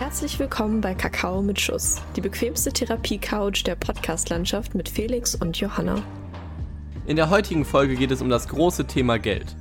Herzlich 0.00 0.38
willkommen 0.38 0.80
bei 0.80 0.94
Kakao 0.94 1.42
mit 1.42 1.60
Schuss, 1.60 2.00
die 2.16 2.22
bequemste 2.22 2.72
Therapie-Couch 2.72 3.66
der 3.66 3.74
Podcast-Landschaft 3.74 4.74
mit 4.74 4.88
Felix 4.88 5.34
und 5.34 5.60
Johanna. 5.60 6.02
In 7.06 7.16
der 7.16 7.28
heutigen 7.28 7.66
Folge 7.66 7.96
geht 7.96 8.10
es 8.10 8.22
um 8.22 8.30
das 8.30 8.48
große 8.48 8.86
Thema 8.86 9.18
Geld. 9.18 9.54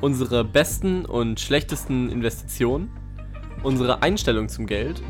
Unsere 0.00 0.44
besten 0.44 1.04
und 1.04 1.40
schlechtesten 1.40 2.08
Investitionen, 2.08 2.88
unsere 3.64 4.00
Einstellung 4.00 4.48
zum 4.48 4.66
Geld 4.66 5.02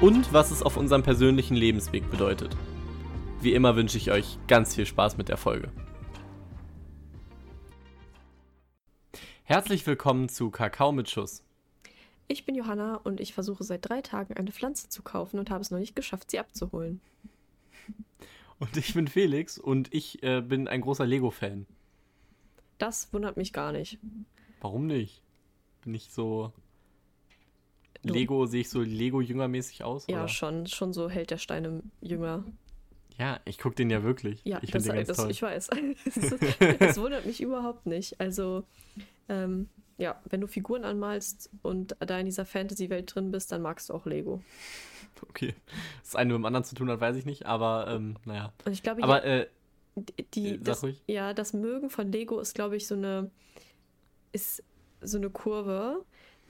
und 0.00 0.32
was 0.32 0.50
es 0.50 0.64
auf 0.64 0.76
unserem 0.76 1.04
persönlichen 1.04 1.54
Lebensweg 1.54 2.10
bedeutet. 2.10 2.56
Wie 3.40 3.54
immer 3.54 3.76
wünsche 3.76 3.98
ich 3.98 4.10
euch 4.10 4.36
ganz 4.48 4.74
viel 4.74 4.86
Spaß 4.86 5.16
mit 5.16 5.28
der 5.28 5.36
Folge. 5.36 5.70
Herzlich 9.44 9.86
willkommen 9.86 10.28
zu 10.28 10.50
Kakao 10.50 10.90
mit 10.90 11.08
Schuss. 11.08 11.44
Ich 12.28 12.44
bin 12.44 12.54
Johanna 12.54 12.96
und 12.96 13.20
ich 13.20 13.32
versuche 13.32 13.64
seit 13.64 13.88
drei 13.88 14.02
Tagen 14.02 14.34
eine 14.34 14.52
Pflanze 14.52 14.88
zu 14.90 15.02
kaufen 15.02 15.38
und 15.38 15.50
habe 15.50 15.62
es 15.62 15.70
noch 15.70 15.78
nicht 15.78 15.96
geschafft, 15.96 16.30
sie 16.30 16.38
abzuholen. 16.38 17.00
Und 18.60 18.76
ich 18.76 18.92
bin 18.92 19.06
Felix 19.06 19.56
und 19.56 19.94
ich 19.94 20.20
äh, 20.24 20.40
bin 20.40 20.66
ein 20.66 20.80
großer 20.80 21.06
Lego-Fan. 21.06 21.64
Das 22.78 23.12
wundert 23.12 23.36
mich 23.36 23.52
gar 23.52 23.70
nicht. 23.70 23.98
Warum 24.60 24.88
nicht? 24.88 25.22
Bin 25.84 25.94
ich 25.94 26.10
so. 26.10 26.52
Du- 28.02 28.12
Lego, 28.12 28.46
sehe 28.46 28.62
ich 28.62 28.68
so 28.68 28.80
Lego-Jüngermäßig 28.82 29.84
aus? 29.84 30.08
Ja, 30.08 30.18
oder? 30.18 30.28
schon, 30.28 30.66
schon 30.66 30.92
so 30.92 31.08
hält 31.08 31.30
der 31.30 31.38
Steine 31.38 31.84
jünger. 32.00 32.44
Ja, 33.16 33.38
ich 33.44 33.58
gucke 33.58 33.76
den 33.76 33.90
ja 33.90 34.02
wirklich. 34.02 34.40
Ja, 34.44 34.58
ich 34.60 34.72
das, 34.72 34.82
den 34.82 34.94
ganz 34.94 35.06
das, 35.06 35.16
toll. 35.18 35.30
ich 35.30 35.40
weiß. 35.40 35.68
das 36.80 37.00
wundert 37.00 37.26
mich 37.26 37.40
überhaupt 37.40 37.86
nicht. 37.86 38.20
Also, 38.20 38.64
ähm, 39.28 39.68
ja, 39.98 40.20
wenn 40.30 40.40
du 40.40 40.46
Figuren 40.46 40.84
anmalst 40.84 41.50
und 41.62 41.96
da 41.98 42.18
in 42.18 42.26
dieser 42.26 42.46
Fantasy-Welt 42.46 43.14
drin 43.14 43.30
bist, 43.30 43.52
dann 43.52 43.62
magst 43.62 43.90
du 43.90 43.94
auch 43.94 44.06
Lego. 44.06 44.40
Okay. 45.28 45.54
Das 46.02 46.14
eine 46.14 46.32
mit 46.32 46.38
dem 46.38 46.44
anderen 46.46 46.64
zu 46.64 46.76
tun 46.76 46.88
hat, 46.90 47.00
weiß 47.00 47.16
ich 47.16 47.26
nicht, 47.26 47.44
aber 47.44 47.88
ähm, 47.88 48.16
naja. 48.24 48.52
Und 48.64 48.72
ich 48.72 48.84
glaube, 48.84 49.02
Aber 49.02 49.24
äh, 49.24 49.48
die, 50.34 50.50
äh, 50.50 50.58
das, 50.58 50.84
ruhig. 50.84 51.02
ja, 51.08 51.34
das 51.34 51.52
Mögen 51.52 51.90
von 51.90 52.12
Lego 52.12 52.38
ist, 52.38 52.54
glaube 52.54 52.76
ich, 52.76 52.86
so 52.86 52.94
eine, 52.94 53.30
ist 54.30 54.62
so 55.00 55.18
eine 55.18 55.30
Kurve, 55.30 56.04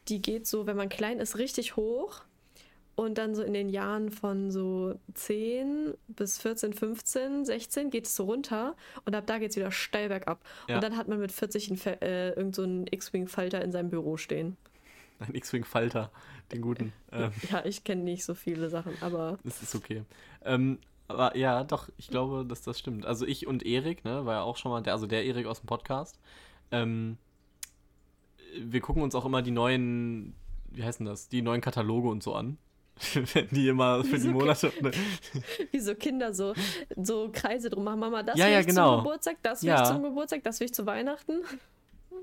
die 0.09 0.21
geht 0.21 0.47
so, 0.47 0.67
wenn 0.67 0.77
man 0.77 0.91
klein 0.91 1.19
ist, 1.19 1.39
richtig 1.39 1.77
hoch 1.77 2.25
und 2.99 3.17
dann 3.17 3.37
so 3.37 3.43
in 3.45 3.53
den 3.55 3.69
Jahren 3.69 4.11
von 4.11 4.51
so 4.51 4.99
10 5.15 5.95
bis 6.09 6.39
14, 6.39 6.73
15, 6.73 7.45
16 7.45 7.91
geht 7.91 8.07
es 8.07 8.17
so 8.17 8.25
runter 8.25 8.75
und 9.05 9.15
ab 9.15 9.25
da 9.27 9.39
geht 9.39 9.51
es 9.51 9.57
wieder 9.57 9.71
steil 9.71 10.09
bergab. 10.09 10.43
Ja. 10.69 10.75
Und 10.75 10.83
dann 10.83 10.97
hat 10.97 11.07
man 11.07 11.21
mit 11.21 11.31
40 11.31 11.69
einen, 11.69 11.77
Fe- 11.79 12.03
äh, 12.03 12.31
irgend 12.31 12.57
so 12.57 12.63
einen 12.65 12.89
X-Wing-Falter 12.91 13.63
in 13.63 13.71
seinem 13.71 13.89
Büro 13.91 14.17
stehen. 14.17 14.57
ein 15.21 15.33
X-Wing-Falter, 15.33 16.11
den 16.51 16.61
guten. 16.61 16.93
Ähm, 17.13 17.31
Ja, 17.51 17.65
ich 17.65 17.85
kenne 17.85 18.03
nicht 18.03 18.25
so 18.25 18.35
viele 18.35 18.69
Sachen, 18.69 18.95
aber 19.01 19.39
das 19.45 19.63
ist 19.63 19.77
okay. 19.77 20.03
Ähm, 20.45 20.79
aber 21.07 21.37
ja, 21.37 21.63
doch, 21.63 21.89
ich 21.99 22.09
glaube, 22.09 22.45
dass 22.45 22.63
das 22.63 22.81
stimmt. 22.81 23.07
Also 23.07 23.27
ich 23.27 23.47
und 23.47 23.65
Erik, 23.65 24.05
ne, 24.05 24.27
war 24.27 24.35
ja 24.35 24.43
auch 24.43 24.57
schon 24.57 24.73
mal, 24.73 24.83
der, 24.83 24.93
also 24.95 25.07
der 25.07 25.25
Erik 25.25 25.47
aus 25.47 25.61
dem 25.61 25.67
Podcast. 25.67 26.19
Ähm, 26.73 27.17
wir 28.61 28.81
gucken 28.81 29.03
uns 29.05 29.15
auch 29.15 29.25
immer 29.25 29.41
die 29.43 29.53
neuen, 29.53 30.35
wie 30.71 30.83
heißen 30.83 31.07
das, 31.07 31.29
die 31.29 31.43
neuen 31.43 31.61
Kataloge 31.61 32.09
und 32.09 32.25
so 32.25 32.35
an. 32.35 32.59
Wenn 33.35 33.49
die 33.51 33.69
immer 33.69 34.05
für 34.05 34.17
die 34.19 34.25
Wieso 34.29 34.31
Monate. 34.33 34.73
wie 35.71 35.81
so 35.81 35.95
Kinder 35.95 36.33
so, 36.35 36.55
so 36.97 37.31
Kreise 37.33 37.71
drum 37.71 37.85
machen. 37.85 38.01
Mama, 38.01 38.23
das 38.23 38.39
Ja, 38.39 38.47
will 38.47 38.53
ja, 38.53 38.61
ich 38.61 38.67
genau. 38.67 38.97
zum 38.97 39.05
Geburtstag, 39.05 39.37
das 39.43 39.63
will 39.63 39.69
Ja. 39.71 39.83
ich 39.83 39.89
zum 39.89 40.03
Geburtstag, 40.03 40.43
das 40.45 40.61
will 40.61 40.67
ich 40.67 40.75
zu 40.75 40.87
Weihnachten. 40.87 41.43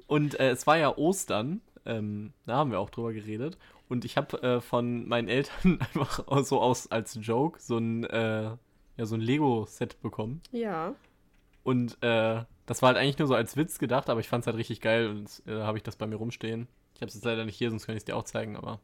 Und 0.07 0.39
äh, 0.39 0.49
es 0.51 0.67
war 0.67 0.77
ja 0.77 0.95
Ostern, 0.97 1.61
ähm, 1.85 2.33
da 2.45 2.55
haben 2.57 2.71
wir 2.71 2.79
auch 2.79 2.89
drüber 2.89 3.13
geredet. 3.13 3.57
Und 3.87 4.03
ich 4.05 4.17
habe 4.17 4.41
äh, 4.41 4.61
von 4.61 5.07
meinen 5.07 5.27
Eltern 5.29 5.79
einfach 5.93 6.23
so 6.43 6.59
aus 6.61 6.91
als 6.91 7.17
Joke 7.21 7.59
so 7.61 7.77
ein, 7.77 8.03
äh, 8.05 8.43
ja, 8.97 9.05
so 9.05 9.15
ein 9.15 9.21
Lego-Set 9.21 10.01
bekommen. 10.01 10.41
Ja. 10.51 10.95
Und 11.63 11.97
äh, 12.03 12.43
das 12.65 12.81
war 12.81 12.87
halt 12.87 12.97
eigentlich 12.97 13.17
nur 13.19 13.27
so 13.27 13.35
als 13.35 13.57
Witz 13.57 13.77
gedacht, 13.79 14.09
aber 14.09 14.19
ich 14.19 14.27
fand 14.29 14.41
es 14.43 14.47
halt 14.47 14.57
richtig 14.57 14.81
geil 14.81 15.07
und 15.09 15.41
äh, 15.47 15.61
habe 15.61 15.77
ich 15.77 15.83
das 15.83 15.95
bei 15.95 16.07
mir 16.07 16.15
rumstehen. 16.15 16.67
Ich 16.95 17.01
habe 17.01 17.09
es 17.09 17.15
jetzt 17.15 17.25
leider 17.25 17.45
nicht 17.45 17.57
hier, 17.57 17.69
sonst 17.69 17.85
kann 17.85 17.95
ich 17.95 18.01
es 18.01 18.05
dir 18.05 18.15
auch 18.15 18.23
zeigen, 18.23 18.55
aber 18.55 18.79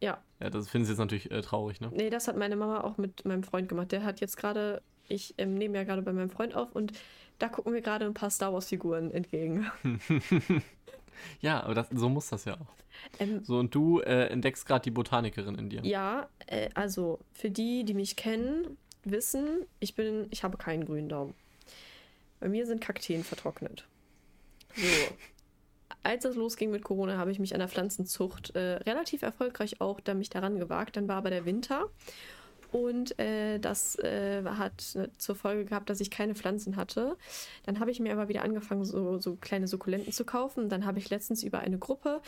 Ja. 0.00 0.22
ja, 0.40 0.50
das 0.50 0.68
finden 0.68 0.84
sie 0.86 0.92
jetzt 0.92 0.98
natürlich 0.98 1.30
äh, 1.30 1.42
traurig, 1.42 1.80
ne? 1.80 1.90
Nee, 1.92 2.10
das 2.10 2.28
hat 2.28 2.36
meine 2.36 2.56
Mama 2.56 2.82
auch 2.82 2.98
mit 2.98 3.24
meinem 3.24 3.42
Freund 3.42 3.68
gemacht. 3.68 3.90
Der 3.92 4.04
hat 4.04 4.20
jetzt 4.20 4.36
gerade, 4.36 4.80
ich 5.08 5.34
ähm, 5.38 5.54
nehme 5.54 5.76
ja 5.76 5.84
gerade 5.84 6.02
bei 6.02 6.12
meinem 6.12 6.30
Freund 6.30 6.54
auf 6.54 6.72
und 6.72 6.92
da 7.38 7.48
gucken 7.48 7.72
wir 7.72 7.80
gerade 7.80 8.04
ein 8.04 8.14
paar 8.14 8.30
Star 8.30 8.52
Wars-Figuren 8.52 9.10
entgegen. 9.10 9.66
ja, 11.40 11.62
aber 11.62 11.74
das, 11.74 11.88
so 11.90 12.08
muss 12.08 12.28
das 12.28 12.44
ja 12.44 12.54
auch. 12.54 12.74
Ähm, 13.18 13.44
So, 13.44 13.58
und 13.58 13.74
du 13.74 14.00
äh, 14.00 14.26
entdeckst 14.26 14.66
gerade 14.66 14.82
die 14.82 14.90
Botanikerin 14.90 15.56
in 15.56 15.68
dir. 15.70 15.84
ja, 15.84 16.28
äh, 16.46 16.68
also 16.74 17.18
für 17.32 17.50
die, 17.50 17.84
die 17.84 17.94
mich 17.94 18.16
kennen, 18.16 18.76
wissen, 19.04 19.66
ich 19.80 19.94
bin, 19.94 20.26
ich 20.30 20.42
habe 20.42 20.56
keinen 20.56 20.84
grünen 20.84 21.08
Daumen. 21.08 21.34
Bei 22.40 22.48
mir 22.48 22.66
sind 22.66 22.80
Kakteen 22.80 23.24
vertrocknet. 23.24 23.84
So. 24.76 24.82
Als 26.02 26.24
es 26.24 26.36
losging 26.36 26.70
mit 26.70 26.84
Corona, 26.84 27.18
habe 27.18 27.30
ich 27.30 27.38
mich 27.38 27.54
an 27.54 27.58
der 27.58 27.68
Pflanzenzucht 27.68 28.54
äh, 28.54 28.76
relativ 28.86 29.22
erfolgreich 29.22 29.80
auch 29.80 30.00
da 30.00 30.14
mich 30.14 30.30
daran 30.30 30.58
gewagt. 30.58 30.96
Dann 30.96 31.08
war 31.08 31.16
aber 31.16 31.30
der 31.30 31.44
Winter 31.44 31.88
und 32.70 33.18
äh, 33.18 33.58
das 33.58 33.98
äh, 33.98 34.42
hat 34.44 34.94
äh, 34.94 35.08
zur 35.16 35.34
Folge 35.34 35.64
gehabt, 35.64 35.88
dass 35.88 36.00
ich 36.00 36.10
keine 36.10 36.34
Pflanzen 36.34 36.76
hatte. 36.76 37.16
Dann 37.64 37.80
habe 37.80 37.90
ich 37.90 37.98
mir 37.98 38.12
aber 38.12 38.28
wieder 38.28 38.42
angefangen, 38.42 38.84
so, 38.84 39.18
so 39.18 39.36
kleine 39.36 39.66
Sukkulenten 39.66 40.12
zu 40.12 40.24
kaufen. 40.24 40.68
Dann 40.68 40.84
habe 40.84 40.98
ich 40.98 41.08
letztens 41.08 41.42
über 41.42 41.60
eine 41.60 41.78
Gruppe, 41.78 42.20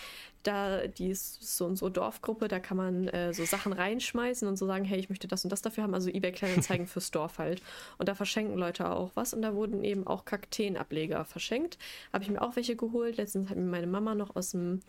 da 0.43 0.87
die 0.87 1.11
ist 1.11 1.43
so 1.57 1.67
und 1.67 1.77
so 1.77 1.91
Dorfgruppe, 1.91 2.49
da 2.49 2.59
kann 2.59 2.79
man 2.79 3.09
äh, 3.09 3.35
so 3.35 3.45
Sachen 3.45 3.75
reinschmeißen 3.75 4.49
und 4.49 4.57
so 4.57 4.67
sagen, 4.67 4.85
hey, 4.85 4.99
ich 4.99 5.11
möchte 5.11 5.29
das 5.29 5.45
und 5.45 5.51
das 5.51 5.61
dafür 5.61 5.83
haben. 5.83 5.95
Also 5.95 6.09
eBay 6.09 6.33
Kleinanzeigen 6.33 6.87
fürs 6.87 7.11
Dorf 7.11 7.39
halt. 7.39 7.61
Und 7.99 8.09
da 8.09 8.15
verschenken 8.15 8.57
Leute 8.57 8.91
auch 8.91 9.11
was. 9.15 9.35
Und 9.35 9.43
da 9.43 9.55
wurden 9.55 9.85
eben 9.85 10.07
auch 10.07 10.25
Kakteenableger 10.25 11.27
verschenkt. 11.27 11.77
Habe 12.15 12.25
ich 12.25 12.31
mir 12.31 12.41
auch 12.41 12.57
welche 12.57 12.77
geholt. 12.77 13.19
Letztens 13.19 13.51
hat 13.51 13.59
mir 13.59 13.65
meine 13.65 13.87
Mama 13.87 14.15
noch 14.15 14.37
aus 14.37 14.53
dem 14.53 14.81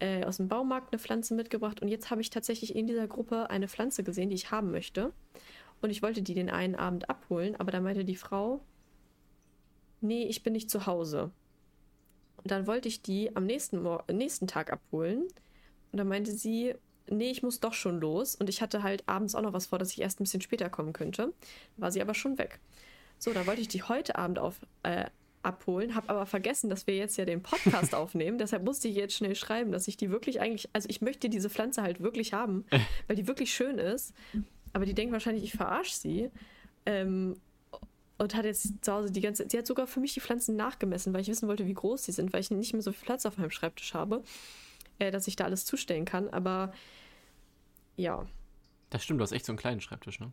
äh, 0.00 0.24
aus 0.24 0.38
dem 0.38 0.48
Baumarkt 0.48 0.92
eine 0.92 0.98
Pflanze 0.98 1.34
mitgebracht 1.34 1.80
und 1.80 1.88
jetzt 1.88 2.10
habe 2.10 2.20
ich 2.20 2.30
tatsächlich 2.30 2.74
in 2.74 2.86
dieser 2.86 3.06
Gruppe 3.06 3.50
eine 3.50 3.68
Pflanze 3.68 4.02
gesehen, 4.02 4.30
die 4.30 4.34
ich 4.34 4.50
haben 4.50 4.70
möchte. 4.70 5.12
Und 5.82 5.90
ich 5.90 6.02
wollte 6.02 6.22
die 6.22 6.34
den 6.34 6.50
einen 6.50 6.74
Abend 6.74 7.08
abholen, 7.08 7.56
aber 7.56 7.70
da 7.72 7.80
meinte 7.80 8.04
die 8.04 8.16
Frau, 8.16 8.60
nee, 10.00 10.24
ich 10.24 10.42
bin 10.42 10.52
nicht 10.52 10.70
zu 10.70 10.86
Hause. 10.86 11.30
Und 12.36 12.50
dann 12.50 12.66
wollte 12.66 12.88
ich 12.88 13.02
die 13.02 13.34
am 13.36 13.46
nächsten, 13.46 13.82
Mor 13.82 14.04
nächsten 14.10 14.46
Tag 14.46 14.72
abholen. 14.72 15.22
Und 15.92 15.98
dann 15.98 16.08
meinte 16.08 16.32
sie, 16.32 16.74
nee, 17.08 17.30
ich 17.30 17.42
muss 17.42 17.60
doch 17.60 17.74
schon 17.74 18.00
los. 18.00 18.34
Und 18.34 18.48
ich 18.48 18.62
hatte 18.62 18.82
halt 18.82 19.08
abends 19.08 19.34
auch 19.34 19.42
noch 19.42 19.52
was 19.52 19.66
vor, 19.66 19.78
dass 19.78 19.92
ich 19.92 20.00
erst 20.00 20.20
ein 20.20 20.24
bisschen 20.24 20.40
später 20.40 20.70
kommen 20.70 20.92
könnte. 20.92 21.32
War 21.76 21.90
sie 21.90 22.00
aber 22.00 22.14
schon 22.14 22.38
weg. 22.38 22.60
So, 23.18 23.32
dann 23.32 23.46
wollte 23.46 23.60
ich 23.60 23.68
die 23.68 23.82
heute 23.82 24.16
Abend 24.16 24.38
auf, 24.38 24.60
äh, 24.82 25.06
abholen, 25.42 25.94
habe 25.94 26.08
aber 26.10 26.26
vergessen, 26.26 26.68
dass 26.70 26.86
wir 26.86 26.96
jetzt 26.96 27.16
ja 27.16 27.24
den 27.24 27.42
Podcast 27.42 27.94
aufnehmen. 27.94 28.38
Deshalb 28.38 28.64
musste 28.64 28.88
ich 28.88 28.96
jetzt 28.96 29.14
schnell 29.14 29.34
schreiben, 29.34 29.72
dass 29.72 29.88
ich 29.88 29.96
die 29.96 30.10
wirklich 30.10 30.40
eigentlich, 30.40 30.68
also 30.72 30.88
ich 30.88 31.00
möchte 31.00 31.28
diese 31.28 31.50
Pflanze 31.50 31.82
halt 31.82 32.00
wirklich 32.00 32.32
haben, 32.32 32.64
weil 33.06 33.16
die 33.16 33.26
wirklich 33.26 33.52
schön 33.52 33.78
ist. 33.78 34.14
Aber 34.72 34.84
die 34.84 34.94
denkt 34.94 35.12
wahrscheinlich, 35.12 35.44
ich 35.44 35.52
verarsche 35.52 35.94
sie. 35.94 36.30
Ähm, 36.86 37.36
und 38.18 38.34
hat 38.34 38.44
jetzt 38.44 38.84
zu 38.84 38.92
Hause 38.92 39.10
die 39.10 39.22
ganze 39.22 39.48
Sie 39.48 39.56
hat 39.56 39.66
sogar 39.66 39.86
für 39.86 39.98
mich 39.98 40.12
die 40.12 40.20
Pflanzen 40.20 40.54
nachgemessen, 40.54 41.14
weil 41.14 41.22
ich 41.22 41.28
wissen 41.28 41.48
wollte, 41.48 41.66
wie 41.66 41.72
groß 41.72 42.04
sie 42.04 42.12
sind, 42.12 42.34
weil 42.34 42.40
ich 42.40 42.50
nicht 42.50 42.74
mehr 42.74 42.82
so 42.82 42.92
viel 42.92 43.06
Platz 43.06 43.24
auf 43.24 43.38
meinem 43.38 43.50
Schreibtisch 43.50 43.94
habe, 43.94 44.22
äh, 44.98 45.10
dass 45.10 45.26
ich 45.26 45.36
da 45.36 45.44
alles 45.44 45.64
zustellen 45.64 46.04
kann. 46.04 46.28
Aber 46.28 46.74
ja. 47.96 48.26
Das 48.90 49.02
stimmt, 49.02 49.20
du 49.20 49.22
hast 49.22 49.32
echt 49.32 49.46
so 49.46 49.52
einen 49.52 49.58
kleinen 49.58 49.80
Schreibtisch, 49.80 50.20
ne? 50.20 50.32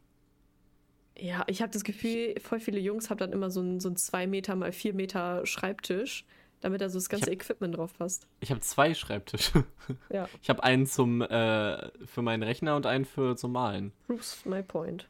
Ja, 1.20 1.44
ich 1.48 1.62
habe 1.62 1.72
das 1.72 1.84
Gefühl, 1.84 2.36
voll 2.42 2.60
viele 2.60 2.80
Jungs 2.80 3.10
haben 3.10 3.18
dann 3.18 3.32
immer 3.32 3.50
so 3.50 3.60
einen 3.60 3.80
so 3.80 3.90
2 3.92 4.28
Meter 4.28 4.56
mal 4.56 4.72
4 4.72 4.94
Meter 4.94 5.46
Schreibtisch, 5.46 6.26
damit 6.62 6.82
da 6.82 6.90
so 6.90 6.98
das 6.98 7.10
ganze 7.10 7.26
hab- 7.28 7.34
Equipment 7.34 7.76
drauf 7.78 7.98
passt. 7.98 8.28
Ich 8.40 8.52
habe 8.52 8.62
zwei 8.62 8.94
Schreibtische. 8.94 9.64
Ja, 10.12 10.28
Ich 10.42 10.50
habe 10.50 10.64
einen 10.64 10.86
zum 10.86 11.22
äh, 11.22 11.90
für 12.06 12.22
meinen 12.22 12.44
Rechner 12.44 12.76
und 12.76 12.86
einen 12.86 13.06
für 13.06 13.36
zum 13.38 13.54
Malen. 13.54 13.94
proves 14.08 14.46
my 14.46 14.62
point. 14.62 15.08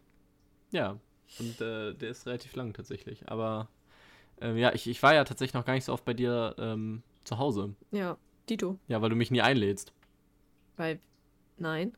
Ja, 0.71 0.99
und 1.39 1.59
äh, 1.61 1.93
der 1.93 2.09
ist 2.09 2.25
relativ 2.27 2.55
lang 2.55 2.73
tatsächlich. 2.73 3.27
Aber 3.27 3.67
ähm, 4.39 4.55
ja, 4.57 4.73
ich, 4.73 4.87
ich 4.87 5.01
war 5.03 5.13
ja 5.15 5.23
tatsächlich 5.23 5.55
noch 5.55 5.65
gar 5.65 5.73
nicht 5.73 5.85
so 5.85 5.93
oft 5.93 6.05
bei 6.05 6.13
dir 6.13 6.55
ähm, 6.59 7.01
zu 7.23 7.37
Hause. 7.39 7.73
Ja, 7.91 8.17
Dito. 8.49 8.77
Ja, 8.87 9.01
weil 9.01 9.09
du 9.09 9.15
mich 9.15 9.31
nie 9.31 9.41
einlädst. 9.41 9.93
Weil, 10.77 10.99
nein. 11.59 11.93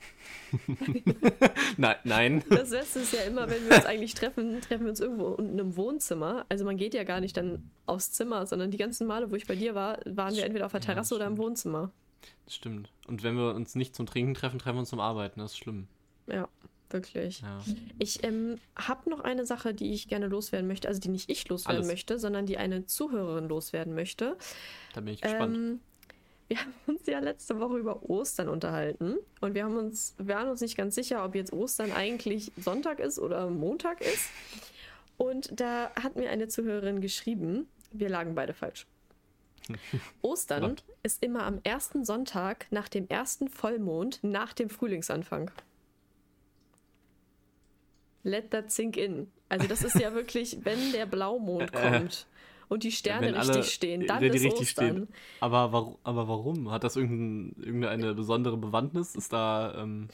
Nein, 1.77 1.95
nein. 2.03 2.43
Das 2.49 2.71
Beste 2.71 2.99
ist 2.99 3.13
ja 3.13 3.21
immer, 3.21 3.49
wenn 3.49 3.69
wir 3.69 3.77
uns 3.77 3.85
eigentlich 3.85 4.13
treffen, 4.13 4.59
treffen 4.61 4.83
wir 4.83 4.89
uns 4.89 4.99
irgendwo 4.99 5.35
in 5.35 5.51
einem 5.51 5.75
Wohnzimmer. 5.77 6.45
Also 6.49 6.65
man 6.65 6.77
geht 6.77 6.93
ja 6.93 7.03
gar 7.03 7.21
nicht 7.21 7.37
dann 7.37 7.69
aufs 7.85 8.11
Zimmer, 8.11 8.45
sondern 8.45 8.71
die 8.71 8.77
ganzen 8.77 9.07
Male, 9.07 9.31
wo 9.31 9.35
ich 9.35 9.47
bei 9.47 9.55
dir 9.55 9.75
war, 9.75 9.99
waren 10.05 10.35
wir 10.35 10.43
entweder 10.45 10.65
auf 10.65 10.71
der 10.71 10.81
Ja, 10.81 10.87
Terrasse 10.87 11.15
oder 11.15 11.27
im. 11.27 11.37
Wohnzimmer. 11.37 11.91
Das 12.45 12.55
stimmt. 12.55 12.91
Und 13.07 13.23
wenn 13.23 13.35
wir 13.35 13.53
uns 13.53 13.75
nicht 13.75 13.95
zum 13.95 14.05
Trinken 14.05 14.33
treffen, 14.33 14.59
treffen 14.59 14.75
wir 14.75 14.79
uns 14.81 14.89
zum 14.89 14.99
Arbeiten. 14.99 15.39
Das 15.39 15.51
ist 15.51 15.57
schlimm. 15.57 15.87
Ja, 16.27 16.47
wirklich. 16.89 17.41
Ja. 17.41 17.61
Ich 17.97 18.23
ähm, 18.23 18.57
habe 18.75 19.09
noch 19.09 19.21
eine 19.21 19.45
Sache, 19.45 19.73
die 19.73 19.93
ich 19.93 20.07
gerne 20.07 20.27
loswerden 20.27 20.67
möchte. 20.67 20.87
Also 20.87 20.99
die 20.99 21.09
nicht 21.09 21.29
ich 21.29 21.47
loswerden 21.47 21.77
Alles. 21.83 21.87
möchte, 21.87 22.19
sondern 22.19 22.45
die 22.45 22.57
eine 22.57 22.85
Zuhörerin 22.85 23.47
loswerden 23.47 23.93
möchte. 23.93 24.37
Da 24.93 25.01
bin 25.01 25.13
ich 25.13 25.21
gespannt. 25.21 25.55
Ähm, 25.55 25.79
wir 26.49 26.59
haben 26.59 26.73
uns 26.87 27.05
ja 27.05 27.19
letzte 27.19 27.59
Woche 27.59 27.77
über 27.77 28.09
Ostern 28.09 28.49
unterhalten 28.49 29.17
und 29.39 29.53
wir 29.53 29.63
haben 29.63 29.77
uns, 29.77 30.15
waren 30.17 30.49
uns 30.49 30.61
nicht 30.61 30.75
ganz 30.75 30.95
sicher, 30.95 31.23
ob 31.23 31.35
jetzt 31.35 31.53
Ostern 31.53 31.91
eigentlich 31.91 32.51
Sonntag 32.57 32.99
ist 32.99 33.19
oder 33.19 33.49
Montag 33.49 34.01
ist. 34.01 34.29
Und 35.17 35.59
da 35.59 35.91
hat 35.95 36.15
mir 36.15 36.31
eine 36.31 36.47
Zuhörerin 36.47 37.01
geschrieben, 37.01 37.67
wir 37.91 38.09
lagen 38.09 38.33
beide 38.33 38.53
falsch. 38.53 38.87
Ostern 40.23 40.77
ist 41.03 41.23
immer 41.23 41.43
am 41.43 41.59
ersten 41.63 42.03
Sonntag 42.03 42.65
nach 42.71 42.89
dem 42.89 43.07
ersten 43.07 43.47
Vollmond 43.47 44.19
nach 44.23 44.53
dem 44.53 44.71
Frühlingsanfang. 44.71 45.51
Let 48.23 48.49
that 48.51 48.71
sink 48.71 48.97
in. 48.97 49.31
Also 49.49 49.67
das 49.67 49.83
ist 49.83 49.99
ja 49.99 50.13
wirklich, 50.15 50.65
wenn 50.65 50.91
der 50.93 51.05
Blaumond 51.05 51.71
kommt 51.73 52.25
und 52.69 52.83
die 52.83 52.91
Sterne 52.91 53.35
richtig 53.35 53.73
stehen, 53.73 54.07
dann 54.07 54.23
ist 54.23 54.33
richtig 54.33 54.53
Ostern. 54.53 54.87
Stehen. 54.87 55.07
Aber, 55.41 55.73
warum, 55.73 55.97
aber 56.03 56.27
warum? 56.27 56.71
Hat 56.71 56.83
das 56.83 56.95
irgendein, 56.95 57.61
irgendeine 57.61 58.13
besondere 58.13 58.57
Bewandtnis? 58.57 59.15
Ist 59.15 59.33
da... 59.33 59.73
Ähm 59.75 60.07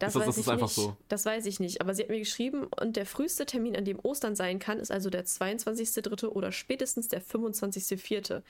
das, 0.00 0.14
ist 0.14 0.20
das, 0.20 0.26
das 0.26 0.38
ist 0.38 0.48
einfach 0.48 0.66
nicht. 0.66 0.74
so. 0.74 0.96
Das 1.08 1.24
weiß 1.24 1.46
ich 1.46 1.60
nicht. 1.60 1.80
Aber 1.80 1.94
sie 1.94 2.02
hat 2.02 2.10
mir 2.10 2.18
geschrieben, 2.18 2.66
und 2.80 2.96
der 2.96 3.06
früheste 3.06 3.46
Termin, 3.46 3.76
an 3.76 3.84
dem 3.84 3.98
Ostern 4.00 4.34
sein 4.34 4.58
kann, 4.58 4.78
ist 4.78 4.90
also 4.90 5.08
der 5.08 5.24
22.3. 5.24 6.26
oder 6.26 6.50
spätestens 6.52 7.08
der 7.08 7.22
25.4. 7.22 8.42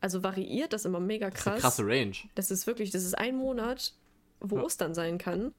Also 0.00 0.22
variiert 0.22 0.74
das 0.74 0.84
immer 0.84 1.00
mega 1.00 1.30
krass. 1.30 1.44
Das 1.44 1.44
ist 1.44 1.48
eine 1.48 1.60
krasse 1.60 1.86
Range. 1.86 2.16
Das 2.34 2.50
ist 2.50 2.66
wirklich, 2.66 2.90
das 2.90 3.04
ist 3.04 3.16
ein 3.16 3.36
Monat, 3.36 3.94
wo 4.40 4.56
ja. 4.56 4.62
Ostern 4.62 4.94
sein 4.94 5.16
kann. 5.16 5.54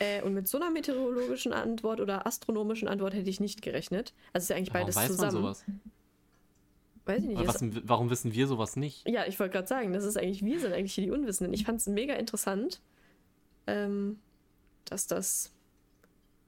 Äh, 0.00 0.22
und 0.22 0.34
mit 0.34 0.48
so 0.48 0.58
einer 0.58 0.70
meteorologischen 0.70 1.52
Antwort 1.52 2.00
oder 2.00 2.26
astronomischen 2.26 2.88
Antwort 2.88 3.14
hätte 3.14 3.30
ich 3.30 3.38
nicht 3.38 3.62
gerechnet. 3.62 4.12
Also 4.32 4.44
ist 4.44 4.48
ja 4.48 4.56
eigentlich 4.56 4.72
beides 4.72 4.96
warum 4.96 5.08
weiß 5.08 5.16
zusammen. 5.16 5.42
Man 5.42 5.42
sowas? 5.42 5.64
Weiß 7.04 7.22
ich 7.22 7.28
nicht. 7.28 7.46
Was, 7.46 7.88
warum 7.88 8.10
wissen 8.10 8.32
wir 8.32 8.46
sowas 8.46 8.76
nicht? 8.76 9.08
Ja, 9.08 9.26
ich 9.26 9.38
wollte 9.38 9.52
gerade 9.52 9.68
sagen, 9.68 9.92
das 9.92 10.04
ist 10.04 10.16
eigentlich, 10.16 10.44
wir 10.44 10.58
sind 10.58 10.72
eigentlich 10.72 10.94
hier 10.94 11.04
die 11.04 11.10
Unwissenden. 11.10 11.52
Ich 11.52 11.64
fand 11.64 11.80
es 11.80 11.86
mega 11.86 12.14
interessant. 12.14 12.80
Ähm, 13.66 14.18
dass 14.86 15.06
das 15.06 15.52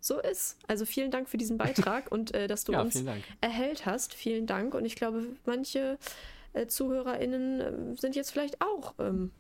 so 0.00 0.20
ist. 0.20 0.58
Also 0.66 0.84
vielen 0.84 1.10
Dank 1.10 1.28
für 1.28 1.38
diesen 1.38 1.56
Beitrag 1.56 2.10
und 2.10 2.34
äh, 2.34 2.48
dass 2.48 2.64
du 2.64 2.72
ja, 2.72 2.82
uns 2.82 3.02
erhellt 3.40 3.86
hast. 3.86 4.14
Vielen 4.14 4.46
Dank. 4.46 4.74
Und 4.74 4.84
ich 4.84 4.96
glaube, 4.96 5.26
manche 5.46 5.98
äh, 6.52 6.66
ZuhörerInnen 6.66 7.60
äh, 7.60 7.96
sind 7.96 8.16
jetzt 8.16 8.30
vielleicht 8.30 8.60
auch 8.60 8.94
ähm, 8.98 9.30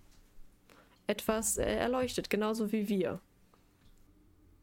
etwas 1.06 1.58
äh, 1.58 1.64
erleuchtet, 1.64 2.30
genauso 2.30 2.72
wie 2.72 2.88
wir. 2.88 3.20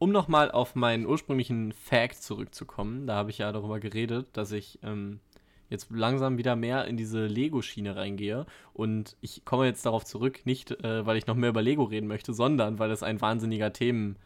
Um 0.02 0.12
nochmal 0.12 0.50
auf 0.50 0.74
meinen 0.76 1.04
ursprünglichen 1.04 1.72
Fact 1.72 2.22
zurückzukommen, 2.22 3.06
da 3.06 3.16
habe 3.16 3.28
ich 3.28 3.36
ja 3.36 3.52
darüber 3.52 3.80
geredet, 3.80 4.28
dass 4.32 4.50
ich 4.50 4.78
ähm, 4.82 5.20
jetzt 5.68 5.90
langsam 5.90 6.38
wieder 6.38 6.56
mehr 6.56 6.86
in 6.86 6.96
diese 6.96 7.26
Lego-Schiene 7.26 7.96
reingehe. 7.96 8.46
Und 8.72 9.18
ich 9.20 9.44
komme 9.44 9.66
jetzt 9.66 9.84
darauf 9.84 10.06
zurück, 10.06 10.46
nicht 10.46 10.70
äh, 10.82 11.04
weil 11.04 11.18
ich 11.18 11.26
noch 11.26 11.34
mehr 11.34 11.50
über 11.50 11.60
Lego 11.60 11.84
reden 11.84 12.06
möchte, 12.06 12.32
sondern 12.32 12.78
weil 12.78 12.90
es 12.90 13.02
ein 13.02 13.20
wahnsinniger 13.20 13.74
Themen 13.74 14.16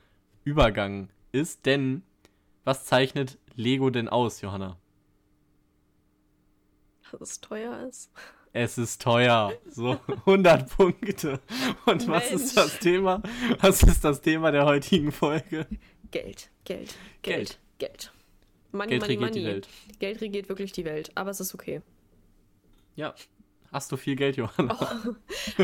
Übergang 0.45 1.09
ist. 1.33 1.67
Denn 1.67 2.05
was 2.63 2.85
zeichnet 2.85 3.37
Lego 3.57 3.91
denn 3.91 4.09
aus, 4.09 4.43
Johanna? 4.43 4.79
Dass 7.11 7.21
es 7.21 7.41
teuer 7.41 7.85
ist. 7.89 8.13
Es 8.55 8.79
ist 8.79 9.03
teuer. 9.03 9.53
So 9.69 9.99
100 10.27 10.71
Punkte. 10.77 11.41
Und 11.87 12.07
Mensch. 12.07 12.09
was 12.09 12.31
ist 12.31 12.57
das 12.57 12.79
Thema? 12.79 13.21
Was 13.61 13.83
ist 13.83 14.05
das 14.05 14.21
Thema 14.21 14.53
der 14.53 14.65
heutigen 14.65 15.11
Folge? 15.11 15.67
Geld, 16.13 16.51
Geld, 16.65 16.95
Geld, 16.95 16.95
Geld. 17.23 17.59
Geld. 17.79 18.13
Money, 18.71 18.91
Geld 18.91 19.03
money, 19.03 19.13
regiert 19.13 19.21
money. 19.21 19.41
die 19.41 19.45
Welt. 19.45 19.69
Geld 19.99 20.21
regiert 20.21 20.49
wirklich 20.49 20.71
die 20.71 20.85
Welt, 20.85 21.11
aber 21.17 21.31
es 21.31 21.41
ist 21.41 21.53
okay. 21.53 21.83
Ja, 22.95 23.15
Hast 23.73 23.91
du 23.91 23.97
viel 23.97 24.15
Geld, 24.15 24.37
Johanna? 24.37 24.79
Oh. 24.81 25.15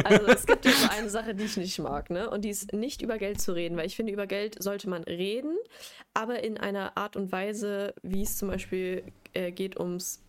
Also 0.02 0.26
es 0.26 0.44
gibt 0.44 0.64
ja 0.64 0.72
so 0.72 0.88
eine 0.90 1.08
Sache, 1.08 1.32
die 1.32 1.44
ich 1.44 1.56
nicht 1.56 1.78
mag, 1.78 2.10
ne? 2.10 2.28
Und 2.28 2.44
die 2.44 2.48
ist 2.48 2.72
nicht 2.72 3.02
über 3.02 3.18
Geld 3.18 3.40
zu 3.40 3.52
reden, 3.52 3.76
weil 3.76 3.86
ich 3.86 3.94
finde, 3.94 4.12
über 4.12 4.26
Geld 4.26 4.60
sollte 4.60 4.88
man 4.90 5.04
reden, 5.04 5.56
aber 6.12 6.42
in 6.42 6.58
einer 6.58 6.96
Art 6.96 7.14
und 7.14 7.30
Weise, 7.30 7.94
wie 8.02 8.22
es 8.22 8.36
zum 8.36 8.48
Beispiel 8.48 9.04
äh, 9.32 9.52
geht 9.52 9.78
ums 9.78 10.24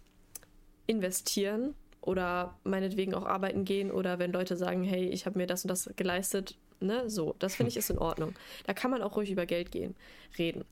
Investieren 0.85 1.73
oder 2.01 2.57
meinetwegen 2.63 3.13
auch 3.13 3.25
arbeiten 3.25 3.63
gehen 3.63 3.91
oder 3.91 4.19
wenn 4.19 4.31
Leute 4.31 4.57
sagen, 4.57 4.83
hey, 4.83 5.07
ich 5.07 5.25
habe 5.25 5.37
mir 5.37 5.47
das 5.47 5.63
und 5.63 5.69
das 5.69 5.89
geleistet, 5.95 6.57
ne? 6.79 7.09
So, 7.09 7.35
das 7.39 7.55
finde 7.55 7.69
ich 7.69 7.77
ist 7.77 7.89
in 7.89 7.99
Ordnung. 7.99 8.33
Da 8.65 8.73
kann 8.73 8.91
man 8.91 9.01
auch 9.01 9.15
ruhig 9.15 9.31
über 9.31 9.45
Geld 9.45 9.71
gehen, 9.71 9.95
reden. 10.37 10.65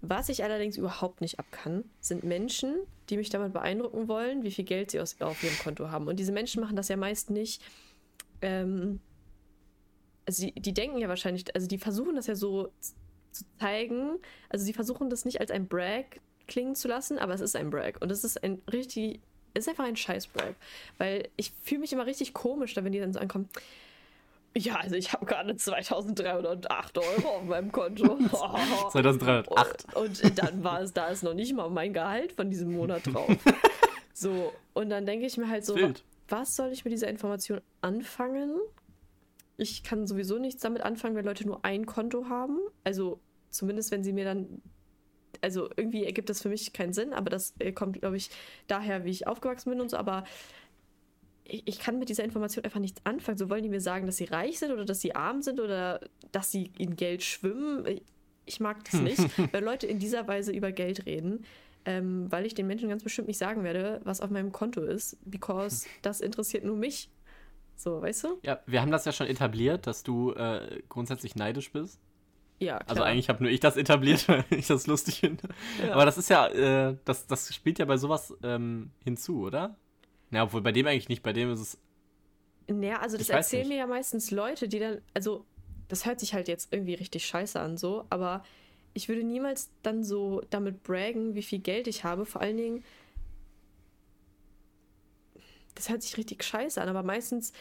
Was 0.00 0.28
ich 0.28 0.42
allerdings 0.44 0.76
überhaupt 0.76 1.20
nicht 1.20 1.38
abkann, 1.38 1.84
sind 2.00 2.24
Menschen, 2.24 2.74
die 3.08 3.16
mich 3.16 3.30
damit 3.30 3.52
beeindrucken 3.52 4.08
wollen, 4.08 4.42
wie 4.42 4.50
viel 4.50 4.64
Geld 4.64 4.90
sie 4.90 5.00
aus, 5.00 5.20
auf 5.20 5.42
ihrem 5.42 5.58
Konto 5.58 5.90
haben. 5.90 6.08
Und 6.08 6.16
diese 6.18 6.32
Menschen 6.32 6.60
machen 6.60 6.76
das 6.76 6.88
ja 6.88 6.96
meist 6.96 7.30
nicht. 7.30 7.62
Ähm, 8.42 9.00
also 10.26 10.46
die, 10.46 10.52
die 10.60 10.74
denken 10.74 10.98
ja 10.98 11.08
wahrscheinlich, 11.08 11.54
also 11.54 11.66
die 11.66 11.78
versuchen 11.78 12.16
das 12.16 12.26
ja 12.26 12.34
so 12.34 12.70
zu 13.30 13.44
zeigen. 13.58 14.18
Also 14.48 14.64
sie 14.64 14.72
versuchen 14.72 15.10
das 15.10 15.24
nicht 15.24 15.40
als 15.40 15.50
ein 15.50 15.68
Brag 15.68 16.20
klingen 16.46 16.74
zu 16.74 16.88
lassen, 16.88 17.18
aber 17.18 17.34
es 17.34 17.40
ist 17.40 17.56
ein 17.56 17.70
Brag. 17.70 18.00
Und 18.02 18.10
es 18.10 18.24
ist 18.24 18.42
ein 18.42 18.60
richtig, 18.70 19.20
ist 19.54 19.68
einfach 19.68 19.84
ein 19.84 19.96
Scheiß-Brag. 19.96 20.54
Weil 20.98 21.28
ich 21.36 21.52
fühle 21.62 21.80
mich 21.80 21.92
immer 21.92 22.06
richtig 22.06 22.34
komisch, 22.34 22.74
da 22.74 22.84
wenn 22.84 22.92
die 22.92 23.00
dann 23.00 23.12
so 23.12 23.20
ankommen. 23.20 23.48
Ja, 24.56 24.76
also 24.76 24.94
ich 24.94 25.12
habe 25.12 25.26
gerade 25.26 25.56
2308 25.56 26.98
Euro 26.98 27.28
auf 27.28 27.44
meinem 27.44 27.72
Konto. 27.72 28.18
2308. 28.90 29.94
Und, 29.96 30.22
und 30.22 30.38
dann 30.38 30.62
war 30.62 30.80
es, 30.80 30.92
da 30.92 31.08
ist 31.08 31.24
noch 31.24 31.34
nicht 31.34 31.54
mal 31.54 31.68
mein 31.70 31.92
Gehalt 31.92 32.32
von 32.32 32.50
diesem 32.50 32.72
Monat 32.72 33.02
drauf. 33.06 33.28
so, 34.12 34.52
und 34.72 34.90
dann 34.90 35.06
denke 35.06 35.26
ich 35.26 35.36
mir 35.36 35.48
halt 35.48 35.64
so, 35.64 35.74
Wild. 35.74 36.04
was 36.28 36.54
soll 36.54 36.70
ich 36.70 36.84
mit 36.84 36.92
dieser 36.92 37.08
Information 37.08 37.60
anfangen? 37.80 38.60
Ich 39.56 39.82
kann 39.82 40.06
sowieso 40.06 40.38
nichts 40.38 40.62
damit 40.62 40.82
anfangen, 40.82 41.16
wenn 41.16 41.24
Leute 41.24 41.46
nur 41.46 41.64
ein 41.64 41.84
Konto 41.84 42.28
haben. 42.28 42.58
Also 42.84 43.18
zumindest, 43.50 43.90
wenn 43.90 44.04
sie 44.04 44.12
mir 44.12 44.24
dann 44.24 44.62
also 45.42 45.68
irgendwie 45.76 46.04
ergibt 46.04 46.28
das 46.30 46.42
für 46.42 46.48
mich 46.48 46.72
keinen 46.72 46.92
Sinn, 46.92 47.12
aber 47.12 47.30
das 47.30 47.54
äh, 47.58 47.72
kommt, 47.72 48.00
glaube 48.00 48.16
ich, 48.16 48.30
daher, 48.66 49.04
wie 49.04 49.10
ich 49.10 49.26
aufgewachsen 49.26 49.70
bin 49.70 49.80
und 49.80 49.90
so. 49.90 49.96
Aber 49.96 50.24
ich, 51.44 51.62
ich, 51.66 51.78
kann 51.78 51.98
mit 51.98 52.08
dieser 52.08 52.24
Information 52.24 52.64
einfach 52.64 52.80
nichts 52.80 53.04
anfangen. 53.04 53.38
So 53.38 53.50
wollen 53.50 53.62
die 53.62 53.68
mir 53.68 53.80
sagen, 53.80 54.06
dass 54.06 54.16
sie 54.16 54.24
reich 54.24 54.58
sind 54.58 54.72
oder 54.72 54.84
dass 54.84 55.00
sie 55.00 55.14
arm 55.14 55.42
sind 55.42 55.60
oder 55.60 56.00
dass 56.32 56.50
sie 56.50 56.72
in 56.78 56.96
Geld 56.96 57.22
schwimmen. 57.22 58.00
Ich 58.46 58.60
mag 58.60 58.84
das 58.84 59.00
nicht, 59.00 59.18
wenn 59.52 59.64
Leute 59.64 59.86
in 59.86 59.98
dieser 59.98 60.26
Weise 60.26 60.52
über 60.52 60.72
Geld 60.72 61.06
reden, 61.06 61.44
ähm, 61.84 62.30
weil 62.30 62.46
ich 62.46 62.54
den 62.54 62.66
Menschen 62.66 62.88
ganz 62.88 63.02
bestimmt 63.02 63.28
nicht 63.28 63.38
sagen 63.38 63.62
werde, 63.62 64.00
was 64.04 64.20
auf 64.20 64.30
meinem 64.30 64.52
Konto 64.52 64.82
ist, 64.82 65.18
because 65.24 65.86
das 66.02 66.20
interessiert 66.20 66.64
nur 66.64 66.76
mich. 66.76 67.10
So, 67.76 68.00
weißt 68.00 68.24
du? 68.24 68.38
Ja, 68.42 68.60
wir 68.66 68.80
haben 68.80 68.92
das 68.92 69.04
ja 69.04 69.12
schon 69.12 69.26
etabliert, 69.26 69.86
dass 69.86 70.04
du 70.04 70.32
äh, 70.32 70.82
grundsätzlich 70.88 71.34
neidisch 71.34 71.72
bist. 71.72 72.00
Ja, 72.58 72.78
klar. 72.78 72.88
Also 72.88 73.02
eigentlich 73.02 73.28
habe 73.28 73.42
nur 73.42 73.52
ich 73.52 73.60
das 73.60 73.76
etabliert, 73.76 74.28
weil 74.28 74.44
ich 74.50 74.66
das 74.66 74.86
lustig 74.86 75.20
finde. 75.20 75.48
Ja. 75.82 75.92
Aber 75.92 76.04
das 76.04 76.18
ist 76.18 76.30
ja, 76.30 76.46
äh, 76.48 76.96
das, 77.04 77.26
das 77.26 77.54
spielt 77.54 77.78
ja 77.78 77.84
bei 77.84 77.96
sowas 77.96 78.34
ähm, 78.42 78.90
hinzu, 79.02 79.42
oder? 79.42 79.76
Ja, 80.30 80.44
obwohl 80.44 80.62
bei 80.62 80.72
dem 80.72 80.86
eigentlich 80.86 81.08
nicht, 81.08 81.22
bei 81.22 81.32
dem 81.32 81.52
ist 81.52 81.60
es. 81.60 81.78
Naja, 82.66 83.00
also 83.00 83.18
das 83.18 83.28
erzählen 83.28 83.68
mir 83.68 83.76
ja 83.76 83.86
meistens 83.86 84.30
Leute, 84.30 84.68
die 84.68 84.78
dann, 84.78 85.02
also 85.12 85.44
das 85.88 86.06
hört 86.06 86.18
sich 86.18 86.32
halt 86.32 86.48
jetzt 86.48 86.72
irgendwie 86.72 86.94
richtig 86.94 87.26
scheiße 87.26 87.60
an, 87.60 87.76
so, 87.76 88.06
aber 88.08 88.42
ich 88.94 89.08
würde 89.08 89.22
niemals 89.22 89.70
dann 89.82 90.02
so 90.02 90.42
damit 90.50 90.82
braggen, 90.82 91.34
wie 91.34 91.42
viel 91.42 91.58
Geld 91.58 91.88
ich 91.88 92.04
habe. 92.04 92.24
Vor 92.24 92.40
allen 92.40 92.56
Dingen, 92.56 92.84
das 95.74 95.88
hört 95.88 96.02
sich 96.02 96.16
richtig 96.16 96.42
scheiße 96.42 96.80
an, 96.80 96.88
aber 96.88 97.02
meistens 97.02 97.52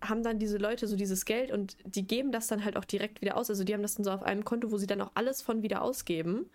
haben 0.00 0.22
dann 0.22 0.38
diese 0.38 0.58
Leute 0.58 0.86
so 0.86 0.96
dieses 0.96 1.24
Geld 1.24 1.50
und 1.50 1.76
die 1.84 2.06
geben 2.06 2.32
das 2.32 2.46
dann 2.46 2.64
halt 2.64 2.76
auch 2.76 2.84
direkt 2.84 3.20
wieder 3.20 3.36
aus. 3.36 3.50
Also 3.50 3.64
die 3.64 3.74
haben 3.74 3.82
das 3.82 3.94
dann 3.94 4.04
so 4.04 4.10
auf 4.10 4.22
einem 4.22 4.44
Konto, 4.44 4.70
wo 4.70 4.78
sie 4.78 4.86
dann 4.86 5.00
auch 5.00 5.10
alles 5.14 5.42
von 5.42 5.62
wieder 5.62 5.82
ausgeben. 5.82 6.46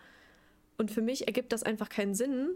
Und 0.77 0.91
für 0.91 1.01
mich 1.01 1.27
ergibt 1.27 1.53
das 1.53 1.63
einfach 1.63 1.89
keinen 1.89 2.15
Sinn, 2.15 2.49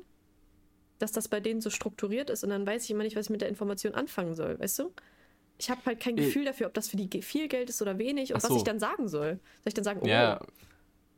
dass 0.98 1.12
das 1.12 1.28
bei 1.28 1.40
denen 1.40 1.62
so 1.62 1.70
strukturiert 1.70 2.30
ist 2.30 2.44
und 2.44 2.50
dann 2.50 2.68
weiß 2.68 2.84
ich 2.84 2.92
immer 2.92 3.04
nicht, 3.04 3.16
was 3.16 3.28
ich 3.28 3.30
mit 3.30 3.42
der 3.42 3.50
Information 3.50 3.96
anfangen 3.96 4.36
soll, 4.36 4.60
weißt 4.60 4.80
du? 4.80 4.92
Ich 5.58 5.70
habe 5.70 5.82
halt 5.86 6.00
kein. 6.00 6.16
Gefühl 6.16 6.46
dafür, 6.46 6.68
ob 6.68 6.74
das 6.74 6.88
für 6.88 6.98
die 6.98 7.22
viel 7.22 7.48
Geld 7.50 7.70
ist 7.70 7.82
oder 7.82 7.98
wenig 7.98 8.34
und 8.34 8.42
so. 8.42 8.50
was 8.50 8.58
ich 8.58 8.64
dann 8.64 8.80
sagen 8.80 9.10
soll. 9.10 9.34
Soll 9.34 9.68
ich 9.68 9.74
dann 9.74 9.84
sagen, 9.84 10.00
oh, 10.04 10.08
ja. 10.08 10.40
cool? 10.40 10.48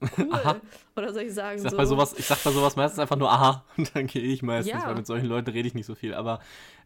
Aha. 0.31 0.59
Oder 0.95 1.13
soll 1.13 1.23
ich 1.23 1.33
sagen, 1.33 1.57
ich 1.57 1.63
sag 1.63 1.71
so. 1.71 1.77
Bei 1.77 1.85
sowas, 1.85 2.15
ich 2.17 2.25
sag 2.25 2.43
bei 2.43 2.51
sowas 2.51 2.75
meistens 2.75 2.99
einfach 2.99 3.17
nur 3.17 3.31
aha 3.31 3.63
und 3.77 3.91
dann 3.95 4.07
gehe 4.07 4.23
ich 4.23 4.41
meistens, 4.41 4.71
ja. 4.71 4.87
weil 4.87 4.95
mit 4.95 5.05
solchen 5.05 5.27
Leuten 5.27 5.51
rede 5.51 5.67
ich 5.67 5.75
nicht 5.75 5.85
so 5.85 5.93
viel. 5.93 6.15
Aber 6.15 6.41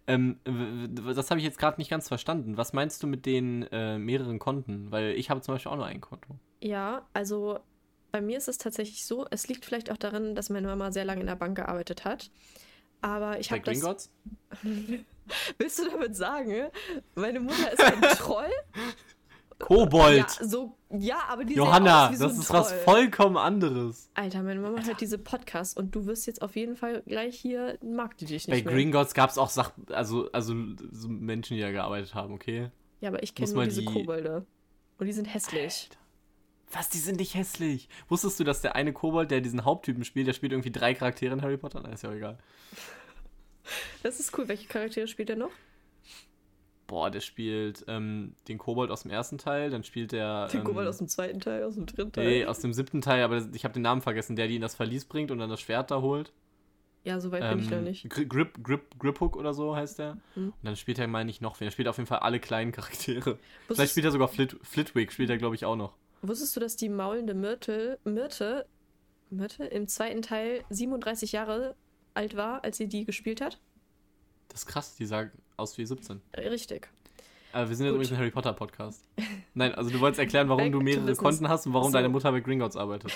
ähm, 0.07 0.39
das 0.43 1.29
habe 1.29 1.39
ich 1.39 1.45
jetzt 1.45 1.57
gerade 1.57 1.79
nicht 1.79 1.89
ganz 1.89 2.07
verstanden. 2.07 2.57
Was 2.57 2.73
meinst 2.73 3.01
du 3.01 3.07
mit 3.07 3.25
den 3.25 3.63
äh, 3.71 3.97
mehreren 3.97 4.39
Konten? 4.39 4.91
Weil 4.91 5.11
ich 5.11 5.29
habe 5.29 5.41
zum 5.41 5.55
Beispiel 5.55 5.71
auch 5.71 5.77
nur 5.77 5.85
ein 5.85 6.01
Konto. 6.01 6.37
Ja, 6.61 7.07
also 7.13 7.59
bei 8.11 8.21
mir 8.21 8.37
ist 8.37 8.47
es 8.47 8.57
tatsächlich 8.57 9.05
so, 9.05 9.25
es 9.29 9.47
liegt 9.47 9.65
vielleicht 9.65 9.91
auch 9.91 9.97
darin, 9.97 10.35
dass 10.35 10.49
meine 10.49 10.67
Mama 10.67 10.91
sehr 10.91 11.05
lange 11.05 11.21
in 11.21 11.27
der 11.27 11.35
Bank 11.35 11.57
gearbeitet 11.57 12.05
hat. 12.05 12.31
Aber 13.01 13.39
ich 13.39 13.51
habe 13.51 13.61
das. 13.61 13.79
Gringotts? 13.79 14.11
Willst 15.57 15.79
du 15.79 15.89
damit 15.89 16.15
sagen, 16.15 16.69
meine 17.15 17.39
Mutter 17.39 17.73
ist 17.73 17.83
ein 17.83 18.01
Troll? 18.17 18.49
Kobold. 19.59 20.17
Ja, 20.17 20.45
so, 20.47 20.75
ja, 20.89 21.17
aber 21.29 21.43
die 21.45 21.53
sehen 21.53 21.63
Johanna, 21.63 22.07
aus 22.07 22.13
wie 22.13 22.17
das 22.17 22.35
so 22.35 22.41
ist 22.41 22.53
was 22.53 22.67
Troll. 22.69 22.79
vollkommen 22.79 23.37
anderes. 23.37 24.09
Alter, 24.13 24.43
meine 24.43 24.59
Mama 24.59 24.83
hört 24.83 24.99
diese 24.99 25.17
Podcasts 25.17 25.75
und 25.77 25.95
du 25.95 26.05
wirst 26.05 26.27
jetzt 26.27 26.41
auf 26.41 26.55
jeden 26.55 26.75
Fall 26.75 27.03
gleich 27.05 27.37
hier, 27.39 27.77
mag 27.81 28.17
die 28.17 28.25
dich 28.25 28.47
Bei 28.47 28.55
nicht 28.55 28.65
mehr. 28.65 28.73
Green 28.73 28.91
gab 28.91 29.29
es 29.29 29.37
auch 29.37 29.49
Sach 29.49 29.71
also, 29.91 30.29
also 30.31 30.53
so 30.91 31.07
Menschen, 31.07 31.55
die 31.55 31.61
da 31.61 31.71
gearbeitet 31.71 32.13
haben, 32.15 32.33
okay? 32.33 32.69
Ja, 33.01 33.09
aber 33.09 33.23
ich 33.23 33.33
kenne 33.33 33.47
nur 33.49 33.57
mal 33.57 33.67
diese 33.67 33.81
die- 33.81 33.85
Kobolde. 33.87 34.45
Und 34.97 35.07
die 35.07 35.13
sind 35.13 35.25
hässlich. 35.33 35.89
Was, 36.71 36.89
die 36.89 36.97
sind 36.97 37.19
nicht 37.19 37.35
hässlich. 37.35 37.87
Wusstest 38.09 38.39
du, 38.39 38.43
dass 38.43 38.61
der 38.61 38.75
eine 38.75 38.91
Kobold, 38.91 39.29
der 39.31 39.39
diesen 39.41 39.63
Haupttypen 39.65 40.03
spielt, 40.03 40.27
der 40.27 40.33
spielt 40.33 40.51
irgendwie 40.51 40.71
drei 40.71 40.93
Charaktere 40.93 41.33
in 41.33 41.41
Harry 41.41 41.57
Potter? 41.57 41.79
Na, 41.83 41.89
ist 41.89 42.03
ja 42.03 42.09
auch 42.09 42.13
egal. 42.15 42.37
Das 44.03 44.19
ist 44.19 44.37
cool. 44.37 44.47
Welche 44.47 44.67
Charaktere 44.67 45.07
spielt 45.07 45.29
er 45.31 45.35
noch? 45.37 45.49
Boah, 46.87 47.09
der 47.09 47.19
spielt 47.21 47.83
ähm, 47.87 48.35
den 48.47 48.57
Kobold 48.59 48.91
aus 48.91 49.01
dem 49.03 49.11
ersten 49.11 49.37
Teil, 49.39 49.69
dann 49.71 49.83
spielt 49.83 50.11
der. 50.11 50.47
Den 50.47 50.59
ähm, 50.59 50.63
Kobold 50.65 50.87
aus 50.87 50.97
dem 50.99 51.07
zweiten 51.07 51.39
Teil, 51.39 51.63
aus 51.63 51.75
dem 51.75 51.85
dritten 51.87 52.11
Teil. 52.11 52.27
Nee, 52.27 52.45
aus 52.45 52.59
dem 52.59 52.73
siebten 52.73 53.01
Teil, 53.01 53.23
aber 53.23 53.43
ich 53.53 53.63
habe 53.63 53.73
den 53.73 53.81
Namen 53.83 54.01
vergessen, 54.01 54.35
der 54.35 54.47
die 54.47 54.55
in 54.57 54.61
das 54.61 54.75
Verlies 54.75 55.05
bringt 55.05 55.31
und 55.31 55.39
dann 55.39 55.49
das 55.49 55.61
Schwert 55.61 55.89
da 55.89 56.01
holt. 56.01 56.31
ja, 57.03 57.19
so 57.19 57.31
weit 57.31 57.49
bin 57.49 57.59
ich 57.59 57.69
noch 57.71 57.81
nicht. 57.81 58.05
Gri- 58.11 58.25
Grip, 58.27 58.63
Grip, 58.63 58.99
Grip 58.99 59.19
Hook 59.19 59.35
oder 59.35 59.53
so 59.53 59.75
heißt 59.75 59.97
der. 59.99 60.15
Mhm. 60.35 60.49
Und 60.49 60.53
dann 60.63 60.75
spielt 60.75 60.99
er, 60.99 61.07
meine 61.07 61.29
ich, 61.31 61.41
noch 61.41 61.59
wen. 61.59 61.67
Er 61.67 61.71
spielt 61.71 61.87
auf 61.87 61.97
jeden 61.97 62.07
Fall 62.07 62.19
alle 62.19 62.39
kleinen 62.39 62.71
Charaktere. 62.71 63.37
Vielleicht 63.37 63.69
Wusstest, 63.69 63.91
spielt 63.91 64.05
er 64.05 64.11
sogar 64.11 64.27
Flit, 64.27 64.55
Flitwick, 64.61 65.11
spielt 65.11 65.29
er, 65.31 65.37
glaube 65.37 65.55
ich, 65.55 65.65
auch 65.65 65.75
noch. 65.75 65.93
wusstest 66.21 66.55
du, 66.55 66.59
dass 66.59 66.75
die 66.75 66.89
maulende 66.89 67.33
Myrte, 67.33 67.97
Myrte, 68.03 68.67
Myrte 69.31 69.65
im 69.65 69.87
zweiten 69.87 70.21
Teil 70.21 70.63
37 70.69 71.31
Jahre 71.31 71.75
alt 72.13 72.35
war, 72.35 72.63
als 72.63 72.77
sie 72.77 72.87
die 72.87 73.05
gespielt 73.05 73.41
hat? 73.41 73.59
Das 74.49 74.61
ist 74.61 74.67
krass, 74.67 74.95
die 74.95 75.05
sah 75.07 75.25
aus 75.57 75.77
wie 75.77 75.85
17. 75.85 76.21
Äh, 76.33 76.47
Richtig. 76.49 76.89
Aber 77.53 77.69
wir 77.69 77.75
sind 77.75 77.85
jetzt 77.85 77.93
übrigens 77.93 78.11
ein 78.11 78.17
Harry 78.17 78.31
Potter 78.31 78.53
Podcast. 78.53 79.05
Nein, 79.53 79.73
also 79.75 79.89
du 79.89 79.99
wolltest 80.01 80.19
erklären, 80.19 80.49
warum 80.49 80.71
du 80.71 80.81
mehrere. 80.81 81.15
Konten 81.15 81.47
hast 81.47 81.65
und 81.65 81.73
warum 81.73 81.87
So. 81.91 81.93
deine 81.97 82.09
Mutter 82.09 82.31
bei 82.31 82.41
Gringotts 82.41 82.75
arbeitet. 82.75 83.13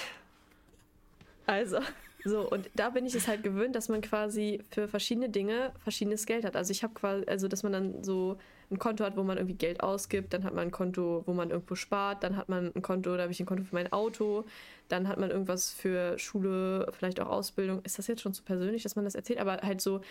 Also, 1.45 1.79
so, 2.23 2.49
und 2.49 2.69
da 2.75 2.89
bin 2.89 3.05
ich 3.05 3.15
es 3.15 3.27
halt 3.27 3.43
gewöhnt, 3.43 3.75
dass 3.75 3.89
man 3.89 4.01
quasi 4.01 4.61
für 4.69 4.87
verschiedene 4.87 5.29
Dinge 5.29 5.71
verschiedenes 5.83 6.25
Geld 6.25 6.45
hat. 6.45 6.55
Also 6.55 6.71
ich 6.71 6.83
habe 6.83 6.93
quasi, 6.93 7.25
also 7.27 7.47
dass 7.47 7.63
man 7.63 7.73
dann 7.73 8.03
so 8.03 8.37
ein 8.71 8.77
Konto 8.77 9.03
hat, 9.03 9.17
wo 9.17 9.23
man 9.23 9.37
irgendwie 9.37 9.55
Geld 9.55 9.81
ausgibt, 9.81 10.33
dann 10.33 10.43
hat 10.43 10.53
man 10.53 10.67
ein 10.67 10.71
Konto, 10.71 11.23
wo 11.25 11.33
man 11.33 11.49
irgendwo 11.49 11.75
spart, 11.75 12.23
dann 12.23 12.37
hat 12.37 12.49
man 12.49 12.71
ein 12.75 12.81
Konto, 12.81 13.15
da 13.15 13.23
habe 13.23 13.31
ich 13.31 13.39
ein 13.39 13.45
Konto 13.45 13.63
für 13.63 13.73
mein 13.73 13.91
Auto, 13.91 14.45
dann 14.89 15.07
hat 15.07 15.17
man 15.17 15.31
irgendwas 15.31 15.71
für 15.71 16.19
Schule, 16.19 16.87
vielleicht 16.91 17.19
auch 17.19 17.29
Ausbildung. 17.29 17.81
Ist 17.83 17.97
das 17.97 18.07
jetzt 18.07 18.21
schon 18.21 18.33
zu 18.33 18.43
persönlich, 18.43 18.83
dass 18.83 18.95
man 18.95 19.05
das 19.05 19.15
erzählt? 19.15 19.39
Aber 19.39 19.57
halt 19.63 19.81
so, 19.81 20.01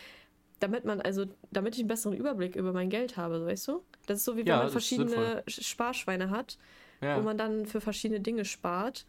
damit 0.60 0.84
man, 0.84 1.00
also, 1.00 1.26
damit 1.50 1.74
ich 1.74 1.80
einen 1.80 1.88
besseren 1.88 2.16
Überblick 2.16 2.56
über 2.56 2.72
mein 2.72 2.90
Geld 2.90 3.16
habe, 3.16 3.46
weißt 3.46 3.68
du? 3.68 3.82
Das 4.06 4.18
ist 4.18 4.24
so, 4.24 4.36
wie 4.36 4.40
wenn 4.40 4.46
Ja, 4.48 4.58
man 4.58 4.66
das 4.66 4.74
ist 4.74 4.82
verschiedene 4.82 5.42
Sch- 5.48 5.64
Sparschweine 5.64 6.30
hat 6.30 6.58
Ja. 7.00 7.16
wo 7.16 7.22
man 7.22 7.38
dann 7.38 7.66
für 7.66 7.80
verschiedene 7.82 8.20
Dinge 8.20 8.44
spart. 8.46 9.06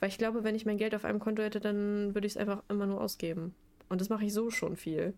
Weil 0.00 0.10
ich 0.10 0.18
glaube, 0.18 0.44
wenn 0.44 0.54
ich 0.54 0.66
mein 0.66 0.78
Geld 0.78 0.94
auf 0.94 1.04
einem 1.04 1.20
Konto 1.20 1.42
hätte, 1.42 1.60
dann 1.60 2.14
würde 2.14 2.26
ich 2.26 2.34
es 2.34 2.36
einfach 2.38 2.62
immer 2.68 2.86
nur 2.86 3.00
ausgeben. 3.00 3.54
Und 3.88 4.00
das 4.00 4.08
mache 4.10 4.24
ich 4.26 4.32
so 4.34 4.50
schon 4.50 4.76
viel. 4.76 5.14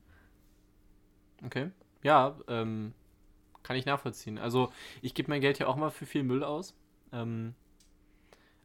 Okay. 1.45 1.71
Ja, 2.02 2.37
ähm, 2.49 2.95
kann 3.62 3.76
ich 3.76 3.87
nachvollziehen. 3.87 4.38
Also, 4.38 4.73
ich 5.02 5.14
gebe 5.14 5.31
mein 5.31 5.40
Geld 5.42 5.59
ja 5.59 5.66
auch 5.69 5.76
mal 5.76 5.90
für 5.90 6.07
viel 6.07 6.23
Müll 6.25 6.45
aus. 6.45 6.75
Ähm, 7.12 7.54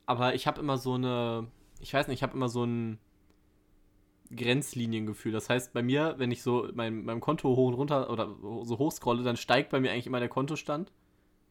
aber 0.05 0.35
ich 0.35 0.47
habe 0.47 0.59
immer 0.61 0.77
so 0.77 0.93
eine, 0.95 1.47
ich 1.79 1.93
weiß 1.93 2.07
nicht, 2.07 2.19
ich 2.19 2.23
habe 2.23 2.33
immer 2.33 2.49
so 2.49 2.63
ein 2.65 2.99
Grenzliniengefühl. 4.35 5.31
Das 5.31 5.49
heißt, 5.49 5.73
bei 5.73 5.81
mir, 5.81 6.15
wenn 6.17 6.31
ich 6.31 6.41
so 6.41 6.69
mein, 6.73 7.05
meinem 7.05 7.19
Konto 7.19 7.49
hoch 7.49 7.67
und 7.67 7.73
runter 7.75 8.09
oder 8.09 8.35
so 8.63 8.77
hoch 8.77 8.91
scrolle, 8.91 9.23
dann 9.23 9.37
steigt 9.37 9.69
bei 9.69 9.79
mir 9.79 9.91
eigentlich 9.91 10.07
immer 10.07 10.19
der 10.19 10.29
Kontostand. 10.29 10.91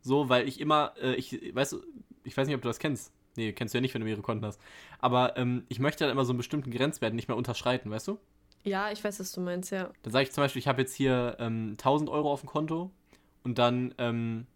So, 0.00 0.28
weil 0.28 0.48
ich 0.48 0.60
immer, 0.60 0.94
äh, 1.00 1.14
ich, 1.14 1.54
weißt 1.54 1.72
du, 1.72 1.82
ich 2.24 2.36
weiß 2.36 2.46
nicht, 2.46 2.56
ob 2.56 2.62
du 2.62 2.68
das 2.68 2.78
kennst. 2.78 3.12
Nee, 3.36 3.52
kennst 3.52 3.74
du 3.74 3.78
ja 3.78 3.82
nicht, 3.82 3.94
wenn 3.94 4.00
du 4.00 4.06
mehrere 4.06 4.22
Konten 4.22 4.44
hast. 4.44 4.60
Aber 4.98 5.36
ähm, 5.36 5.64
ich 5.68 5.78
möchte 5.78 6.04
dann 6.04 6.12
immer 6.12 6.24
so 6.24 6.32
einen 6.32 6.38
bestimmten 6.38 6.70
Grenzwert 6.70 7.14
nicht 7.14 7.28
mehr 7.28 7.36
unterschreiten, 7.36 7.90
weißt 7.90 8.08
du? 8.08 8.18
Ja, 8.64 8.90
ich 8.90 9.02
weiß, 9.04 9.20
was 9.20 9.32
du 9.32 9.40
meinst, 9.40 9.70
ja. 9.70 9.90
Dann 10.02 10.12
sage 10.12 10.24
ich 10.24 10.32
zum 10.32 10.42
Beispiel, 10.42 10.60
ich 10.60 10.68
habe 10.68 10.82
jetzt 10.82 10.94
hier 10.94 11.36
ähm, 11.38 11.72
1000 11.72 12.10
Euro 12.10 12.32
auf 12.32 12.40
dem 12.40 12.48
Konto 12.48 12.90
und 13.44 13.58
dann, 13.58 13.94
ähm, 13.98 14.46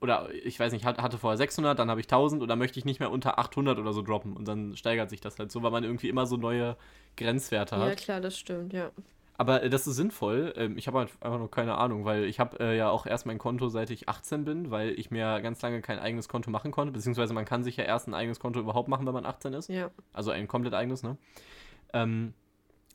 oder 0.00 0.28
ich 0.44 0.58
weiß 0.60 0.72
nicht, 0.72 0.84
hat- 0.84 0.98
hatte 1.00 1.18
vorher 1.18 1.36
600, 1.38 1.78
dann 1.78 1.88
habe 1.90 2.00
ich 2.00 2.06
1000 2.06 2.42
und 2.42 2.48
dann 2.48 2.58
möchte 2.58 2.78
ich 2.78 2.84
nicht 2.84 3.00
mehr 3.00 3.10
unter 3.10 3.38
800 3.38 3.78
oder 3.78 3.92
so 3.92 4.02
droppen 4.02 4.36
und 4.36 4.46
dann 4.46 4.76
steigert 4.76 5.10
sich 5.10 5.20
das 5.20 5.38
halt 5.38 5.50
so, 5.50 5.62
weil 5.62 5.70
man 5.70 5.84
irgendwie 5.84 6.08
immer 6.08 6.26
so 6.26 6.36
neue 6.36 6.76
Grenzwerte 7.16 7.76
Ja, 7.76 7.86
hat. 7.86 7.96
klar, 7.98 8.20
das 8.20 8.38
stimmt, 8.38 8.72
ja. 8.72 8.90
Aber 9.38 9.62
äh, 9.62 9.68
das 9.70 9.86
ist 9.86 9.96
sinnvoll. 9.96 10.54
Ähm, 10.56 10.78
ich 10.78 10.86
habe 10.86 10.98
halt 11.00 11.10
einfach 11.20 11.38
noch 11.38 11.50
keine 11.50 11.76
Ahnung, 11.76 12.04
weil 12.06 12.24
ich 12.24 12.40
habe 12.40 12.58
äh, 12.58 12.76
ja 12.76 12.88
auch 12.88 13.04
erst 13.06 13.26
mein 13.26 13.36
Konto, 13.38 13.68
seit 13.68 13.90
ich 13.90 14.08
18 14.08 14.44
bin, 14.46 14.70
weil 14.70 14.98
ich 14.98 15.10
mir 15.10 15.40
ganz 15.42 15.60
lange 15.60 15.82
kein 15.82 15.98
eigenes 15.98 16.28
Konto 16.28 16.50
machen 16.50 16.70
konnte, 16.70 16.92
beziehungsweise 16.92 17.34
man 17.34 17.44
kann 17.44 17.62
sich 17.62 17.76
ja 17.76 17.84
erst 17.84 18.06
ein 18.08 18.14
eigenes 18.14 18.40
Konto 18.40 18.60
überhaupt 18.60 18.88
machen, 18.88 19.06
wenn 19.06 19.12
man 19.12 19.26
18 19.26 19.52
ist. 19.52 19.68
Ja. 19.68 19.90
Also 20.14 20.30
ein 20.30 20.48
komplett 20.48 20.72
eigenes, 20.72 21.02
ne? 21.02 21.18
Ähm, 21.92 22.32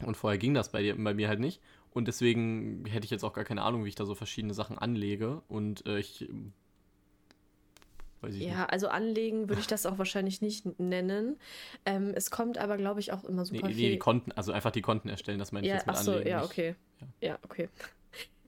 und 0.03 0.17
vorher 0.17 0.39
ging 0.39 0.55
das 0.55 0.71
bei, 0.71 0.81
dir, 0.81 0.95
bei 1.03 1.13
mir 1.13 1.27
halt 1.27 1.39
nicht. 1.39 1.61
Und 1.91 2.07
deswegen 2.07 2.85
hätte 2.87 3.05
ich 3.05 3.11
jetzt 3.11 3.23
auch 3.23 3.33
gar 3.33 3.43
keine 3.43 3.61
Ahnung, 3.61 3.83
wie 3.85 3.89
ich 3.89 3.95
da 3.95 4.05
so 4.05 4.15
verschiedene 4.15 4.53
Sachen 4.55 4.77
anlege. 4.77 5.41
Und 5.47 5.85
äh, 5.85 5.99
ich. 5.99 6.27
Weiß 8.21 8.35
ich 8.35 8.43
Ja, 8.43 8.65
also 8.65 8.87
anlegen 8.87 9.49
würde 9.49 9.61
ich 9.61 9.67
das 9.67 9.85
auch 9.85 9.97
wahrscheinlich 9.97 10.41
nicht 10.41 10.79
nennen. 10.79 11.37
Ähm, 11.85 12.11
es 12.15 12.31
kommt 12.31 12.57
aber, 12.57 12.77
glaube 12.77 12.99
ich, 12.99 13.11
auch 13.11 13.23
immer 13.23 13.41
nicht. 13.41 13.49
super 13.49 13.67
Nee, 13.67 13.73
viel. 13.73 13.85
nee, 13.85 13.91
die 13.93 13.99
Konten, 13.99 14.31
also 14.33 14.51
einfach 14.51 14.71
die 14.71 14.81
Konten 14.81 15.09
erstellen, 15.09 15.39
das 15.39 15.51
meine 15.51 15.65
ich 15.65 15.69
ja, 15.69 15.77
jetzt 15.77 15.87
mit 15.87 15.95
ach 15.95 16.01
so, 16.01 16.11
anlegen. 16.13 16.29
ja, 16.29 16.41
nicht- 16.41 16.51
okay. 16.51 16.75
Ja. 16.99 17.07
Ja, 17.29 17.39
okay. 17.43 17.69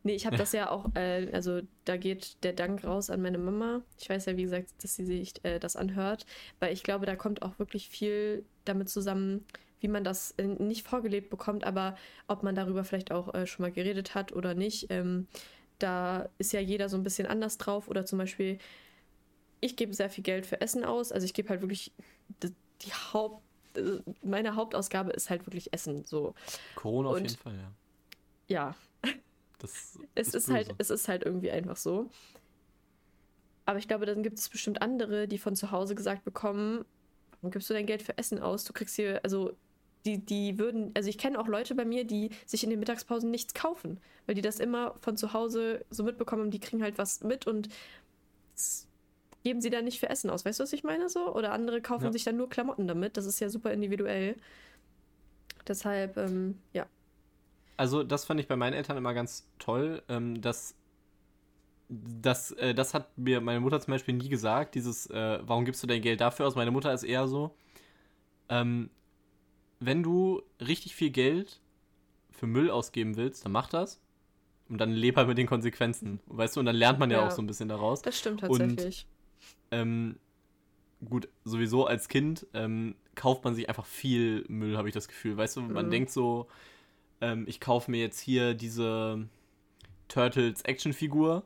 Nee, 0.06 0.15
ich 0.15 0.25
habe 0.25 0.36
das 0.36 0.51
ja 0.51 0.70
auch, 0.70 0.94
äh, 0.96 1.30
also 1.32 1.62
da 1.86 1.96
geht 1.96 2.36
der 2.44 2.51
Dank 2.51 2.84
raus 2.84 3.10
an 3.10 3.22
meine 3.22 3.38
Mama. 3.38 3.84
Ich 3.98 4.10
weiß 4.10 4.25
ja, 4.25 4.36
wie 4.36 4.44
gesagt, 4.44 4.68
dass 4.84 4.96
sie 4.96 5.06
sich 5.06 5.34
äh, 5.46 5.60
das 5.62 5.77
anhört, 5.77 6.25
weil 6.60 6.74
ich 6.74 6.84
glaube, 6.84 7.06
da 7.06 7.15
kommt 7.15 7.42
auch 7.42 7.58
wirklich 7.58 7.88
viel 7.88 8.44
damit 8.65 8.89
zusammen, 8.89 9.46
wie 9.80 9.88
man 9.88 10.03
das 10.03 10.32
äh, 10.32 10.44
nicht 10.44 10.86
vorgelebt 10.86 11.30
bekommt, 11.30 11.63
aber 11.63 11.96
ob 12.27 12.44
man 12.44 12.53
darüber 12.53 12.84
vielleicht 12.84 13.13
auch 13.13 13.34
äh, 13.34 13.48
schon 13.48 13.63
mal 13.63 13.72
geredet 13.72 14.13
hat 14.13 14.34
oder 14.34 14.56
nicht. 14.56 14.88
Ähm, 14.89 15.27
da 15.80 16.27
ist 16.38 16.51
ja 16.51 16.60
jeder 16.60 16.89
so 16.89 16.98
ein 16.98 17.03
bisschen 17.03 17.25
anders 17.25 17.58
drauf 17.58 17.88
oder 17.88 18.06
zum 18.06 18.20
Beispiel, 18.20 18.58
ich 19.63 19.75
gebe 19.75 19.93
sehr 19.93 20.10
viel 20.10 20.24
Geld 20.24 20.46
für 20.46 20.60
Essen 20.62 20.84
aus, 20.84 21.12
also 21.12 21.25
ich 21.25 21.34
gebe 21.34 21.50
halt 21.50 21.62
wirklich 21.62 21.91
die, 22.43 22.53
die 22.82 22.91
Haupt, 22.93 23.41
meine 24.24 24.55
Hauptausgabe 24.55 25.12
ist 25.12 25.29
halt 25.29 25.46
wirklich 25.48 25.74
Essen, 25.74 26.03
so. 26.05 26.34
Corona 26.75 27.10
auf 27.10 27.15
Und- 27.17 27.24
jeden 27.24 27.38
Fall, 27.38 27.55
ja. 27.55 27.72
Ja, 28.48 28.75
Das 29.60 29.98
es 30.15 30.27
ist, 30.34 30.48
böse. 30.48 30.53
halt, 30.53 30.75
es 30.77 30.89
ist 30.89 31.08
halt 31.08 31.24
irgendwie 31.24 31.50
einfach 31.51 31.77
so. 31.77 32.10
Aber 33.65 33.79
ich 33.79 33.88
glaube, 33.88 34.05
dann 34.05 34.22
gibt 34.22 34.38
es 34.38 34.50
bestimmt 34.50 34.82
andere, 34.82 35.27
die 35.27 35.38
von 35.38 35.55
zu 35.55 35.72
Hause 35.72 35.96
gesagt 35.96 36.25
bekommen, 36.25 36.84
warum 37.39 37.51
gibst 37.51 37.70
du 37.70 37.74
dein 37.74 37.86
Geld 37.86 38.01
für 38.03 38.17
Essen 38.17 38.39
aus? 38.39 38.65
Du 38.65 38.74
kriegst 38.74 38.96
hier, 38.98 39.22
also 39.24 39.53
die, 40.05 40.17
die 40.17 40.60
würden, 40.60 40.91
also 40.96 41.08
ich 41.08 41.17
kenne 41.17 41.39
auch 41.39 41.48
Leute 41.48 41.74
bei 41.75 41.86
mir, 41.86 42.03
die 42.03 42.29
sich 42.46 42.65
in 42.65 42.70
den 42.70 42.79
Mittagspausen 42.79 43.32
nichts 43.32 43.53
kaufen, 43.53 44.01
weil 44.25 44.36
die 44.36 44.41
das 44.41 44.60
immer 44.60 44.96
von 45.00 45.15
zu 45.15 45.32
Hause 45.32 45.86
so 45.89 46.03
mitbekommen, 46.03 46.51
die 46.51 46.60
kriegen 46.60 46.84
halt 46.84 46.98
was 46.98 47.22
mit 47.24 47.48
und 47.48 47.70
geben 49.43 49.62
sie 49.62 49.69
dann 49.69 49.85
nicht 49.85 50.00
für 50.00 50.09
Essen 50.09 50.29
aus. 50.29 50.45
Weißt 50.45 50.59
du, 50.59 50.63
was 50.63 50.73
ich 50.73 50.83
meine 50.83 51.09
so? 51.09 51.33
Oder 51.35 51.51
andere 51.51 51.81
kaufen 51.81 52.05
Ja. 52.05 52.12
sich 52.12 52.23
dann 52.23 52.38
nur 52.38 52.50
Klamotten 52.50 52.88
damit. 52.88 53.17
Das 53.17 53.25
ist 53.25 53.39
ja 53.39 53.50
super 53.50 53.71
individuell. 53.71 54.35
Deshalb, 55.67 56.17
ähm, 56.17 56.57
ja. 56.73 56.85
Also, 57.77 58.03
das 58.03 58.25
fand 58.25 58.39
ich 58.39 58.47
bei 58.47 58.55
meinen 58.55 58.73
Eltern 58.73 58.97
immer 58.97 59.13
ganz 59.13 59.47
toll. 59.59 60.01
Ähm, 60.09 60.41
dass 60.41 60.75
das, 61.89 62.51
äh, 62.53 62.73
das 62.73 62.93
hat 62.93 63.17
mir 63.17 63.41
meine 63.41 63.59
Mutter 63.59 63.79
zum 63.79 63.91
Beispiel 63.91 64.15
nie 64.15 64.29
gesagt. 64.29 64.75
Dieses, 64.75 65.07
äh, 65.09 65.39
warum 65.43 65.65
gibst 65.65 65.83
du 65.83 65.88
dein 65.88 66.01
Geld 66.01 66.21
dafür 66.21 66.47
aus? 66.47 66.55
Meine 66.55 66.71
Mutter 66.71 66.93
ist 66.93 67.03
eher 67.03 67.27
so, 67.27 67.55
ähm, 68.50 68.89
wenn 69.79 70.01
du 70.03 70.41
richtig 70.62 70.95
viel 70.95 71.09
Geld 71.09 71.59
für 72.31 72.47
Müll 72.47 72.69
ausgeben 72.71 73.15
willst, 73.17 73.45
dann 73.45 73.51
mach 73.51 73.67
das. 73.69 74.00
Und 74.69 74.77
dann 74.79 74.91
leb 74.91 75.17
halt 75.17 75.27
mit 75.27 75.38
den 75.38 75.45
Konsequenzen. 75.47 76.19
Weißt 76.25 76.55
du, 76.55 76.62
und 76.62 76.65
dann 76.65 76.75
lernt 76.75 76.97
man 77.00 77.12
ja, 77.12 77.19
Ja. 77.19 77.27
auch 77.27 77.31
so 77.31 77.41
ein 77.41 77.47
bisschen 77.47 77.67
daraus. 77.69 78.01
Das 78.01 78.17
stimmt 78.17 78.39
tatsächlich. 78.39 79.05
Ähm, 79.71 80.17
gut, 81.09 81.27
sowieso 81.43 81.85
als 81.85 82.07
Kind 82.07 82.47
ähm, 82.53 82.95
kauft 83.15 83.43
man 83.43 83.55
sich 83.55 83.69
einfach 83.69 83.85
viel 83.85 84.45
Müll, 84.47 84.77
habe 84.77 84.88
ich 84.88 84.93
das 84.93 85.07
Gefühl. 85.07 85.38
Weißt 85.38 85.57
du, 85.57 85.62
man 85.62 85.88
Mhm. 85.88 85.89
denkt 85.89 86.12
so, 86.12 86.47
ähm, 87.21 87.45
ich 87.47 87.59
kaufe 87.59 87.91
mir 87.91 88.00
jetzt 88.01 88.19
hier 88.19 88.53
diese 88.53 89.27
Turtles 90.07 90.62
Actionfigur, 90.63 91.43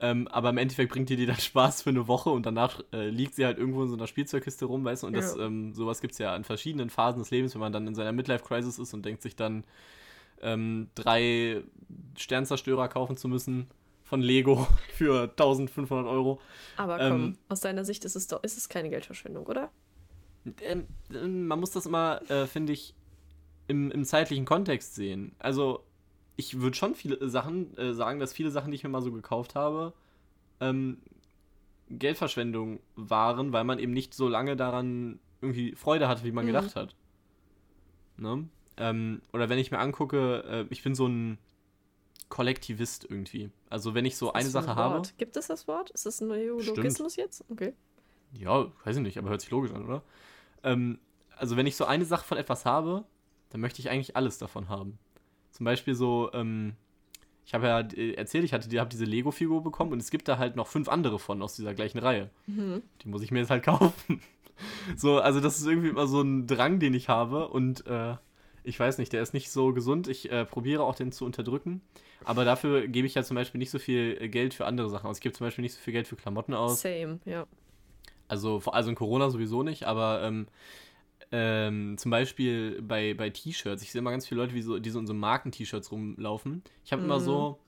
ähm, 0.00 0.28
aber 0.28 0.50
im 0.50 0.58
Endeffekt 0.58 0.92
bringt 0.92 1.08
die 1.10 1.16
dir 1.16 1.26
dann 1.28 1.36
Spaß 1.40 1.82
für 1.82 1.90
eine 1.90 2.08
Woche 2.08 2.30
und 2.30 2.46
danach 2.46 2.82
äh, 2.92 3.08
liegt 3.08 3.34
sie 3.34 3.44
halt 3.46 3.58
irgendwo 3.58 3.82
in 3.82 3.88
so 3.88 3.96
einer 3.96 4.06
Spielzeugkiste 4.06 4.66
rum, 4.66 4.84
weißt 4.84 5.04
du? 5.04 5.06
Und 5.08 5.14
das, 5.16 5.36
Ja. 5.36 5.46
ähm, 5.46 5.74
sowas 5.74 6.00
gibt 6.00 6.12
es 6.12 6.18
ja 6.18 6.34
an 6.34 6.44
verschiedenen 6.44 6.90
Phasen 6.90 7.20
des 7.20 7.30
Lebens, 7.30 7.54
wenn 7.54 7.60
man 7.60 7.72
dann 7.72 7.86
in 7.86 7.94
seiner 7.94 8.12
Midlife-Crisis 8.12 8.78
ist 8.78 8.94
und 8.94 9.04
denkt 9.06 9.22
sich 9.22 9.36
dann, 9.36 9.64
ähm, 10.42 10.88
drei 10.94 11.62
Sternzerstörer 12.18 12.88
kaufen 12.88 13.16
zu 13.16 13.28
müssen 13.28 13.68
von 14.12 14.20
Lego 14.20 14.66
für 14.92 15.22
1500 15.22 16.06
Euro. 16.06 16.38
Aber 16.76 17.00
Ähm, 17.00 17.08
komm, 17.08 17.38
aus 17.48 17.60
deiner 17.60 17.82
Sicht 17.86 18.04
ist 18.04 18.14
es 18.14 18.26
doch, 18.26 18.42
ist 18.42 18.58
es 18.58 18.68
keine 18.68 18.90
Geldverschwendung, 18.90 19.46
oder? 19.46 19.70
Ähm, 20.60 20.86
ähm, 21.14 21.46
man 21.46 21.58
muss 21.60 21.70
das 21.70 21.86
immer, 21.86 22.20
äh, 22.30 22.46
finde 22.46 22.74
ich, 22.74 22.94
im, 23.68 23.90
im 23.90 24.04
zeitlichen 24.04 24.44
Kontext 24.44 24.94
sehen. 24.96 25.34
Also, 25.38 25.82
ich 26.36 26.60
würde 26.60 26.76
schon 26.76 26.94
viele 26.94 27.26
Sachen 27.30 27.74
äh, 27.78 27.94
sagen, 27.94 28.20
dass 28.20 28.34
viele 28.34 28.50
Sachen, 28.50 28.70
die 28.70 28.74
ich 28.76 28.84
mir 28.84 28.90
mal 28.90 29.00
so 29.02 29.12
gekauft 29.12 29.54
habe, 29.54 29.94
ähm, 30.60 30.98
Geldverschwendung 31.88 32.80
waren, 32.96 33.52
weil 33.52 33.64
man 33.64 33.78
eben 33.78 33.92
nicht 33.92 34.12
so 34.14 34.28
lange 34.28 34.56
daran 34.56 35.20
irgendwie 35.40 35.74
Freude 35.74 36.08
hatte, 36.08 36.24
wie 36.24 36.32
man 36.32 36.46
Mhm. 36.46 36.48
gedacht 36.48 36.76
hat. 36.76 36.94
Ne? 38.16 38.48
Ähm, 38.76 39.22
oder 39.32 39.48
wenn 39.48 39.58
ich 39.58 39.70
mir 39.70 39.78
angucke, 39.78 40.44
äh, 40.46 40.66
ich 40.70 40.82
bin 40.82 40.94
so 40.94 41.06
ein 41.06 41.38
Kollektivist 42.32 43.04
irgendwie. 43.10 43.50
Also 43.68 43.92
wenn 43.92 44.06
ich 44.06 44.16
so 44.16 44.32
eine 44.32 44.48
für 44.48 44.58
ein 44.58 44.64
Sache 44.64 44.74
habe? 44.74 45.02
Gibt 45.18 45.36
es 45.36 45.48
das 45.48 45.68
Wort? 45.68 45.90
Ist 45.90 46.06
das 46.06 46.22
ein 46.22 46.28
Neologismus 46.28 47.16
jetzt? 47.16 47.44
Okay. 47.50 47.74
ja, 48.32 48.72
weiß 48.84 48.96
ich 48.96 49.02
nicht, 49.02 49.18
aber 49.18 49.28
hört 49.28 49.42
sich 49.42 49.50
logisch 49.50 49.70
an, 49.72 49.84
oder? 49.84 50.02
Ähm, 50.62 50.98
also 51.36 51.58
wenn 51.58 51.66
ich 51.66 51.76
so 51.76 51.84
eine 51.84 52.06
Sache 52.06 52.24
von 52.24 52.38
etwas 52.38 52.64
habe, 52.64 53.04
dann 53.50 53.60
möchte 53.60 53.80
ich 53.80 53.90
eigentlich 53.90 54.16
alles 54.16 54.38
davon 54.38 54.70
haben. 54.70 54.98
Zum 55.50 55.64
Beispiel 55.64 55.94
so, 55.94 56.30
ähm, 56.32 56.72
ich 57.44 57.52
habe 57.52 57.66
ja 57.66 57.80
äh, 57.80 58.14
erzählt, 58.14 58.44
ich 58.44 58.54
hatte 58.54 58.70
die, 58.70 58.80
habe 58.80 58.88
diese 58.88 59.04
Lego-Figur 59.04 59.62
bekommen 59.62 59.92
und 59.92 60.00
es 60.00 60.10
gibt 60.10 60.26
da 60.26 60.38
halt 60.38 60.56
noch 60.56 60.68
fünf 60.68 60.88
andere 60.88 61.18
von 61.18 61.42
aus 61.42 61.54
dieser 61.54 61.74
gleichen 61.74 61.98
Reihe. 61.98 62.30
Mhm. 62.46 62.80
Die 63.02 63.08
muss 63.08 63.20
ich 63.20 63.30
mir 63.30 63.40
jetzt 63.40 63.50
halt 63.50 63.62
kaufen. 63.66 64.22
So, 64.96 65.18
also 65.20 65.40
das 65.40 65.58
ist 65.58 65.66
irgendwie 65.66 65.88
immer 65.88 66.06
so 66.06 66.22
ein 66.22 66.46
Drang, 66.46 66.78
den 66.78 66.94
ich 66.94 67.10
habe 67.10 67.48
und 67.48 67.86
äh, 67.86 68.14
ich 68.64 68.78
weiß 68.78 68.98
nicht, 68.98 69.12
der 69.12 69.22
ist 69.22 69.34
nicht 69.34 69.50
so 69.50 69.72
gesund. 69.72 70.08
Ich 70.08 70.30
äh, 70.30 70.44
probiere 70.44 70.82
auch 70.84 70.94
den 70.94 71.12
zu 71.12 71.24
unterdrücken, 71.24 71.80
aber 72.24 72.44
dafür 72.44 72.86
gebe 72.86 73.06
ich 73.06 73.14
ja 73.14 73.22
zum 73.22 73.34
Beispiel 73.34 73.58
nicht 73.58 73.70
so 73.70 73.78
viel 73.78 74.16
äh, 74.20 74.28
Geld 74.28 74.54
für 74.54 74.66
andere 74.66 74.88
Sachen 74.90 75.06
aus. 75.08 75.18
Ich 75.18 75.22
gebe 75.22 75.34
zum 75.34 75.46
Beispiel 75.46 75.62
nicht 75.62 75.74
so 75.74 75.80
viel 75.80 75.92
Geld 75.92 76.06
für 76.06 76.16
Klamotten 76.16 76.54
aus. 76.54 76.80
Same, 76.82 77.20
ja. 77.24 77.46
Also, 78.28 78.62
also 78.66 78.88
in 78.90 78.94
Corona 78.96 79.28
sowieso 79.30 79.62
nicht, 79.62 79.84
aber 79.84 80.22
ähm, 80.22 80.46
ähm, 81.32 81.96
zum 81.98 82.10
Beispiel 82.10 82.80
bei, 82.82 83.14
bei 83.14 83.30
T-Shirts. 83.30 83.82
Ich 83.82 83.92
sehe 83.92 83.98
immer 84.00 84.10
ganz 84.10 84.26
viele 84.26 84.40
Leute, 84.42 84.54
wie 84.54 84.62
so, 84.62 84.78
die 84.78 84.90
so 84.90 84.98
in 84.98 85.06
so 85.06 85.14
Marken-T-Shirts 85.14 85.90
rumlaufen. 85.90 86.62
Ich 86.84 86.92
habe 86.92 87.02
immer 87.02 87.18
Mhm. 87.18 87.24
so 87.24 87.58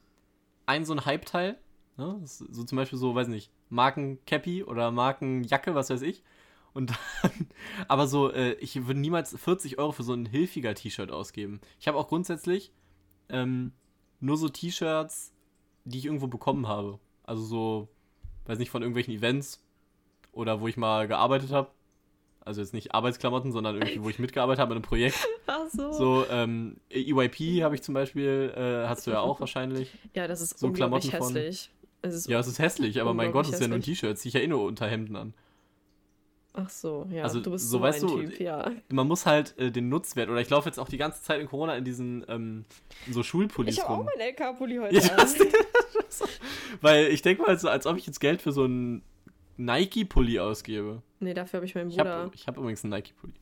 ein 0.66 0.84
so 0.84 0.92
ein 0.94 1.04
Hype-Teil. 1.04 1.58
Ne? 1.96 2.20
So 2.24 2.64
zum 2.64 2.76
Beispiel 2.76 2.98
so, 2.98 3.14
weiß 3.14 3.28
nicht, 3.28 3.50
Marken-Cappy 3.70 4.64
oder 4.64 4.90
Markenjacke, 4.90 5.74
was 5.74 5.90
weiß 5.90 6.02
ich. 6.02 6.22
Und 6.74 6.90
dann, 6.90 7.32
aber 7.88 8.06
so, 8.06 8.30
äh, 8.32 8.52
ich 8.54 8.86
würde 8.86 9.00
niemals 9.00 9.34
40 9.36 9.78
Euro 9.78 9.92
für 9.92 10.02
so 10.02 10.12
ein 10.12 10.26
hilfiger 10.26 10.74
T-Shirt 10.74 11.10
ausgeben. 11.10 11.60
Ich 11.80 11.88
habe 11.88 11.96
auch 11.98 12.08
grundsätzlich 12.08 12.72
ähm, 13.28 13.72
nur 14.20 14.36
so 14.36 14.48
T-Shirts, 14.48 15.32
die 15.84 15.98
ich 15.98 16.04
irgendwo 16.06 16.26
bekommen 16.26 16.66
habe. 16.68 16.98
Also 17.22 17.42
so, 17.44 17.88
weiß 18.46 18.58
nicht, 18.58 18.70
von 18.70 18.82
irgendwelchen 18.82 19.14
Events 19.14 19.62
oder 20.32 20.60
wo 20.60 20.68
ich 20.68 20.76
mal 20.76 21.06
gearbeitet 21.08 21.52
habe. 21.52 21.70
Also 22.40 22.60
jetzt 22.60 22.74
nicht 22.74 22.92
Arbeitsklamotten, 22.94 23.52
sondern 23.52 23.76
irgendwie, 23.76 24.02
wo 24.02 24.10
ich 24.10 24.18
mitgearbeitet 24.18 24.60
habe 24.60 24.72
in 24.72 24.76
einem 24.78 24.82
Projekt. 24.84 25.16
Ach 25.46 25.66
so. 25.72 25.92
So, 25.92 26.26
ähm, 26.28 26.76
EYP 26.90 27.62
habe 27.62 27.74
ich 27.74 27.82
zum 27.82 27.94
Beispiel, 27.94 28.52
äh, 28.54 28.86
hast 28.86 29.06
du 29.06 29.12
ja 29.12 29.20
auch 29.20 29.40
wahrscheinlich. 29.40 29.90
Ja, 30.14 30.26
das 30.26 30.42
ist 30.42 30.58
so 30.58 30.66
unglaublich 30.66 31.08
Klamotten 31.08 31.32
von- 31.32 31.42
hässlich. 31.42 31.70
Es 32.02 32.14
ist 32.14 32.28
Ja, 32.28 32.38
es 32.40 32.46
ist 32.46 32.58
hässlich, 32.58 33.00
aber 33.00 33.14
mein 33.14 33.32
Gott, 33.32 33.46
es 33.46 33.54
ist 33.54 33.60
ja 33.60 33.68
nur 33.68 33.76
ein 33.78 33.80
hässlich. 33.80 34.00
T-Shirt, 34.00 34.18
ziehe 34.18 34.28
ich 34.28 34.34
ja 34.34 34.40
eh 34.40 34.46
nur 34.46 34.64
unter 34.64 34.86
Hemden 34.86 35.16
an. 35.16 35.32
Ach 36.56 36.70
so, 36.70 37.06
ja, 37.11 37.25
Also, 37.25 37.40
du 37.40 37.50
bist 37.50 37.68
so 37.68 37.78
so, 37.78 37.82
weißt 37.82 38.02
du, 38.02 38.20
Typ, 38.20 38.38
ja. 38.40 38.70
Man 38.88 39.08
muss 39.08 39.26
halt 39.26 39.58
äh, 39.58 39.73
den 39.73 39.88
Nutzwert, 39.88 40.28
oder 40.30 40.40
ich 40.40 40.49
laufe 40.50 40.68
jetzt 40.68 40.78
auch 40.78 40.88
die 40.88 40.99
ganze 40.99 41.20
Zeit 41.23 41.40
in 41.40 41.49
Corona 41.49 41.75
in 41.76 41.84
diesen 41.84 42.25
ähm, 42.28 42.64
so 43.11 43.23
Schulpullis 43.25 43.75
Ich 43.76 43.82
habe 43.82 43.94
auch 43.94 44.04
meinen 44.04 44.20
LK-Pulli 44.34 44.76
heute 44.76 44.94
Ja, 44.94 45.16
hast 45.16 45.40
den- 45.40 45.49
Weil 46.80 47.06
ich 47.08 47.23
denke 47.23 47.42
mal 47.42 47.58
so, 47.58 47.68
als 47.68 47.87
ob 47.87 47.96
ich 47.96 48.06
jetzt 48.06 48.20
Geld 48.20 48.40
für 48.40 48.52
so 48.52 48.64
einen 48.64 49.02
Nike-Pulli 49.56 50.38
ausgebe. 50.38 51.02
Nee, 51.20 51.34
dafür 51.34 51.58
habe 51.58 51.66
ich 51.66 51.75
meinen 51.75 51.90
Ich 51.90 51.96
Bruder. 51.96 52.11
habe 52.16 52.30
ich 52.34 52.46
hab 52.46 52.56
übrigens 52.56 52.84
einen 52.84 52.92
Nike-Pulli. 52.92 53.32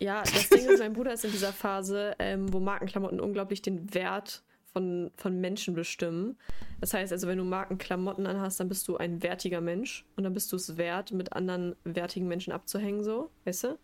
Ja, 0.00 0.20
das 0.22 0.48
Ding 0.50 0.66
ist, 0.68 0.78
mein 0.78 0.92
Bruder 0.92 1.14
ist 1.14 1.24
in 1.24 1.32
dieser 1.32 1.52
Phase, 1.52 2.14
ähm, 2.18 2.52
wo 2.52 2.60
Markenklamotten 2.60 3.20
unglaublich 3.20 3.62
den 3.62 3.92
Wert 3.94 4.42
von, 4.78 5.10
von 5.16 5.40
Menschen 5.40 5.74
bestimmen. 5.74 6.36
Das 6.80 6.94
heißt 6.94 7.12
also, 7.12 7.26
wenn 7.26 7.38
du 7.38 7.44
Markenklamotten 7.44 8.26
anhast, 8.26 8.60
dann 8.60 8.68
bist 8.68 8.86
du 8.86 8.96
ein 8.96 9.22
wertiger 9.22 9.60
Mensch 9.60 10.04
und 10.16 10.22
dann 10.22 10.32
bist 10.32 10.52
du 10.52 10.56
es 10.56 10.76
wert, 10.76 11.10
mit 11.12 11.32
anderen 11.32 11.74
wertigen 11.84 12.28
Menschen 12.28 12.52
abzuhängen, 12.52 13.02
so, 13.02 13.30
weißt 13.44 13.64
du? 13.64 13.78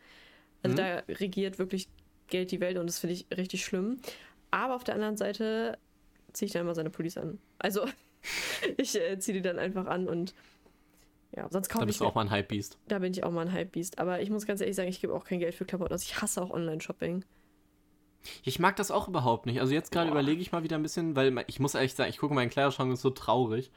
Also 0.63 0.75
Mhm. 0.75 0.77
da 0.77 1.03
regiert 1.09 1.59
wirklich 1.59 1.89
Geld 2.29 2.53
die 2.53 2.61
Welt 2.61 2.79
und 2.79 2.87
das 2.87 2.99
finde 3.01 3.15
ich 3.15 3.27
richtig 3.37 3.65
schlimm. 3.65 3.99
Aber 4.53 4.77
auf 4.77 4.85
der 4.85 4.95
anderen 4.95 5.17
Seite 5.17 5.79
ziehe 6.33 6.47
ich 6.47 6.53
dann 6.53 6.63
immer 6.63 6.75
seine 6.77 6.91
Pullis 6.91 7.19
an. 7.19 7.39
Also 7.59 7.87
ich 8.77 8.95
äh, 8.95 9.19
ziehe 9.19 9.35
die 9.35 9.43
dann 9.43 9.59
einfach 9.59 9.87
an 9.87 10.09
und 10.09 10.33
ja, 11.37 11.49
sonst 11.51 11.69
Da 11.69 11.73
kaufe 11.73 11.85
ich 11.85 11.89
bist 11.89 12.01
du 12.01 12.05
auch 12.07 12.15
mal 12.15 12.21
ein 12.23 12.31
Hype-Beast. 12.31 12.79
da 12.87 13.01
bin 13.01 13.13
ich 13.13 13.25
auch 13.25 13.33
mal 13.33 13.47
ein 13.49 13.53
Hypebeast. 13.53 13.99
Aber 13.99 14.23
ich 14.23 14.31
muss 14.31 14.47
ganz 14.47 14.61
ehrlich 14.61 14.77
sagen, 14.77 14.89
ich 14.89 15.01
gebe 15.01 15.13
auch 15.13 15.25
kein 15.25 15.41
Geld 15.41 15.57
für 15.57 15.65
Klamotten 15.65 15.93
aus. 15.93 16.05
Ich 16.05 16.23
hasse 16.23 16.41
auch 16.41 16.51
Online-Shopping. 16.51 17.25
Ich 18.43 18.59
mag 18.59 18.77
das 18.77 18.91
auch 18.91 19.09
überhaupt 19.09 19.47
nicht. 19.47 19.61
Also 19.61 19.73
jetzt 19.73 19.93
gerade 19.93 20.11
überlege 20.11 20.41
ich 20.41 20.53
mal 20.53 20.63
wieder 20.63 20.77
ein 20.77 20.83
bisschen, 20.83 21.17
weil 21.17 21.45
ich 21.47 21.61
muss 21.61 21.75
ehrlich 21.75 21.95
sagen, 21.95 22.11
ich 22.11 22.19
gucke 22.19 22.35
meinen 22.35 22.51
Kleiderschrank 22.51 22.89
und 22.89 22.95
ist 22.95 23.03
so 23.03 23.11
traurig. 23.11 23.71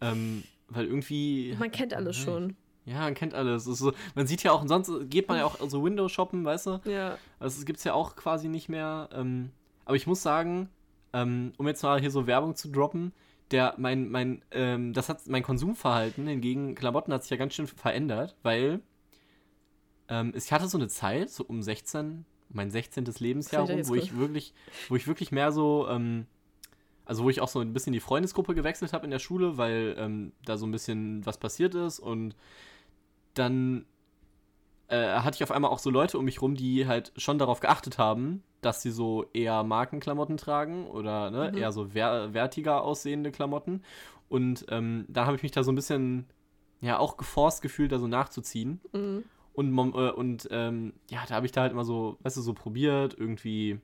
Ähm, 0.00 0.44
weil 0.68 0.86
irgendwie. 0.86 1.54
Man 1.58 1.70
kennt 1.70 1.94
alles 1.94 2.16
Nein. 2.18 2.24
schon. 2.24 2.56
Ja, 2.84 3.00
man 3.00 3.14
kennt 3.14 3.34
alles. 3.34 3.64
So, 3.64 3.92
man 4.14 4.26
sieht 4.26 4.42
ja 4.42 4.52
auch, 4.52 4.66
sonst 4.66 4.90
geht 5.08 5.28
man 5.28 5.38
ja 5.38 5.44
auch 5.44 5.56
so 5.68 5.84
Windows-Shoppen, 5.84 6.44
weißt 6.44 6.66
du? 6.66 6.80
Ja. 6.84 7.16
Also 7.38 7.60
es 7.60 7.64
gibt 7.64 7.78
es 7.78 7.84
ja 7.84 7.94
auch 7.94 8.16
quasi 8.16 8.48
nicht 8.48 8.68
mehr. 8.68 9.08
Ähm, 9.12 9.50
aber 9.84 9.96
ich 9.96 10.06
muss 10.06 10.22
sagen, 10.22 10.68
ähm, 11.12 11.52
um 11.58 11.68
jetzt 11.68 11.82
mal 11.82 12.00
hier 12.00 12.10
so 12.10 12.26
Werbung 12.26 12.56
zu 12.56 12.68
droppen, 12.68 13.12
der, 13.52 13.74
mein, 13.76 14.08
mein, 14.10 14.42
ähm, 14.50 14.92
das 14.94 15.08
hat 15.08 15.26
mein 15.26 15.42
Konsumverhalten 15.42 16.26
hingegen, 16.26 16.74
Klamotten 16.74 17.12
hat 17.12 17.22
sich 17.22 17.30
ja 17.30 17.36
ganz 17.36 17.54
schön 17.54 17.66
verändert, 17.66 18.34
weil 18.42 18.80
ähm, 20.08 20.32
ich 20.34 20.52
hatte 20.52 20.68
so 20.68 20.78
eine 20.78 20.88
Zeit, 20.88 21.30
so 21.30 21.44
um 21.44 21.62
16, 21.62 22.24
mein 22.52 22.70
16. 22.70 23.04
Lebensjahr 23.18 23.62
rum, 23.68 23.88
wo 23.88 23.94
ich 23.94 24.16
wirklich, 24.16 24.54
wo 24.88 24.96
ich 24.96 25.06
wirklich 25.06 25.32
mehr 25.32 25.52
so, 25.52 25.86
ähm, 25.88 26.26
also 27.04 27.24
wo 27.24 27.30
ich 27.30 27.40
auch 27.40 27.48
so 27.48 27.60
ein 27.60 27.72
bisschen 27.72 27.92
die 27.92 28.00
Freundesgruppe 28.00 28.54
gewechselt 28.54 28.92
habe 28.92 29.04
in 29.04 29.10
der 29.10 29.18
Schule, 29.18 29.56
weil 29.58 29.94
ähm, 29.98 30.32
da 30.44 30.56
so 30.56 30.66
ein 30.66 30.70
bisschen 30.72 31.24
was 31.26 31.38
passiert 31.38 31.74
ist 31.74 31.98
und 31.98 32.36
dann 33.34 33.86
äh, 34.88 35.18
hatte 35.20 35.36
ich 35.36 35.42
auf 35.42 35.50
einmal 35.50 35.70
auch 35.70 35.78
so 35.78 35.90
Leute 35.90 36.18
um 36.18 36.24
mich 36.24 36.42
rum, 36.42 36.54
die 36.54 36.86
halt 36.86 37.12
schon 37.16 37.38
darauf 37.38 37.60
geachtet 37.60 37.98
haben, 37.98 38.42
dass 38.60 38.82
sie 38.82 38.90
so 38.90 39.26
eher 39.32 39.64
Markenklamotten 39.64 40.36
tragen 40.36 40.86
oder 40.86 41.30
ne, 41.30 41.50
Mhm. 41.50 41.58
eher 41.58 41.72
so 41.72 41.94
wer 41.94 42.34
wertiger 42.34 42.82
aussehende 42.82 43.32
Klamotten. 43.32 43.82
Und 44.28 44.66
ähm, 44.68 45.06
da 45.08 45.26
habe 45.26 45.36
ich 45.36 45.42
mich 45.42 45.52
da 45.52 45.62
so 45.62 45.72
ein 45.72 45.74
bisschen, 45.74 46.26
ja, 46.80 46.98
auch 46.98 47.16
geforst 47.16 47.62
gefühlt, 47.62 47.92
da 47.92 47.98
so 47.98 48.06
nachzuziehen. 48.06 48.80
Mhm. 48.92 49.24
Und, 49.54 49.76
äh, 49.94 50.10
und 50.10 50.48
ähm, 50.50 50.92
ja, 51.10 51.24
da 51.28 51.34
habe 51.34 51.46
ich 51.46 51.52
da 51.52 51.62
halt 51.62 51.72
immer 51.72 51.84
so, 51.84 52.16
weißt 52.22 52.36
du, 52.36 52.40
so 52.40 52.54
probiert, 52.54 53.14
irgendwie 53.18 53.78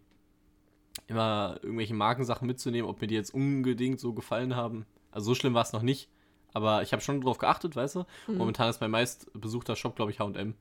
immer 1.06 1.58
irgendwelche 1.62 1.94
Markensachen 1.94 2.46
mitzunehmen, 2.46 2.88
ob 2.88 3.00
mir 3.00 3.06
die 3.06 3.14
jetzt 3.14 3.32
unbedingt 3.34 4.00
so 4.00 4.12
gefallen 4.12 4.56
haben. 4.56 4.84
Also 5.10 5.26
so 5.26 5.34
schlimm 5.34 5.54
war 5.54 5.62
es 5.62 5.72
noch 5.72 5.82
nicht. 5.82 6.08
Aber 6.54 6.82
ich 6.82 6.92
habe 6.92 7.02
schon 7.02 7.20
drauf 7.20 7.38
geachtet, 7.38 7.76
weißt 7.76 7.96
du? 7.96 8.04
Mhm. 8.26 8.36
Momentan 8.38 8.70
ist 8.70 8.80
mein 8.80 8.90
meist 8.90 9.30
besuchter 9.34 9.76
Shop, 9.76 9.96
glaube 9.96 10.10
ich, 10.10 10.18
HM. 10.18 10.54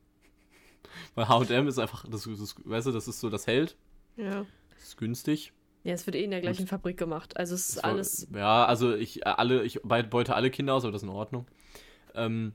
Weil 1.14 1.28
HM 1.28 1.66
ist 1.68 1.78
einfach, 1.78 2.04
das, 2.08 2.24
das, 2.24 2.54
weißt 2.64 2.86
du, 2.86 2.92
das 2.92 3.08
ist 3.08 3.20
so 3.20 3.30
das 3.30 3.46
Held. 3.46 3.76
Ja. 4.16 4.44
Das 4.74 4.84
ist 4.88 4.96
günstig. 4.98 5.52
Ja, 5.84 5.94
es 5.94 6.06
wird 6.06 6.16
eh 6.16 6.24
in 6.24 6.30
der 6.30 6.40
gleichen 6.40 6.66
Fabrik 6.66 6.98
gemacht. 6.98 7.36
Also 7.36 7.54
es 7.54 7.70
ist 7.70 7.76
war- 7.78 7.84
alles. 7.84 8.28
Ja, 8.34 8.66
also 8.66 8.94
ich 8.94 9.26
alle, 9.26 9.62
ich 9.64 9.80
be- 9.82 10.04
beute 10.04 10.34
alle 10.34 10.50
Kinder 10.50 10.74
aus, 10.74 10.84
aber 10.84 10.92
das 10.92 11.02
ist 11.02 11.08
in 11.08 11.14
Ordnung. 11.14 11.46
Ähm, 12.14 12.52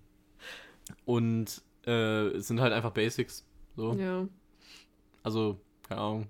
und 1.06 1.62
äh, 1.86 2.28
es 2.30 2.48
sind 2.48 2.60
halt 2.62 2.74
einfach 2.74 2.92
Basics. 2.92 3.46
So. 3.76 3.94
Ja. 3.94 4.28
Also, 5.24 5.60
keine 5.88 6.02
Ahnung. 6.02 6.28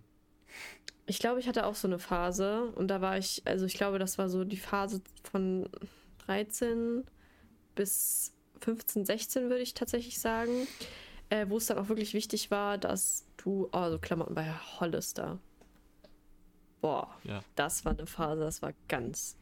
Ich 1.06 1.20
glaube, 1.20 1.39
ich 1.39 1.48
hatte 1.48 1.66
auch 1.66 1.76
so 1.76 1.88
eine 1.88 2.00
Phase 2.00 2.66
und 2.76 2.88
da 2.88 3.02
war 3.02 3.18
ich, 3.18 3.42
also 3.46 3.66
ich 3.66 3.74
glaube, 3.74 4.00
das 4.00 4.18
war 4.18 4.30
so 4.30 4.46
die 4.46 4.58
Phase 4.58 5.02
von 5.30 5.68
13 6.26 7.04
bis 7.76 8.34
15, 8.62 9.06
16, 9.06 9.50
würde 9.50 9.62
ich 9.62 9.74
tatsächlich 9.74 10.20
sagen, 10.20 10.66
äh, 11.30 11.46
wo 11.50 11.58
es 11.58 11.66
dann 11.66 11.78
auch 11.78 11.89
wirklich 11.89 12.13
wichtig 12.13 12.52
war, 12.52 12.78
dass 12.78 13.26
du, 13.38 13.68
oh, 13.74 13.89
so 13.89 14.00
Klamotten 14.00 14.34
bei 14.36 14.50
Hollister. 14.80 15.39
Boah, 16.80 17.13
Ja. 17.24 17.44
das 17.56 17.84
war 17.84 17.92
eine 17.94 18.06
Phase, 18.08 18.42
das 18.42 18.62
war 18.62 18.74
ganz. 18.88 19.38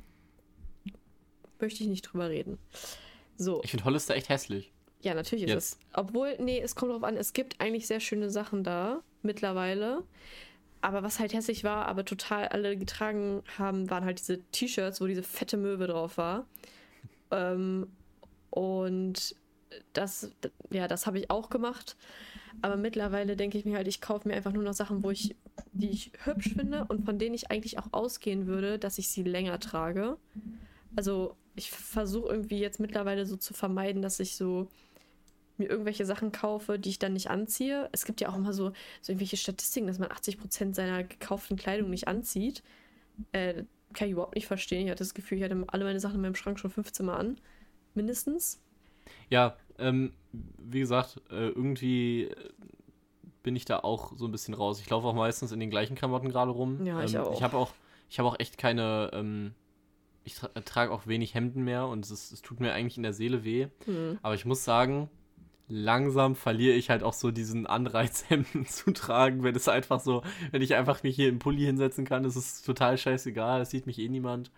Möchte 1.59 1.83
ich 1.83 1.89
nicht 1.89 2.01
drüber 2.03 2.29
reden. 2.29 2.57
So, 3.37 3.61
Ich 3.63 3.69
finde 3.71 3.85
Hollister 3.85 4.15
echt 4.15 4.29
hässlich. 4.29 4.71
Ja, 5.01 5.13
natürlich 5.13 5.45
ist 5.45 5.49
Jetzt. 5.49 5.73
es. 5.73 5.79
Obwohl, 5.93 6.35
nee, 6.39 6.59
es 6.59 6.75
kommt 6.75 6.91
drauf 6.91 7.03
an, 7.03 7.17
es 7.17 7.33
gibt 7.33 7.59
eigentlich 7.59 7.87
sehr 7.87 7.99
schöne 7.99 8.29
Sachen 8.29 8.63
da 8.63 9.01
mittlerweile. 9.21 10.03
Aber 10.81 11.03
was 11.03 11.19
halt 11.19 11.33
hässlich 11.33 11.63
war, 11.63 11.85
aber 11.85 12.05
total 12.05 12.47
alle 12.47 12.75
getragen 12.75 13.43
haben, 13.57 13.89
waren 13.89 14.03
halt 14.03 14.19
diese 14.19 14.41
T-Shirts, 14.51 14.99
wo 14.99 15.05
diese 15.05 15.23
fette 15.23 15.57
Möwe 15.57 15.87
drauf 15.87 16.17
war. 16.17 16.47
Ähm, 17.29 17.87
und 18.49 19.35
das, 19.93 20.31
ja, 20.71 20.87
das 20.87 21.05
habe 21.05 21.19
ich 21.19 21.29
auch 21.29 21.49
gemacht. 21.49 21.95
Aber 22.61 22.77
mittlerweile 22.77 23.35
denke 23.35 23.57
ich 23.57 23.65
mir 23.65 23.77
halt, 23.77 23.87
ich 23.87 24.01
kaufe 24.01 24.27
mir 24.27 24.35
einfach 24.35 24.51
nur 24.51 24.63
noch 24.63 24.73
Sachen, 24.73 25.03
wo 25.03 25.11
ich, 25.11 25.35
die 25.71 25.89
ich 25.89 26.11
hübsch 26.23 26.53
finde 26.55 26.85
und 26.85 27.05
von 27.05 27.17
denen 27.17 27.35
ich 27.35 27.49
eigentlich 27.51 27.79
auch 27.79 27.87
ausgehen 27.91 28.47
würde, 28.47 28.77
dass 28.79 28.97
ich 28.97 29.09
sie 29.09 29.23
länger 29.23 29.59
trage. 29.59 30.17
Also 30.95 31.35
ich 31.55 31.71
versuche 31.71 32.29
irgendwie 32.29 32.59
jetzt 32.59 32.79
mittlerweile 32.79 33.25
so 33.25 33.37
zu 33.37 33.53
vermeiden, 33.53 34.01
dass 34.01 34.19
ich 34.19 34.35
so 34.35 34.67
mir 35.61 35.69
irgendwelche 35.69 36.05
Sachen 36.05 36.31
kaufe, 36.31 36.77
die 36.77 36.89
ich 36.89 36.99
dann 36.99 37.13
nicht 37.13 37.29
anziehe. 37.29 37.89
Es 37.91 38.05
gibt 38.05 38.21
ja 38.21 38.29
auch 38.29 38.35
immer 38.35 38.53
so, 38.53 38.73
so 39.01 39.11
irgendwelche 39.11 39.37
Statistiken, 39.37 39.87
dass 39.87 39.99
man 39.99 40.09
80% 40.09 40.73
seiner 40.73 41.03
gekauften 41.03 41.57
Kleidung 41.57 41.89
nicht 41.89 42.07
anzieht. 42.07 42.63
Äh, 43.31 43.63
kann 43.93 44.07
ich 44.07 44.13
überhaupt 44.13 44.35
nicht 44.35 44.47
verstehen. 44.47 44.85
Ich 44.85 44.91
hatte 44.91 45.03
das 45.03 45.13
Gefühl, 45.13 45.37
ich 45.37 45.43
hatte 45.43 45.63
alle 45.67 45.83
meine 45.83 45.99
Sachen 45.99 46.15
in 46.15 46.21
meinem 46.21 46.35
Schrank 46.35 46.59
schon 46.59 46.71
15 46.71 47.05
Mal 47.05 47.17
an. 47.17 47.37
Mindestens. 47.93 48.61
Ja, 49.29 49.57
ähm, 49.77 50.13
wie 50.31 50.79
gesagt, 50.79 51.21
äh, 51.29 51.49
irgendwie 51.49 52.25
äh, 52.25 52.35
bin 53.43 53.55
ich 53.55 53.65
da 53.65 53.79
auch 53.79 54.13
so 54.17 54.25
ein 54.25 54.31
bisschen 54.31 54.53
raus. 54.53 54.79
Ich 54.79 54.89
laufe 54.89 55.07
auch 55.07 55.13
meistens 55.13 55.51
in 55.51 55.59
den 55.59 55.69
gleichen 55.69 55.95
Klamotten 55.95 56.29
gerade 56.29 56.51
rum. 56.51 56.85
Ja, 56.85 57.03
ich 57.03 57.13
ähm, 57.13 57.21
auch. 57.21 57.33
Ich 57.33 57.43
habe 57.43 57.57
auch, 57.57 57.73
ich 58.09 58.19
habe 58.19 58.29
auch 58.29 58.39
echt 58.39 58.57
keine, 58.57 59.09
ähm, 59.13 59.53
ich 60.23 60.35
tra 60.35 60.47
trage 60.49 60.91
auch 60.91 61.07
wenig 61.07 61.33
Hemden 61.33 61.63
mehr 61.63 61.87
und 61.87 62.05
es, 62.05 62.11
ist, 62.11 62.31
es 62.31 62.41
tut 62.41 62.59
mir 62.59 62.73
eigentlich 62.73 62.97
in 62.97 63.03
der 63.03 63.13
Seele 63.13 63.43
weh. 63.43 63.67
Hm. 63.85 64.19
Aber 64.21 64.35
ich 64.35 64.45
muss 64.45 64.63
sagen, 64.63 65.09
langsam 65.67 66.35
verliere 66.35 66.75
ich 66.75 66.89
halt 66.89 67.03
auch 67.03 67.13
so 67.13 67.31
diesen 67.31 67.65
Anreiz, 67.67 68.25
Hemden 68.29 68.65
zu 68.65 68.91
tragen, 68.91 69.43
wenn 69.43 69.55
es 69.55 69.67
einfach 69.67 69.99
so, 69.99 70.23
wenn 70.51 70.61
ich 70.61 70.75
einfach 70.75 71.03
mich 71.03 71.15
hier 71.15 71.29
im 71.29 71.39
Pulli 71.39 71.63
hinsetzen 71.63 72.05
kann, 72.05 72.25
ist 72.25 72.35
es 72.35 72.61
total 72.61 72.97
scheißegal, 72.97 73.61
es 73.61 73.69
sieht 73.69 73.85
mich 73.87 73.99
eh 73.99 74.09
niemand. 74.09 74.51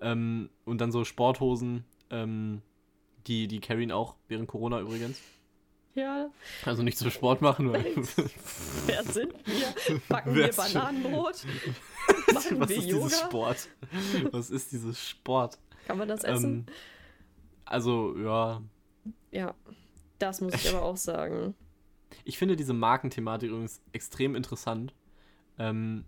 Ähm, 0.00 0.50
und 0.64 0.80
dann 0.80 0.90
so 0.92 1.04
Sporthosen, 1.04 1.84
ähm, 2.10 2.60
die, 3.26 3.46
die 3.46 3.60
carryen 3.60 3.92
auch 3.92 4.16
während 4.28 4.48
Corona 4.48 4.80
übrigens. 4.80 5.18
Ja, 5.94 6.30
Also 6.64 6.82
nicht 6.82 6.96
so 6.96 7.10
Sport 7.10 7.42
machen, 7.42 7.70
weil. 7.70 7.84
wer 8.86 9.04
sind 9.04 9.34
wir? 9.44 10.00
Backen 10.08 10.34
wir 10.34 10.48
Bananenbrot? 10.50 11.44
Machen 12.32 12.60
Was 12.60 12.68
wir 12.70 12.76
ist 12.78 12.86
Yoga? 12.86 13.04
dieses 13.04 13.20
Sport? 13.20 13.68
Was 14.30 14.50
ist 14.50 14.72
dieses 14.72 14.98
Sport? 15.06 15.58
Kann 15.86 15.98
man 15.98 16.08
das 16.08 16.24
essen? 16.24 16.66
Ähm, 16.66 16.74
also, 17.66 18.16
ja. 18.18 18.62
Ja, 19.32 19.54
das 20.22 20.40
muss 20.40 20.54
ich 20.54 20.68
aber 20.68 20.82
auch 20.82 20.96
sagen. 20.96 21.54
Ich 22.24 22.36
finde 22.36 22.56
diese 22.56 22.74
Markenthematik 22.74 23.48
übrigens 23.48 23.80
extrem 23.92 24.34
interessant. 24.36 24.92
Ähm, 25.58 26.04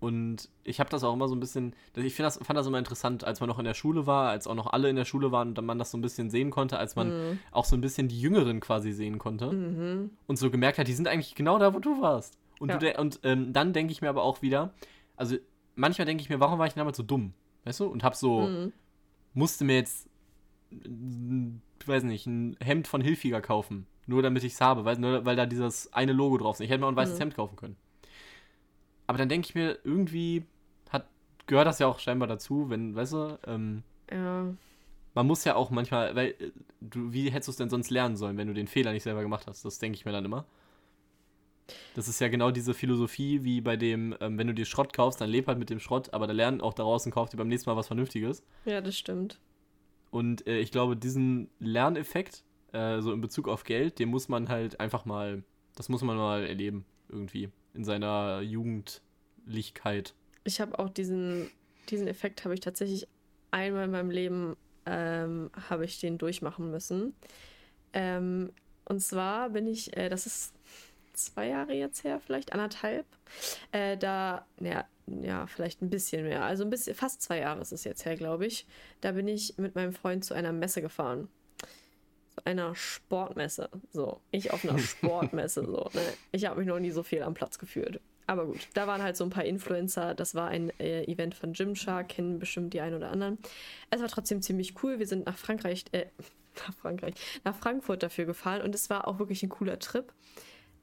und 0.00 0.48
ich 0.64 0.80
habe 0.80 0.90
das 0.90 1.04
auch 1.04 1.14
immer 1.14 1.28
so 1.28 1.36
ein 1.36 1.40
bisschen, 1.40 1.74
ich 1.94 2.16
das, 2.16 2.38
fand 2.42 2.58
das 2.58 2.66
immer 2.66 2.78
interessant, 2.78 3.22
als 3.22 3.38
man 3.38 3.48
noch 3.48 3.60
in 3.60 3.64
der 3.64 3.74
Schule 3.74 4.04
war, 4.04 4.28
als 4.30 4.48
auch 4.48 4.56
noch 4.56 4.72
alle 4.72 4.90
in 4.90 4.96
der 4.96 5.04
Schule 5.04 5.30
waren 5.30 5.48
und 5.50 5.54
dann 5.58 5.64
man 5.64 5.78
das 5.78 5.92
so 5.92 5.96
ein 5.96 6.02
bisschen 6.02 6.28
sehen 6.28 6.50
konnte, 6.50 6.76
als 6.76 6.96
man 6.96 7.08
Mhm. 7.10 7.38
auch 7.52 7.64
so 7.64 7.76
ein 7.76 7.80
bisschen 7.80 8.08
die 8.08 8.20
Jüngeren 8.20 8.58
quasi 8.58 8.90
sehen 8.92 9.18
konnte 9.18 9.52
Mhm. 9.52 10.10
und 10.26 10.36
so 10.40 10.50
gemerkt 10.50 10.78
hat, 10.78 10.88
die 10.88 10.92
sind 10.92 11.06
eigentlich 11.06 11.36
genau 11.36 11.56
da, 11.60 11.72
wo 11.72 11.78
du 11.78 12.02
warst. 12.02 12.36
Und, 12.58 12.70
Ja. 12.70 12.78
du 12.78 12.92
und 13.00 13.20
ähm, 13.22 13.52
dann 13.52 13.72
denke 13.72 13.92
ich 13.92 14.02
mir 14.02 14.08
aber 14.08 14.24
auch 14.24 14.42
wieder, 14.42 14.74
also 15.16 15.36
manchmal 15.76 16.04
denke 16.06 16.20
ich 16.20 16.28
mir, 16.28 16.40
warum 16.40 16.58
war 16.58 16.66
ich 16.66 16.74
damals 16.74 16.96
so 16.96 17.04
dumm? 17.04 17.32
Weißt 17.62 17.78
du? 17.78 17.86
Und 17.86 18.02
hab 18.02 18.16
so, 18.16 18.48
Mhm. 18.48 18.72
musste 19.34 19.64
mir 19.64 19.76
jetzt, 19.76 20.08
weiß 21.88 22.02
nicht, 22.04 22.26
ein 22.26 22.56
Hemd 22.60 22.88
von 22.88 23.00
Hilfiger 23.00 23.40
kaufen. 23.40 23.86
Nur 24.06 24.22
damit 24.22 24.44
ich 24.44 24.52
es 24.54 24.60
habe, 24.60 24.84
weil, 24.84 24.98
nur, 24.98 25.24
weil 25.24 25.36
da 25.36 25.46
dieses 25.46 25.92
eine 25.92 26.12
Logo 26.12 26.36
drauf 26.38 26.56
ist. 26.56 26.60
Ich 26.60 26.70
hätte 26.70 26.80
mir 26.80 26.86
auch 26.86 26.90
ein 26.92 26.96
weißes 26.96 27.16
Mhm. 27.18 27.22
Hemd 27.22 27.36
kaufen 27.36 27.56
können. 27.56 27.76
Aber 29.06 29.18
dann 29.18 29.28
denke 29.28 29.46
ich 29.48 29.54
mir, 29.54 29.78
irgendwie 29.84 30.44
hat, 30.90 31.06
gehört 31.46 31.66
das 31.66 31.78
ja 31.78 31.86
auch 31.86 31.98
scheinbar 31.98 32.28
dazu, 32.28 32.70
wenn, 32.70 32.94
weißt 32.94 33.12
du, 33.12 33.38
ähm, 33.46 33.82
Ja, 34.10 34.46
man 35.14 35.26
muss 35.26 35.44
ja 35.44 35.54
auch 35.56 35.70
manchmal, 35.70 36.14
weil 36.16 36.28
äh, 36.38 36.50
du, 36.80 37.12
wie 37.12 37.30
hättest 37.30 37.48
du 37.48 37.50
es 37.52 37.56
denn 37.56 37.70
sonst 37.70 37.90
lernen 37.90 38.16
sollen, 38.16 38.36
wenn 38.36 38.48
du 38.48 38.54
den 38.54 38.66
Fehler 38.66 38.92
nicht 38.92 39.02
selber 39.04 39.22
gemacht 39.22 39.46
hast? 39.46 39.64
Das 39.64 39.78
denke 39.78 39.96
ich 39.96 40.04
mir 40.04 40.12
dann 40.12 40.24
immer. 40.24 40.44
Das 41.94 42.08
ist 42.08 42.20
ja 42.20 42.28
genau 42.28 42.50
diese 42.50 42.74
Philosophie, 42.74 43.42
wie 43.42 43.60
bei 43.62 43.76
dem, 43.76 44.14
ähm, 44.20 44.36
wenn 44.36 44.46
du 44.48 44.54
dir 44.54 44.66
Schrott 44.66 44.92
kaufst, 44.92 45.20
dann 45.20 45.30
leb 45.30 45.46
halt 45.46 45.58
mit 45.58 45.70
dem 45.70 45.80
Schrott, 45.80 46.12
aber 46.12 46.26
der 46.26 46.34
lernt 46.34 46.62
auch 46.62 46.74
daraus 46.74 47.06
und 47.06 47.12
kauft 47.12 47.32
dir 47.32 47.38
beim 47.38 47.48
nächsten 47.48 47.70
Mal 47.70 47.76
was 47.76 47.86
Vernünftiges. 47.86 48.42
ja, 48.66 48.80
das 48.82 48.96
stimmt. 48.98 49.38
Und 50.14 50.46
äh, 50.46 50.58
ich 50.60 50.70
glaube, 50.70 50.96
diesen 50.96 51.50
Lerneffekt, 51.58 52.44
äh, 52.72 53.00
so 53.00 53.12
in 53.12 53.20
Bezug 53.20 53.48
auf 53.48 53.64
Geld, 53.64 53.98
den 53.98 54.10
muss 54.10 54.28
man 54.28 54.48
halt 54.48 54.78
einfach 54.78 55.04
mal, 55.06 55.42
das 55.74 55.88
muss 55.88 56.02
man 56.02 56.16
mal 56.16 56.44
erleben, 56.44 56.84
irgendwie, 57.08 57.48
in 57.74 57.82
seiner 57.82 58.40
Jugendlichkeit. 58.40 60.14
Ich 60.44 60.60
habe 60.60 60.78
auch 60.78 60.88
diesen, 60.88 61.50
diesen 61.88 62.06
Effekt 62.06 62.44
habe 62.44 62.54
ich 62.54 62.60
tatsächlich 62.60 63.08
einmal 63.50 63.86
in 63.86 63.90
meinem 63.90 64.10
Leben 64.10 64.56
ähm, 64.86 65.50
habe 65.68 65.84
ich 65.84 65.98
den 65.98 66.16
durchmachen 66.16 66.70
müssen. 66.70 67.16
Ähm, 67.92 68.52
und 68.84 69.00
zwar 69.00 69.50
bin 69.50 69.66
ich, 69.66 69.96
äh, 69.96 70.08
das 70.10 70.26
ist 70.26 70.54
zwei 71.12 71.48
Jahre 71.48 71.74
jetzt 71.74 72.04
her, 72.04 72.20
vielleicht 72.20 72.52
anderthalb. 72.52 73.06
Äh, 73.72 73.96
da, 73.96 74.46
ja, 74.60 74.84
ja, 75.06 75.46
vielleicht 75.46 75.82
ein 75.82 75.90
bisschen 75.90 76.24
mehr. 76.24 76.44
Also 76.44 76.64
ein 76.64 76.70
bisschen, 76.70 76.94
fast 76.94 77.22
zwei 77.22 77.38
Jahre 77.38 77.60
ist 77.60 77.72
es 77.72 77.84
jetzt 77.84 78.04
her, 78.04 78.16
glaube 78.16 78.46
ich. 78.46 78.66
Da 79.00 79.12
bin 79.12 79.28
ich 79.28 79.56
mit 79.58 79.74
meinem 79.74 79.92
Freund 79.92 80.24
zu 80.24 80.34
einer 80.34 80.52
Messe 80.52 80.80
gefahren. 80.80 81.28
Zu 82.34 82.46
einer 82.46 82.74
Sportmesse. 82.74 83.68
So, 83.92 84.20
ich 84.30 84.52
auf 84.52 84.64
einer 84.64 84.78
Sportmesse. 84.80 85.64
So, 85.64 85.90
ne? 85.92 86.02
Ich 86.32 86.46
habe 86.46 86.58
mich 86.58 86.68
noch 86.68 86.78
nie 86.78 86.90
so 86.90 87.02
viel 87.02 87.22
am 87.22 87.34
Platz 87.34 87.58
gefühlt. 87.58 88.00
Aber 88.26 88.46
gut, 88.46 88.68
da 88.72 88.86
waren 88.86 89.02
halt 89.02 89.16
so 89.16 89.24
ein 89.24 89.30
paar 89.30 89.44
Influencer. 89.44 90.14
Das 90.14 90.34
war 90.34 90.48
ein 90.48 90.72
äh, 90.80 91.04
Event 91.04 91.34
von 91.34 91.52
Gymshark, 91.52 92.08
kennen 92.08 92.38
bestimmt 92.38 92.72
die 92.72 92.80
einen 92.80 92.96
oder 92.96 93.10
anderen. 93.10 93.38
Es 93.90 94.00
war 94.00 94.08
trotzdem 94.08 94.40
ziemlich 94.40 94.82
cool. 94.82 94.98
Wir 94.98 95.06
sind 95.06 95.26
nach 95.26 95.36
Frankreich, 95.36 95.84
äh, 95.92 96.06
nach 96.66 96.74
Frankreich, 96.74 97.14
nach 97.44 97.54
Frankfurt 97.54 98.02
dafür 98.02 98.24
gefahren 98.24 98.62
und 98.62 98.74
es 98.74 98.88
war 98.88 99.06
auch 99.06 99.18
wirklich 99.18 99.42
ein 99.42 99.50
cooler 99.50 99.78
Trip. 99.78 100.10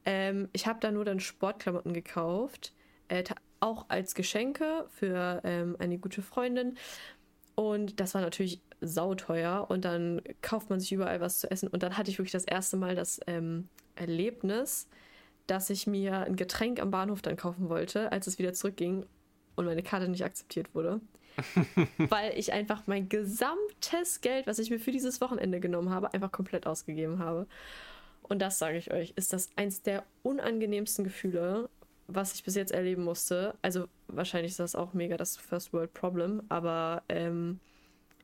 Ähm, 0.05 0.49
ich 0.53 0.67
habe 0.67 0.79
da 0.79 0.91
nur 0.91 1.05
dann 1.05 1.19
Sportklamotten 1.19 1.93
gekauft, 1.93 2.73
äh, 3.07 3.23
auch 3.61 3.85
als 3.87 4.15
Geschenke 4.15 4.85
für 4.89 5.41
ähm, 5.43 5.77
eine 5.79 5.97
gute 5.97 6.21
Freundin. 6.21 6.77
Und 7.55 7.99
das 7.99 8.13
war 8.13 8.21
natürlich 8.21 8.61
sauteuer. 8.81 9.67
Und 9.69 9.85
dann 9.85 10.21
kauft 10.41 10.69
man 10.69 10.79
sich 10.79 10.91
überall 10.91 11.21
was 11.21 11.39
zu 11.39 11.49
essen. 11.49 11.69
Und 11.69 11.83
dann 11.83 11.97
hatte 11.97 12.11
ich 12.11 12.17
wirklich 12.17 12.31
das 12.31 12.45
erste 12.45 12.75
Mal 12.75 12.95
das 12.95 13.21
ähm, 13.27 13.69
Erlebnis, 13.95 14.87
dass 15.47 15.69
ich 15.69 15.87
mir 15.87 16.21
ein 16.21 16.35
Getränk 16.35 16.81
am 16.81 16.91
Bahnhof 16.91 17.21
dann 17.21 17.37
kaufen 17.37 17.69
wollte, 17.69 18.11
als 18.11 18.27
es 18.27 18.39
wieder 18.39 18.53
zurückging 18.53 19.05
und 19.55 19.65
meine 19.65 19.83
Karte 19.83 20.09
nicht 20.09 20.25
akzeptiert 20.25 20.73
wurde. 20.73 20.99
weil 21.97 22.37
ich 22.37 22.51
einfach 22.51 22.87
mein 22.87 23.07
gesamtes 23.07 24.19
Geld, 24.19 24.47
was 24.47 24.59
ich 24.59 24.69
mir 24.69 24.79
für 24.79 24.91
dieses 24.91 25.21
Wochenende 25.21 25.61
genommen 25.61 25.89
habe, 25.89 26.13
einfach 26.13 26.31
komplett 26.31 26.67
ausgegeben 26.67 27.19
habe. 27.19 27.47
Und 28.23 28.39
das 28.39 28.59
sage 28.59 28.77
ich 28.77 28.91
euch, 28.91 29.13
ist 29.15 29.33
das 29.33 29.49
eins 29.55 29.81
der 29.81 30.03
unangenehmsten 30.23 31.03
Gefühle, 31.03 31.69
was 32.13 32.33
ich 32.35 32.43
bis 32.43 32.55
jetzt 32.55 32.71
erleben 32.71 33.03
musste. 33.03 33.55
Also 33.61 33.85
wahrscheinlich 34.07 34.51
ist 34.51 34.59
das 34.59 34.75
auch 34.75 34.93
mega 34.93 35.17
das 35.17 35.37
First 35.37 35.73
World 35.73 35.93
Problem, 35.93 36.41
aber 36.49 37.03
ähm, 37.09 37.59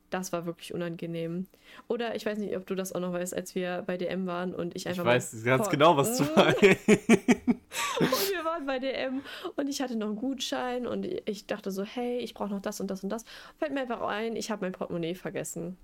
das 0.10 0.32
war 0.32 0.45
wirklich 0.45 0.73
unangenehm. 0.73 1.47
Oder 1.89 2.15
ich 2.15 2.26
weiß 2.26 2.38
nicht, 2.38 2.56
ob 2.56 2.65
du 2.65 2.76
das 2.76 2.93
auch 2.93 3.02
noch 3.02 3.12
weißt, 3.12 3.34
als 3.34 3.56
wir 3.56 3.84
bei 3.86 3.97
DM 3.97 4.26
waren 4.26 4.56
und 4.56 4.73
ich 4.76 4.84
Ich 4.86 4.89
einfach. 4.89 5.04
weiß 5.06 5.34
mein 5.34 5.43
ganz 5.43 5.62
Port- 5.63 5.71
genau, 5.71 5.97
was 5.97 6.17
du 6.17 6.23
meinst. 6.36 6.63
und 6.63 8.30
wir 8.32 8.45
waren 8.45 8.65
bei 8.65 8.80
DM 8.80 9.21
und 9.58 9.67
ich 9.67 9.82
hatte 9.82 9.97
noch 9.97 10.08
einen 10.08 10.15
Gutschein 10.15 10.88
und 10.88 11.06
ich 11.26 11.45
dachte 11.45 11.71
so, 11.71 11.84
hey, 11.84 12.19
ich 12.19 12.34
brauche 12.34 12.50
noch 12.52 12.62
das 12.62 12.80
und 12.80 12.89
das 12.89 13.04
und 13.04 13.10
das. 13.10 13.26
Fällt 13.60 13.73
mir 13.73 13.82
einfach 13.82 14.02
ein, 14.02 14.36
ich 14.38 14.50
habe 14.50 14.63
mein 14.65 14.71
Portemonnaie 14.71 15.15
vergessen. 15.15 15.78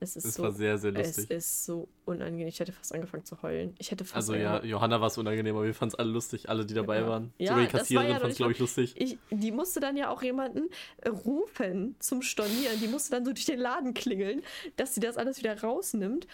Es 0.00 0.16
ist 0.16 0.24
Es 0.26 0.34
so, 0.34 0.42
war 0.42 0.52
sehr, 0.52 0.76
sehr 0.78 0.94
es 0.96 1.16
lustig. 1.16 1.30
ist 1.36 1.64
so 1.64 1.88
unangenehm. 2.04 2.48
Ich 2.48 2.60
hätte 2.60 2.72
fast 2.72 2.94
angefangen 2.94 3.24
zu 3.24 3.40
heulen. 3.42 3.74
Ich 3.78 3.90
hätte 3.90 4.04
fast 4.04 4.16
Also 4.16 4.34
ja, 4.34 4.62
Johanna 4.64 5.00
war 5.00 5.06
es 5.06 5.16
unangenehm, 5.18 5.54
aber 5.56 5.64
wir 5.64 5.74
fanden 5.74 5.94
es 5.94 5.98
alle 5.98 6.10
lustig, 6.10 6.48
alle, 6.48 6.66
die 6.66 6.74
dabei 6.74 7.00
Ja. 7.00 7.08
waren. 7.08 7.32
Ja, 7.38 7.48
Sogar 7.52 7.64
die 7.66 7.72
das 7.72 7.80
Kassiererin 7.80 8.10
ja 8.10 8.18
fand 8.20 8.32
es, 8.32 8.36
glaube 8.36 8.52
ich, 8.52 8.58
lustig. 8.58 8.94
Ich, 8.96 9.18
die 9.30 9.52
musste 9.52 9.80
dann 9.80 9.96
ja 9.96 10.10
auch 10.10 10.22
jemanden 10.22 10.68
äh, 10.98 11.08
rufen 11.08 11.94
zum 12.00 12.22
Stornieren. 12.22 12.80
Die 12.80 12.88
musste 12.88 13.12
dann 13.12 13.24
so 13.24 13.32
durch 13.32 13.46
den 13.46 13.58
Laden 13.60 13.94
klingeln, 13.94 14.42
dass 14.76 14.94
sie 14.94 15.00
das 15.00 15.16
alles 15.16 15.38
wieder 15.38 15.58
rausnimmt. 15.60 16.26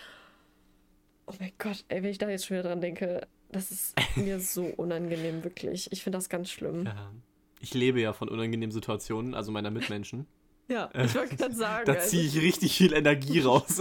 Oh 1.26 1.34
mein 1.38 1.52
Gott, 1.58 1.84
ey, 1.88 2.02
wenn 2.02 2.10
ich 2.10 2.18
da 2.18 2.28
jetzt 2.28 2.46
schon 2.46 2.56
wieder 2.56 2.68
dran 2.68 2.80
denke, 2.80 3.26
das 3.50 3.70
ist 3.70 3.94
mir 4.16 4.40
so 4.40 4.64
unangenehm, 4.64 5.44
wirklich. 5.44 5.92
Ich 5.92 6.02
finde 6.02 6.18
das 6.18 6.28
ganz 6.28 6.50
schlimm. 6.50 6.86
Ja. 6.86 7.12
Ich 7.60 7.74
lebe 7.74 8.00
ja 8.00 8.12
von 8.14 8.28
unangenehmen 8.28 8.72
Situationen, 8.72 9.34
also 9.34 9.52
meiner 9.52 9.70
Mitmenschen. 9.70 10.26
Ich 10.70 11.14
wollte 11.14 11.36
gerade 11.36 11.54
sagen. 11.54 11.84
Da 11.86 11.92
also- 11.94 12.08
ziehe 12.08 12.22
ich 12.24 12.40
richtig 12.40 12.76
viel 12.76 12.92
Energie 12.92 13.40
raus. 13.44 13.80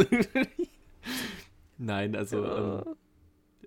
Nein, 1.78 2.16
also 2.16 2.44
Ja. 2.44 2.80
ähm, 2.82 2.96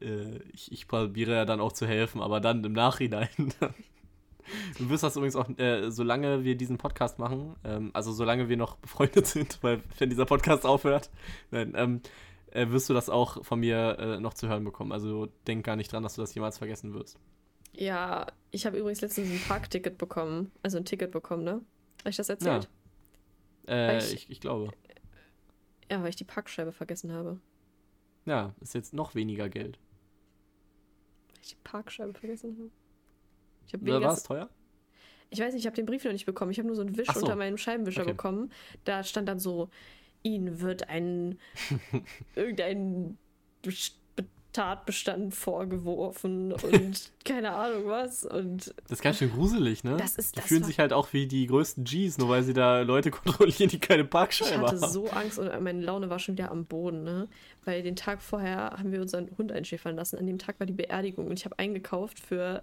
äh, 0.00 0.38
ich, 0.52 0.70
ich 0.72 0.88
probiere 0.88 1.32
ja 1.34 1.44
dann 1.44 1.60
auch 1.60 1.72
zu 1.72 1.86
helfen, 1.86 2.20
aber 2.20 2.40
dann 2.40 2.62
im 2.64 2.72
Nachhinein. 2.72 3.28
du 4.78 4.90
wirst 4.90 5.02
das 5.02 5.16
übrigens 5.16 5.36
auch, 5.36 5.48
äh, 5.58 5.90
solange 5.90 6.44
wir 6.44 6.56
diesen 6.56 6.76
Podcast 6.78 7.18
machen, 7.18 7.56
ähm, 7.64 7.90
also 7.94 8.12
solange 8.12 8.48
wir 8.48 8.56
noch 8.56 8.76
befreundet 8.76 9.26
sind, 9.26 9.58
weil 9.62 9.80
wenn 9.98 10.10
dieser 10.10 10.26
Podcast 10.26 10.66
aufhört, 10.66 11.10
nein, 11.50 11.72
ähm, 11.76 12.00
äh, 12.50 12.68
wirst 12.68 12.90
du 12.90 12.94
das 12.94 13.08
auch 13.08 13.42
von 13.44 13.60
mir 13.60 13.96
äh, 13.98 14.20
noch 14.20 14.34
zu 14.34 14.46
hören 14.48 14.64
bekommen. 14.64 14.92
Also 14.92 15.28
denk 15.46 15.64
gar 15.64 15.76
nicht 15.76 15.90
dran, 15.92 16.02
dass 16.02 16.16
du 16.16 16.20
das 16.20 16.34
jemals 16.34 16.58
vergessen 16.58 16.92
wirst. 16.92 17.18
ja, 17.72 18.26
ich 18.54 18.66
habe 18.66 18.76
übrigens 18.76 19.00
letztens 19.00 19.30
ein 19.30 19.40
Parkticket 19.48 19.96
bekommen. 19.96 20.50
Also 20.62 20.76
ein 20.76 20.84
Ticket 20.84 21.10
bekommen, 21.12 21.42
ne? 21.44 21.62
Habe 22.00 22.10
ich 22.10 22.16
das 22.16 22.28
erzählt? 22.28 22.68
Äh, 23.68 23.98
Ich- 23.98 24.12
ich, 24.14 24.30
ich 24.30 24.40
glaube. 24.40 24.70
Ja, 25.90 26.02
weil 26.02 26.08
ich 26.10 26.16
die 26.16 26.24
Parkscheibe 26.24 26.72
vergessen 26.72 27.12
habe. 27.12 27.38
Ja, 28.24 28.54
ist 28.60 28.74
jetzt 28.74 28.94
noch 28.94 29.14
weniger 29.14 29.48
Geld. 29.48 29.78
Weil 31.32 31.40
ich 31.42 31.48
die 31.50 31.56
Parkscheibe 31.64 32.14
vergessen 32.14 32.56
habe. 32.56 32.70
Ich 33.66 33.72
weniger 33.74 34.00
war 34.00 34.12
es 34.14 34.22
teuer? 34.22 34.48
Ich 35.30 35.40
weiß 35.40 35.54
nicht, 35.54 35.62
ich 35.62 35.66
habe 35.66 35.76
den 35.76 35.86
Brief 35.86 36.04
noch 36.04 36.12
nicht 36.12 36.26
bekommen. 36.26 36.50
Ich 36.50 36.58
habe 36.58 36.66
nur 36.66 36.76
so 36.76 36.82
einen 36.82 36.96
Wisch 36.96 37.08
so. 37.08 37.20
unter 37.20 37.36
meinem 37.36 37.56
Scheibenwischer 37.56 38.02
Okay. 38.02 38.12
bekommen. 38.12 38.52
Da 38.84 39.02
stand 39.02 39.28
dann 39.28 39.38
so, 39.38 39.70
Ihnen 40.22 40.60
wird 40.60 40.88
ein 40.88 41.38
irgendein 42.36 43.18
Tatbestand 44.52 45.34
vorgeworfen 45.34 46.52
und 46.52 47.10
keine 47.24 47.52
Ahnung 47.52 47.86
was. 47.86 48.24
Und 48.24 48.74
Das 48.84 48.98
ist 48.98 49.02
ganz 49.02 49.18
schön 49.18 49.30
gruselig, 49.30 49.84
ne? 49.84 49.96
Das 49.96 50.16
ist- 50.16 50.36
die 50.36 50.40
das 50.40 50.48
fühlen 50.48 50.64
sich 50.64 50.78
halt 50.78 50.92
auch 50.92 51.12
wie 51.12 51.26
die 51.26 51.46
größten 51.46 51.84
Gs, 51.84 52.18
nur 52.18 52.28
weil 52.28 52.42
sie 52.42 52.52
da 52.52 52.80
Leute 52.82 53.10
kontrollieren, 53.10 53.68
die 53.70 53.78
keine 53.80 54.02
ich 54.02 54.10
Parkscheibe 54.10 54.60
hatte 54.66 54.80
haben. 54.80 54.92
so 54.92 55.08
Angst 55.10 55.38
und 55.38 55.48
meine 55.62 55.80
Laune 55.82 56.10
war 56.10 56.18
schon 56.18 56.36
wieder 56.36 56.50
am 56.50 56.64
Boden, 56.66 57.02
ne? 57.02 57.28
Weil 57.64 57.82
den 57.82 57.96
Tag 57.96 58.20
vorher 58.22 58.76
haben 58.78 58.92
wir 58.92 59.00
unseren 59.00 59.30
Hund 59.38 59.52
einschläfern 59.52 59.96
lassen. 59.96 60.18
An 60.18 60.26
dem 60.26 60.38
Tag 60.38 60.58
war 60.60 60.66
die 60.66 60.72
Beerdigung 60.72 61.26
und 61.28 61.32
ich 61.38 61.44
habe 61.44 61.58
eingekauft 61.58 62.18
für, 62.20 62.62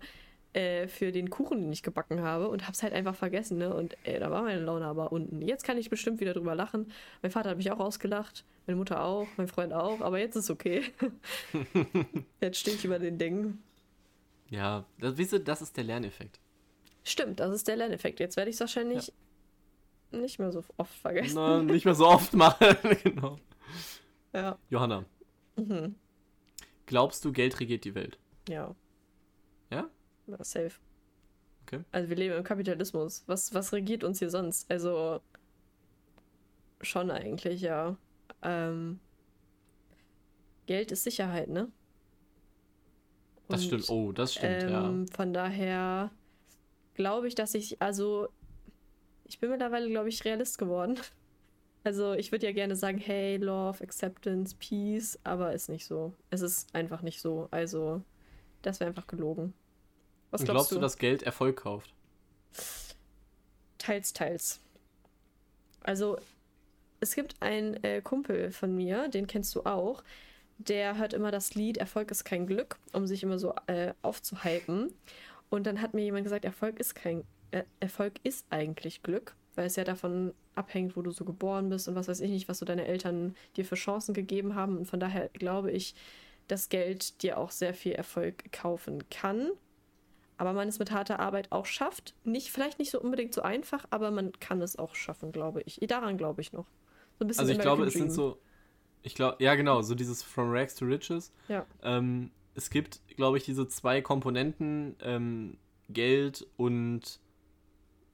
äh, 0.54 0.88
für 0.88 1.12
den 1.12 1.30
Kuchen, 1.30 1.62
den 1.62 1.72
ich 1.72 1.84
gebacken 1.84 2.22
habe 2.22 2.50
und 2.50 2.64
habe 2.64 2.72
es 2.74 2.82
halt 2.84 2.94
einfach 2.94 3.16
vergessen, 3.16 3.58
ne? 3.58 3.74
Und 3.74 3.96
ey, 4.04 4.20
da 4.20 4.32
war 4.32 4.42
meine 4.44 4.62
Laune 4.62 4.86
aber 4.86 5.12
unten. 5.12 5.42
Jetzt 5.42 5.64
kann 5.64 5.78
ich 5.78 5.90
bestimmt 5.90 6.20
wieder 6.20 6.34
drüber 6.34 6.56
lachen. 6.56 6.92
Mein 7.22 7.32
Vater 7.32 7.52
hat 7.52 7.58
mich 7.58 7.72
auch 7.72 7.80
ausgelacht, 7.80 8.46
meine 8.66 8.78
Mutter 8.78 9.04
auch, 9.04 9.28
mein 9.38 9.48
Freund 9.48 9.74
auch, 9.74 10.02
aber 10.02 10.20
jetzt 10.20 10.36
ist 10.36 10.50
okay. 10.50 10.84
jetzt 12.42 12.60
stehe 12.60 12.76
ich 12.76 12.86
über 12.86 13.00
den 13.00 13.18
Dingen. 13.18 13.62
Ja, 14.50 14.86
das, 15.00 15.18
weißt 15.20 15.34
du, 15.34 15.40
das 15.40 15.62
ist 15.62 15.78
der 15.78 15.84
Lerneffekt. 15.84 16.40
Stimmt, 17.04 17.40
das 17.40 17.54
ist 17.54 17.68
der 17.68 17.76
Lerneffekt. 17.78 18.20
Jetzt 18.20 18.36
werde 18.36 18.50
ich 18.50 18.56
es 18.56 18.60
wahrscheinlich 18.60 19.14
nicht 20.12 20.40
mehr 20.40 20.52
so 20.52 20.64
oft 20.78 20.94
vergessen. 20.96 21.36
Na, 21.36 21.62
nicht 21.62 21.86
mehr 21.86 21.94
so 21.96 22.08
oft 22.08 22.34
machen. 22.34 22.76
genau. 23.04 23.38
Ja. 24.34 24.58
Johanna, 24.70 25.06
Mhm. 25.56 25.96
glaubst 26.88 27.24
du, 27.26 27.32
Geld 27.32 27.60
regiert 27.60 27.84
die 27.86 27.94
Welt? 27.94 28.18
Ja. 28.48 28.74
Ja? 29.72 29.88
Safe. 30.42 30.72
Okay. 31.66 31.84
Also 31.92 32.10
wir 32.10 32.16
leben 32.16 32.36
im 32.36 32.44
Kapitalismus. 32.44 33.24
Was, 33.28 33.54
was 33.54 33.74
regiert 33.74 34.04
uns 34.04 34.20
hier 34.20 34.30
sonst? 34.30 34.70
Also 34.72 35.22
schon 36.82 37.12
eigentlich, 37.12 37.62
ja. 37.62 37.98
Ähm, 38.42 39.00
Geld 40.66 40.92
ist 40.92 41.04
Sicherheit, 41.04 41.50
ne? 41.50 41.72
Das 43.48 43.62
Und, 43.62 43.68
stimmt. 43.68 43.90
Oh, 43.90 44.12
das 44.12 44.34
stimmt, 44.36 44.64
ähm, 44.64 45.08
Von 45.08 45.34
daher 45.34 46.12
glaube 46.94 47.28
ich, 47.28 47.36
dass 47.36 47.56
ich, 47.56 47.82
also 47.82 48.30
ich 49.26 49.40
bin 49.40 49.50
mittlerweile, 49.50 49.90
glaube 49.90 50.10
ich, 50.10 50.24
Realist 50.26 50.58
geworden. 50.58 51.00
Also 51.86 52.12
ich 52.14 52.34
würde 52.34 52.46
ja 52.46 52.52
gerne 52.52 52.76
sagen, 52.76 52.98
hey, 52.98 53.38
Love, 53.38 53.82
Acceptance, 53.82 54.54
Peace, 54.60 55.18
aber 55.24 55.54
ist 55.54 55.70
nicht 55.70 55.86
so. 55.86 56.14
Es 56.30 56.42
ist 56.42 56.76
einfach 56.76 57.02
nicht 57.02 57.22
so. 57.22 57.48
Also 57.52 58.04
das 58.62 58.82
wäre 58.82 58.90
einfach 58.90 59.08
gelogen. 59.08 59.54
Was 60.32 60.44
glaubst, 60.44 60.54
glaubst 60.54 60.72
du, 60.72 60.80
dass 60.80 60.98
Geld 60.98 61.24
Erfolg 61.24 61.58
kauft? 61.58 61.94
Teils, 63.78 64.14
teils. 64.14 64.60
Also, 65.82 66.18
es 67.00 67.16
gibt 67.16 67.42
einen 67.42 67.82
äh, 67.84 68.02
Kumpel 68.02 68.52
von 68.52 68.76
mir, 68.76 69.08
den 69.08 69.28
kennst 69.28 69.56
du 69.56 69.64
auch, 69.66 70.04
der 70.58 70.98
hört 70.98 71.14
immer 71.14 71.32
das 71.32 71.56
Lied 71.56 71.78
Erfolg 71.78 72.12
ist 72.12 72.26
kein 72.26 72.46
Glück, 72.46 72.78
um 72.92 73.08
sich 73.08 73.24
immer 73.24 73.40
so 73.40 73.56
äh, 73.68 73.94
aufzuhypen. 74.02 74.94
Und 75.50 75.66
dann 75.66 75.82
hat 75.82 75.94
mir 75.94 76.04
jemand 76.04 76.26
gesagt, 76.26 76.46
Erfolg 76.46 76.80
ist 76.80 76.96
kein 76.96 77.24
äh, 77.52 77.64
Erfolg 77.80 78.14
ist 78.24 78.46
eigentlich 78.50 79.02
Glück, 79.02 79.36
weil 79.56 79.68
es 79.68 79.76
ja 79.76 79.84
davon 79.84 80.34
abhängt, 80.56 80.96
wo 80.96 81.02
du 81.02 81.12
so 81.12 81.26
geboren 81.26 81.70
bist 81.70 81.88
und 81.88 81.96
was 81.96 82.08
weiß 82.08 82.20
ich 82.20 82.30
nicht, 82.30 82.50
was 82.50 82.60
so 82.60 82.66
deine 82.66 82.86
Eltern 82.86 83.36
dir 83.56 83.66
für 83.66 83.76
Chancen 83.76 84.14
gegeben 84.14 84.56
haben. 84.56 84.78
Und 84.78 84.86
von 84.86 85.00
daher 85.00 85.30
glaube 85.30 85.72
ich, 85.72 85.96
dass 86.48 86.70
Geld 86.70 87.24
dir 87.24 87.38
auch 87.38 87.52
sehr 87.52 87.74
viel 87.74 87.94
Erfolg 87.94 88.52
kaufen 88.52 89.10
kann 89.10 89.52
aber 90.40 90.54
man 90.54 90.68
es 90.70 90.80
mit 90.80 90.92
harter 90.92 91.20
Arbeit 91.20 91.52
auch 91.52 91.66
schafft. 91.68 92.16
Nicht, 92.24 92.52
vielleicht 92.52 92.80
nicht 92.80 92.92
so 92.92 93.02
unbedingt 93.02 93.34
so 93.34 93.42
einfach, 93.44 93.86
aber 93.92 94.12
man 94.12 94.32
kann 94.40 94.62
es 94.62 94.78
auch 94.78 94.96
schaffen, 94.96 95.32
glaube 95.32 95.62
ich. 95.66 95.80
Daran 95.88 96.18
glaube 96.18 96.42
ich 96.42 96.54
noch. 96.54 96.66
So 97.20 97.26
ein 97.26 97.28
bisschen 97.28 97.42
Also 97.42 97.52
ich 97.52 97.60
glaube, 97.60 97.84
American 97.84 97.88
es 97.88 97.94
sind 97.94 98.12
so. 98.12 98.40
Ich 99.04 99.16
glaube, 99.16 99.44
ja 99.44 99.56
genau, 99.56 99.82
so 99.82 99.96
dieses 99.96 100.24
From 100.24 100.52
Rags 100.52 100.76
to 100.76 100.86
Riches. 100.86 101.34
Ja. 101.50 101.66
Ähm, 101.84 102.32
es 102.56 102.70
gibt, 102.70 103.02
glaube 103.16 103.38
ich, 103.38 103.46
diese 103.46 103.68
zwei 103.68 104.02
Komponenten, 104.02 104.96
ähm, 105.02 105.58
Geld 105.90 106.48
und 106.58 107.20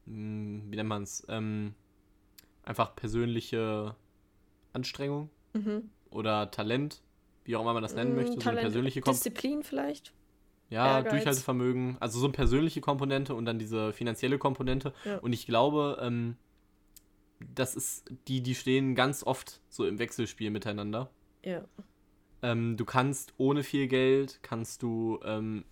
mh, 0.06 0.64
wie 0.72 0.76
nennt 0.76 0.90
man 0.90 1.04
es? 1.04 1.26
Ähm, 1.30 1.74
einfach 2.64 2.96
persönliche 2.96 3.96
Anstrengung 4.74 5.30
Mhm. 5.54 5.90
oder 6.12 6.52
Talent, 6.52 7.02
wie 7.46 7.56
auch 7.56 7.62
immer 7.62 7.74
man 7.74 7.84
das 7.84 7.96
nennen 7.96 8.14
Mm, 8.14 8.16
möchte, 8.16 8.42
so 8.42 8.50
eine 8.50 8.58
Talent, 8.58 8.72
persönliche 8.74 9.02
Kom 9.02 9.14
Disziplin 9.16 9.64
vielleicht. 9.64 10.14
Ja, 10.70 10.98
Ehrgeiz. 10.98 11.12
Durchhaltevermögen, 11.12 11.98
also 12.00 12.20
so 12.20 12.26
eine 12.26 12.34
persönliche 12.34 12.82
Komponente 12.82 13.36
und 13.36 13.46
dann 13.46 13.60
diese 13.60 13.94
finanzielle 13.94 14.38
Komponente. 14.38 14.94
Ja. 15.04 15.18
Und 15.18 15.34
ich 15.34 15.46
glaube, 15.46 16.00
ähm, 16.02 16.38
das 17.54 17.76
ist, 17.76 18.12
die, 18.28 18.42
die 18.42 18.56
stehen 18.56 18.96
ganz 18.96 19.24
oft 19.24 19.62
so 19.70 19.86
im 19.86 20.00
Wechselspiel 20.00 20.50
miteinander. 20.50 21.10
Ja. 21.44 21.64
Ähm, 22.42 22.78
du 22.78 22.86
kannst 22.86 23.34
ohne 23.38 23.64
viel 23.64 23.88
Geld, 23.88 24.40
kannst 24.42 24.82
du, 24.82 25.20
ähm, 25.24 25.66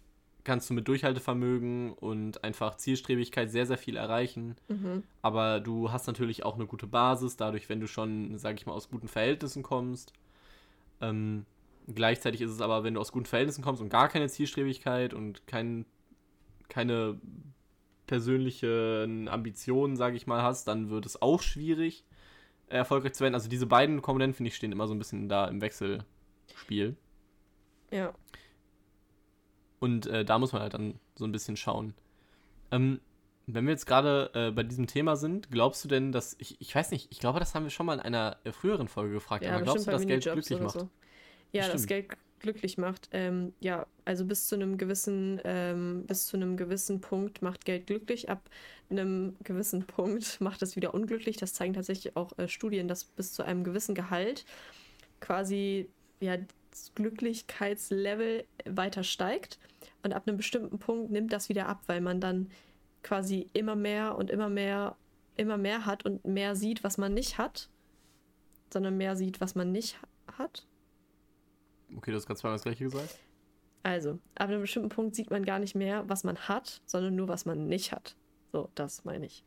kannst 0.44 0.70
du 0.70 0.74
mit 0.74 0.88
Durchhaltevermögen 0.88 1.94
und 1.94 2.44
einfach 2.44 2.76
Zielstrebigkeit 2.76 3.50
sehr, 3.52 3.66
sehr 3.66 3.78
viel 3.78 3.96
erreichen. 3.96 4.56
Mhm. 4.68 5.04
Aber 5.22 5.60
du 5.60 5.92
hast 5.92 6.08
natürlich 6.08 6.44
auch 6.44 6.56
eine 6.56 6.68
gute 6.68 6.88
Basis, 6.88 7.38
dadurch, 7.38 7.70
wenn 7.70 7.80
du 7.80 7.88
schon, 7.88 8.38
sag 8.38 8.56
ich 8.58 8.66
mal, 8.66 8.74
aus 8.74 8.90
guten 8.90 9.08
Verhältnissen 9.08 9.64
kommst. 9.64 10.14
Ähm, 11.02 11.46
gleichzeitig 11.94 12.42
ist 12.42 12.52
es 12.52 12.62
aber, 12.62 12.84
wenn 12.84 12.94
du 12.94 13.00
aus 13.00 13.12
guten 13.12 13.26
Verhältnissen 13.26 13.64
kommst 13.64 13.82
und 13.82 13.90
gar 13.90 14.10
keine 14.10 14.28
Zielstrebigkeit 14.28 15.14
und 15.14 15.48
kein, 15.48 15.86
keine 16.70 17.20
persönlichen 18.08 19.28
Ambitionen, 19.28 19.96
sag 19.96 20.14
ich 20.14 20.28
mal, 20.28 20.42
hast, 20.42 20.68
dann 20.68 20.90
wird 20.90 21.06
es 21.06 21.22
auch 21.22 21.42
schwierig, 21.42 22.06
erfolgreich 22.68 23.14
zu 23.14 23.24
werden. 23.24 23.36
Also 23.36 23.50
diese 23.50 23.66
beiden 23.66 24.02
Komponenten, 24.02 24.36
finde 24.36 24.50
ich, 24.50 24.56
stehen 24.56 24.72
immer 24.72 24.88
so 24.88 24.94
ein 24.94 25.00
bisschen 25.00 25.30
da 25.30 25.46
im 25.48 25.62
Wechselspiel. 25.62 26.96
Ja. 27.92 28.14
Und 29.80 30.08
äh, 30.08 30.26
da 30.26 30.40
muss 30.40 30.54
man 30.54 30.62
halt 30.62 30.74
dann 30.74 31.00
so 31.16 31.26
ein 31.26 31.32
bisschen 31.32 31.58
schauen. 31.58 31.94
Ähm, 32.72 33.00
wenn 33.46 33.66
wir 33.66 33.72
jetzt 33.72 33.86
gerade 33.86 34.32
äh, 34.34 34.52
bei 34.52 34.64
diesem 34.64 34.88
Thema 34.88 35.16
sind, 35.16 35.52
glaubst 35.52 35.84
du 35.84 35.90
denn, 35.90 36.12
dass, 36.12 36.36
ich, 36.40 36.60
ich 36.62 36.74
weiß 36.74 36.92
nicht, 36.92 37.12
ich 37.12 37.20
glaube, 37.20 37.40
das 37.40 37.54
haben 37.54 37.64
wir 37.64 37.70
schon 37.70 37.86
mal 37.86 37.96
in 37.96 38.00
einer 38.00 38.38
früheren 38.52 38.88
Folge 38.88 39.14
gefragt, 39.14 39.44
Ja, 39.44 39.56
aber 39.56 39.64
glaubst 39.64 39.86
du, 39.86 39.92
dass 39.92 40.08
Geld 40.08 40.24
glücklich 40.24 40.60
macht? 40.60 40.80
So. 40.80 40.90
Ja, 41.54 41.70
das. 41.70 41.88
Geld 41.88 42.08
glücklich 42.40 42.78
macht. 42.78 43.10
Ähm, 43.12 43.54
ja, 43.60 43.88
also 44.06 44.26
bis 44.26 44.48
zu 44.48 44.56
einem 44.56 44.78
gewissen, 44.78 45.40
ähm, 45.46 46.06
bis 46.06 46.28
zu 46.28 46.36
einem 46.38 46.58
gewissen 46.58 47.00
Punkt 47.02 47.42
macht 47.42 47.66
Geld 47.66 47.88
glücklich. 47.88 48.30
Ab 48.30 48.50
einem 48.90 49.36
gewissen 49.44 49.86
Punkt 49.86 50.40
macht 50.42 50.62
es 50.62 50.76
wieder 50.76 50.94
unglücklich. 50.94 51.38
Das 51.38 51.54
zeigen 51.54 51.74
tatsächlich 51.74 52.16
auch 52.16 52.38
äh, 52.38 52.48
Studien, 52.48 52.88
dass 52.88 53.06
bis 53.06 53.32
zu 53.34 53.44
einem 53.44 53.64
gewissen 53.64 53.96
Gehalt 53.96 54.46
quasi 55.22 55.90
ja, 56.20 56.38
das 56.70 56.94
Glücklichkeitslevel 56.96 58.46
weiter 58.66 59.04
steigt. 59.04 59.58
Und 60.04 60.14
ab 60.14 60.28
einem 60.28 60.38
bestimmten 60.38 60.80
Punkt 60.80 61.12
nimmt 61.12 61.32
das 61.32 61.50
wieder 61.50 61.68
ab, 61.68 61.84
weil 61.88 62.02
man 62.02 62.20
dann 62.20 62.50
quasi 63.04 63.50
immer 63.54 63.76
mehr 63.76 64.18
und 64.18 64.30
immer 64.30 64.50
mehr, 64.50 64.98
immer 65.38 65.58
mehr 65.58 65.86
hat 65.86 66.06
und 66.06 66.26
mehr 66.26 66.56
sieht, 66.56 66.84
was 66.84 66.98
man 66.98 67.14
nicht 67.14 67.38
hat, 67.38 67.70
sondern 68.72 68.98
mehr 68.98 69.16
sieht, 69.16 69.40
was 69.40 69.56
man 69.56 69.72
nicht 69.72 70.02
ha- 70.02 70.38
hat. 70.40 70.68
Okay, 71.98 72.12
du 72.12 72.18
hast 72.18 72.26
gerade 72.26 72.40
zweimal 72.40 72.56
das 72.56 72.64
gleiche 72.64 72.84
gesagt. 72.84 73.18
Also, 73.84 74.20
ab 74.36 74.50
einem 74.50 74.62
bestimmten 74.62 74.90
Punkt 74.90 75.16
sieht 75.16 75.30
man 75.30 75.44
gar 75.44 75.60
nicht 75.60 75.76
mehr, 75.76 76.08
was 76.08 76.24
man 76.24 76.38
hat, 76.38 76.82
sondern 76.86 77.16
nur, 77.16 77.28
was 77.28 77.46
man 77.46 77.68
nicht 77.68 77.92
hat. 77.92 78.16
So, 78.52 78.70
das 78.76 79.04
meine 79.04 79.26
ich. 79.26 79.44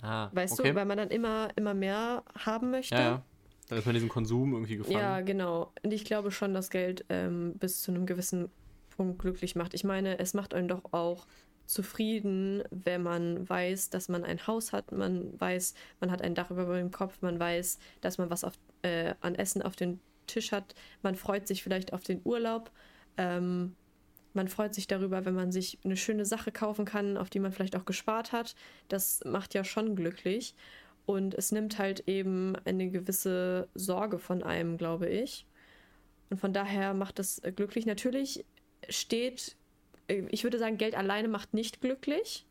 Ah, 0.00 0.30
Weißt 0.32 0.60
okay. 0.60 0.70
du, 0.70 0.74
weil 0.76 0.84
man 0.84 0.98
dann 0.98 1.10
immer, 1.10 1.48
immer 1.56 1.74
mehr 1.74 2.22
haben 2.38 2.70
möchte. 2.70 2.94
ja, 2.94 3.00
ja. 3.00 3.22
Dann 3.68 3.78
ist 3.78 3.84
man 3.84 3.94
diesen 3.94 4.08
Konsum 4.08 4.54
irgendwie 4.54 4.76
gefangen. 4.76 4.98
Ja, 4.98 5.20
genau. 5.20 5.72
Und 5.82 5.92
ich 5.92 6.04
glaube 6.04 6.30
schon, 6.30 6.54
dass 6.54 6.70
Geld 6.70 7.04
ähm, 7.10 7.52
bis 7.58 7.82
zu 7.82 7.90
einem 7.90 8.06
gewissen 8.06 8.48
Punkt 8.88 9.18
glücklich 9.18 9.56
macht. 9.56 9.74
Ich 9.74 9.84
meine, 9.84 10.18
es 10.18 10.32
macht 10.32 10.54
einen 10.54 10.68
doch 10.68 10.92
auch 10.92 11.26
zufrieden, 11.66 12.62
wenn 12.70 13.02
man 13.02 13.46
weiß, 13.46 13.90
dass 13.90 14.08
man 14.08 14.24
ein 14.24 14.46
Haus 14.46 14.72
hat, 14.72 14.90
man 14.90 15.38
weiß, 15.38 15.74
man 16.00 16.10
hat 16.10 16.22
ein 16.22 16.34
Dach 16.34 16.50
über 16.50 16.78
dem 16.78 16.90
Kopf, 16.90 17.20
man 17.20 17.38
weiß, 17.38 17.78
dass 18.00 18.16
man 18.16 18.30
was 18.30 18.42
auf, 18.42 18.54
äh, 18.80 19.14
an 19.20 19.34
Essen 19.34 19.60
auf 19.60 19.76
den 19.76 20.00
Tisch 20.28 20.52
hat, 20.52 20.74
man 21.02 21.16
freut 21.16 21.48
sich 21.48 21.62
vielleicht 21.62 21.92
auf 21.92 22.04
den 22.04 22.20
Urlaub, 22.24 22.70
ähm, 23.16 23.74
man 24.34 24.48
freut 24.48 24.74
sich 24.74 24.86
darüber, 24.86 25.24
wenn 25.24 25.34
man 25.34 25.50
sich 25.50 25.78
eine 25.84 25.96
schöne 25.96 26.24
Sache 26.24 26.52
kaufen 26.52 26.84
kann, 26.84 27.16
auf 27.16 27.28
die 27.30 27.40
man 27.40 27.50
vielleicht 27.50 27.74
auch 27.74 27.84
gespart 27.84 28.30
hat. 28.32 28.54
Das 28.88 29.20
macht 29.24 29.54
ja 29.54 29.64
schon 29.64 29.96
glücklich. 29.96 30.54
Und 31.06 31.34
es 31.34 31.52
nimmt 31.52 31.78
halt 31.78 32.04
eben 32.06 32.54
eine 32.64 32.90
gewisse 32.90 33.68
Sorge 33.74 34.18
von 34.18 34.42
einem, 34.42 34.76
glaube 34.76 35.08
ich. 35.08 35.46
Und 36.30 36.38
von 36.38 36.52
daher 36.52 36.94
macht 36.94 37.18
es 37.18 37.38
äh, 37.40 37.50
glücklich. 37.50 37.86
Natürlich 37.86 38.44
steht, 38.88 39.56
äh, 40.08 40.24
ich 40.28 40.44
würde 40.44 40.58
sagen, 40.58 40.76
Geld 40.76 40.94
alleine 40.94 41.28
macht 41.28 41.54
nicht 41.54 41.80
glücklich. 41.80 42.46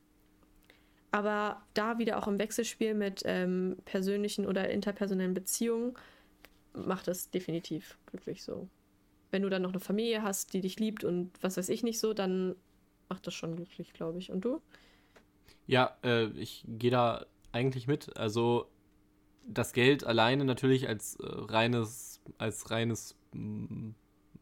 Aber 1.12 1.62
da 1.74 2.00
wieder 2.00 2.18
auch 2.18 2.28
im 2.28 2.40
Wechselspiel 2.40 2.94
mit 2.94 3.22
ähm, 3.26 3.78
persönlichen 3.86 4.46
oder 4.46 4.70
interpersonellen 4.70 5.34
Beziehungen 5.34 5.94
macht 6.86 7.08
es 7.08 7.30
definitiv 7.30 7.98
glücklich 8.06 8.44
so. 8.44 8.68
Wenn 9.32 9.42
du 9.42 9.50
dann 9.50 9.62
noch 9.62 9.72
eine 9.72 9.80
Familie 9.80 10.22
hast, 10.22 10.54
die 10.54 10.62
dich 10.62 10.80
liebt 10.80 11.04
und 11.04 11.32
was 11.42 11.58
weiß 11.58 11.70
ich 11.70 11.84
nicht 11.84 12.00
so, 12.00 12.14
dann 12.14 12.56
macht 13.10 13.28
das 13.28 13.34
schon 13.34 13.56
glücklich, 13.56 13.94
glaube 13.94 14.20
ich. 14.20 14.32
Und 14.32 14.42
du? 14.46 14.62
Ja, 15.66 15.98
äh, 16.04 16.28
ich 16.32 16.64
gehe 16.68 16.92
da 16.92 17.26
eigentlich 17.52 17.88
mit. 17.88 18.16
Also 18.18 18.70
das 19.46 19.74
Geld 19.74 20.04
alleine 20.04 20.46
natürlich 20.46 20.88
als 20.88 21.16
äh, 21.16 21.26
reines, 21.26 22.22
als 22.38 22.70
reines 22.72 23.16
mm, 23.34 23.92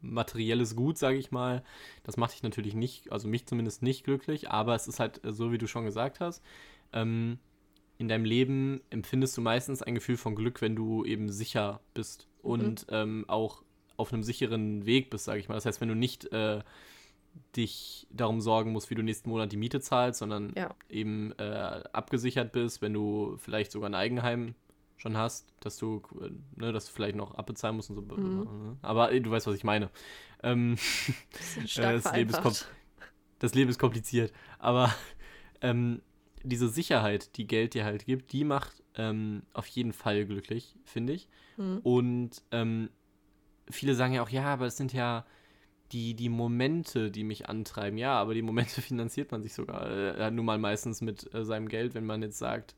materielles 0.01 0.75
Gut, 0.75 0.97
sage 0.97 1.17
ich 1.17 1.31
mal. 1.31 1.63
Das 2.03 2.17
macht 2.17 2.33
dich 2.33 2.43
natürlich 2.43 2.75
nicht, 2.75 3.11
also 3.11 3.27
mich 3.27 3.45
zumindest 3.47 3.81
nicht 3.81 4.03
glücklich, 4.03 4.49
aber 4.49 4.75
es 4.75 4.87
ist 4.87 4.99
halt 4.99 5.21
so, 5.23 5.51
wie 5.51 5.57
du 5.57 5.67
schon 5.67 5.85
gesagt 5.85 6.19
hast. 6.19 6.43
Ähm, 6.93 7.39
in 7.97 8.07
deinem 8.07 8.25
Leben 8.25 8.81
empfindest 8.89 9.37
du 9.37 9.41
meistens 9.41 9.81
ein 9.81 9.95
Gefühl 9.95 10.17
von 10.17 10.35
Glück, 10.35 10.61
wenn 10.61 10.75
du 10.75 11.05
eben 11.05 11.29
sicher 11.31 11.79
bist 11.93 12.27
und 12.41 12.89
mhm. 12.89 12.95
ähm, 12.95 13.25
auch 13.27 13.63
auf 13.97 14.11
einem 14.11 14.23
sicheren 14.23 14.85
Weg 14.85 15.09
bist, 15.09 15.25
sage 15.25 15.39
ich 15.39 15.47
mal. 15.47 15.55
Das 15.55 15.65
heißt, 15.65 15.79
wenn 15.81 15.87
du 15.87 15.95
nicht 15.95 16.31
äh, 16.33 16.61
dich 17.55 18.07
darum 18.11 18.41
sorgen 18.41 18.71
musst, 18.71 18.89
wie 18.89 18.95
du 18.95 19.01
nächsten 19.01 19.29
Monat 19.29 19.51
die 19.51 19.57
Miete 19.57 19.79
zahlst, 19.79 20.19
sondern 20.19 20.53
ja. 20.55 20.73
eben 20.89 21.33
äh, 21.37 21.83
abgesichert 21.93 22.51
bist, 22.51 22.81
wenn 22.81 22.93
du 22.93 23.37
vielleicht 23.37 23.71
sogar 23.71 23.89
ein 23.89 23.95
Eigenheim 23.95 24.55
schon 24.97 25.17
hast, 25.17 25.53
dass 25.59 25.77
du, 25.77 26.01
ne, 26.55 26.71
dass 26.71 26.85
du 26.87 26.93
vielleicht 26.93 27.15
noch 27.15 27.35
abbezahlen 27.35 27.75
musst 27.75 27.89
und 27.89 27.95
so. 27.95 28.01
Mhm. 28.01 28.77
Aber 28.81 29.17
du 29.19 29.29
weißt, 29.29 29.47
was 29.47 29.55
ich 29.55 29.63
meine. 29.63 29.89
Ähm, 30.43 30.77
das, 31.31 31.77
äh, 31.77 31.81
das, 32.01 32.13
Leben 32.13 32.33
das, 33.39 33.53
Leben 33.53 33.69
ist 33.69 33.79
kompliziert. 33.79 34.31
Aber 34.59 34.93
ähm, 35.61 36.01
diese 36.45 36.69
Sicherheit, 36.69 37.35
die 37.37 37.47
Geld 37.47 37.73
dir 37.73 37.85
halt 37.85 38.05
gibt, 38.05 38.31
die 38.31 38.43
macht 38.43 38.83
ähm, 38.95 39.43
auf 39.53 39.67
jeden 39.67 39.93
Fall 39.93 40.25
glücklich, 40.25 40.75
finde 40.83 41.13
ich. 41.13 41.27
Mhm. 41.57 41.79
Und 41.83 42.43
ähm, 42.51 42.89
viele 43.69 43.95
sagen 43.95 44.13
ja 44.13 44.23
auch, 44.23 44.29
ja, 44.29 44.45
aber 44.45 44.67
es 44.67 44.77
sind 44.77 44.93
ja 44.93 45.25
die, 45.91 46.13
die 46.13 46.29
Momente, 46.29 47.11
die 47.11 47.23
mich 47.23 47.49
antreiben. 47.49 47.97
Ja, 47.97 48.13
aber 48.19 48.33
die 48.33 48.41
Momente 48.41 48.81
finanziert 48.81 49.31
man 49.31 49.41
sich 49.41 49.53
sogar 49.53 49.89
äh, 49.89 50.31
nun 50.31 50.45
mal 50.45 50.57
meistens 50.57 51.01
mit 51.01 51.33
äh, 51.33 51.43
seinem 51.43 51.67
Geld, 51.67 51.93
wenn 51.93 52.05
man 52.05 52.21
jetzt 52.21 52.37
sagt, 52.37 52.75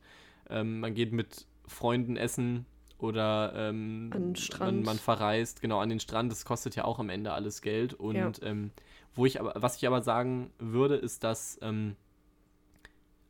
ähm, 0.50 0.80
man 0.80 0.94
geht 0.94 1.12
mit 1.12 1.46
Freunden 1.66 2.16
essen 2.16 2.66
oder 2.98 3.52
ähm, 3.54 4.08
man, 4.08 4.82
man, 4.82 4.98
verreist 4.98 5.60
genau 5.60 5.78
an 5.78 5.88
den 5.88 6.00
Strand. 6.00 6.32
Das 6.32 6.44
kostet 6.44 6.74
ja 6.74 6.84
auch 6.84 6.98
am 6.98 7.10
Ende 7.10 7.32
alles 7.32 7.62
Geld. 7.62 7.94
Und 7.94 8.16
ja. 8.16 8.32
ähm, 8.42 8.72
wo 9.14 9.24
ich 9.26 9.40
aber, 9.40 9.52
was 9.56 9.76
ich 9.76 9.86
aber 9.86 10.02
sagen 10.02 10.50
würde, 10.58 10.96
ist, 10.96 11.22
dass 11.22 11.58
ähm, 11.62 11.96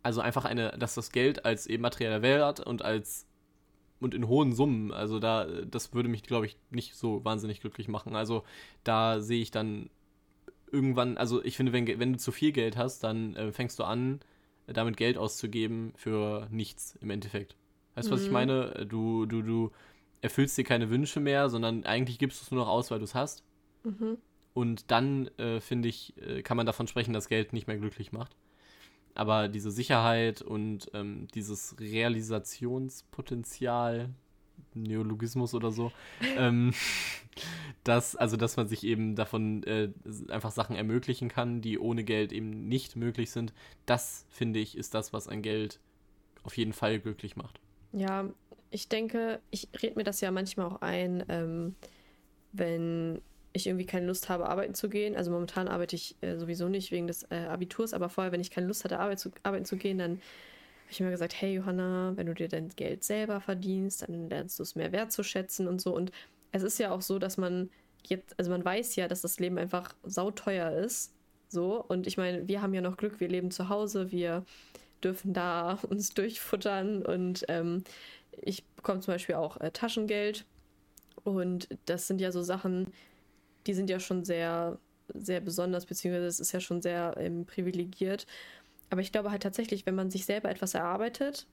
also 0.02 0.20
einfach 0.20 0.44
eine, 0.44 0.70
dass 0.78 0.94
das 0.94 1.12
Geld 1.12 1.44
als 1.44 1.66
eben 1.66 1.82
materieller 1.82 2.22
Wert 2.22 2.60
und 2.60 2.82
als 2.82 3.26
und 4.00 4.14
in 4.14 4.28
hohen 4.28 4.52
Summen, 4.52 4.92
also 4.92 5.18
da, 5.18 5.44
das 5.44 5.92
würde 5.92 6.08
mich, 6.08 6.22
glaube 6.22 6.46
ich, 6.46 6.56
nicht 6.70 6.94
so 6.94 7.24
wahnsinnig 7.24 7.60
glücklich 7.60 7.88
machen. 7.88 8.14
Also 8.14 8.44
da 8.84 9.20
sehe 9.20 9.42
ich 9.42 9.50
dann 9.50 9.90
irgendwann, 10.70 11.16
also 11.16 11.42
ich 11.42 11.56
finde, 11.56 11.72
wenn, 11.72 11.86
wenn 11.98 12.12
du 12.12 12.18
zu 12.18 12.30
viel 12.30 12.52
Geld 12.52 12.76
hast, 12.76 13.02
dann 13.02 13.34
äh, 13.34 13.52
fängst 13.52 13.78
du 13.78 13.84
an, 13.84 14.20
damit 14.66 14.96
Geld 14.96 15.16
auszugeben 15.16 15.92
für 15.96 16.46
nichts 16.50 16.96
im 17.00 17.10
Endeffekt. 17.10 17.56
Weißt 17.94 18.08
du, 18.08 18.12
mhm. 18.12 18.14
was 18.14 18.22
ich 18.22 18.28
mhm. 18.28 18.34
meine? 18.34 18.86
Du, 18.86 19.26
du, 19.26 19.42
du 19.42 19.72
erfüllst 20.20 20.56
dir 20.58 20.64
keine 20.64 20.90
Wünsche 20.90 21.20
mehr, 21.20 21.48
sondern 21.48 21.84
eigentlich 21.84 22.18
gibst 22.18 22.40
du 22.40 22.44
es 22.44 22.50
nur 22.50 22.64
noch 22.64 22.70
aus, 22.70 22.90
weil 22.90 22.98
du 22.98 23.04
es 23.04 23.14
hast. 23.14 23.42
Mhm. 23.84 24.18
Und 24.54 24.90
dann, 24.90 25.28
äh, 25.38 25.60
finde 25.60 25.88
ich, 25.88 26.14
äh, 26.18 26.42
kann 26.42 26.56
man 26.56 26.66
davon 26.66 26.86
sprechen, 26.86 27.12
dass 27.12 27.28
Geld 27.28 27.52
nicht 27.52 27.66
mehr 27.66 27.78
glücklich 27.78 28.12
macht. 28.12 28.36
Aber 29.18 29.48
diese 29.48 29.72
Sicherheit 29.72 30.42
und 30.42 30.92
ähm, 30.94 31.26
dieses 31.34 31.74
Realisationspotenzial, 31.80 34.10
Neologismus 34.74 35.54
oder 35.54 35.72
so, 35.72 35.90
ähm, 36.36 36.72
dass, 37.82 38.14
also 38.14 38.36
dass 38.36 38.56
man 38.56 38.68
sich 38.68 38.84
eben 38.84 39.16
davon 39.16 39.64
äh, 39.64 39.90
einfach 40.28 40.52
Sachen 40.52 40.76
ermöglichen 40.76 41.28
kann, 41.28 41.60
die 41.60 41.80
ohne 41.80 42.04
Geld 42.04 42.32
eben 42.32 42.68
nicht 42.68 42.94
möglich 42.94 43.32
sind, 43.32 43.52
das 43.86 44.24
finde 44.30 44.60
ich, 44.60 44.78
ist 44.78 44.94
das, 44.94 45.12
was 45.12 45.26
ein 45.26 45.42
Geld 45.42 45.80
auf 46.44 46.56
jeden 46.56 46.72
Fall 46.72 47.00
glücklich 47.00 47.34
macht. 47.34 47.58
Ja, 47.90 48.28
ich 48.70 48.88
denke, 48.88 49.40
ich 49.50 49.66
rede 49.82 49.96
mir 49.96 50.04
das 50.04 50.20
ja 50.20 50.30
manchmal 50.30 50.66
auch 50.66 50.80
ein, 50.80 51.24
ähm, 51.28 51.74
wenn 52.52 53.20
ich 53.58 53.66
irgendwie 53.66 53.86
keine 53.86 54.06
Lust 54.06 54.28
habe, 54.28 54.48
arbeiten 54.48 54.74
zu 54.74 54.88
gehen. 54.88 55.16
Also 55.16 55.30
momentan 55.30 55.68
arbeite 55.68 55.96
ich 55.96 56.16
äh, 56.20 56.36
sowieso 56.36 56.68
nicht 56.68 56.90
wegen 56.90 57.06
des 57.06 57.24
äh, 57.30 57.46
Abiturs, 57.48 57.94
aber 57.94 58.08
vorher, 58.08 58.32
wenn 58.32 58.40
ich 58.40 58.50
keine 58.50 58.66
Lust 58.66 58.84
hatte, 58.84 58.98
Arbeit 58.98 59.20
zu, 59.20 59.30
arbeiten 59.42 59.64
zu 59.64 59.76
gehen, 59.76 59.98
dann 59.98 60.12
habe 60.12 60.92
ich 60.92 61.00
immer 61.00 61.10
gesagt, 61.10 61.34
hey 61.40 61.54
Johanna, 61.54 62.12
wenn 62.16 62.26
du 62.26 62.34
dir 62.34 62.48
dein 62.48 62.70
Geld 62.70 63.04
selber 63.04 63.40
verdienst, 63.40 64.02
dann 64.02 64.30
lernst 64.30 64.58
du 64.58 64.62
es 64.62 64.74
mehr 64.74 64.90
wertzuschätzen 64.92 65.68
und 65.68 65.80
so. 65.80 65.94
Und 65.94 66.12
es 66.52 66.62
ist 66.62 66.78
ja 66.78 66.90
auch 66.90 67.02
so, 67.02 67.18
dass 67.18 67.36
man 67.36 67.68
jetzt, 68.06 68.38
also 68.38 68.50
man 68.50 68.64
weiß 68.64 68.96
ja, 68.96 69.06
dass 69.08 69.20
das 69.20 69.38
Leben 69.38 69.58
einfach 69.58 69.94
sauteuer 70.04 70.72
ist. 70.72 71.12
So, 71.50 71.82
und 71.82 72.06
ich 72.06 72.16
meine, 72.16 72.48
wir 72.48 72.62
haben 72.62 72.74
ja 72.74 72.80
noch 72.80 72.96
Glück, 72.96 73.20
wir 73.20 73.28
leben 73.28 73.50
zu 73.50 73.68
Hause, 73.68 74.12
wir 74.12 74.44
dürfen 75.02 75.32
da 75.32 75.78
uns 75.88 76.14
durchfuttern 76.14 77.02
und 77.02 77.44
ähm, 77.48 77.84
ich 78.32 78.64
bekomme 78.64 79.00
zum 79.00 79.14
Beispiel 79.14 79.34
auch 79.34 79.60
äh, 79.60 79.70
Taschengeld. 79.70 80.44
Und 81.24 81.68
das 81.86 82.06
sind 82.06 82.20
ja 82.20 82.32
so 82.32 82.42
Sachen, 82.42 82.92
die 83.68 83.74
sind 83.74 83.90
ja 83.90 84.00
schon 84.00 84.24
sehr, 84.24 84.78
sehr 85.14 85.40
besonders, 85.40 85.86
beziehungsweise 85.86 86.26
es 86.26 86.40
ist 86.40 86.52
ja 86.52 86.60
schon 86.60 86.82
sehr 86.82 87.14
ähm, 87.18 87.44
privilegiert. 87.44 88.26
Aber 88.90 89.02
ich 89.02 89.12
glaube 89.12 89.30
halt 89.30 89.42
tatsächlich, 89.42 89.86
wenn 89.86 89.94
man 89.94 90.10
sich 90.10 90.24
selber 90.24 90.50
etwas 90.50 90.74
erarbeitet, 90.74 91.46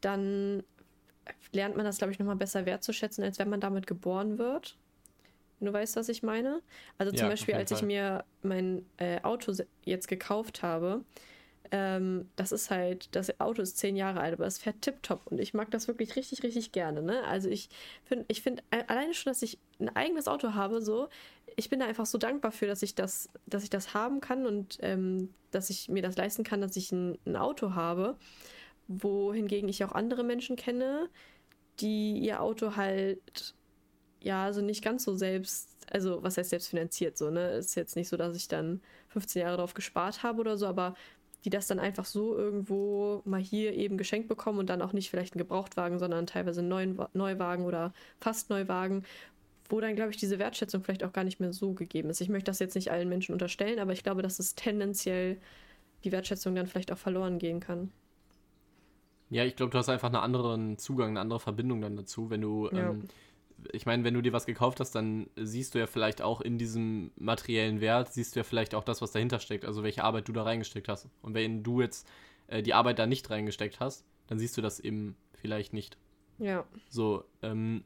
dann 0.00 0.64
lernt 1.52 1.76
man 1.76 1.84
das, 1.84 1.98
glaube 1.98 2.12
ich, 2.12 2.18
nochmal 2.18 2.36
besser 2.36 2.66
wertzuschätzen, 2.66 3.22
als 3.22 3.38
wenn 3.38 3.50
man 3.50 3.60
damit 3.60 3.86
geboren 3.86 4.38
wird. 4.38 4.76
Du 5.60 5.72
weißt, 5.72 5.94
was 5.94 6.08
ich 6.08 6.24
meine? 6.24 6.60
Also 6.98 7.12
zum 7.12 7.26
ja, 7.26 7.28
Beispiel, 7.28 7.54
als 7.54 7.70
Fall. 7.70 7.78
ich 7.78 7.84
mir 7.84 8.24
mein 8.42 8.84
äh, 8.96 9.20
Auto 9.22 9.52
jetzt 9.84 10.08
gekauft 10.08 10.62
habe, 10.62 11.04
ähm, 11.72 12.28
das 12.36 12.52
ist 12.52 12.70
halt, 12.70 13.08
das 13.16 13.40
Auto 13.40 13.62
ist 13.62 13.78
zehn 13.78 13.96
Jahre 13.96 14.20
alt, 14.20 14.34
aber 14.34 14.46
es 14.46 14.58
fährt 14.58 14.82
tipptopp 14.82 15.26
und 15.26 15.40
ich 15.40 15.54
mag 15.54 15.70
das 15.70 15.88
wirklich 15.88 16.16
richtig, 16.16 16.42
richtig 16.42 16.70
gerne. 16.70 17.02
Ne? 17.02 17.24
Also 17.24 17.48
ich 17.48 17.70
finde, 18.04 18.26
ich 18.28 18.42
finde 18.42 18.62
alleine 18.70 19.14
schon, 19.14 19.30
dass 19.30 19.40
ich 19.40 19.58
ein 19.80 19.88
eigenes 19.96 20.28
Auto 20.28 20.52
habe, 20.52 20.82
so, 20.82 21.08
ich 21.56 21.70
bin 21.70 21.80
da 21.80 21.86
einfach 21.86 22.04
so 22.04 22.18
dankbar 22.18 22.52
für, 22.52 22.66
dass 22.66 22.82
ich 22.82 22.94
das, 22.94 23.30
dass 23.46 23.64
ich 23.64 23.70
das 23.70 23.94
haben 23.94 24.20
kann 24.20 24.44
und 24.46 24.78
ähm, 24.82 25.30
dass 25.50 25.70
ich 25.70 25.88
mir 25.88 26.02
das 26.02 26.16
leisten 26.16 26.44
kann, 26.44 26.60
dass 26.60 26.76
ich 26.76 26.92
ein, 26.92 27.18
ein 27.24 27.36
Auto 27.36 27.74
habe. 27.74 28.16
Wohingegen 28.86 29.68
ich 29.68 29.82
auch 29.84 29.92
andere 29.92 30.24
Menschen 30.24 30.56
kenne, 30.56 31.08
die 31.80 32.18
ihr 32.18 32.42
Auto 32.42 32.76
halt 32.76 33.54
ja, 34.20 34.44
also 34.44 34.60
nicht 34.60 34.84
ganz 34.84 35.04
so 35.04 35.14
selbst, 35.14 35.68
also 35.90 36.22
was 36.22 36.36
heißt 36.36 36.50
selbst 36.50 36.68
finanziert 36.68 37.18
so, 37.18 37.30
ne? 37.30 37.52
Ist 37.52 37.74
jetzt 37.74 37.96
nicht 37.96 38.08
so, 38.08 38.16
dass 38.16 38.36
ich 38.36 38.48
dann 38.48 38.80
15 39.08 39.42
Jahre 39.42 39.56
drauf 39.56 39.74
gespart 39.74 40.22
habe 40.22 40.40
oder 40.40 40.56
so, 40.56 40.66
aber 40.66 40.94
die 41.44 41.50
das 41.50 41.66
dann 41.66 41.78
einfach 41.78 42.04
so 42.04 42.36
irgendwo 42.36 43.22
mal 43.24 43.40
hier 43.40 43.74
eben 43.74 43.96
geschenkt 43.96 44.28
bekommen 44.28 44.58
und 44.58 44.70
dann 44.70 44.82
auch 44.82 44.92
nicht 44.92 45.10
vielleicht 45.10 45.34
einen 45.34 45.40
Gebrauchtwagen, 45.40 45.98
sondern 45.98 46.26
teilweise 46.26 46.60
einen 46.60 46.68
neuen 46.68 46.98
Neuwagen 47.14 47.64
oder 47.64 47.92
fast 48.20 48.50
Neuwagen, 48.50 49.04
wo 49.68 49.80
dann, 49.80 49.96
glaube 49.96 50.10
ich, 50.10 50.16
diese 50.16 50.38
Wertschätzung 50.38 50.84
vielleicht 50.84 51.04
auch 51.04 51.12
gar 51.12 51.24
nicht 51.24 51.40
mehr 51.40 51.52
so 51.52 51.72
gegeben 51.72 52.10
ist. 52.10 52.20
Ich 52.20 52.28
möchte 52.28 52.50
das 52.50 52.58
jetzt 52.58 52.74
nicht 52.74 52.90
allen 52.90 53.08
Menschen 53.08 53.32
unterstellen, 53.32 53.78
aber 53.78 53.92
ich 53.92 54.02
glaube, 54.02 54.22
dass 54.22 54.38
es 54.38 54.54
tendenziell 54.54 55.38
die 56.04 56.12
Wertschätzung 56.12 56.54
dann 56.54 56.66
vielleicht 56.66 56.92
auch 56.92 56.98
verloren 56.98 57.38
gehen 57.38 57.60
kann. 57.60 57.90
Ja, 59.30 59.44
ich 59.44 59.56
glaube, 59.56 59.70
du 59.70 59.78
hast 59.78 59.88
einfach 59.88 60.08
einen 60.08 60.16
anderen 60.16 60.76
Zugang, 60.76 61.10
eine 61.10 61.20
andere 61.20 61.40
Verbindung 61.40 61.80
dann 61.80 61.96
dazu, 61.96 62.28
wenn 62.28 62.42
du 62.42 62.68
ja. 62.70 62.90
ähm, 62.90 63.08
ich 63.72 63.86
meine, 63.86 64.04
wenn 64.04 64.14
du 64.14 64.22
dir 64.22 64.32
was 64.32 64.46
gekauft 64.46 64.80
hast, 64.80 64.92
dann 64.92 65.28
siehst 65.36 65.74
du 65.74 65.78
ja 65.78 65.86
vielleicht 65.86 66.22
auch 66.22 66.40
in 66.40 66.58
diesem 66.58 67.12
materiellen 67.16 67.80
Wert, 67.80 68.12
siehst 68.12 68.34
du 68.34 68.40
ja 68.40 68.44
vielleicht 68.44 68.74
auch 68.74 68.84
das, 68.84 69.02
was 69.02 69.12
dahinter 69.12 69.38
steckt, 69.38 69.64
also 69.64 69.82
welche 69.82 70.04
Arbeit 70.04 70.28
du 70.28 70.32
da 70.32 70.42
reingesteckt 70.42 70.88
hast. 70.88 71.08
Und 71.22 71.34
wenn 71.34 71.62
du 71.62 71.80
jetzt 71.80 72.08
äh, 72.48 72.62
die 72.62 72.74
Arbeit 72.74 72.98
da 72.98 73.06
nicht 73.06 73.30
reingesteckt 73.30 73.80
hast, 73.80 74.04
dann 74.26 74.38
siehst 74.38 74.56
du 74.56 74.62
das 74.62 74.80
eben 74.80 75.16
vielleicht 75.34 75.72
nicht. 75.72 75.96
Ja. 76.38 76.64
So, 76.88 77.24
ähm, 77.42 77.84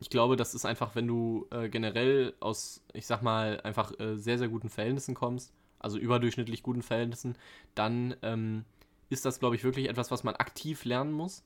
ich 0.00 0.10
glaube, 0.10 0.36
das 0.36 0.54
ist 0.54 0.64
einfach, 0.64 0.94
wenn 0.94 1.06
du 1.06 1.46
äh, 1.50 1.68
generell 1.68 2.34
aus, 2.40 2.82
ich 2.92 3.06
sag 3.06 3.22
mal, 3.22 3.60
einfach 3.62 3.98
äh, 4.00 4.16
sehr, 4.16 4.38
sehr 4.38 4.48
guten 4.48 4.68
Verhältnissen 4.68 5.14
kommst, 5.14 5.52
also 5.78 5.98
überdurchschnittlich 5.98 6.62
guten 6.62 6.82
Verhältnissen, 6.82 7.36
dann 7.74 8.16
ähm, 8.22 8.64
ist 9.10 9.24
das, 9.24 9.38
glaube 9.38 9.56
ich, 9.56 9.64
wirklich 9.64 9.88
etwas, 9.88 10.10
was 10.10 10.24
man 10.24 10.34
aktiv 10.36 10.84
lernen 10.84 11.12
muss 11.12 11.44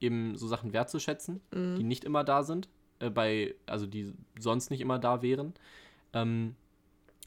eben 0.00 0.36
so 0.36 0.46
Sachen 0.46 0.72
wertzuschätzen, 0.72 1.40
mhm. 1.52 1.76
die 1.76 1.82
nicht 1.82 2.04
immer 2.04 2.24
da 2.24 2.42
sind, 2.42 2.68
äh, 2.98 3.10
bei, 3.10 3.54
also 3.66 3.86
die 3.86 4.12
sonst 4.38 4.70
nicht 4.70 4.80
immer 4.80 4.98
da 4.98 5.22
wären. 5.22 5.54
Ähm, 6.12 6.56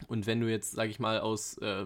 und 0.08 0.28
wenn 0.28 0.40
du 0.40 0.50
jetzt, 0.50 0.72
sag 0.72 0.90
ich 0.90 1.00
mal, 1.00 1.20
aus, 1.20 1.58
äh, 1.58 1.86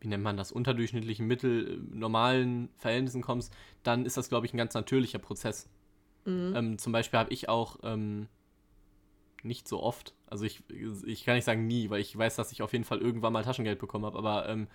wie 0.00 0.08
nennt 0.08 0.24
man 0.24 0.36
das, 0.36 0.52
unterdurchschnittlichen, 0.52 1.26
mittel, 1.26 1.74
äh, 1.74 1.96
normalen 1.96 2.70
Verhältnissen 2.76 3.22
kommst, 3.22 3.52
dann 3.82 4.06
ist 4.06 4.16
das, 4.16 4.28
glaube 4.28 4.46
ich, 4.46 4.54
ein 4.54 4.58
ganz 4.58 4.74
natürlicher 4.74 5.18
Prozess. 5.18 5.68
Mhm. 6.24 6.52
Ähm, 6.56 6.78
zum 6.78 6.92
Beispiel 6.92 7.18
habe 7.18 7.32
ich 7.32 7.48
auch 7.48 7.78
ähm, 7.82 8.28
nicht 9.42 9.68
so 9.68 9.82
oft, 9.82 10.14
also 10.26 10.44
ich, 10.44 10.62
ich 10.70 11.24
kann 11.24 11.34
nicht 11.34 11.44
sagen 11.44 11.66
nie, 11.66 11.90
weil 11.90 12.00
ich 12.00 12.16
weiß, 12.16 12.36
dass 12.36 12.50
ich 12.50 12.62
auf 12.62 12.72
jeden 12.72 12.84
Fall 12.84 12.98
irgendwann 12.98 13.32
mal 13.32 13.44
Taschengeld 13.44 13.78
bekommen 13.78 14.06
habe, 14.06 14.16
aber 14.16 14.48
ähm, 14.48 14.68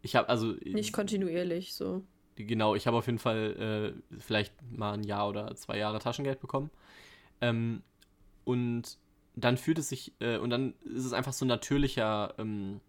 ich 0.00 0.16
habe 0.16 0.28
also. 0.28 0.54
Nicht 0.64 0.92
kontinuierlich 0.92 1.74
so 1.74 2.04
genau, 2.36 2.74
ich 2.74 2.86
habe 2.86 2.96
auf 2.96 3.06
jeden 3.06 3.18
Fall 3.18 3.94
äh, 4.12 4.18
vielleicht 4.20 4.54
mal 4.70 4.92
ein 4.92 5.04
Jahr 5.04 5.28
oder 5.28 5.54
zwei 5.56 5.78
Jahre 5.78 5.98
Taschengeld 5.98 6.40
bekommen. 6.40 6.70
Ähm, 7.40 7.82
und 8.44 8.98
dann 9.36 9.56
fühlt 9.56 9.78
es 9.78 9.88
sich, 9.88 10.12
äh, 10.20 10.38
und 10.38 10.50
dann 10.50 10.74
ist 10.84 11.04
es 11.04 11.12
einfach 11.12 11.32
so 11.32 11.44
ein 11.44 11.48
natürlicher, 11.48 12.34
ähm, 12.38 12.80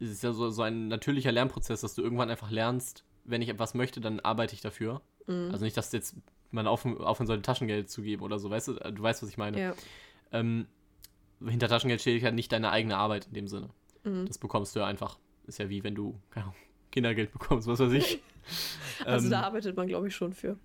es 0.00 0.10
ist 0.10 0.22
ja 0.22 0.32
so, 0.32 0.50
so 0.50 0.62
ein 0.62 0.88
natürlicher 0.88 1.30
Lernprozess, 1.30 1.82
dass 1.82 1.94
du 1.94 2.02
irgendwann 2.02 2.30
einfach 2.30 2.50
lernst, 2.50 3.04
wenn 3.24 3.42
ich 3.42 3.48
etwas 3.48 3.74
möchte, 3.74 4.00
dann 4.00 4.20
arbeite 4.20 4.54
ich 4.54 4.60
dafür. 4.60 5.00
Mhm. 5.26 5.50
Also 5.52 5.64
nicht, 5.64 5.76
dass 5.76 5.92
jetzt 5.92 6.16
man 6.50 6.66
auf, 6.66 6.84
aufhören 6.84 7.26
sollte, 7.26 7.42
Taschengeld 7.42 7.88
zu 7.88 8.02
geben 8.02 8.22
oder 8.22 8.38
so, 8.38 8.50
weißt 8.50 8.68
du, 8.68 8.72
du 8.74 9.02
weißt, 9.02 9.22
was 9.22 9.28
ich 9.28 9.38
meine. 9.38 9.60
Ja. 9.60 9.74
ähm, 10.32 10.66
hinter 11.44 11.68
Taschengeld 11.68 12.00
steht 12.00 12.22
halt 12.22 12.34
nicht 12.34 12.52
deine 12.52 12.70
eigene 12.70 12.96
Arbeit 12.96 13.26
in 13.26 13.34
dem 13.34 13.48
Sinne. 13.48 13.70
Mhm. 14.04 14.26
Das 14.26 14.38
bekommst 14.38 14.74
du 14.74 14.80
ja 14.80 14.86
einfach. 14.86 15.18
Ist 15.46 15.58
ja 15.58 15.68
wie 15.68 15.82
wenn 15.82 15.94
du 15.94 16.20
keine 16.30 16.46
Ahnung, 16.46 16.56
Kindergeld 16.92 17.32
bekommst, 17.32 17.66
was 17.66 17.80
weiß 17.80 17.92
ich. 17.92 18.20
Also 19.04 19.26
Ähm, 19.26 19.30
da 19.32 19.42
arbeitet 19.42 19.76
man, 19.76 19.86
glaube 19.88 20.08
ich, 20.08 20.14
schon 20.16 20.32
für. 20.32 20.56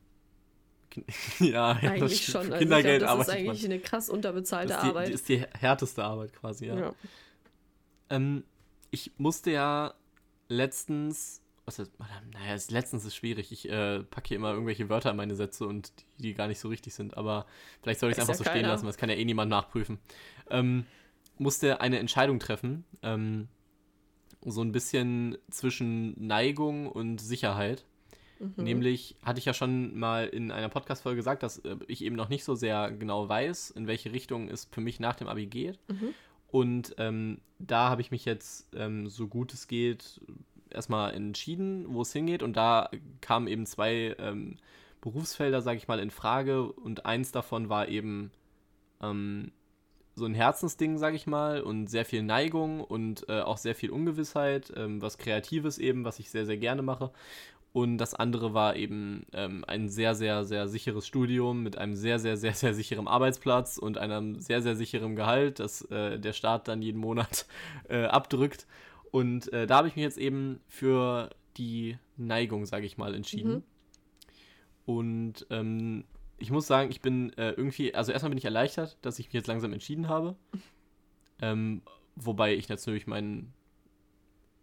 ja, 1.39 1.45
ja, 1.47 1.73
das 1.73 1.83
Eigentlich 1.83 2.21
stimmt. 2.23 2.31
schon. 2.31 2.53
Also 2.53 2.57
Kindergeld 2.57 3.01
ich 3.01 3.07
glaub, 3.07 3.17
das 3.19 3.27
ist 3.27 3.33
eigentlich 3.33 3.61
man. 3.63 3.71
eine 3.71 3.79
krass 3.81 4.09
unterbezahlte 4.09 4.73
Das 4.73 4.81
die, 4.83 4.87
Arbeit. 4.89 5.07
die 5.09 5.13
ist 5.13 5.29
die 5.29 5.45
härteste 5.59 6.03
Arbeit 6.03 6.33
quasi, 6.33 6.65
ja. 6.67 6.77
ja. 6.79 6.93
Ähm, 8.09 8.43
ich 8.91 9.11
musste 9.17 9.51
ja 9.51 9.93
letztens, 10.49 11.41
was 11.65 11.79
ist, 11.79 11.91
naja, 12.33 12.55
ist, 12.55 12.71
letztens 12.71 13.05
ist 13.05 13.15
schwierig. 13.15 13.51
Ich 13.51 13.69
äh, 13.69 14.03
packe 14.03 14.29
hier 14.29 14.37
immer 14.37 14.51
irgendwelche 14.53 14.89
Wörter 14.89 15.11
in 15.11 15.17
meine 15.17 15.35
Sätze 15.35 15.67
und 15.67 15.91
die, 16.17 16.21
die 16.23 16.33
gar 16.33 16.47
nicht 16.47 16.59
so 16.59 16.67
richtig 16.69 16.93
sind, 16.95 17.15
aber 17.17 17.45
vielleicht 17.81 17.99
soll 17.99 18.09
ich 18.09 18.15
es 18.17 18.19
einfach 18.19 18.33
ja 18.33 18.37
so 18.37 18.43
stehen 18.43 18.53
keiner. 18.61 18.69
lassen, 18.69 18.83
weil 18.83 18.89
das 18.91 18.97
kann 18.97 19.09
ja 19.09 19.15
eh 19.15 19.25
niemand 19.25 19.49
nachprüfen. 19.49 19.99
Ähm, 20.49 20.85
musste 21.37 21.81
eine 21.81 21.99
Entscheidung 21.99 22.39
treffen, 22.39 22.85
ähm, 23.03 23.47
so 24.51 24.61
ein 24.61 24.71
bisschen 24.71 25.37
zwischen 25.49 26.25
Neigung 26.25 26.87
und 26.87 27.19
Sicherheit. 27.19 27.85
Mhm. 28.39 28.63
Nämlich 28.63 29.15
hatte 29.23 29.39
ich 29.39 29.45
ja 29.45 29.53
schon 29.53 29.97
mal 29.97 30.27
in 30.27 30.51
einer 30.51 30.69
Podcast-Folge 30.69 31.17
gesagt, 31.17 31.43
dass 31.43 31.59
äh, 31.59 31.77
ich 31.87 32.03
eben 32.03 32.15
noch 32.15 32.29
nicht 32.29 32.43
so 32.43 32.55
sehr 32.55 32.91
genau 32.91 33.27
weiß, 33.27 33.71
in 33.71 33.87
welche 33.87 34.11
Richtung 34.11 34.49
es 34.49 34.65
für 34.71 34.81
mich 34.81 34.99
nach 34.99 35.15
dem 35.15 35.27
Abi 35.27 35.47
geht. 35.47 35.79
Mhm. 35.87 36.13
Und 36.49 36.95
ähm, 36.97 37.39
da 37.59 37.89
habe 37.89 38.01
ich 38.01 38.11
mich 38.11 38.25
jetzt, 38.25 38.67
ähm, 38.75 39.09
so 39.09 39.27
gut 39.27 39.53
es 39.53 39.67
geht, 39.67 40.21
erstmal 40.69 41.13
entschieden, 41.13 41.85
wo 41.89 42.01
es 42.01 42.13
hingeht. 42.13 42.43
Und 42.43 42.55
da 42.55 42.89
kamen 43.21 43.47
eben 43.47 43.65
zwei 43.65 44.15
ähm, 44.19 44.57
Berufsfelder, 45.01 45.61
sage 45.61 45.77
ich 45.77 45.87
mal, 45.87 45.99
in 45.99 46.11
Frage. 46.11 46.71
Und 46.71 47.05
eins 47.05 47.31
davon 47.31 47.69
war 47.69 47.89
eben 47.89 48.31
ähm, 49.01 49.51
so 50.17 50.25
ein 50.25 50.33
Herzensding, 50.33 50.97
sage 50.97 51.15
ich 51.15 51.27
mal, 51.27 51.61
und 51.61 51.87
sehr 51.87 52.03
viel 52.03 52.23
Neigung 52.23 52.81
und 52.81 53.29
äh, 53.29 53.41
auch 53.41 53.57
sehr 53.57 53.75
viel 53.75 53.91
Ungewissheit, 53.91 54.73
ähm, 54.75 54.99
was 54.99 55.19
Kreatives 55.19 55.77
eben, 55.77 56.05
was 56.05 56.17
ich 56.17 56.31
sehr, 56.31 56.47
sehr 56.47 56.57
gerne 56.57 56.81
mache. 56.81 57.11
Und 57.71 57.99
das 57.99 58.15
andere 58.15 58.55
war 58.55 58.75
eben 58.75 59.27
ähm, 59.33 59.63
ein 59.67 59.89
sehr, 59.89 60.15
sehr, 60.15 60.43
sehr 60.45 60.67
sicheres 60.67 61.05
Studium 61.05 61.61
mit 61.61 61.77
einem 61.77 61.95
sehr, 61.95 62.17
sehr, 62.17 62.35
sehr, 62.35 62.55
sehr 62.55 62.73
sicheren 62.73 63.07
Arbeitsplatz 63.07 63.77
und 63.77 63.99
einem 63.99 64.39
sehr, 64.39 64.63
sehr 64.63 64.75
sicheren 64.75 65.15
Gehalt, 65.15 65.59
das 65.59 65.83
äh, 65.91 66.17
der 66.17 66.33
Staat 66.33 66.67
dann 66.67 66.81
jeden 66.81 66.99
Monat 66.99 67.45
äh, 67.87 68.05
abdrückt. 68.05 68.65
Und 69.11 69.53
äh, 69.53 69.67
da 69.67 69.77
habe 69.77 69.87
ich 69.87 69.95
mich 69.95 70.03
jetzt 70.03 70.17
eben 70.17 70.59
für 70.67 71.29
die 71.57 71.99
Neigung, 72.15 72.65
sage 72.65 72.87
ich 72.87 72.97
mal, 72.97 73.13
entschieden. 73.13 73.53
Mhm. 73.53 73.63
Und 74.85 75.47
ähm, 75.51 76.05
ich 76.37 76.51
muss 76.51 76.67
sagen, 76.67 76.89
ich 76.91 77.01
bin 77.01 77.33
äh, 77.37 77.51
irgendwie, 77.51 77.93
also 77.95 78.11
erstmal 78.11 78.29
bin 78.29 78.37
ich 78.37 78.45
erleichtert, 78.45 78.97
dass 79.01 79.19
ich 79.19 79.27
mich 79.27 79.33
jetzt 79.33 79.47
langsam 79.47 79.73
entschieden 79.73 80.07
habe. 80.09 80.35
Ähm, 81.39 81.83
wobei 82.15 82.55
ich 82.55 82.67
natürlich 82.67 83.05
meinen, 83.05 83.53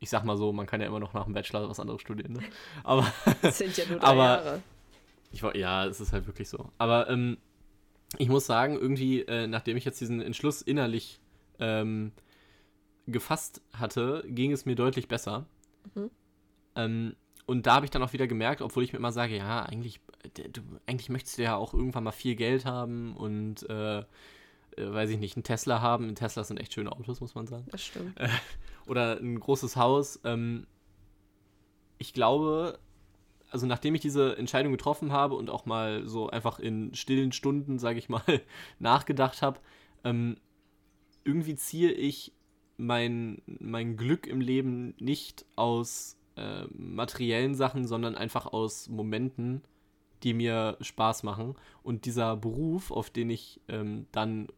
ich 0.01 0.11
sag 0.11 0.25
mal 0.25 0.37
so, 0.37 0.53
man 0.53 0.67
kann 0.67 0.81
ja 0.81 0.89
immer 0.89 0.99
noch 0.99 1.15
nach 1.15 1.23
dem 1.23 1.33
Bachelor 1.33 1.69
was 1.71 1.79
anderes 1.79 2.01
studieren, 2.01 2.33
ne? 2.33 2.41
Aber 2.83 3.07
Das 3.43 3.59
sind 3.59 3.77
ja 3.77 3.85
nur 3.89 4.01
drei 4.01 4.07
Aber- 4.09 4.25
Jahre. 4.25 4.63
ich 5.31 5.41
war, 5.45 5.57
ja, 5.57 5.87
es 5.87 6.01
ist 6.01 6.13
halt 6.13 6.27
wirklich 6.27 6.49
so. 6.49 6.73
Aber 6.79 7.09
ähm, 7.09 7.39
ich 8.19 8.29
muss 8.29 8.47
sagen, 8.47 8.75
irgendwie, 8.75 9.21
äh, 9.21 9.47
nachdem 9.47 9.77
ich 9.77 9.85
jetzt 9.85 10.01
diesen 10.01 10.21
Entschluss 10.21 10.63
innerlich 10.63 11.21
ähm, 11.61 12.11
gefasst 13.07 13.63
hatte, 13.73 14.25
ging 14.27 14.51
es 14.51 14.67
mir 14.67 14.75
deutlich 14.75 15.07
besser. 15.07 15.47
Mhm. 15.95 16.11
Ähm, 16.75 17.17
und 17.47 17.67
da 17.67 17.75
habe 17.75 17.85
ich 17.87 17.91
dann 17.91 18.03
auch 18.03 18.13
wieder 18.13 18.27
gemerkt, 18.27 18.63
obwohl 18.63 18.83
ich 18.85 18.93
mir 18.93 18.99
immer 18.99 19.13
sage, 19.13 19.37
ja, 19.37 19.63
eigentlich, 19.65 20.01
d- 20.37 20.49
du, 20.49 20.63
eigentlich 20.87 21.09
möchtest 21.11 21.39
du 21.39 21.43
ja 21.43 21.57
auch 21.57 21.75
irgendwann 21.75 22.05
mal 22.05 22.13
viel 22.13 22.37
Geld 22.37 22.65
haben 22.65 23.17
und, 23.17 23.69
äh, 23.69 23.99
äh, 23.99 24.05
weiß 24.77 25.11
ich 25.11 25.19
nicht, 25.19 25.37
einen 25.37 25.45
Tesla 25.45 25.81
haben. 25.81 26.15
Teslas 26.15 26.49
sind 26.49 26.59
echt 26.59 26.73
schöne 26.75 26.91
Autos, 26.93 27.21
muss 27.21 27.35
man 27.35 27.47
sagen 27.47 27.67
Das 27.71 27.85
stimmt. 27.85 28.19
oder 28.87 29.19
ein 29.21 29.39
großes 29.39 29.77
Haus. 29.77 30.21
Ähm, 30.25 30.67
ich 31.99 32.13
glaube, 32.13 32.79
also 33.51 33.67
nachdem 33.67 33.95
ich 33.95 34.01
diese 34.01 34.37
Entscheidung 34.37 34.73
getroffen 34.73 35.13
habe 35.13 35.35
und 35.37 35.49
auch 35.51 35.65
mal 35.67 36.07
so 36.09 36.29
einfach 36.29 36.59
in 36.59 36.95
stillen 36.95 37.33
Stunden, 37.33 37.79
sage 37.79 37.99
ich 37.99 38.09
mal, 38.09 38.23
nachgedacht 38.79 39.43
habe, 39.43 39.61
ähm, 40.03 40.37
irgendwie 41.25 41.55
ziehe 41.57 41.93
ich 41.93 42.33
mein, 42.77 43.41
mein 43.47 43.97
Glück 43.97 44.27
im 44.27 44.41
Leben 44.41 44.95
nicht 44.99 45.47
aus 45.57 46.17
äh, 46.37 46.65
materiellen 46.73 47.55
Sachen, 47.55 47.87
sondern 47.87 48.15
einfach 48.15 48.47
aus 48.47 48.89
Momenten, 48.89 49.63
die 50.23 50.35
mir 50.35 50.77
Spaß 50.81 51.23
machen. 51.23 51.55
Und 51.83 52.07
dieser 52.07 52.37
Beruf, 52.37 52.91
auf 52.91 53.11
den 53.11 53.31
ich 53.31 53.61
ähm, 53.69 54.07
dann 54.13 54.49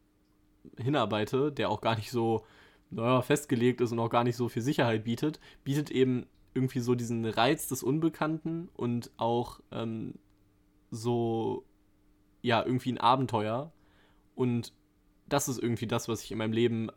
hinarbeite, 0.79 1.53
der 1.53 1.70
auch 1.70 1.81
gar 1.81 1.97
nicht 1.97 2.11
so 2.11 2.45
naja, 2.91 3.22
festgelegt 3.22 3.81
ist 3.81 3.93
und 3.93 3.99
auch 3.99 4.11
gar 4.11 4.24
nicht 4.24 4.37
so 4.37 4.49
viel 4.49 4.62
Sicherheit 4.62 5.05
bietet, 5.05 5.41
bietet 5.64 5.91
eben 5.91 6.27
irgendwie 6.55 6.81
so 6.81 6.95
diesen 6.95 7.24
Reiz 7.24 7.68
des 7.68 7.83
Unbekannten 7.83 8.68
und 8.74 9.11
auch 9.16 9.61
ähm, 9.72 10.14
so, 10.91 11.64
ja, 12.43 12.64
irgendwie 12.64 12.93
ein 12.93 12.99
Abenteuer. 12.99 13.72
Und 14.35 14.72
das 15.29 15.49
ist 15.49 15.59
irgendwie 15.62 15.87
das, 15.87 16.09
was 16.09 16.22
ich 16.22 16.33
in 16.33 16.39
meinem 16.39 16.53
Leben, 16.53 16.91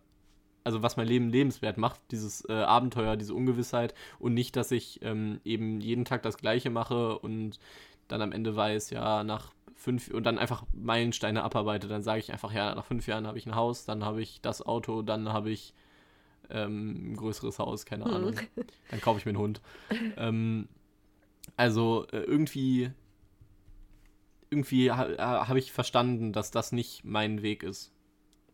also 0.64 0.84
was 0.84 0.98
mein 0.98 1.08
Leben 1.08 1.30
lebenswert 1.30 1.78
macht, 1.78 2.00
dieses 2.12 2.48
äh, 2.50 2.54
Abenteuer, 2.54 3.18
diese 3.18 3.34
Ungewissheit 3.34 3.94
und 4.20 4.34
nicht, 4.34 4.56
dass 4.56 4.72
ich 4.72 5.00
ähm, 5.04 5.40
eben 5.46 5.82
jeden 5.82 6.06
Tag 6.06 6.24
das 6.24 6.38
Gleiche 6.38 6.70
mache 6.70 7.18
und 7.20 7.60
dann 8.08 8.22
am 8.22 8.32
Ende 8.32 8.56
weiß, 8.56 8.90
ja, 8.92 9.24
nach 9.24 9.52
fünf 9.76 10.10
und 10.10 10.24
dann 10.26 10.38
einfach 10.38 10.64
Meilensteine 10.74 11.44
abarbeite, 11.44 11.88
dann 11.88 12.04
sage 12.04 12.20
ich 12.20 12.32
einfach, 12.32 12.52
ja, 12.54 12.76
nach 12.76 12.86
fünf 12.86 13.08
Jahren 13.08 13.28
habe 13.28 13.38
ich 13.38 13.46
ein 13.46 13.56
Haus, 13.56 13.86
dann 13.86 14.04
habe 14.04 14.22
ich 14.22 14.42
das 14.42 14.62
Auto, 14.62 15.02
dann 15.02 15.32
habe 15.32 15.52
ich 15.52 15.74
ähm, 16.50 17.12
ein 17.14 17.16
größeres 17.18 17.60
Haus, 17.60 17.86
keine 17.86 18.06
Hm. 18.06 18.14
Ahnung. 18.14 18.36
Dann 18.90 19.02
kaufe 19.02 19.20
ich 19.20 19.26
mir 19.26 19.32
einen 19.32 19.40
Hund. 19.40 19.62
ähm, 20.18 20.68
also 21.58 22.06
äh, 22.12 22.20
irgendwie, 22.20 22.92
irgendwie 24.50 24.92
ha 24.92 25.08
ha- 25.18 25.48
habe 25.48 25.60
ich 25.60 25.72
verstanden, 25.72 26.34
dass 26.34 26.52
das 26.52 26.72
nicht 26.72 27.04
mein 27.04 27.42
Weg 27.42 27.64
ist. 27.64 27.92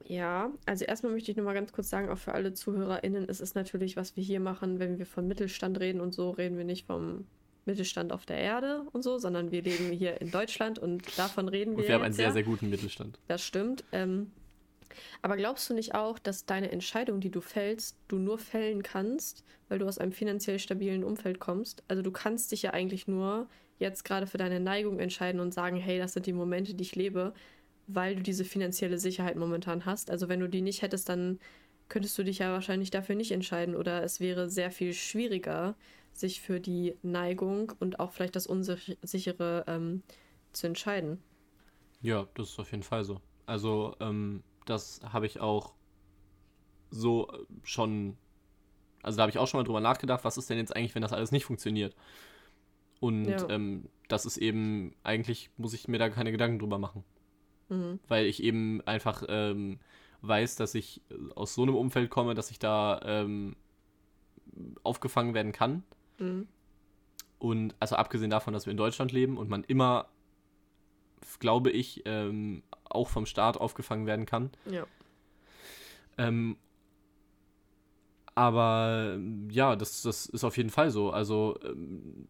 Ja, 0.08 0.52
also 0.66 0.86
erstmal 0.86 1.12
möchte 1.12 1.32
ich 1.32 1.38
nur 1.38 1.46
mal 1.46 1.54
ganz 1.54 1.72
kurz 1.74 1.90
sagen, 1.90 2.10
auch 2.10 2.18
für 2.18 2.34
alle 2.34 2.54
ZuhörerInnen, 2.54 3.28
es 3.28 3.42
ist 3.42 3.56
natürlich, 3.56 3.98
was 3.98 4.16
wir 4.16 4.24
hier 4.24 4.40
machen, 4.40 4.80
wenn 4.80 5.00
wir 5.00 5.06
von 5.06 5.28
Mittelstand 5.28 5.80
reden 5.80 6.00
und 6.00 6.14
so, 6.14 6.30
reden 6.30 6.58
wir 6.58 6.66
nicht 6.66 6.86
vom 6.86 7.26
Mittelstand 7.66 8.14
auf 8.14 8.26
der 8.26 8.38
Erde 8.38 8.86
und 8.92 9.04
so, 9.04 9.18
sondern 9.18 9.52
wir 9.52 9.64
leben 9.64 9.92
hier 9.92 10.22
in 10.22 10.30
Deutschland 10.30 10.78
und 10.78 11.18
davon 11.18 11.48
reden 11.48 11.72
wir. 11.72 11.80
Und 11.80 11.88
wir 11.88 11.96
haben 11.96 12.04
einen 12.04 12.14
sehr, 12.14 12.28
ja. 12.28 12.34
sehr 12.34 12.44
guten 12.44 12.70
Mittelstand. 12.70 13.20
Das 13.28 13.44
stimmt. 13.44 13.84
Ähm, 13.92 14.32
aber 15.24 15.38
glaubst 15.38 15.70
du 15.70 15.74
nicht 15.74 15.96
auch, 15.96 16.20
dass 16.20 16.46
deine 16.46 16.72
Entscheidung, 16.72 17.20
die 17.20 17.32
du 17.32 17.42
fällst, 17.42 17.98
du 18.08 18.18
nur 18.18 18.38
fällen 18.38 18.84
kannst, 18.84 19.44
weil 19.68 19.80
du 19.80 19.88
aus 19.88 19.98
einem 19.98 20.12
finanziell 20.12 20.60
stabilen 20.60 21.04
Umfeld 21.04 21.40
kommst? 21.40 21.84
Also 21.88 22.04
du 22.04 22.12
kannst 22.12 22.52
dich 22.52 22.62
ja 22.62 22.72
eigentlich 22.72 23.08
nur 23.08 23.48
jetzt 23.78 24.06
gerade 24.06 24.28
für 24.28 24.38
deine 24.38 24.60
Neigung 24.60 25.00
entscheiden 25.00 25.42
und 25.42 25.54
sagen, 25.54 25.76
hey, 25.76 25.98
das 25.98 26.14
sind 26.14 26.28
die 26.28 26.34
Momente, 26.34 26.76
die 26.76 26.84
ich 26.84 26.96
lebe, 26.96 27.34
weil 27.88 28.16
du 28.16 28.22
diese 28.24 28.46
finanzielle 28.46 28.98
Sicherheit 28.98 29.36
momentan 29.36 29.86
hast. 29.86 30.10
Also 30.12 30.30
wenn 30.30 30.40
du 30.40 30.50
die 30.50 30.62
nicht 30.62 30.82
hättest, 30.82 31.10
dann 31.10 31.40
könntest 31.90 32.18
du 32.18 32.24
dich 32.24 32.40
ja 32.40 32.52
wahrscheinlich 32.52 32.92
dafür 32.92 33.16
nicht 33.16 33.32
entscheiden 33.32 33.76
oder 33.76 34.04
es 34.04 34.20
wäre 34.20 34.50
sehr 34.50 34.72
viel 34.72 34.94
schwieriger, 34.94 35.76
sich 36.14 36.42
für 36.42 36.60
die 36.60 36.96
Neigung 37.04 37.74
und 37.80 38.00
auch 38.00 38.12
vielleicht 38.14 38.36
das 38.36 38.48
Unsichere 38.48 39.66
ähm, 39.68 40.02
zu 40.54 40.68
entscheiden. 40.68 41.20
Ja, 42.02 42.28
das 42.36 42.50
ist 42.52 42.60
auf 42.60 42.72
jeden 42.72 42.84
Fall 42.84 43.04
so. 43.04 43.20
Also, 43.46 43.96
ähm, 44.00 44.44
das 44.66 45.02
habe 45.12 45.26
ich 45.26 45.40
auch 45.40 45.74
so 46.90 47.28
äh, 47.32 47.38
schon, 47.64 48.18
also 49.04 49.18
da 49.18 49.24
habe 49.24 49.32
ich 49.32 49.40
auch 49.40 49.48
schon 49.48 49.60
mal 49.60 49.66
drüber 49.66 49.82
nachgedacht, 49.82 50.26
was 50.26 50.38
ist 50.38 50.50
denn 50.50 50.58
jetzt 50.60 50.76
eigentlich, 50.76 50.96
wenn 50.96 51.04
das 51.04 51.14
alles 51.14 51.32
nicht 51.32 51.46
funktioniert? 51.46 51.96
Und 53.00 53.30
Ja. 53.30 53.50
ähm, 53.50 53.90
das 54.08 54.26
ist 54.26 54.38
eben, 54.38 54.96
eigentlich 55.04 55.50
muss 55.58 55.74
ich 55.74 55.88
mir 55.88 55.98
da 56.00 56.10
keine 56.10 56.32
Gedanken 56.32 56.60
drüber 56.60 56.78
machen. 56.80 57.04
Mhm. 57.70 58.00
weil 58.08 58.26
ich 58.26 58.44
eben 58.44 58.82
einfach 58.82 59.24
ähm, 59.28 59.80
weiß, 60.22 60.56
dass 60.56 60.76
ich 60.76 61.02
aus 61.36 61.56
so 61.56 61.64
einem 61.64 61.76
Umfeld 61.76 62.10
komme, 62.10 62.36
dass 62.36 62.52
ich 62.52 62.60
da 62.60 63.00
ähm, 63.04 63.56
aufgefangen 64.84 65.34
werden 65.34 65.52
kann. 65.52 65.84
Mhm. 66.20 66.48
Und 67.40 67.76
also 67.80 67.96
abgesehen 67.96 68.30
davon, 68.30 68.54
dass 68.54 68.66
wir 68.66 68.72
in 68.72 68.78
Deutschland 68.78 69.12
leben 69.12 69.38
und 69.38 69.50
man 69.50 69.64
immer, 69.64 70.08
glaube 71.40 71.72
ich, 71.72 72.04
ähm, 72.06 72.64
auch 72.86 73.10
vom 73.10 73.26
Staat 73.26 73.58
aufgefangen 73.58 74.06
werden 74.06 74.26
kann. 74.26 74.52
Ja. 74.66 74.86
Ähm, 76.18 76.58
aber 78.36 79.18
ja, 79.50 79.76
das, 79.76 80.02
das 80.02 80.26
ist 80.26 80.44
auf 80.44 80.58
jeden 80.58 80.70
Fall 80.70 80.92
so. 80.92 81.12
Also 81.12 81.58
ähm, 81.64 82.28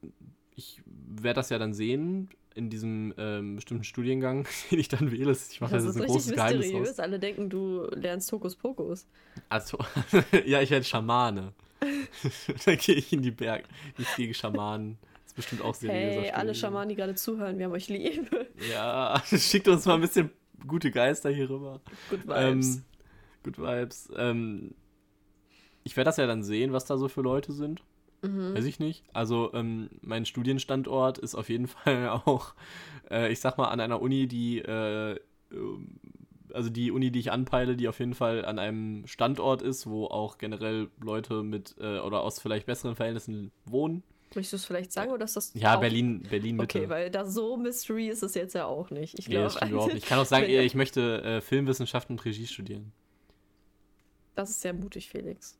ich 0.56 0.82
werde 0.86 1.36
das 1.36 1.50
ja 1.50 1.60
dann 1.60 1.74
sehen 1.74 2.30
in 2.56 2.70
diesem 2.70 3.14
ähm, 3.18 3.56
bestimmten 3.58 3.84
Studiengang, 3.84 4.48
den 4.72 4.80
ich 4.80 4.88
dann 4.88 5.12
wähle. 5.12 5.32
Ich 5.32 5.62
mache 5.62 5.74
Das 5.76 5.84
das 5.86 5.96
ist 5.96 6.02
ein 6.02 6.08
großes 6.08 6.34
Geheimnis 6.34 6.66
mysteriös. 6.68 6.90
raus. 6.90 7.00
Alle 7.00 7.20
denken, 7.20 7.50
du 7.50 7.86
lernst 7.92 8.32
Hokuspokus. 8.32 9.06
Also, 9.50 9.78
ja, 10.46 10.62
ich 10.62 10.72
werde 10.72 10.86
Schamane. 10.86 11.54
dann 12.66 12.78
gehe 12.78 12.96
ich 12.96 13.12
in 13.14 13.22
die 13.22 13.32
Berge. 13.32 13.66
Ich 13.98 14.08
fliege 14.08 14.34
Schamanen. 14.34 14.98
Das 15.24 15.32
ist 15.32 15.36
bestimmt 15.36 15.62
auch 15.62 15.76
seriöser 15.76 16.22
Hey, 16.22 16.32
alle. 16.32 16.56
Schamanen, 16.56 16.90
die 16.90 16.96
gerade 16.96 17.16
zuhören, 17.16 17.58
wir 17.58 17.66
haben 17.66 17.74
euch 17.74 17.90
lieb. 17.90 18.30
Ja, 18.72 19.22
schickt 19.26 19.68
uns 19.68 19.86
mal 19.86 19.96
ein 19.96 20.02
bisschen 20.02 20.32
gute 20.66 20.90
Geister 20.92 21.30
hier 21.30 21.50
rüber. 21.50 21.82
Good 22.10 22.26
Vibes. 22.28 22.78
Ähm, 22.78 22.84
good 23.44 23.58
Vibes. 23.60 24.10
Ähm, 24.16 24.74
ich 25.84 25.96
werde 25.98 26.08
das 26.08 26.18
ja 26.18 26.26
dann 26.26 26.44
sehen, 26.44 26.72
was 26.74 26.86
da 26.86 26.98
so 26.98 27.08
für 27.10 27.22
Leute 27.22 27.52
sind. 27.52 27.84
Mhm. 28.22 28.56
Weiß 28.56 28.66
ich 28.66 28.80
nicht. 28.80 29.04
Also 29.14 29.54
ähm, 29.54 29.90
mein 30.02 30.26
Studienstandort 30.26 31.18
ist 31.18 31.36
auf 31.36 31.50
jeden 31.50 31.68
Fall 31.76 32.10
auch, 32.10 32.54
äh, 33.10 33.32
ich 33.32 33.40
sag 33.40 33.58
mal, 33.58 33.70
an 33.70 33.80
einer 33.80 34.02
Uni, 34.02 34.28
die, 34.28 34.60
äh, 34.60 35.20
ähm, 35.52 36.00
also 36.54 36.70
die 36.70 36.92
Uni, 36.92 37.12
die 37.12 37.20
ich 37.20 37.32
anpeile, 37.32 37.76
die 37.76 37.88
auf 37.88 38.00
jeden 38.00 38.14
Fall 38.14 38.46
an 38.46 38.60
einem 38.60 39.06
Standort 39.08 39.62
ist, 39.62 39.88
wo 39.88 40.06
auch 40.06 40.38
generell 40.38 40.90
Leute 41.04 41.44
mit 41.44 41.76
äh, 41.80 42.00
oder 42.00 42.22
aus 42.22 42.40
vielleicht 42.40 42.66
besseren 42.66 42.96
Verhältnissen 42.96 43.52
wohnen. 43.66 44.04
Möchtest 44.34 44.54
du 44.54 44.56
es 44.58 44.66
vielleicht 44.66 44.92
sagen 44.92 45.12
oder 45.12 45.24
ist 45.26 45.36
das 45.36 45.54
Ja, 45.54 45.76
auch- 45.76 45.80
Berlin, 45.82 46.24
Berlin 46.30 46.56
Mitte. 46.58 46.80
Okay, 46.80 46.90
weil 46.90 47.10
da 47.12 47.26
so 47.26 47.58
Mystery 47.58 48.08
ist 48.10 48.22
es 48.24 48.36
jetzt 48.36 48.54
ja 48.56 48.66
auch 48.66 48.90
nicht. 48.90 49.18
Ich 49.20 49.28
nee, 49.28 49.36
glaube, 49.36 49.54
das 49.54 49.70
überhaupt 49.70 49.94
nicht. 49.94 50.04
Ich 50.04 50.10
kann 50.10 50.20
auch 50.20 50.26
sagen, 50.26 50.48
Wenn- 50.48 50.66
ich 50.66 50.76
möchte 50.76 51.22
äh, 51.24 51.42
Filmwissenschaft 51.42 52.10
und 52.10 52.24
Regie 52.26 52.48
studieren. 52.48 52.92
das 54.36 54.50
ist 54.50 54.62
sehr 54.62 54.74
mutig, 54.74 55.10
Felix. 55.10 55.58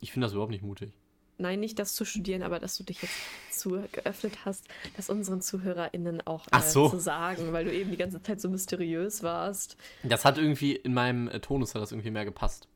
Ich 0.00 0.12
finde 0.12 0.26
das 0.26 0.32
überhaupt 0.32 0.52
nicht 0.52 0.62
mutig. 0.62 0.92
Nein, 1.38 1.60
nicht 1.60 1.78
das 1.78 1.94
zu 1.94 2.04
studieren, 2.06 2.42
aber 2.42 2.60
dass 2.60 2.78
du 2.78 2.84
dich 2.84 3.02
jetzt 3.02 3.14
zu 3.50 3.82
geöffnet 3.92 4.44
hast, 4.46 4.66
das 4.96 5.10
unseren 5.10 5.42
ZuhörerInnen 5.42 6.26
auch 6.26 6.46
äh, 6.50 6.60
so. 6.62 6.88
zu 6.88 6.98
sagen, 6.98 7.52
weil 7.52 7.66
du 7.66 7.74
eben 7.74 7.90
die 7.90 7.98
ganze 7.98 8.22
Zeit 8.22 8.40
so 8.40 8.48
mysteriös 8.48 9.22
warst. 9.22 9.76
Das 10.02 10.24
hat 10.24 10.38
irgendwie 10.38 10.74
in 10.76 10.94
meinem 10.94 11.28
äh, 11.28 11.40
Tonus 11.40 11.74
hat 11.74 11.82
das 11.82 11.92
irgendwie 11.92 12.10
mehr 12.10 12.24
gepasst. 12.24 12.68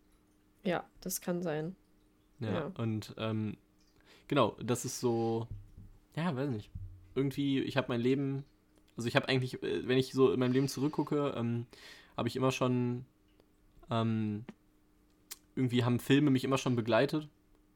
Ja, 0.62 0.84
das 1.00 1.22
kann 1.22 1.42
sein. 1.42 1.74
Ja, 2.38 2.52
Ja. 2.52 2.72
und 2.76 3.14
ähm, 3.16 3.56
genau, 4.28 4.56
das 4.62 4.84
ist 4.84 5.00
so, 5.00 5.46
ja, 6.14 6.34
weiß 6.36 6.50
nicht. 6.50 6.70
Irgendwie, 7.14 7.60
ich 7.60 7.76
habe 7.78 7.88
mein 7.88 8.00
Leben, 8.00 8.44
also 8.96 9.08
ich 9.08 9.16
habe 9.16 9.28
eigentlich, 9.28 9.62
äh, 9.62 9.88
wenn 9.88 9.96
ich 9.96 10.12
so 10.12 10.32
in 10.32 10.38
meinem 10.40 10.52
Leben 10.52 10.68
zurückgucke, 10.68 11.34
ähm, 11.34 11.66
habe 12.16 12.28
ich 12.28 12.36
immer 12.36 12.52
schon, 12.52 13.06
ähm, 13.90 14.44
irgendwie 15.56 15.82
haben 15.84 15.98
Filme 15.98 16.30
mich 16.30 16.44
immer 16.44 16.58
schon 16.58 16.76
begleitet. 16.76 17.28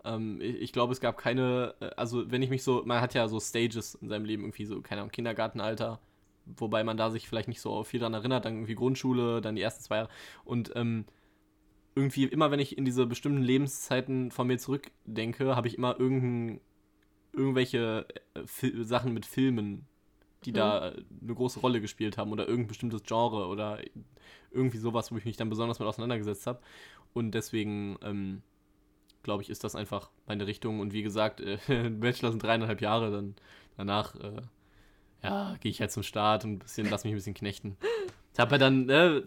Ähm, 0.04 0.40
ich, 0.40 0.56
ich 0.56 0.72
glaube, 0.72 0.92
es 0.92 1.00
gab 1.00 1.16
keine, 1.18 1.74
äh, 1.80 1.90
also 1.96 2.30
wenn 2.30 2.42
ich 2.42 2.50
mich 2.50 2.62
so, 2.62 2.82
man 2.84 3.00
hat 3.00 3.14
ja 3.14 3.28
so 3.28 3.40
Stages 3.40 3.94
in 3.96 4.08
seinem 4.08 4.24
Leben, 4.24 4.42
irgendwie 4.44 4.66
so, 4.66 4.80
keine 4.80 5.00
Ahnung, 5.02 5.12
Kindergartenalter, 5.12 6.00
wobei 6.46 6.84
man 6.84 6.96
da 6.96 7.10
sich 7.10 7.28
vielleicht 7.28 7.48
nicht 7.48 7.60
so 7.60 7.84
viel 7.84 8.00
dran 8.00 8.14
erinnert, 8.14 8.44
dann 8.44 8.54
irgendwie 8.54 8.74
Grundschule, 8.74 9.40
dann 9.40 9.56
die 9.56 9.62
ersten 9.62 9.82
zwei 9.82 9.96
Jahre 9.96 10.08
und 10.44 10.72
ähm, 10.74 11.04
irgendwie 11.94 12.24
immer, 12.24 12.50
wenn 12.50 12.60
ich 12.60 12.76
in 12.76 12.84
diese 12.84 13.06
bestimmten 13.06 13.42
Lebenszeiten 13.42 14.30
von 14.30 14.46
mir 14.46 14.58
zurückdenke, 14.58 15.54
habe 15.56 15.68
ich 15.68 15.78
immer 15.78 15.98
irgendein, 15.98 16.60
irgendwelche 17.32 18.06
äh, 18.34 18.46
Fil 18.46 18.84
Sachen 18.84 19.14
mit 19.14 19.26
Filmen, 19.26 19.86
die 20.44 20.50
Mhm. 20.50 20.56
da 20.56 20.92
eine 21.22 21.34
große 21.34 21.60
Rolle 21.60 21.80
gespielt 21.80 22.18
haben 22.18 22.32
oder 22.32 22.46
irgendein 22.48 22.68
bestimmtes 22.68 23.02
Genre 23.04 23.46
oder 23.46 23.78
irgendwie 24.50 24.78
sowas, 24.78 25.12
wo 25.12 25.16
ich 25.16 25.24
mich 25.24 25.36
dann 25.36 25.50
besonders 25.50 25.78
mit 25.78 25.88
auseinandergesetzt 25.88 26.46
habe. 26.46 26.60
Und 27.12 27.32
deswegen, 27.32 27.96
ähm, 28.02 28.42
glaube 29.24 29.42
ich, 29.42 29.50
ist 29.50 29.64
das 29.64 29.74
einfach 29.74 30.10
meine 30.26 30.46
Richtung. 30.46 30.80
Und 30.80 30.92
wie 30.92 31.02
gesagt, 31.02 31.40
äh, 31.40 31.58
Bachelor 31.90 32.30
sind 32.30 32.42
dreieinhalb 32.42 32.80
Jahre, 32.80 33.10
dann 33.10 33.34
danach, 33.76 34.14
äh, 34.16 34.42
ja, 35.22 35.56
gehe 35.60 35.70
ich 35.70 35.80
halt 35.80 35.90
zum 35.90 36.02
Start 36.02 36.44
und 36.44 36.60
bisschen, 36.60 36.88
lass 36.88 37.04
mich 37.04 37.12
ein 37.12 37.16
bisschen 37.16 37.34
knechten. 37.34 37.76
Ich 38.32 38.38
habe 38.38 38.52
ja 38.52 38.58
dann, 38.58 38.88
äh, 38.88 39.22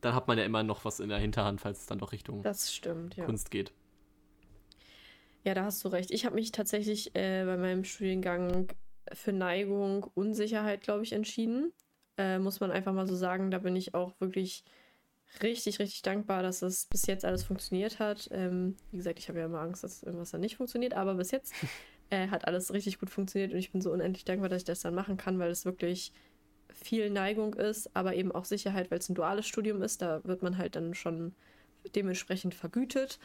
dann 0.00 0.14
hat 0.14 0.28
man 0.28 0.38
ja 0.38 0.44
immer 0.44 0.62
noch 0.62 0.84
was 0.84 1.00
in 1.00 1.08
der 1.08 1.18
Hinterhand, 1.18 1.60
falls 1.60 1.80
es 1.80 1.86
dann 1.86 1.98
doch 1.98 2.12
Richtung 2.12 2.42
Das 2.42 2.74
stimmt, 2.74 3.16
ja. 3.16 3.24
Kunst 3.24 3.50
geht. 3.50 3.72
Ja, 5.44 5.54
da 5.54 5.64
hast 5.64 5.84
du 5.84 5.88
recht. 5.88 6.10
Ich 6.10 6.26
habe 6.26 6.34
mich 6.34 6.52
tatsächlich 6.52 7.14
äh, 7.14 7.44
bei 7.44 7.56
meinem 7.56 7.84
Studiengang 7.84 8.68
für 9.12 9.32
Neigung, 9.32 10.04
Unsicherheit, 10.14 10.82
glaube 10.82 11.04
ich, 11.04 11.12
entschieden. 11.12 11.72
Äh, 12.16 12.38
muss 12.38 12.60
man 12.60 12.70
einfach 12.70 12.92
mal 12.92 13.06
so 13.06 13.14
sagen. 13.14 13.50
Da 13.50 13.58
bin 13.58 13.76
ich 13.76 13.94
auch 13.94 14.12
wirklich 14.20 14.64
richtig, 15.42 15.78
richtig 15.78 16.02
dankbar, 16.02 16.42
dass 16.42 16.62
es 16.62 16.86
bis 16.86 17.06
jetzt 17.06 17.24
alles 17.24 17.44
funktioniert 17.44 17.98
hat. 17.98 18.28
Ähm, 18.32 18.76
wie 18.90 18.96
gesagt, 18.96 19.18
ich 19.18 19.28
habe 19.28 19.38
ja 19.38 19.46
immer 19.46 19.60
Angst, 19.60 19.84
dass 19.84 20.02
irgendwas 20.02 20.30
dann 20.30 20.40
nicht 20.40 20.56
funktioniert, 20.56 20.94
aber 20.94 21.14
bis 21.14 21.30
jetzt 21.30 21.52
äh, 22.10 22.28
hat 22.28 22.46
alles 22.46 22.72
richtig 22.72 22.98
gut 22.98 23.10
funktioniert 23.10 23.52
und 23.52 23.58
ich 23.58 23.72
bin 23.72 23.80
so 23.80 23.92
unendlich 23.92 24.24
dankbar, 24.24 24.48
dass 24.48 24.62
ich 24.62 24.66
das 24.66 24.80
dann 24.80 24.94
machen 24.94 25.16
kann, 25.16 25.38
weil 25.38 25.50
es 25.50 25.64
wirklich 25.64 26.12
viel 26.72 27.10
Neigung 27.10 27.54
ist, 27.54 27.94
aber 27.94 28.14
eben 28.14 28.32
auch 28.32 28.44
Sicherheit, 28.44 28.90
weil 28.90 28.98
es 28.98 29.08
ein 29.08 29.14
duales 29.14 29.46
Studium 29.46 29.82
ist. 29.82 30.02
Da 30.02 30.22
wird 30.24 30.42
man 30.42 30.58
halt 30.58 30.76
dann 30.76 30.94
schon 30.94 31.34
dementsprechend 31.94 32.54
vergütet. 32.54 33.18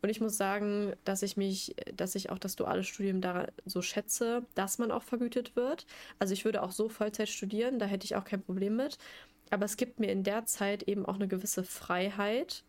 Und 0.00 0.08
ich 0.08 0.20
muss 0.20 0.36
sagen, 0.36 0.92
dass 1.04 1.22
ich 1.22 1.36
mich, 1.36 1.74
dass 1.94 2.14
ich 2.14 2.30
auch 2.30 2.38
das 2.38 2.56
duale 2.56 2.84
Studium 2.84 3.20
da 3.20 3.48
so 3.64 3.82
schätze, 3.82 4.44
dass 4.54 4.78
man 4.78 4.90
auch 4.90 5.02
vergütet 5.02 5.56
wird. 5.56 5.86
Also 6.18 6.34
ich 6.34 6.44
würde 6.44 6.62
auch 6.62 6.72
so 6.72 6.88
Vollzeit 6.88 7.28
studieren, 7.28 7.78
da 7.78 7.86
hätte 7.86 8.04
ich 8.04 8.14
auch 8.16 8.24
kein 8.24 8.42
Problem 8.42 8.76
mit. 8.76 8.98
Aber 9.52 9.66
es 9.66 9.76
gibt 9.76 10.00
mir 10.00 10.10
in 10.10 10.24
der 10.24 10.46
Zeit 10.46 10.84
eben 10.84 11.04
auch 11.04 11.16
eine 11.16 11.28
gewisse 11.28 11.62
Freiheit, 11.62 12.64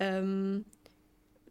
ähm, 0.00 0.64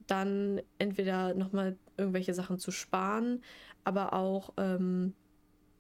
dann 0.07 0.61
entweder 0.77 1.33
nochmal 1.35 1.77
irgendwelche 1.95 2.33
Sachen 2.33 2.59
zu 2.59 2.69
sparen, 2.71 3.41
aber 3.85 4.11
auch 4.11 4.51
ähm, 4.57 5.13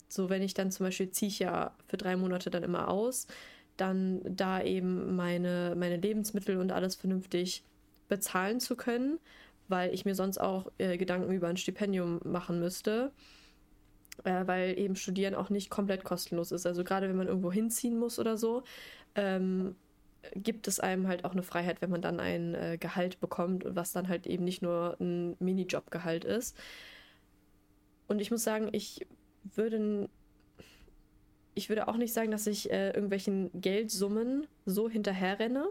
so, 0.07 0.29
wenn 0.29 0.41
ich 0.41 0.53
dann 0.53 0.71
zum 0.71 0.85
Beispiel 0.85 1.11
ziehe 1.11 1.27
ich 1.27 1.39
ja 1.39 1.75
für 1.85 1.97
drei 1.97 2.15
Monate 2.15 2.49
dann 2.49 2.63
immer 2.63 2.87
aus, 2.87 3.27
dann 3.75 4.21
da 4.23 4.63
eben 4.63 5.17
meine, 5.17 5.75
meine 5.77 5.97
Lebensmittel 5.97 6.55
und 6.55 6.71
alles 6.71 6.95
vernünftig 6.95 7.65
bezahlen 8.07 8.61
zu 8.61 8.77
können, 8.77 9.19
weil 9.67 9.93
ich 9.93 10.05
mir 10.05 10.15
sonst 10.15 10.37
auch 10.37 10.71
äh, 10.77 10.95
Gedanken 10.95 11.33
über 11.33 11.49
ein 11.49 11.57
Stipendium 11.57 12.21
machen 12.23 12.57
müsste, 12.61 13.11
äh, 14.23 14.47
weil 14.47 14.77
eben 14.77 14.95
Studieren 14.95 15.35
auch 15.35 15.49
nicht 15.49 15.69
komplett 15.69 16.03
kostenlos 16.03 16.51
ist. 16.51 16.65
Also 16.65 16.83
gerade 16.83 17.09
wenn 17.09 17.15
man 17.15 17.27
irgendwo 17.27 17.51
hinziehen 17.51 17.97
muss 17.97 18.19
oder 18.19 18.37
so, 18.37 18.63
ähm, 19.15 19.75
gibt 20.35 20.67
es 20.67 20.79
einem 20.79 21.07
halt 21.07 21.25
auch 21.25 21.33
eine 21.33 21.43
Freiheit, 21.43 21.81
wenn 21.81 21.89
man 21.89 22.01
dann 22.01 22.19
ein 22.19 22.55
äh, 22.55 22.77
Gehalt 22.79 23.19
bekommt 23.19 23.65
und 23.65 23.75
was 23.75 23.91
dann 23.91 24.07
halt 24.07 24.25
eben 24.27 24.45
nicht 24.45 24.61
nur 24.61 24.95
ein 24.99 25.35
Minijob-Gehalt 25.39 26.25
ist. 26.25 26.57
Und 28.07 28.19
ich 28.19 28.31
muss 28.31 28.43
sagen, 28.43 28.69
ich 28.71 29.05
würde 29.55 30.09
ich 31.55 31.69
würde 31.69 31.87
auch 31.87 31.97
nicht 31.97 32.13
sagen, 32.13 32.31
dass 32.31 32.47
ich 32.47 32.71
äh, 32.71 32.89
irgendwelchen 32.89 33.49
Geldsummen 33.53 34.47
so 34.65 34.89
hinterherrenne, 34.89 35.69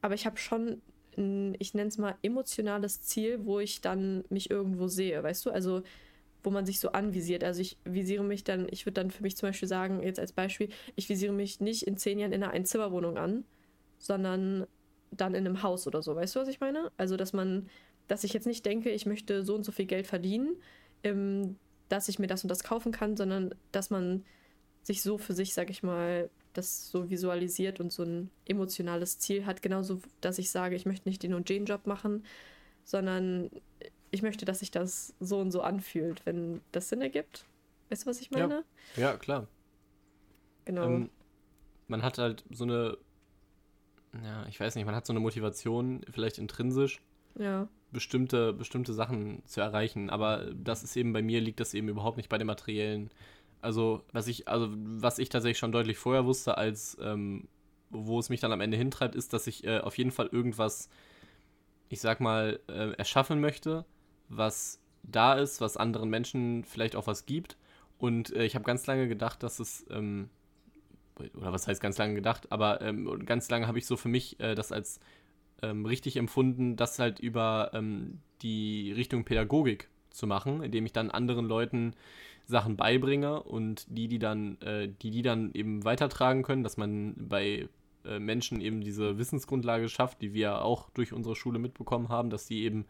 aber 0.00 0.14
ich 0.14 0.26
habe 0.26 0.38
schon 0.38 0.80
ein, 1.16 1.54
ich 1.58 1.74
nenne 1.74 1.88
es 1.88 1.98
mal 1.98 2.16
emotionales 2.22 3.02
Ziel, 3.02 3.44
wo 3.44 3.60
ich 3.60 3.80
dann 3.80 4.24
mich 4.28 4.50
irgendwo 4.50 4.88
sehe, 4.88 5.22
weißt 5.22 5.46
du? 5.46 5.50
Also 5.50 5.82
wo 6.44 6.50
man 6.50 6.66
sich 6.66 6.78
so 6.78 6.92
anvisiert. 6.92 7.42
Also 7.42 7.60
ich 7.60 7.78
visiere 7.84 8.22
mich 8.22 8.44
dann, 8.44 8.66
ich 8.70 8.86
würde 8.86 9.00
dann 9.00 9.10
für 9.10 9.22
mich 9.22 9.36
zum 9.36 9.48
Beispiel 9.48 9.68
sagen, 9.68 10.02
jetzt 10.02 10.20
als 10.20 10.32
Beispiel, 10.32 10.68
ich 10.94 11.08
visiere 11.08 11.32
mich 11.32 11.60
nicht 11.60 11.82
in 11.82 11.96
zehn 11.96 12.18
Jahren 12.18 12.32
in 12.32 12.42
einer 12.42 12.52
Einzimmerwohnung 12.52 13.16
an, 13.16 13.44
sondern 13.98 14.66
dann 15.10 15.34
in 15.34 15.46
einem 15.46 15.62
Haus 15.62 15.86
oder 15.86 16.02
so. 16.02 16.14
Weißt 16.14 16.36
du, 16.36 16.40
was 16.40 16.48
ich 16.48 16.60
meine? 16.60 16.92
Also 16.96 17.16
dass 17.16 17.32
man, 17.32 17.68
dass 18.06 18.24
ich 18.24 18.32
jetzt 18.32 18.46
nicht 18.46 18.64
denke, 18.66 18.90
ich 18.90 19.06
möchte 19.06 19.42
so 19.42 19.54
und 19.54 19.64
so 19.64 19.72
viel 19.72 19.86
Geld 19.86 20.06
verdienen, 20.06 20.56
ähm, 21.02 21.56
dass 21.88 22.08
ich 22.08 22.18
mir 22.18 22.26
das 22.26 22.44
und 22.44 22.48
das 22.48 22.62
kaufen 22.62 22.92
kann, 22.92 23.16
sondern 23.16 23.54
dass 23.72 23.90
man 23.90 24.24
sich 24.82 25.02
so 25.02 25.18
für 25.18 25.32
sich, 25.32 25.54
sag 25.54 25.70
ich 25.70 25.82
mal, 25.82 26.30
das 26.52 26.88
so 26.88 27.10
visualisiert 27.10 27.80
und 27.80 27.92
so 27.92 28.04
ein 28.04 28.30
emotionales 28.46 29.18
Ziel 29.18 29.46
hat. 29.46 29.62
Genauso, 29.62 30.00
dass 30.20 30.38
ich 30.38 30.50
sage, 30.50 30.76
ich 30.76 30.86
möchte 30.86 31.08
nicht 31.08 31.22
den 31.22 31.34
und 31.34 31.48
den 31.48 31.64
Job 31.64 31.86
machen, 31.86 32.24
sondern 32.84 33.50
ich 34.14 34.22
möchte, 34.22 34.44
dass 34.44 34.60
sich 34.60 34.70
das 34.70 35.14
so 35.20 35.38
und 35.38 35.50
so 35.50 35.60
anfühlt, 35.62 36.24
wenn 36.24 36.60
das 36.72 36.88
Sinn 36.88 37.02
ergibt. 37.02 37.46
Weißt 37.90 38.04
du, 38.04 38.10
was 38.10 38.20
ich 38.20 38.30
Ja. 38.30 38.46
meine? 38.46 38.64
Ja, 38.96 39.16
klar. 39.16 39.46
Genau. 40.64 40.86
Ähm, 40.86 41.10
man 41.88 42.02
hat 42.02 42.18
halt 42.18 42.44
so 42.50 42.64
eine, 42.64 42.96
ja, 44.22 44.46
ich 44.48 44.58
weiß 44.58 44.74
nicht, 44.76 44.86
man 44.86 44.94
hat 44.94 45.06
so 45.06 45.12
eine 45.12 45.20
Motivation, 45.20 46.02
vielleicht 46.10 46.38
intrinsisch, 46.38 47.02
ja. 47.38 47.68
bestimmte, 47.92 48.52
bestimmte 48.52 48.94
Sachen 48.94 49.42
zu 49.46 49.60
erreichen. 49.60 50.08
Aber 50.10 50.46
das 50.54 50.82
ist 50.82 50.96
eben 50.96 51.12
bei 51.12 51.22
mir, 51.22 51.40
liegt 51.40 51.60
das 51.60 51.74
eben 51.74 51.88
überhaupt 51.88 52.16
nicht 52.16 52.28
bei 52.28 52.38
dem 52.38 52.46
Materiellen. 52.46 53.10
Also, 53.60 54.02
was 54.12 54.26
ich, 54.28 54.48
also, 54.48 54.68
was 54.72 55.18
ich 55.18 55.28
tatsächlich 55.28 55.58
schon 55.58 55.72
deutlich 55.72 55.98
vorher 55.98 56.24
wusste, 56.24 56.56
als 56.56 56.96
ähm, 57.00 57.48
wo 57.90 58.18
es 58.18 58.28
mich 58.28 58.40
dann 58.40 58.52
am 58.52 58.60
Ende 58.60 58.76
hintreibt, 58.76 59.14
ist, 59.14 59.32
dass 59.32 59.46
ich 59.46 59.64
äh, 59.64 59.80
auf 59.80 59.98
jeden 59.98 60.10
Fall 60.10 60.26
irgendwas, 60.32 60.88
ich 61.88 62.00
sag 62.00 62.20
mal, 62.20 62.60
äh, 62.68 62.92
erschaffen 62.92 63.40
möchte, 63.40 63.84
was 64.28 64.80
da 65.02 65.34
ist, 65.34 65.60
was 65.60 65.76
anderen 65.76 66.10
Menschen 66.10 66.64
vielleicht 66.64 66.96
auch 66.96 67.06
was 67.06 67.26
gibt. 67.26 67.56
Und 67.98 68.34
äh, 68.34 68.44
ich 68.44 68.54
habe 68.54 68.64
ganz 68.64 68.86
lange 68.86 69.08
gedacht, 69.08 69.42
dass 69.42 69.60
es, 69.60 69.86
ähm, 69.90 70.28
oder 71.34 71.52
was 71.52 71.68
heißt 71.68 71.80
ganz 71.80 71.98
lange 71.98 72.14
gedacht, 72.14 72.50
aber 72.50 72.80
ähm, 72.82 73.24
ganz 73.24 73.48
lange 73.50 73.66
habe 73.66 73.78
ich 73.78 73.86
so 73.86 73.96
für 73.96 74.08
mich 74.08 74.40
äh, 74.40 74.54
das 74.54 74.72
als 74.72 75.00
ähm, 75.62 75.86
richtig 75.86 76.16
empfunden, 76.16 76.76
das 76.76 76.98
halt 76.98 77.20
über 77.20 77.70
ähm, 77.72 78.20
die 78.42 78.92
Richtung 78.92 79.24
Pädagogik 79.24 79.88
zu 80.10 80.26
machen, 80.26 80.62
indem 80.62 80.86
ich 80.86 80.92
dann 80.92 81.10
anderen 81.10 81.46
Leuten 81.46 81.94
Sachen 82.46 82.76
beibringe 82.76 83.42
und 83.42 83.86
die, 83.88 84.08
die 84.08 84.18
dann, 84.18 84.60
äh, 84.60 84.88
die, 85.02 85.10
die 85.10 85.22
dann 85.22 85.52
eben 85.54 85.84
weitertragen 85.84 86.42
können, 86.42 86.62
dass 86.62 86.76
man 86.76 87.14
bei 87.16 87.68
äh, 88.04 88.18
Menschen 88.18 88.60
eben 88.60 88.82
diese 88.82 89.18
Wissensgrundlage 89.18 89.88
schafft, 89.88 90.20
die 90.20 90.34
wir 90.34 90.62
auch 90.62 90.90
durch 90.90 91.12
unsere 91.12 91.36
Schule 91.36 91.58
mitbekommen 91.58 92.10
haben, 92.10 92.30
dass 92.30 92.46
die 92.46 92.64
eben 92.64 92.84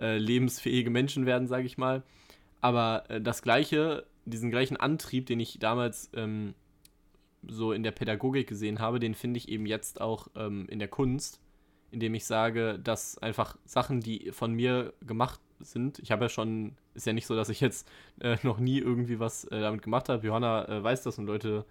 äh, 0.00 0.10
äh, 0.10 0.18
lebensfähige 0.18 0.90
Menschen 0.90 1.26
werden, 1.26 1.46
sage 1.46 1.66
ich 1.66 1.78
mal. 1.78 2.02
Aber 2.60 3.04
äh, 3.08 3.20
das 3.20 3.42
gleiche, 3.42 4.06
diesen 4.24 4.50
gleichen 4.50 4.76
Antrieb, 4.76 5.26
den 5.26 5.40
ich 5.40 5.58
damals 5.58 6.10
ähm, 6.14 6.54
so 7.46 7.72
in 7.72 7.82
der 7.82 7.92
Pädagogik 7.92 8.48
gesehen 8.48 8.80
habe, 8.80 8.98
den 8.98 9.14
finde 9.14 9.38
ich 9.38 9.48
eben 9.48 9.66
jetzt 9.66 10.00
auch 10.00 10.28
ähm, 10.34 10.66
in 10.68 10.78
der 10.78 10.88
Kunst, 10.88 11.40
indem 11.90 12.14
ich 12.14 12.24
sage, 12.24 12.78
dass 12.82 13.18
einfach 13.18 13.56
Sachen, 13.64 14.00
die 14.00 14.30
von 14.32 14.52
mir 14.52 14.92
gemacht 15.06 15.40
sind, 15.58 15.98
ich 15.98 16.10
habe 16.10 16.24
ja 16.24 16.28
schon, 16.28 16.76
ist 16.94 17.06
ja 17.06 17.12
nicht 17.12 17.26
so, 17.26 17.36
dass 17.36 17.48
ich 17.48 17.60
jetzt 17.60 17.88
äh, 18.20 18.36
noch 18.42 18.58
nie 18.58 18.78
irgendwie 18.78 19.18
was 19.18 19.44
äh, 19.44 19.60
damit 19.60 19.82
gemacht 19.82 20.08
habe. 20.08 20.26
Johanna 20.26 20.68
äh, 20.68 20.82
weiß 20.82 21.02
das 21.02 21.18
und 21.18 21.26
Leute, 21.26 21.64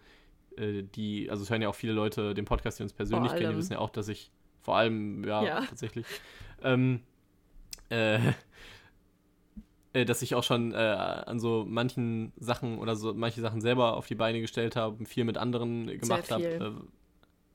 äh, 0.58 0.84
die, 0.84 1.30
also 1.30 1.44
es 1.44 1.50
hören 1.50 1.62
ja 1.62 1.70
auch 1.70 1.76
viele 1.76 1.94
Leute 1.94 2.34
den 2.34 2.46
Podcast, 2.46 2.80
die 2.80 2.84
uns 2.84 2.94
persönlich 2.94 3.34
kennen, 3.34 3.52
die 3.52 3.58
wissen 3.58 3.74
ja 3.74 3.80
auch, 3.80 3.90
dass 3.90 4.08
ich 4.08 4.32
vor 4.62 4.78
allem, 4.78 5.24
ja, 5.24 5.44
ja. 5.44 5.62
tatsächlich, 5.66 6.06
ähm, 6.62 7.02
äh, 7.90 8.20
äh, 9.94 10.06
dass 10.06 10.22
ich 10.22 10.36
auch 10.36 10.44
schon 10.44 10.74
äh, 10.74 10.78
an 10.78 11.40
so 11.40 11.66
manchen 11.68 12.32
Sachen 12.40 12.78
oder 12.80 12.96
so 12.96 13.14
manche 13.14 13.42
Sachen 13.42 13.62
selber 13.62 13.98
auf 13.98 14.08
die 14.08 14.16
Beine 14.16 14.42
gestellt 14.42 14.76
habe, 14.76 15.06
viel 15.06 15.24
mit 15.24 15.38
anderen 15.38 15.88
gemacht 16.00 16.32
habe, 16.32 16.44
äh, 16.44 16.72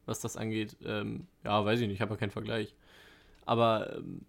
was 0.07 0.21
das 0.21 0.37
angeht. 0.37 0.77
Ähm, 0.85 1.27
ja, 1.45 1.65
weiß 1.65 1.81
ich 1.81 1.87
nicht, 1.87 1.97
ich 1.97 2.01
habe 2.01 2.15
ja 2.15 2.17
keinen 2.19 2.31
Vergleich. 2.31 2.75
Aber 3.47 3.97
ähm, 3.97 4.23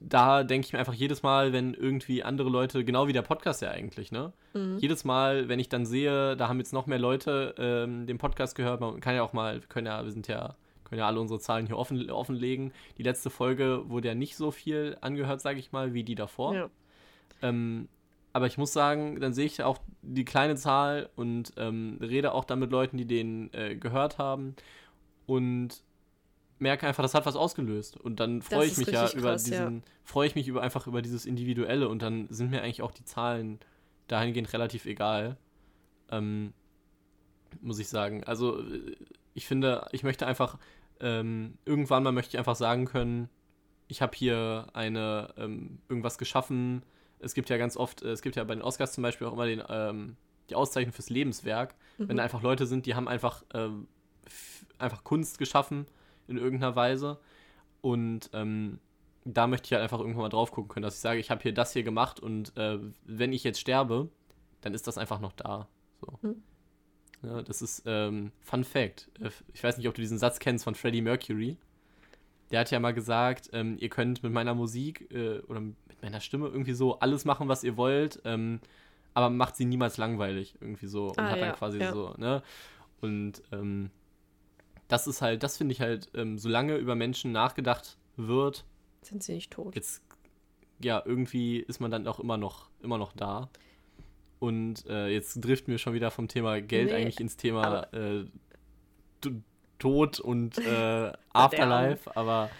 da 0.00 0.42
denke 0.42 0.66
ich 0.66 0.72
mir 0.72 0.78
einfach 0.78 0.94
jedes 0.94 1.22
Mal, 1.22 1.52
wenn 1.52 1.74
irgendwie 1.74 2.22
andere 2.22 2.48
Leute, 2.48 2.84
genau 2.84 3.06
wie 3.06 3.12
der 3.12 3.22
Podcast 3.22 3.62
ja 3.62 3.70
eigentlich, 3.70 4.10
ne? 4.10 4.32
Mhm. 4.54 4.78
Jedes 4.78 5.04
Mal, 5.04 5.48
wenn 5.48 5.60
ich 5.60 5.68
dann 5.68 5.86
sehe, 5.86 6.36
da 6.36 6.48
haben 6.48 6.58
jetzt 6.58 6.72
noch 6.72 6.86
mehr 6.86 6.98
Leute 6.98 7.54
ähm, 7.58 8.06
den 8.06 8.18
Podcast 8.18 8.54
gehört, 8.56 8.80
man 8.80 9.00
kann 9.00 9.14
ja 9.14 9.22
auch 9.22 9.32
mal, 9.32 9.60
wir 9.60 9.68
können 9.68 9.86
ja, 9.86 10.02
wir 10.04 10.10
sind 10.10 10.28
ja 10.28 10.56
können 10.92 11.00
ja 11.00 11.06
alle 11.06 11.22
unsere 11.22 11.40
Zahlen 11.40 11.66
hier 11.66 11.78
offen, 11.78 12.10
offenlegen. 12.10 12.70
Die 12.98 13.02
letzte 13.02 13.30
Folge 13.30 13.88
wurde 13.88 14.08
ja 14.08 14.14
nicht 14.14 14.36
so 14.36 14.50
viel 14.50 14.98
angehört, 15.00 15.40
sage 15.40 15.58
ich 15.58 15.72
mal, 15.72 15.94
wie 15.94 16.04
die 16.04 16.14
davor. 16.14 16.54
Ja. 16.54 16.70
Ähm, 17.40 17.88
aber 18.34 18.46
ich 18.46 18.58
muss 18.58 18.74
sagen, 18.74 19.18
dann 19.18 19.32
sehe 19.32 19.46
ich 19.46 19.62
auch 19.62 19.78
die 20.02 20.26
kleine 20.26 20.54
Zahl 20.56 21.08
und 21.16 21.54
ähm, 21.56 21.96
rede 22.02 22.34
auch 22.34 22.44
dann 22.44 22.58
mit 22.58 22.70
Leuten, 22.70 22.98
die 22.98 23.06
den 23.06 23.48
äh, 23.54 23.74
gehört 23.74 24.18
haben 24.18 24.54
und 25.24 25.82
merke 26.58 26.86
einfach, 26.86 27.02
das 27.02 27.14
hat 27.14 27.24
was 27.24 27.36
ausgelöst. 27.36 27.96
Und 27.96 28.20
dann 28.20 28.42
freue 28.42 28.66
ich 28.66 28.76
mich 28.76 28.88
ja 28.88 29.00
krass, 29.00 29.14
über 29.14 29.32
diesen, 29.32 29.76
ja. 29.76 29.82
freue 30.04 30.26
ich 30.26 30.34
mich 30.34 30.46
über 30.46 30.60
einfach 30.60 30.86
über 30.86 31.00
dieses 31.00 31.24
Individuelle 31.24 31.88
und 31.88 32.02
dann 32.02 32.26
sind 32.28 32.50
mir 32.50 32.60
eigentlich 32.60 32.82
auch 32.82 32.92
die 32.92 33.04
Zahlen 33.04 33.60
dahingehend 34.08 34.52
relativ 34.52 34.84
egal. 34.84 35.38
Ähm, 36.10 36.52
muss 37.62 37.78
ich 37.78 37.88
sagen. 37.88 38.24
Also 38.24 38.60
äh, 38.60 38.94
ich 39.34 39.46
finde, 39.46 39.86
ich 39.92 40.02
möchte 40.02 40.26
einfach 40.26 40.58
ähm, 41.02 41.58
irgendwann 41.64 42.02
mal 42.02 42.12
möchte 42.12 42.30
ich 42.30 42.38
einfach 42.38 42.56
sagen 42.56 42.86
können, 42.86 43.28
ich 43.88 44.00
habe 44.00 44.16
hier 44.16 44.68
eine 44.72 45.34
ähm, 45.36 45.80
irgendwas 45.88 46.16
geschaffen. 46.16 46.82
Es 47.18 47.34
gibt 47.34 47.50
ja 47.50 47.58
ganz 47.58 47.76
oft, 47.76 48.02
es 48.02 48.22
gibt 48.22 48.36
ja 48.36 48.44
bei 48.44 48.54
den 48.54 48.62
Oscars 48.62 48.92
zum 48.92 49.02
Beispiel 49.02 49.26
auch 49.26 49.34
immer 49.34 49.46
den, 49.46 49.62
ähm, 49.68 50.16
die 50.48 50.54
Auszeichnung 50.54 50.92
fürs 50.92 51.10
Lebenswerk. 51.10 51.74
Mhm. 51.98 52.08
Wenn 52.08 52.16
da 52.16 52.22
einfach 52.22 52.42
Leute 52.42 52.66
sind, 52.66 52.86
die 52.86 52.94
haben 52.94 53.08
einfach, 53.08 53.44
ähm, 53.52 53.86
einfach 54.78 55.04
Kunst 55.04 55.38
geschaffen 55.38 55.86
in 56.26 56.38
irgendeiner 56.38 56.74
Weise. 56.74 57.18
Und 57.80 58.30
ähm, 58.32 58.78
da 59.24 59.46
möchte 59.46 59.66
ich 59.66 59.72
halt 59.72 59.82
einfach 59.82 59.98
irgendwann 59.98 60.22
mal 60.22 60.28
drauf 60.28 60.52
gucken 60.52 60.68
können, 60.68 60.84
dass 60.84 60.94
ich 60.94 61.00
sage, 61.00 61.20
ich 61.20 61.30
habe 61.30 61.42
hier 61.42 61.52
das 61.52 61.72
hier 61.72 61.82
gemacht 61.82 62.18
und 62.20 62.56
äh, 62.56 62.78
wenn 63.04 63.32
ich 63.32 63.44
jetzt 63.44 63.60
sterbe, 63.60 64.08
dann 64.60 64.74
ist 64.74 64.86
das 64.86 64.98
einfach 64.98 65.20
noch 65.20 65.32
da. 65.32 65.68
So. 66.00 66.18
Mhm. 66.22 66.42
Ja, 67.22 67.42
das 67.42 67.62
ist 67.62 67.82
ähm, 67.86 68.32
Fun 68.40 68.64
Fact. 68.64 69.10
Äh, 69.20 69.30
ich 69.54 69.62
weiß 69.62 69.78
nicht, 69.78 69.88
ob 69.88 69.94
du 69.94 70.00
diesen 70.00 70.18
Satz 70.18 70.38
kennst 70.38 70.64
von 70.64 70.74
Freddie 70.74 71.02
Mercury. 71.02 71.56
Der 72.50 72.60
hat 72.60 72.70
ja 72.70 72.80
mal 72.80 72.92
gesagt, 72.92 73.50
ähm, 73.52 73.76
ihr 73.78 73.88
könnt 73.88 74.22
mit 74.22 74.32
meiner 74.32 74.54
Musik 74.54 75.10
äh, 75.12 75.38
oder 75.40 75.60
mit 75.60 76.02
meiner 76.02 76.20
Stimme 76.20 76.48
irgendwie 76.48 76.74
so 76.74 76.98
alles 76.98 77.24
machen, 77.24 77.48
was 77.48 77.64
ihr 77.64 77.76
wollt, 77.76 78.20
ähm, 78.24 78.60
aber 79.14 79.30
macht 79.30 79.56
sie 79.56 79.64
niemals 79.64 79.96
langweilig 79.96 80.56
irgendwie 80.60 80.86
so 80.86 81.08
und 81.08 81.18
ah, 81.18 81.30
hat 81.30 81.38
ja, 81.38 81.46
dann 81.46 81.54
quasi 81.56 81.78
ja. 81.78 81.92
so, 81.92 82.14
ne? 82.18 82.42
Und 83.00 83.42
ähm, 83.52 83.90
das 84.88 85.06
ist 85.06 85.22
halt, 85.22 85.42
das 85.42 85.56
finde 85.56 85.72
ich 85.72 85.80
halt, 85.80 86.10
ähm, 86.14 86.38
solange 86.38 86.76
über 86.76 86.94
Menschen 86.94 87.32
nachgedacht 87.32 87.96
wird, 88.16 88.64
sind 89.00 89.22
sie 89.22 89.34
nicht 89.34 89.50
tot. 89.50 89.74
Jetzt, 89.74 90.02
ja, 90.80 91.02
irgendwie 91.04 91.58
ist 91.58 91.80
man 91.80 91.90
dann 91.90 92.06
auch 92.06 92.20
immer 92.20 92.36
noch, 92.36 92.68
immer 92.82 92.98
noch 92.98 93.12
da. 93.12 93.48
Und 94.42 94.86
äh, 94.88 95.06
jetzt 95.06 95.34
driften 95.36 95.70
wir 95.70 95.78
schon 95.78 95.94
wieder 95.94 96.10
vom 96.10 96.26
Thema 96.26 96.60
Geld 96.60 96.88
nee, 96.88 96.94
eigentlich 96.94 97.20
ins 97.20 97.36
Thema 97.36 97.86
äh, 97.92 98.24
Tod 99.78 100.18
und 100.18 100.58
äh, 100.58 101.12
Afterlife, 101.32 102.16
aber, 102.16 102.50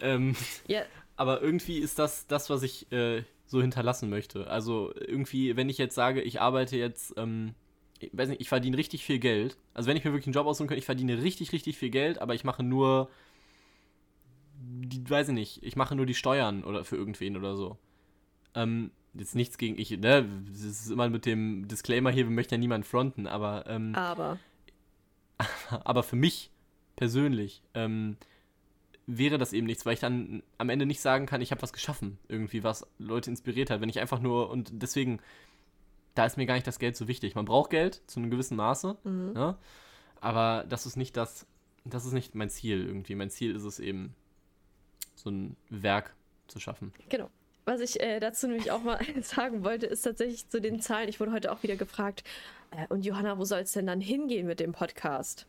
ähm, 0.00 0.36
yeah. 0.68 0.84
aber 1.16 1.42
irgendwie 1.42 1.78
ist 1.78 1.98
das 1.98 2.28
das, 2.28 2.50
was 2.50 2.62
ich 2.62 2.92
äh, 2.92 3.24
so 3.46 3.60
hinterlassen 3.60 4.10
möchte. 4.10 4.46
Also 4.46 4.94
irgendwie, 4.94 5.56
wenn 5.56 5.68
ich 5.68 5.76
jetzt 5.76 5.96
sage, 5.96 6.22
ich 6.22 6.40
arbeite 6.40 6.76
jetzt, 6.76 7.14
ähm, 7.16 7.56
ich 7.98 8.10
weiß 8.12 8.28
nicht, 8.28 8.40
ich 8.40 8.48
verdiene 8.48 8.78
richtig 8.78 9.04
viel 9.04 9.18
Geld. 9.18 9.56
Also 9.72 9.88
wenn 9.88 9.96
ich 9.96 10.04
mir 10.04 10.12
wirklich 10.12 10.28
einen 10.28 10.34
Job 10.34 10.46
aussuchen 10.46 10.68
könnte, 10.68 10.78
ich 10.78 10.86
verdiene 10.86 11.20
richtig, 11.20 11.50
richtig 11.50 11.76
viel 11.76 11.90
Geld, 11.90 12.20
aber 12.20 12.36
ich 12.36 12.44
mache 12.44 12.62
nur, 12.62 13.10
die, 14.54 15.10
weiß 15.10 15.30
ich 15.30 15.34
nicht, 15.34 15.64
ich 15.64 15.74
mache 15.74 15.96
nur 15.96 16.06
die 16.06 16.14
Steuern 16.14 16.62
oder 16.62 16.84
für 16.84 16.94
irgendwen 16.94 17.36
oder 17.36 17.56
so. 17.56 17.76
Ähm, 18.54 18.92
jetzt 19.14 19.34
nichts 19.34 19.58
gegen 19.58 19.78
ich, 19.78 19.90
ne? 19.90 20.28
Das 20.50 20.62
ist 20.62 20.90
immer 20.90 21.08
mit 21.08 21.26
dem 21.26 21.68
Disclaimer 21.68 22.10
hier, 22.10 22.26
wir 22.26 22.34
möchten 22.34 22.54
ja 22.54 22.58
niemanden 22.58 22.86
fronten, 22.86 23.26
aber. 23.26 23.64
Ähm, 23.66 23.94
aber. 23.94 24.38
Aber 25.84 26.04
für 26.04 26.14
mich 26.14 26.52
persönlich 26.94 27.60
ähm, 27.74 28.16
wäre 29.06 29.36
das 29.36 29.52
eben 29.52 29.66
nichts, 29.66 29.84
weil 29.84 29.94
ich 29.94 30.00
dann 30.00 30.44
am 30.58 30.68
Ende 30.68 30.86
nicht 30.86 31.00
sagen 31.00 31.26
kann, 31.26 31.40
ich 31.40 31.50
habe 31.50 31.60
was 31.60 31.72
geschaffen, 31.72 32.18
irgendwie, 32.28 32.62
was 32.62 32.86
Leute 32.98 33.30
inspiriert 33.30 33.68
hat. 33.68 33.80
Wenn 33.80 33.88
ich 33.88 33.98
einfach 33.98 34.20
nur, 34.20 34.48
und 34.48 34.70
deswegen, 34.72 35.18
da 36.14 36.24
ist 36.24 36.36
mir 36.36 36.46
gar 36.46 36.54
nicht 36.54 36.68
das 36.68 36.78
Geld 36.78 36.96
so 36.96 37.08
wichtig. 37.08 37.34
Man 37.34 37.46
braucht 37.46 37.70
Geld 37.70 38.00
zu 38.06 38.20
einem 38.20 38.30
gewissen 38.30 38.56
Maße, 38.56 38.96
mhm. 39.02 39.32
ne? 39.32 39.58
aber 40.20 40.64
das 40.68 40.86
ist 40.86 40.96
nicht 40.96 41.16
das, 41.16 41.46
das 41.84 42.06
ist 42.06 42.12
nicht 42.12 42.36
mein 42.36 42.48
Ziel 42.48 42.86
irgendwie. 42.86 43.16
Mein 43.16 43.30
Ziel 43.30 43.56
ist 43.56 43.64
es 43.64 43.80
eben, 43.80 44.14
so 45.16 45.30
ein 45.30 45.56
Werk 45.70 46.14
zu 46.48 46.60
schaffen. 46.60 46.92
Genau. 47.08 47.30
Was 47.64 47.80
ich 47.80 48.00
äh, 48.00 48.20
dazu 48.20 48.46
nämlich 48.46 48.70
auch 48.70 48.82
mal 48.82 49.00
sagen 49.22 49.64
wollte, 49.64 49.86
ist 49.86 50.02
tatsächlich 50.02 50.48
zu 50.48 50.60
den 50.60 50.80
Zahlen. 50.80 51.08
Ich 51.08 51.20
wurde 51.20 51.32
heute 51.32 51.52
auch 51.52 51.62
wieder 51.62 51.76
gefragt, 51.76 52.24
äh, 52.70 52.86
und 52.88 53.04
Johanna, 53.04 53.38
wo 53.38 53.44
soll 53.44 53.60
es 53.60 53.72
denn 53.72 53.86
dann 53.86 54.00
hingehen 54.00 54.46
mit 54.46 54.60
dem 54.60 54.72
Podcast? 54.72 55.46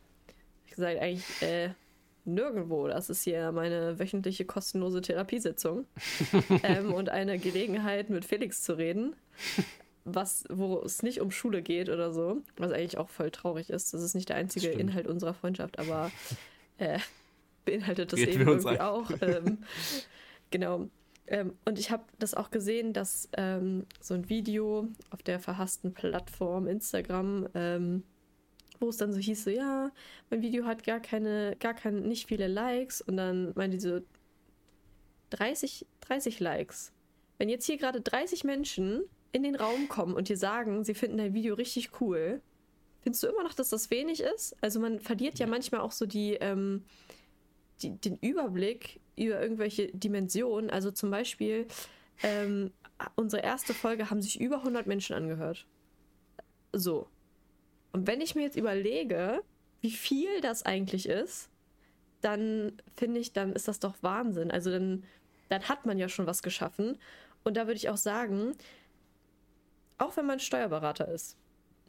Ich 0.64 0.72
gesagt, 0.72 0.98
eigentlich 0.98 1.42
äh, 1.42 1.70
nirgendwo. 2.24 2.88
Das 2.88 3.10
ist 3.10 3.22
hier 3.22 3.52
meine 3.52 3.98
wöchentliche 3.98 4.44
kostenlose 4.44 5.00
Therapiesitzung 5.00 5.86
ähm, 6.62 6.92
und 6.92 7.08
eine 7.08 7.38
Gelegenheit, 7.38 8.10
mit 8.10 8.24
Felix 8.24 8.62
zu 8.62 8.76
reden. 8.76 9.14
Was, 10.04 10.44
wo 10.48 10.80
es 10.82 11.02
nicht 11.02 11.20
um 11.20 11.32
Schule 11.32 11.62
geht 11.62 11.88
oder 11.88 12.12
so, 12.12 12.42
was 12.56 12.70
eigentlich 12.70 12.96
auch 12.96 13.08
voll 13.08 13.30
traurig 13.30 13.70
ist. 13.70 13.92
Das 13.92 14.02
ist 14.02 14.14
nicht 14.14 14.28
der 14.28 14.36
einzige 14.36 14.68
Inhalt 14.68 15.08
unserer 15.08 15.34
Freundschaft, 15.34 15.80
aber 15.80 16.12
äh, 16.78 17.00
beinhaltet 17.64 18.12
das 18.12 18.20
Reden 18.20 18.42
eben 18.42 18.48
irgendwie 18.48 18.80
auch. 18.80 19.10
Ähm, 19.20 19.58
genau. 20.50 20.88
Ähm, 21.26 21.54
und 21.64 21.78
ich 21.78 21.90
habe 21.90 22.04
das 22.18 22.34
auch 22.34 22.50
gesehen, 22.50 22.92
dass 22.92 23.28
ähm, 23.36 23.86
so 24.00 24.14
ein 24.14 24.28
Video 24.28 24.88
auf 25.10 25.22
der 25.22 25.40
verhassten 25.40 25.92
Plattform 25.92 26.66
Instagram, 26.68 27.48
ähm, 27.54 28.02
wo 28.78 28.88
es 28.88 28.96
dann 28.96 29.12
so 29.12 29.18
hieß, 29.18 29.44
so 29.44 29.50
ja, 29.50 29.90
mein 30.30 30.42
Video 30.42 30.64
hat 30.66 30.84
gar 30.84 31.00
keine, 31.00 31.56
gar 31.58 31.74
keine, 31.74 32.00
nicht 32.00 32.28
viele 32.28 32.46
Likes 32.46 33.00
und 33.00 33.16
dann 33.16 33.52
meinte 33.54 33.76
die 33.76 33.82
so 33.82 34.00
30, 35.30 35.86
30 36.02 36.40
Likes. 36.40 36.92
Wenn 37.38 37.48
jetzt 37.48 37.66
hier 37.66 37.76
gerade 37.76 38.00
30 38.00 38.44
Menschen 38.44 39.02
in 39.32 39.42
den 39.42 39.56
Raum 39.56 39.88
kommen 39.88 40.14
und 40.14 40.28
dir 40.28 40.36
sagen, 40.36 40.84
sie 40.84 40.94
finden 40.94 41.18
dein 41.18 41.34
Video 41.34 41.54
richtig 41.54 42.00
cool, 42.00 42.40
findest 43.02 43.22
du 43.22 43.28
immer 43.28 43.42
noch, 43.42 43.54
dass 43.54 43.70
das 43.70 43.90
wenig 43.90 44.20
ist? 44.20 44.56
Also 44.60 44.80
man 44.80 45.00
verliert 45.00 45.38
ja 45.38 45.46
manchmal 45.46 45.80
auch 45.80 45.92
so 45.92 46.06
die, 46.06 46.34
ähm, 46.34 46.84
die, 47.82 47.96
den 47.96 48.18
Überblick 48.18 49.00
über 49.16 49.40
irgendwelche 49.40 49.88
Dimensionen. 49.88 50.70
Also 50.70 50.90
zum 50.90 51.10
Beispiel, 51.10 51.66
ähm, 52.22 52.72
unsere 53.14 53.42
erste 53.42 53.74
Folge 53.74 54.10
haben 54.10 54.22
sich 54.22 54.40
über 54.40 54.58
100 54.58 54.86
Menschen 54.86 55.14
angehört. 55.14 55.66
So. 56.72 57.08
Und 57.92 58.06
wenn 58.06 58.20
ich 58.20 58.34
mir 58.34 58.42
jetzt 58.42 58.56
überlege, 58.56 59.42
wie 59.80 59.90
viel 59.90 60.40
das 60.40 60.64
eigentlich 60.64 61.08
ist, 61.08 61.48
dann 62.20 62.72
finde 62.96 63.20
ich, 63.20 63.32
dann 63.32 63.52
ist 63.52 63.68
das 63.68 63.78
doch 63.78 63.94
Wahnsinn. 64.02 64.50
Also 64.50 64.70
dann, 64.70 65.04
dann 65.48 65.68
hat 65.68 65.86
man 65.86 65.98
ja 65.98 66.08
schon 66.08 66.26
was 66.26 66.42
geschaffen. 66.42 66.98
Und 67.44 67.56
da 67.56 67.66
würde 67.66 67.76
ich 67.76 67.88
auch 67.88 67.96
sagen, 67.96 68.52
auch 69.98 70.16
wenn 70.16 70.26
man 70.26 70.40
Steuerberater 70.40 71.08
ist, 71.08 71.36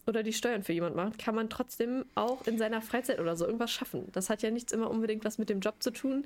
oder 0.08 0.24
die 0.24 0.34
Steuern 0.34 0.64
für 0.64 0.74
jemand 0.74 0.95
macht, 0.95 1.18
kann 1.18 1.36
man 1.36 1.49
trotzdem 1.49 2.05
auch 2.16 2.47
in 2.47 2.58
seiner 2.58 2.82
Freizeit 2.82 3.20
oder 3.20 3.36
so 3.36 3.45
irgendwas 3.45 3.72
schaffen. 3.72 4.08
Das 4.14 4.30
hat 4.30 4.41
ja 4.41 4.51
nichts 4.51 4.72
immer 4.72 4.89
unbedingt 4.89 5.26
was 5.26 5.38
mit 5.38 5.49
dem 5.49 5.60
Job 5.60 5.76
zu 5.80 5.91
tun. 5.91 6.26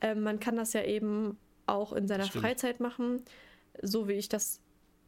Ähm, 0.00 0.22
man 0.22 0.40
kann 0.40 0.56
das 0.56 0.72
ja 0.72 0.84
eben 0.84 1.38
auch 1.66 1.92
in 1.92 2.08
seiner 2.08 2.26
Freizeit 2.26 2.80
machen, 2.80 3.22
so 3.80 4.08
wie 4.08 4.14
ich 4.14 4.28
das 4.28 4.60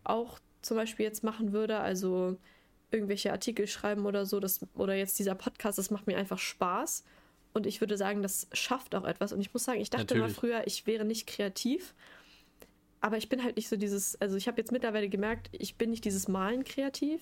auch 0.05 0.39
zum 0.63 0.77
Beispiel 0.77 1.05
jetzt 1.05 1.25
machen 1.25 1.53
würde. 1.53 1.79
Also 1.79 2.39
irgendwelche 2.91 3.33
Artikel 3.33 3.67
schreiben 3.67 4.07
oder 4.07 4.25
so, 4.25 4.41
das, 4.41 4.61
oder 4.75 4.95
jetzt 4.95 5.19
dieser 5.19 5.35
Podcast, 5.35 5.79
das 5.79 5.91
macht 5.91 6.07
mir 6.07 6.17
einfach 6.17 6.39
Spaß. 6.39 7.05
Und 7.53 7.67
ich 7.67 7.81
würde 7.81 7.97
sagen, 7.97 8.23
das 8.23 8.49
schafft 8.53 8.95
auch 8.95 9.05
etwas. 9.05 9.33
Und 9.33 9.41
ich 9.41 9.53
muss 9.53 9.65
sagen, 9.65 9.81
ich 9.81 9.91
dachte 9.91 10.15
Natürlich. 10.15 10.23
mal 10.23 10.41
früher, 10.41 10.67
ich 10.67 10.87
wäre 10.87 11.05
nicht 11.05 11.27
kreativ. 11.27 11.95
Aber 13.01 13.17
ich 13.19 13.29
bin 13.29 13.45
halt 13.45 13.57
nicht 13.57 13.69
so 13.69 13.77
dieses, 13.77 14.21
also 14.21 14.37
ich 14.37 14.49
habe 14.49 14.61
jetzt 14.61 14.73
mittlerweile 14.73 15.09
gemerkt, 15.09 15.51
ich 15.53 15.77
bin 15.77 15.91
nicht 15.91 16.05
dieses 16.05 16.27
Malen 16.27 16.65
kreativ. 16.65 17.21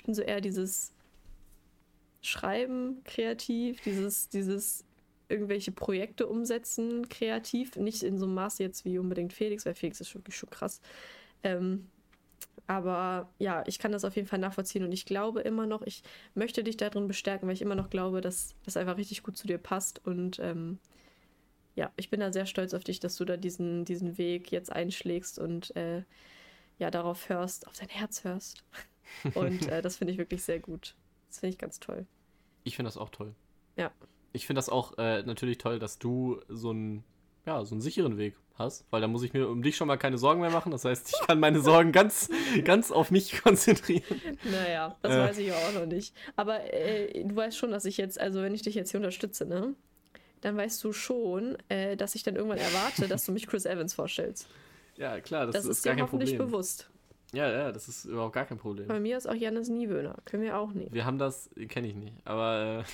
Ich 0.00 0.04
bin 0.06 0.14
so 0.14 0.22
eher 0.22 0.40
dieses 0.40 0.94
Schreiben 2.22 3.04
kreativ, 3.04 3.82
dieses, 3.82 4.30
dieses 4.30 4.86
irgendwelche 5.28 5.72
Projekte 5.72 6.26
umsetzen 6.26 7.06
kreativ. 7.10 7.76
Nicht 7.76 8.02
in 8.02 8.16
so 8.16 8.24
einem 8.24 8.32
Maße 8.32 8.62
jetzt 8.62 8.86
wie 8.86 8.98
unbedingt 8.98 9.34
Felix, 9.34 9.66
weil 9.66 9.74
Felix 9.74 10.00
ist 10.00 10.14
wirklich 10.14 10.36
schon 10.38 10.48
krass. 10.48 10.80
Ähm, 11.42 11.86
aber 12.66 13.28
ja, 13.38 13.62
ich 13.66 13.78
kann 13.78 13.92
das 13.92 14.06
auf 14.06 14.16
jeden 14.16 14.26
Fall 14.26 14.38
nachvollziehen 14.38 14.84
und 14.84 14.92
ich 14.92 15.04
glaube 15.04 15.42
immer 15.42 15.66
noch, 15.66 15.82
ich 15.82 16.02
möchte 16.34 16.64
dich 16.64 16.78
darin 16.78 17.06
bestärken, 17.06 17.46
weil 17.46 17.54
ich 17.54 17.62
immer 17.62 17.74
noch 17.74 17.90
glaube, 17.90 18.22
dass 18.22 18.54
das 18.64 18.78
einfach 18.78 18.96
richtig 18.96 19.22
gut 19.22 19.36
zu 19.36 19.46
dir 19.46 19.58
passt 19.58 20.06
und 20.06 20.38
ähm, 20.38 20.78
ja, 21.74 21.92
ich 21.96 22.08
bin 22.08 22.20
da 22.20 22.32
sehr 22.32 22.46
stolz 22.46 22.72
auf 22.72 22.84
dich, 22.84 23.00
dass 23.00 23.16
du 23.16 23.26
da 23.26 23.36
diesen, 23.36 23.84
diesen 23.84 24.16
Weg 24.16 24.50
jetzt 24.50 24.72
einschlägst 24.72 25.38
und 25.38 25.76
äh, 25.76 26.04
ja, 26.78 26.90
darauf 26.90 27.28
hörst, 27.28 27.66
auf 27.68 27.76
dein 27.78 27.90
Herz 27.90 28.24
hörst. 28.24 28.64
Und 29.34 29.68
äh, 29.68 29.82
das 29.82 29.96
finde 29.96 30.12
ich 30.12 30.18
wirklich 30.18 30.42
sehr 30.42 30.60
gut. 30.60 30.94
Das 31.28 31.40
finde 31.40 31.52
ich 31.54 31.58
ganz 31.58 31.80
toll. 31.80 32.06
Ich 32.64 32.76
finde 32.76 32.88
das 32.88 32.96
auch 32.96 33.10
toll. 33.10 33.34
Ja. 33.76 33.90
Ich 34.32 34.46
finde 34.46 34.58
das 34.58 34.68
auch 34.68 34.98
äh, 34.98 35.22
natürlich 35.22 35.58
toll, 35.58 35.78
dass 35.78 35.98
du 35.98 36.40
so 36.48 36.70
einen, 36.70 37.04
ja, 37.46 37.64
so 37.64 37.74
einen 37.74 37.80
sicheren 37.80 38.16
Weg 38.16 38.36
hast, 38.60 38.84
weil 38.90 39.00
da 39.00 39.08
muss 39.08 39.22
ich 39.22 39.32
mir 39.32 39.48
um 39.48 39.62
dich 39.62 39.76
schon 39.76 39.88
mal 39.88 39.96
keine 39.96 40.18
Sorgen 40.18 40.40
mehr 40.40 40.50
machen. 40.50 40.70
Das 40.70 40.84
heißt, 40.84 41.08
ich 41.08 41.26
kann 41.26 41.40
meine 41.40 41.60
Sorgen 41.60 41.92
ganz, 41.92 42.28
ganz 42.64 42.92
auf 42.92 43.10
mich 43.10 43.42
konzentrieren. 43.42 44.20
Naja, 44.44 44.96
das 45.02 45.12
äh. 45.12 45.18
weiß 45.18 45.38
ich 45.38 45.52
auch 45.52 45.72
noch 45.74 45.86
nicht. 45.86 46.14
Aber 46.36 46.72
äh, 46.72 47.24
du 47.24 47.34
weißt 47.34 47.56
schon, 47.56 47.70
dass 47.70 47.84
ich 47.84 47.96
jetzt, 47.96 48.20
also 48.20 48.42
wenn 48.42 48.54
ich 48.54 48.62
dich 48.62 48.74
jetzt 48.74 48.90
hier 48.90 49.00
unterstütze, 49.00 49.46
ne? 49.46 49.74
Dann 50.42 50.56
weißt 50.56 50.82
du 50.84 50.92
schon, 50.92 51.58
äh, 51.68 51.96
dass 51.96 52.14
ich 52.14 52.22
dann 52.22 52.36
irgendwann 52.36 52.58
erwarte, 52.58 53.08
dass 53.08 53.26
du 53.26 53.32
mich 53.32 53.46
Chris 53.46 53.66
Evans 53.66 53.92
vorstellst. 53.92 54.48
Ja, 54.96 55.20
klar, 55.20 55.46
das, 55.46 55.54
das 55.54 55.64
ist, 55.64 55.70
ist 55.78 55.84
gar 55.84 55.94
dir 55.94 55.96
kein 55.98 56.06
hoffentlich 56.06 56.30
Problem. 56.30 56.50
bewusst. 56.50 56.90
Ja, 57.32 57.50
ja, 57.50 57.72
das 57.72 57.88
ist 57.88 58.04
überhaupt 58.06 58.34
gar 58.34 58.44
kein 58.44 58.58
Problem. 58.58 58.88
Bei 58.88 58.98
mir 59.00 59.16
ist 59.16 59.26
auch 59.28 59.34
Janis 59.34 59.68
Niewöhner. 59.68 60.16
Können 60.24 60.42
wir 60.42 60.58
auch 60.58 60.72
nehmen. 60.72 60.92
Wir 60.92 61.04
haben 61.04 61.18
das, 61.18 61.48
kenne 61.68 61.86
ich 61.88 61.94
nicht, 61.94 62.14
aber 62.24 62.84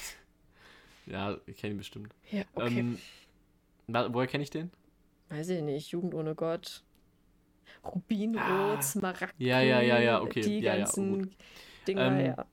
äh, 1.07 1.11
ja, 1.11 1.37
ich 1.47 1.57
kenne 1.57 1.75
ihn 1.75 1.79
bestimmt. 1.79 2.15
Ja, 2.31 2.43
okay. 2.55 2.81
Ähm, 2.81 2.99
na, 3.87 4.13
woher 4.13 4.27
kenne 4.27 4.43
ich 4.45 4.51
den? 4.51 4.71
Weiß 5.31 5.49
ich 5.49 5.63
nicht. 5.63 5.91
Jugend 5.91 6.15
ohne 6.15 6.35
Gott. 6.35 6.83
Rubinrot, 7.85 8.43
Ah. 8.43 8.83
Smaragd. 8.83 9.35
Ja, 9.39 9.61
ja, 9.61 9.81
ja, 9.81 9.99
ja, 9.99 10.21
okay. 10.21 10.41
Die 10.41 10.59
Ja, 10.61 10.73
ja, 10.75 10.79
ganzen 10.81 11.35
Dinger, 11.87 12.07
Ähm, 12.19 12.27
ja. 12.27 12.47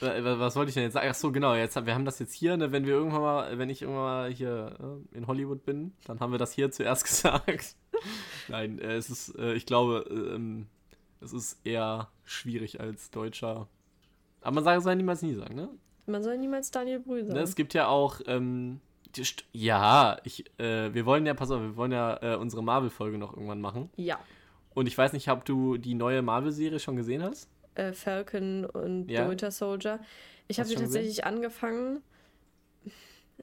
Äh, 0.00 0.24
wa- 0.24 0.38
Was 0.38 0.56
wollte 0.56 0.68
ich 0.70 0.74
denn 0.74 0.84
jetzt 0.84 0.94
sagen? 0.94 1.08
Ach 1.10 1.14
so, 1.14 1.30
genau. 1.32 1.54
Jetzt, 1.54 1.74
wir 1.84 1.94
haben 1.94 2.04
das 2.04 2.18
jetzt 2.18 2.32
hier, 2.34 2.56
ne, 2.56 2.72
wenn 2.72 2.86
wir 2.86 2.94
irgendwann 2.94 3.22
mal, 3.22 3.58
wenn 3.58 3.68
ich 3.70 3.82
irgendwann 3.82 4.04
mal 4.04 4.30
hier 4.32 5.00
äh, 5.12 5.16
in 5.16 5.26
Hollywood 5.26 5.64
bin, 5.64 5.92
dann 6.06 6.20
haben 6.20 6.32
wir 6.32 6.38
das 6.38 6.52
hier 6.52 6.70
zuerst 6.72 7.04
gesagt. 7.04 7.76
Nein, 8.48 8.78
äh, 8.78 8.94
es 8.96 9.10
ist, 9.10 9.36
äh, 9.38 9.52
ich 9.54 9.66
glaube, 9.66 10.04
ähm, 10.10 10.66
es 11.20 11.32
ist 11.32 11.60
eher 11.64 12.08
schwierig 12.24 12.80
als 12.80 13.10
Deutscher. 13.10 13.68
Aber 14.40 14.54
man 14.54 14.64
sagt, 14.64 14.82
soll 14.82 14.96
niemals 14.96 15.22
nie 15.22 15.34
sagen, 15.34 15.54
ne? 15.54 15.68
Man 16.06 16.22
soll 16.22 16.38
niemals 16.38 16.70
Daniel 16.70 17.00
Brühl 17.00 17.24
sagen. 17.24 17.34
Ne, 17.34 17.42
Es 17.42 17.54
gibt 17.54 17.74
ja 17.74 17.88
auch, 17.88 18.20
ähm, 18.26 18.80
ja, 19.52 20.16
ich, 20.24 20.44
äh, 20.58 20.94
wir 20.94 21.04
wollen 21.04 21.26
ja, 21.26 21.34
pass 21.34 21.50
auf, 21.50 21.60
wir 21.60 21.76
wollen 21.76 21.92
ja 21.92 22.16
äh, 22.22 22.36
unsere 22.36 22.62
Marvel-Folge 22.62 23.18
noch 23.18 23.32
irgendwann 23.34 23.60
machen. 23.60 23.90
ja. 23.96 24.18
Und 24.72 24.86
ich 24.86 24.96
weiß 24.96 25.12
nicht, 25.14 25.28
ob 25.28 25.44
du 25.44 25.78
die 25.78 25.94
neue 25.94 26.22
Marvel-Serie 26.22 26.78
schon 26.78 26.94
gesehen 26.94 27.24
hast? 27.24 27.50
Äh, 27.74 27.92
Falcon 27.92 28.64
und 28.64 29.08
Ja. 29.08 29.24
The 29.24 29.30
Winter 29.30 29.50
Soldier. 29.50 30.00
Ich 30.48 30.58
habe 30.58 30.68
sie 30.68 30.74
tatsächlich 30.74 31.24
angefangen. 31.24 32.02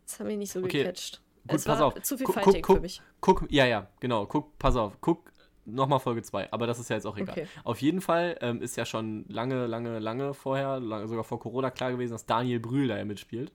Das 0.06 0.20
hat 0.20 0.28
mich 0.28 0.38
nicht 0.38 0.52
so 0.52 0.60
Okay. 0.60 0.80
gecatcht. 0.84 1.22
Gut, 1.48 1.58
es 1.60 1.66
pass 1.66 1.80
war 1.80 1.88
auf. 1.88 2.02
zu 2.02 2.18
viel 2.18 2.26
Guck- 2.26 2.36
Fighting 2.36 2.62
guck- 2.62 2.76
für 2.78 2.82
mich. 2.82 3.02
Guck, 3.22 3.46
ja, 3.52 3.66
ja, 3.66 3.90
genau. 4.00 4.26
Guck, 4.26 4.58
pass 4.60 4.76
auf, 4.76 4.98
guck 5.02 5.32
nochmal 5.66 6.00
Folge 6.00 6.22
2. 6.22 6.52
Aber 6.52 6.68
das 6.68 6.80
ist 6.80 6.90
ja 6.90 6.96
jetzt 6.98 7.06
auch 7.06 7.18
egal. 7.18 7.32
Okay. 7.32 7.48
Auf 7.64 7.82
jeden 7.82 8.02
Fall 8.02 8.38
ähm, 8.42 8.62
ist 8.62 8.76
ja 8.78 8.86
schon 8.86 9.26
lange, 9.28 9.66
lange, 9.66 10.00
lange 10.00 10.34
vorher, 10.34 10.80
lange, 10.80 11.08
sogar 11.08 11.24
vor 11.24 11.40
Corona 11.40 11.72
klar 11.72 11.92
gewesen, 11.92 12.14
dass 12.14 12.26
Daniel 12.26 12.60
Brühl 12.60 12.88
da 12.88 12.98
ja 12.98 13.06
mitspielt. 13.06 13.52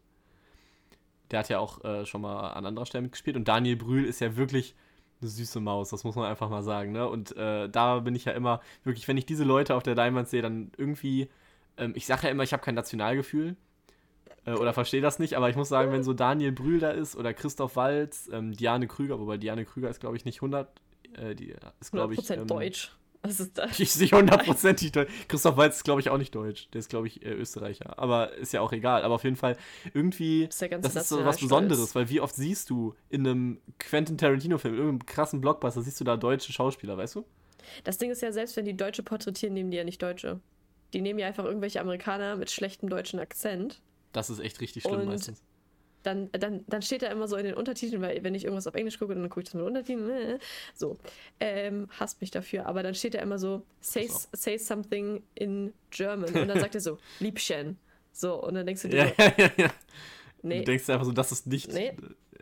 Der 1.31 1.39
hat 1.39 1.49
ja 1.49 1.59
auch 1.59 1.83
äh, 1.85 2.05
schon 2.05 2.21
mal 2.21 2.51
an 2.51 2.67
anderer 2.67 2.85
Stelle 2.87 3.03
mitgespielt. 3.03 3.37
Und 3.37 3.49
Daniel 3.49 3.77
Brühl 3.77 4.05
ist 4.05 4.21
ja 4.21 4.37
wirklich 4.37 4.75
eine 5.23 5.31
süße 5.31 5.61
Maus, 5.61 5.91
das 5.91 6.05
muss 6.05 6.15
man 6.15 6.27
einfach 6.27 6.51
mal 6.51 6.63
sagen. 6.63 6.93
Ne? 6.93 7.09
Und 7.09 7.37
äh, 7.37 7.69
da 7.69 8.01
bin 8.01 8.15
ich 8.15 8.25
ja 8.25 8.33
immer, 8.33 8.61
wirklich, 8.85 9.09
wenn 9.09 9.17
ich 9.17 9.27
diese 9.27 9.45
Leute 9.45 9.75
auf 9.75 9.83
der 9.83 9.95
Leinwand 9.95 10.29
sehe, 10.29 10.43
dann 10.43 10.71
irgendwie, 10.77 11.29
ähm, 11.77 11.93
ich 11.97 12.07
sage 12.07 12.25
ja 12.25 12.31
immer, 12.31 12.43
ich 12.43 12.53
habe 12.53 12.63
kein 12.63 12.75
Nationalgefühl. 12.75 13.57
Äh, 14.45 14.53
oder 14.55 14.73
verstehe 14.73 15.01
das 15.01 15.19
nicht, 15.19 15.35
aber 15.35 15.49
ich 15.49 15.57
muss 15.57 15.69
sagen, 15.69 15.93
wenn 15.93 16.03
so 16.03 16.13
Daniel 16.13 16.53
Brühl 16.53 16.81
da 16.81 16.91
ist 16.91 17.17
oder 17.17 17.33
Christoph 17.33 17.77
Walz, 17.77 18.29
ähm, 18.33 18.53
Diane 18.53 18.87
Krüger, 18.89 19.19
wobei 19.21 19.37
Diane 19.39 19.65
Krüger 19.65 19.89
ist, 19.89 20.01
glaube 20.01 20.17
ich, 20.17 20.25
nicht 20.25 20.39
100, 20.39 20.69
äh, 21.15 21.35
die 21.35 21.55
ist, 21.81 21.93
glaube 21.93 22.15
100% 22.15 22.19
ich. 22.19 22.31
Ähm, 22.31 22.47
Deutsch. 22.47 22.93
Was 23.23 23.39
ist 23.39 23.57
das? 23.57 23.79
Ist 23.79 24.01
nicht 24.01 24.13
hundertprozentig 24.13 24.91
deutsch. 24.91 25.11
Christoph 25.29 25.57
Walz 25.57 25.77
ist, 25.77 25.85
glaube 25.85 26.01
ich, 26.01 26.11
auch 26.11 26.19
nicht 26.19 26.35
deutsch. 26.35 26.69
Der 26.73 26.81
ist, 26.81 26.89
glaube 26.89 27.07
ich, 27.07 27.25
äh, 27.25 27.31
Österreicher. 27.33 27.97
Aber 27.99 28.35
ist 28.35 28.53
ja 28.53 28.61
auch 28.61 28.73
egal. 28.73 29.03
Aber 29.05 29.15
auf 29.15 29.23
jeden 29.25 29.37
Fall, 29.37 29.57
irgendwie, 29.95 30.45
ist 30.45 30.61
das 30.61 30.97
ist 30.97 31.09
so 31.09 31.25
was. 31.25 31.39
Besonderes, 31.39 31.95
weil 31.95 32.09
wie 32.09 32.21
oft 32.21 32.35
siehst 32.35 32.69
du 32.71 32.95
in 33.11 33.27
einem 33.27 33.61
Quentin 33.79 34.19
Tarantino-Film, 34.19 34.75
irgendeinem 34.75 35.07
krassen 35.07 35.41
Blockbuster, 35.41 35.83
siehst 35.83 36.01
du 36.01 36.05
da 36.05 36.17
deutsche 36.17 36.53
Schauspieler, 36.53 36.97
weißt 36.97 37.15
du? 37.15 37.25
Das 37.85 37.97
Ding 37.97 38.11
ist 38.11 38.23
ja, 38.23 38.33
selbst 38.33 38.57
wenn 38.57 38.65
die 38.65 38.77
Deutsche 38.77 39.05
porträtieren, 39.05 39.55
nehmen 39.55 39.71
die 39.71 39.77
ja 39.77 39.85
nicht 39.85 40.03
Deutsche. 40.03 40.41
Die 40.93 41.01
nehmen 41.01 41.21
ja 41.21 41.29
einfach 41.29 41.45
irgendwelche 41.45 41.81
Amerikaner 41.81 42.37
mit 42.37 42.51
schlechtem 42.51 42.89
deutschen 42.89 43.21
Akzent. 43.21 43.81
Das 44.13 44.31
ist 44.31 44.41
echt 44.41 44.61
richtig 44.61 44.83
schlimm 44.83 45.01
Und- 45.01 45.07
meistens. 45.07 45.41
Dann, 46.03 46.31
dann, 46.33 46.65
dann 46.67 46.83
steht 46.83 47.03
da 47.03 47.07
immer 47.09 47.29
so 47.29 47.37
in 47.37 47.45
den 47.45 47.55
Untertiteln, 47.55 48.03
weil 48.03 48.23
wenn 48.25 48.35
ich 48.35 48.45
irgendwas 48.45 48.67
auf 48.67 48.75
Englisch 48.75 48.99
gucke, 48.99 49.15
dann 49.15 49.29
gucke 49.29 49.41
ich 49.41 49.45
das 49.47 49.55
mit 49.55 49.65
Untertiteln. 49.65 50.11
äh, 50.11 50.39
So. 50.75 50.99
Ähm, 51.41 51.89
hasst 51.99 52.21
mich 52.21 52.31
dafür. 52.31 52.67
Aber 52.67 52.83
dann 52.83 52.95
steht 52.95 53.15
da 53.15 53.21
immer 53.21 53.39
so, 53.39 53.63
say, 53.81 54.07
Pass 54.07 54.29
say 54.33 54.59
something 54.59 55.23
in 55.35 55.73
German. 55.91 56.35
Und 56.35 56.49
dann 56.49 56.59
sagt 56.61 56.75
er 56.75 56.81
so, 56.81 56.99
Liebchen. 57.21 57.79
So, 58.13 58.43
und 58.43 58.55
dann 58.55 58.67
denkst 58.67 58.83
du 58.83 58.89
dir 58.89 58.97
Ja, 58.99 59.07
so, 59.07 59.13
ja, 59.23 59.33
ja, 59.39 59.51
ja. 59.57 59.71
nee, 60.43 60.59
Du 60.59 60.65
denkst 60.65 60.89
einfach 60.91 61.07
so, 61.07 61.13
das 61.13 61.33
ist 61.33 61.47
nicht. 61.47 61.73
Nee, 61.73 61.93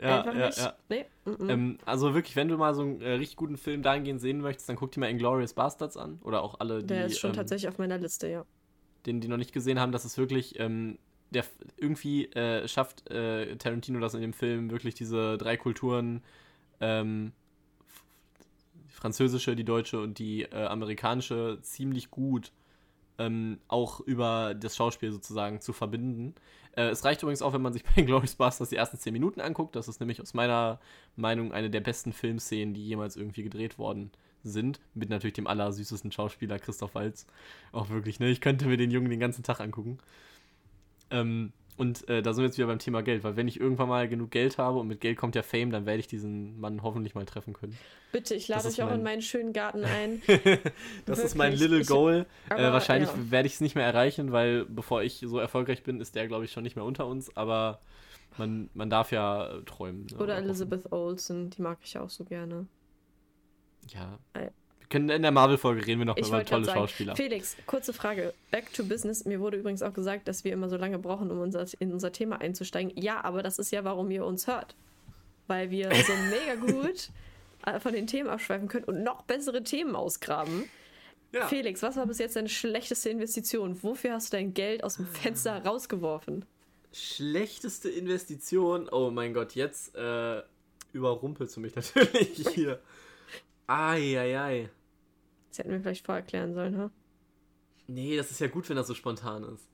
ja, 0.00 0.18
einfach 0.20 0.34
ja, 0.34 0.46
nicht. 0.46 0.58
ja. 0.58 0.76
Nee, 0.88 1.04
mm, 1.26 1.30
mm. 1.44 1.50
Ähm, 1.50 1.78
also 1.84 2.14
wirklich, 2.14 2.34
wenn 2.36 2.48
du 2.48 2.56
mal 2.56 2.74
so 2.74 2.82
einen 2.82 3.00
äh, 3.02 3.12
richtig 3.12 3.36
guten 3.36 3.56
Film 3.56 3.82
dahingehend 3.82 4.20
sehen 4.20 4.40
möchtest, 4.40 4.68
dann 4.68 4.76
guck 4.76 4.90
dir 4.92 5.00
mal 5.00 5.10
Inglourious 5.10 5.52
Bastards 5.54 5.96
an. 5.96 6.18
Oder 6.24 6.42
auch 6.42 6.58
alle, 6.60 6.80
die, 6.80 6.86
der 6.88 7.06
ist 7.06 7.18
schon 7.18 7.30
ähm, 7.30 7.36
tatsächlich 7.36 7.68
auf 7.68 7.78
meiner 7.78 7.98
Liste, 7.98 8.28
ja. 8.28 8.44
den 9.06 9.20
die 9.20 9.28
noch 9.28 9.36
nicht 9.36 9.52
gesehen 9.52 9.78
haben, 9.78 9.92
das 9.92 10.04
ist 10.04 10.16
wirklich, 10.18 10.58
ähm, 10.58 10.98
der 11.30 11.44
irgendwie 11.76 12.26
äh, 12.32 12.66
schafft 12.68 13.08
äh, 13.10 13.56
Tarantino 13.56 14.00
das 14.00 14.14
in 14.14 14.20
dem 14.20 14.32
Film 14.32 14.70
wirklich 14.70 14.94
diese 14.94 15.38
drei 15.38 15.56
Kulturen, 15.56 16.22
ähm, 16.80 17.32
die 18.88 18.92
französische, 18.92 19.54
die 19.56 19.64
deutsche 19.64 20.00
und 20.00 20.18
die 20.18 20.42
äh, 20.42 20.66
amerikanische 20.66 21.58
ziemlich 21.62 22.10
gut 22.10 22.52
ähm, 23.20 23.58
auch 23.68 24.00
über 24.00 24.54
das 24.54 24.76
Schauspiel 24.76 25.12
sozusagen 25.12 25.60
zu 25.60 25.72
verbinden. 25.72 26.34
Äh, 26.72 26.88
es 26.88 27.04
reicht 27.04 27.22
übrigens 27.22 27.42
auch, 27.42 27.52
wenn 27.52 27.62
man 27.62 27.72
sich 27.72 27.84
bei 27.96 28.02
Glorious 28.02 28.34
Bastards 28.34 28.70
die 28.70 28.76
ersten 28.76 28.98
10 28.98 29.12
Minuten 29.12 29.40
anguckt. 29.40 29.76
Das 29.76 29.88
ist 29.88 30.00
nämlich 30.00 30.20
aus 30.20 30.34
meiner 30.34 30.80
Meinung 31.16 31.52
eine 31.52 31.70
der 31.70 31.80
besten 31.80 32.12
Filmszenen, 32.12 32.74
die 32.74 32.86
jemals 32.86 33.16
irgendwie 33.16 33.42
gedreht 33.42 33.78
worden 33.78 34.10
sind. 34.42 34.80
Mit 34.94 35.10
natürlich 35.10 35.34
dem 35.34 35.46
allersüßesten 35.46 36.12
Schauspieler 36.12 36.58
Christoph 36.58 36.94
Waltz. 36.94 37.26
Auch 37.72 37.90
wirklich, 37.90 38.20
ne? 38.20 38.30
Ich 38.30 38.40
könnte 38.40 38.66
mir 38.66 38.78
den 38.78 38.90
Jungen 38.90 39.10
den 39.10 39.20
ganzen 39.20 39.42
Tag 39.42 39.60
angucken. 39.60 39.98
Ähm, 41.10 41.52
und 41.76 42.06
äh, 42.10 42.20
da 42.20 42.34
sind 42.34 42.42
wir 42.42 42.46
jetzt 42.48 42.58
wieder 42.58 42.66
beim 42.66 42.78
Thema 42.78 43.02
Geld, 43.02 43.24
weil 43.24 43.36
wenn 43.36 43.48
ich 43.48 43.58
irgendwann 43.58 43.88
mal 43.88 44.06
genug 44.06 44.30
Geld 44.30 44.58
habe 44.58 44.78
und 44.78 44.86
mit 44.86 45.00
Geld 45.00 45.16
kommt 45.16 45.34
ja 45.34 45.42
Fame, 45.42 45.70
dann 45.70 45.86
werde 45.86 45.98
ich 46.00 46.06
diesen 46.08 46.60
Mann 46.60 46.82
hoffentlich 46.82 47.14
mal 47.14 47.24
treffen 47.24 47.54
können. 47.54 47.74
Bitte, 48.12 48.34
ich 48.34 48.48
lade 48.48 48.68
euch 48.68 48.82
auch 48.82 48.88
in 48.88 48.96
mein- 48.96 49.02
meinen 49.04 49.22
schönen 49.22 49.54
Garten 49.54 49.84
ein. 49.84 50.20
Das 51.06 51.18
ist 51.20 51.36
mein 51.36 51.52
Wirklich, 51.52 51.60
little 51.68 51.80
ich- 51.80 51.88
goal. 51.88 52.26
Äh, 52.50 52.54
aber, 52.54 52.72
wahrscheinlich 52.74 53.08
ja. 53.08 53.30
werde 53.30 53.46
ich 53.46 53.54
es 53.54 53.60
nicht 53.62 53.76
mehr 53.76 53.86
erreichen, 53.86 54.30
weil 54.30 54.66
bevor 54.66 55.02
ich 55.02 55.20
so 55.26 55.38
erfolgreich 55.38 55.82
bin, 55.82 56.00
ist 56.02 56.14
der, 56.16 56.28
glaube 56.28 56.44
ich, 56.44 56.52
schon 56.52 56.64
nicht 56.64 56.76
mehr 56.76 56.84
unter 56.84 57.06
uns. 57.06 57.34
Aber 57.34 57.80
man, 58.36 58.68
man 58.74 58.90
darf 58.90 59.10
ja 59.10 59.46
äh, 59.50 59.62
träumen. 59.62 60.04
ne, 60.12 60.18
Oder. 60.18 60.36
Elizabeth 60.36 60.92
Olsen, 60.92 61.48
die 61.48 61.62
mag 61.62 61.78
ich 61.82 61.96
auch 61.96 62.10
so 62.10 62.24
gerne. 62.24 62.66
Ja. 63.88 64.18
Können 64.90 65.08
in 65.08 65.22
der 65.22 65.30
Marvel-Folge 65.30 65.86
reden 65.86 66.00
wir 66.00 66.04
noch 66.04 66.16
Ich 66.16 66.26
über 66.26 66.44
tolle 66.44 66.64
sagen, 66.64 66.80
Schauspieler. 66.80 67.14
Felix, 67.14 67.56
kurze 67.64 67.92
Frage. 67.92 68.34
Back 68.50 68.72
to 68.72 68.84
business. 68.84 69.24
Mir 69.24 69.38
wurde 69.38 69.56
übrigens 69.56 69.82
auch 69.82 69.94
gesagt, 69.94 70.26
dass 70.26 70.42
wir 70.42 70.52
immer 70.52 70.68
so 70.68 70.76
lange 70.76 70.98
brauchen, 70.98 71.30
um 71.30 71.38
unser, 71.38 71.64
in 71.78 71.92
unser 71.92 72.10
Thema 72.10 72.40
einzusteigen. 72.40 72.92
Ja, 72.96 73.22
aber 73.22 73.44
das 73.44 73.60
ist 73.60 73.70
ja, 73.70 73.84
warum 73.84 74.10
ihr 74.10 74.26
uns 74.26 74.48
hört. 74.48 74.74
Weil 75.46 75.70
wir 75.70 75.94
so 75.94 76.12
mega 76.28 76.56
gut 76.56 77.10
äh, 77.64 77.78
von 77.78 77.92
den 77.92 78.08
Themen 78.08 78.28
abschweifen 78.28 78.66
können 78.66 78.84
und 78.84 79.04
noch 79.04 79.22
bessere 79.22 79.62
Themen 79.62 79.94
ausgraben. 79.94 80.64
Ja. 81.32 81.46
Felix, 81.46 81.82
was 81.84 81.94
war 81.94 82.06
bis 82.06 82.18
jetzt 82.18 82.34
deine 82.34 82.48
schlechteste 82.48 83.10
Investition? 83.10 83.80
Wofür 83.84 84.14
hast 84.14 84.32
du 84.32 84.36
dein 84.36 84.54
Geld 84.54 84.82
aus 84.82 84.96
dem 84.96 85.06
Fenster 85.06 85.64
rausgeworfen? 85.64 86.44
Schlechteste 86.92 87.88
Investition. 87.88 88.88
Oh 88.90 89.12
mein 89.12 89.34
Gott, 89.34 89.54
jetzt 89.54 89.94
äh, 89.94 90.42
überrumpelst 90.92 91.56
du 91.56 91.60
mich 91.60 91.76
natürlich 91.76 92.48
hier. 92.54 92.80
Eieiei. 93.68 94.68
Das 95.50 95.58
hätten 95.58 95.70
wir 95.70 95.80
vielleicht 95.80 96.06
vorher 96.06 96.22
klären 96.24 96.54
sollen, 96.54 96.78
ha? 96.78 96.90
Nee, 97.86 98.16
das 98.16 98.30
ist 98.30 98.40
ja 98.40 98.46
gut, 98.46 98.68
wenn 98.68 98.76
das 98.76 98.86
so 98.86 98.94
spontan 98.94 99.42
ist. 99.44 99.68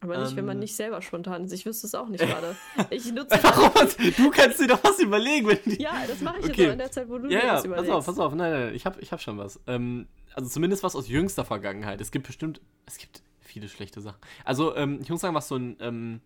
Aber 0.00 0.18
nicht, 0.18 0.36
wenn 0.36 0.44
man 0.44 0.56
Ähm. 0.56 0.60
nicht 0.60 0.76
selber 0.76 1.00
spontan 1.00 1.44
ist. 1.44 1.52
Ich 1.52 1.64
wüsste 1.64 1.86
es 1.86 1.94
auch 1.94 2.08
nicht 2.08 2.20
gerade. 2.26 2.54
Ich 2.90 3.10
nutze. 3.12 3.30
Warum? 3.42 3.88
Du 4.16 4.30
kannst 4.30 4.60
dir 4.60 4.66
doch 4.66 4.82
was 4.84 4.98
überlegen, 5.00 5.46
wenn 5.48 5.58
die. 5.64 5.80
Ja, 5.82 5.94
das 6.06 6.20
mache 6.20 6.38
ich 6.40 6.44
Okay. 6.46 6.62
jetzt 6.62 6.68
auch 6.68 6.72
in 6.72 6.78
der 6.78 6.90
Zeit, 6.90 7.08
wo 7.08 7.18
du 7.18 7.28
Ja, 7.30 7.40
dir 7.40 7.46
ja, 7.46 7.54
pass 7.54 7.64
überlegst. 7.64 7.90
auf, 7.92 8.06
pass 8.06 8.18
auf. 8.18 8.34
Nein, 8.34 8.52
nein, 8.52 8.74
ich 8.74 8.84
habe 8.84 9.00
ich 9.00 9.12
hab 9.12 9.22
schon 9.22 9.38
was. 9.38 9.58
Ähm, 9.66 10.06
also 10.34 10.50
zumindest 10.50 10.82
was 10.82 10.94
aus 10.96 11.08
jüngster 11.08 11.44
Vergangenheit. 11.44 12.00
Es 12.00 12.10
gibt 12.10 12.26
bestimmt, 12.26 12.60
es 12.84 12.98
gibt 12.98 13.22
viele 13.40 13.68
schlechte 13.68 14.00
Sachen. 14.00 14.18
Also, 14.44 14.76
ähm, 14.76 14.98
ich 15.00 15.08
muss 15.08 15.20
sagen, 15.22 15.34
was 15.34 15.48
so 15.48 15.56
ein, 15.56 15.76
ähm, 15.80 16.20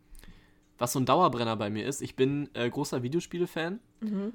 was 0.79 0.93
so 0.93 0.99
ein 0.99 1.07
Dauerbrenner 1.07 1.57
bei 1.57 1.71
mir 1.71 1.87
ist, 1.87 2.01
ich 2.03 2.17
bin 2.17 2.49
äh, 2.55 2.69
großer 2.69 3.03
Videospiele-Fan. 3.03 3.79
Mhm. 4.01 4.33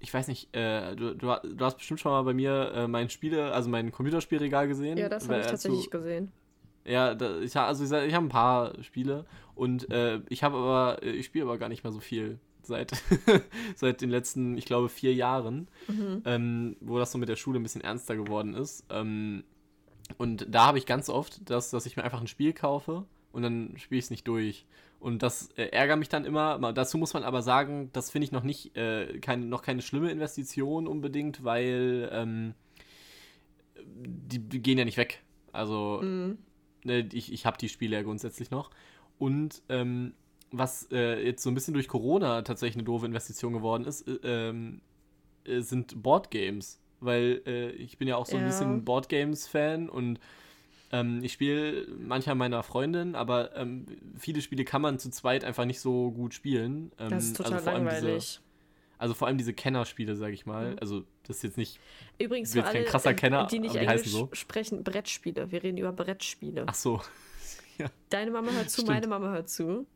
Ich 0.00 0.12
weiß 0.12 0.28
nicht, 0.28 0.54
äh, 0.56 0.96
du, 0.96 1.14
du, 1.14 1.26
du, 1.26 1.64
hast 1.64 1.76
bestimmt 1.76 2.00
schon 2.00 2.12
mal 2.12 2.22
bei 2.22 2.34
mir 2.34 2.72
äh, 2.74 2.88
mein 2.88 3.10
Spiele, 3.10 3.52
also 3.52 3.68
mein 3.68 3.92
Computerspielregal 3.92 4.66
gesehen. 4.66 4.96
Ja, 4.98 5.08
das 5.08 5.28
habe 5.28 5.40
ich 5.40 5.46
tatsächlich 5.46 5.84
zu, 5.84 5.90
gesehen. 5.90 6.32
Ja, 6.84 7.14
da, 7.14 7.38
ich, 7.38 7.54
also 7.56 7.84
ich, 7.84 8.08
ich 8.08 8.14
habe 8.14 8.26
ein 8.26 8.30
paar 8.30 8.82
Spiele 8.82 9.26
und 9.54 9.90
äh, 9.90 10.20
ich 10.28 10.42
habe 10.42 10.56
aber, 10.56 11.02
ich 11.02 11.26
spiele 11.26 11.44
aber 11.44 11.58
gar 11.58 11.68
nicht 11.68 11.84
mehr 11.84 11.92
so 11.92 12.00
viel 12.00 12.38
seit, 12.62 12.92
seit 13.76 14.00
den 14.00 14.10
letzten, 14.10 14.56
ich 14.56 14.64
glaube, 14.64 14.88
vier 14.88 15.14
Jahren, 15.14 15.68
mhm. 15.88 16.22
ähm, 16.24 16.76
wo 16.80 16.98
das 16.98 17.12
so 17.12 17.18
mit 17.18 17.28
der 17.28 17.36
Schule 17.36 17.60
ein 17.60 17.62
bisschen 17.62 17.82
ernster 17.82 18.16
geworden 18.16 18.54
ist. 18.54 18.84
Ähm, 18.90 19.44
und 20.16 20.46
da 20.48 20.66
habe 20.66 20.78
ich 20.78 20.86
ganz 20.86 21.08
oft, 21.08 21.48
das, 21.48 21.70
dass 21.70 21.86
ich 21.86 21.96
mir 21.96 22.04
einfach 22.04 22.20
ein 22.20 22.26
Spiel 22.26 22.52
kaufe 22.52 23.04
und 23.32 23.42
dann 23.42 23.74
spiele 23.76 23.98
ich 23.98 24.06
es 24.06 24.10
nicht 24.10 24.26
durch. 24.26 24.66
Und 25.00 25.22
das 25.22 25.48
äh, 25.56 25.68
ärgert 25.68 25.98
mich 25.98 26.10
dann 26.10 26.26
immer. 26.26 26.72
Dazu 26.72 26.98
muss 26.98 27.14
man 27.14 27.24
aber 27.24 27.40
sagen, 27.40 27.88
das 27.94 28.10
finde 28.10 28.26
ich 28.26 28.32
noch 28.32 28.42
nicht, 28.42 28.76
äh, 28.76 29.18
keine, 29.20 29.46
noch 29.46 29.62
keine 29.62 29.80
schlimme 29.80 30.10
Investition 30.10 30.86
unbedingt, 30.86 31.42
weil 31.42 32.10
ähm, 32.12 32.54
die, 33.82 34.38
die, 34.38 34.60
gehen 34.60 34.76
ja 34.76 34.84
nicht 34.84 34.98
weg. 34.98 35.22
Also 35.52 36.00
mhm. 36.02 36.36
ne, 36.84 37.08
ich, 37.12 37.32
ich 37.32 37.46
habe 37.46 37.56
die 37.56 37.70
Spiele 37.70 37.96
ja 37.96 38.02
grundsätzlich 38.02 38.50
noch. 38.50 38.70
Und 39.18 39.62
ähm, 39.70 40.12
was 40.50 40.88
äh, 40.92 41.24
jetzt 41.24 41.42
so 41.42 41.50
ein 41.50 41.54
bisschen 41.54 41.74
durch 41.74 41.88
Corona 41.88 42.42
tatsächlich 42.42 42.76
eine 42.76 42.84
doofe 42.84 43.06
Investition 43.06 43.54
geworden 43.54 43.86
ist, 43.86 44.06
äh, 44.06 44.18
ähm, 44.22 44.82
äh, 45.44 45.60
sind 45.60 46.02
Boardgames. 46.02 46.78
Weil 47.00 47.40
äh, 47.46 47.70
ich 47.70 47.96
bin 47.96 48.06
ja 48.06 48.16
auch 48.16 48.26
so 48.26 48.36
ein 48.36 48.44
bisschen 48.44 48.84
Boardgames-Fan 48.84 49.88
und 49.88 50.20
ähm, 50.92 51.22
ich 51.22 51.32
spiele 51.32 51.86
mancher 51.98 52.34
meiner 52.34 52.62
Freundin, 52.62 53.14
aber 53.14 53.54
ähm, 53.56 53.86
viele 54.18 54.42
Spiele 54.42 54.64
kann 54.64 54.82
man 54.82 54.98
zu 54.98 55.10
zweit 55.10 55.44
einfach 55.44 55.64
nicht 55.64 55.80
so 55.80 56.10
gut 56.10 56.34
spielen. 56.34 56.90
Ähm, 56.98 57.10
das 57.10 57.26
ist 57.26 57.36
total 57.36 57.54
also 57.54 57.70
langweilig. 57.70 58.24
Diese, 58.24 58.40
also 58.98 59.14
vor 59.14 59.28
allem 59.28 59.38
diese 59.38 59.54
Kennerspiele, 59.54 60.16
sag 60.16 60.32
ich 60.32 60.46
mal. 60.46 60.72
Mhm. 60.72 60.78
Also 60.80 61.04
das 61.22 61.36
ist 61.36 61.42
jetzt 61.44 61.56
nicht. 61.56 61.78
Übrigens 62.18 62.52
für 62.52 62.64
alle, 62.64 62.80
kein 62.80 62.84
krasser 62.86 63.14
Kenner, 63.14 63.46
die 63.46 63.60
nicht 63.60 63.76
Englisch 63.76 64.08
so. 64.08 64.28
sprechen, 64.32 64.82
Brettspiele. 64.82 65.50
Wir 65.52 65.62
reden 65.62 65.78
über 65.78 65.92
Brettspiele. 65.92 66.64
Ach 66.66 66.74
so. 66.74 67.00
ja. 67.78 67.86
Deine 68.08 68.32
Mama 68.32 68.50
hört 68.50 68.68
zu, 68.68 68.82
Stimmt. 68.82 68.88
meine 68.88 69.06
Mama 69.06 69.30
hört 69.32 69.48
zu. 69.48 69.86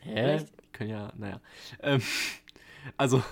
Hä? 0.00 0.38
Die 0.38 0.72
können 0.72 0.90
ja, 0.90 1.12
naja. 1.16 1.40
Ähm, 1.82 2.00
also, 2.96 3.22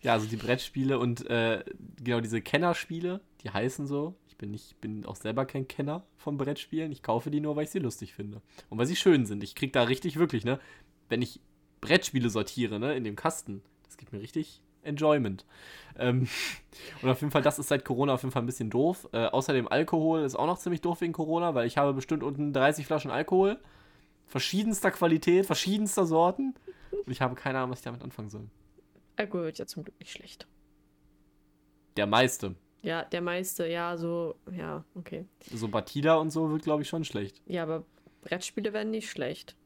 ja, 0.00 0.14
also 0.14 0.26
die 0.26 0.36
Brettspiele 0.36 0.98
und 0.98 1.28
äh, 1.28 1.62
genau 2.02 2.20
diese 2.20 2.40
Kennerspiele, 2.40 3.20
die 3.42 3.50
heißen 3.50 3.86
so 3.86 4.16
bin 4.38 4.52
nicht, 4.52 4.80
bin 4.80 5.04
auch 5.04 5.16
selber 5.16 5.44
kein 5.44 5.68
Kenner 5.68 6.04
von 6.16 6.36
Brettspielen. 6.38 6.92
Ich 6.92 7.02
kaufe 7.02 7.30
die 7.30 7.40
nur, 7.40 7.56
weil 7.56 7.64
ich 7.64 7.70
sie 7.70 7.80
lustig 7.80 8.14
finde. 8.14 8.40
Und 8.70 8.78
weil 8.78 8.86
sie 8.86 8.96
schön 8.96 9.26
sind. 9.26 9.42
Ich 9.42 9.54
krieg 9.54 9.72
da 9.72 9.82
richtig 9.82 10.16
wirklich, 10.16 10.44
ne? 10.44 10.58
Wenn 11.08 11.22
ich 11.22 11.40
Brettspiele 11.80 12.30
sortiere, 12.30 12.78
ne, 12.78 12.96
in 12.96 13.04
dem 13.04 13.16
Kasten, 13.16 13.62
das 13.84 13.96
gibt 13.96 14.12
mir 14.12 14.20
richtig 14.20 14.60
Enjoyment. 14.82 15.44
Ähm, 15.98 16.28
und 17.02 17.08
auf 17.08 17.20
jeden 17.20 17.30
Fall, 17.30 17.42
das 17.42 17.58
ist 17.58 17.68
seit 17.68 17.84
Corona 17.84 18.14
auf 18.14 18.22
jeden 18.22 18.32
Fall 18.32 18.42
ein 18.42 18.46
bisschen 18.46 18.70
doof. 18.70 19.08
Äh, 19.12 19.26
außerdem 19.26 19.68
Alkohol 19.68 20.22
ist 20.22 20.36
auch 20.36 20.46
noch 20.46 20.58
ziemlich 20.58 20.80
doof 20.80 21.00
wegen 21.00 21.12
Corona, 21.12 21.54
weil 21.54 21.66
ich 21.66 21.76
habe 21.76 21.92
bestimmt 21.92 22.22
unten 22.22 22.52
30 22.52 22.86
Flaschen 22.86 23.10
Alkohol. 23.10 23.58
Verschiedenster 24.26 24.90
Qualität, 24.90 25.46
verschiedenster 25.46 26.06
Sorten. 26.06 26.54
Und 26.90 27.10
ich 27.10 27.20
habe 27.20 27.34
keine 27.34 27.58
Ahnung, 27.58 27.70
was 27.70 27.80
ich 27.80 27.84
damit 27.84 28.02
anfangen 28.02 28.28
soll. 28.28 28.48
Alkohol 29.16 29.44
wird 29.44 29.58
ja 29.58 29.66
zum 29.66 29.84
Glück 29.84 29.98
nicht 29.98 30.12
schlecht. 30.12 30.46
Der 31.96 32.06
meiste. 32.06 32.54
Ja, 32.82 33.04
der 33.04 33.20
meiste, 33.20 33.66
ja, 33.66 33.96
so, 33.96 34.36
ja, 34.56 34.84
okay. 34.94 35.26
So 35.52 35.68
Batida 35.68 36.14
und 36.16 36.30
so 36.30 36.50
wird, 36.50 36.62
glaube 36.62 36.82
ich, 36.82 36.88
schon 36.88 37.04
schlecht. 37.04 37.42
Ja, 37.46 37.64
aber 37.64 37.84
Brettspiele 38.22 38.72
werden 38.72 38.90
nicht 38.90 39.10
schlecht. 39.10 39.56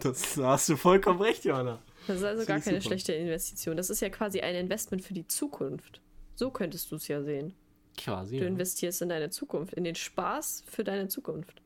Das 0.00 0.34
da 0.34 0.52
hast 0.52 0.68
du 0.68 0.76
vollkommen 0.76 1.20
recht, 1.20 1.44
Johanna. 1.44 1.78
Das 2.06 2.16
ist 2.16 2.24
also 2.24 2.38
das 2.38 2.46
gar 2.46 2.60
keine 2.60 2.80
super. 2.80 2.88
schlechte 2.94 3.12
Investition. 3.12 3.76
Das 3.76 3.90
ist 3.90 4.00
ja 4.00 4.08
quasi 4.08 4.40
ein 4.40 4.54
Investment 4.54 5.02
für 5.02 5.14
die 5.14 5.26
Zukunft. 5.26 6.00
So 6.34 6.50
könntest 6.50 6.90
du 6.90 6.96
es 6.96 7.08
ja 7.08 7.22
sehen. 7.22 7.54
Quasi. 7.96 8.38
Du 8.38 8.42
ja. 8.42 8.48
investierst 8.48 9.02
in 9.02 9.08
deine 9.08 9.30
Zukunft, 9.30 9.74
in 9.74 9.84
den 9.84 9.94
Spaß 9.94 10.64
für 10.66 10.82
deine 10.82 11.08
Zukunft. 11.08 11.62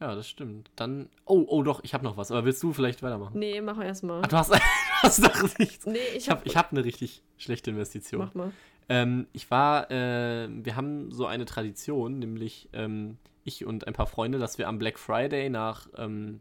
Ja, 0.00 0.14
das 0.14 0.28
stimmt. 0.28 0.70
Dann. 0.76 1.08
Oh, 1.24 1.44
oh 1.48 1.62
doch, 1.62 1.82
ich 1.82 1.92
habe 1.92 2.04
noch 2.04 2.16
was. 2.16 2.30
Aber 2.30 2.44
willst 2.44 2.62
du 2.62 2.72
vielleicht 2.72 3.02
weitermachen? 3.02 3.36
Nee, 3.38 3.60
mach 3.60 3.82
erstmal. 3.82 4.22
du 4.22 4.36
hast, 4.36 4.52
hast 5.02 5.24
doch 5.24 5.58
nichts. 5.58 5.86
Nee, 5.86 5.98
ich 6.14 6.30
habe 6.30 6.42
ich 6.44 6.56
hab 6.56 6.70
eine 6.70 6.84
richtig 6.84 7.22
schlechte 7.36 7.70
Investition. 7.70 8.20
Mach 8.20 8.34
mal. 8.34 8.52
Ähm, 8.88 9.26
ich 9.32 9.50
war, 9.50 9.90
äh, 9.90 10.48
wir 10.50 10.76
haben 10.76 11.12
so 11.12 11.26
eine 11.26 11.44
Tradition, 11.44 12.18
nämlich 12.18 12.68
ähm, 12.72 13.18
ich 13.44 13.66
und 13.66 13.86
ein 13.86 13.92
paar 13.92 14.06
Freunde, 14.06 14.38
dass 14.38 14.58
wir 14.58 14.68
am 14.68 14.78
Black 14.78 14.98
Friday 14.98 15.50
nach, 15.50 15.88
ähm, 15.96 16.40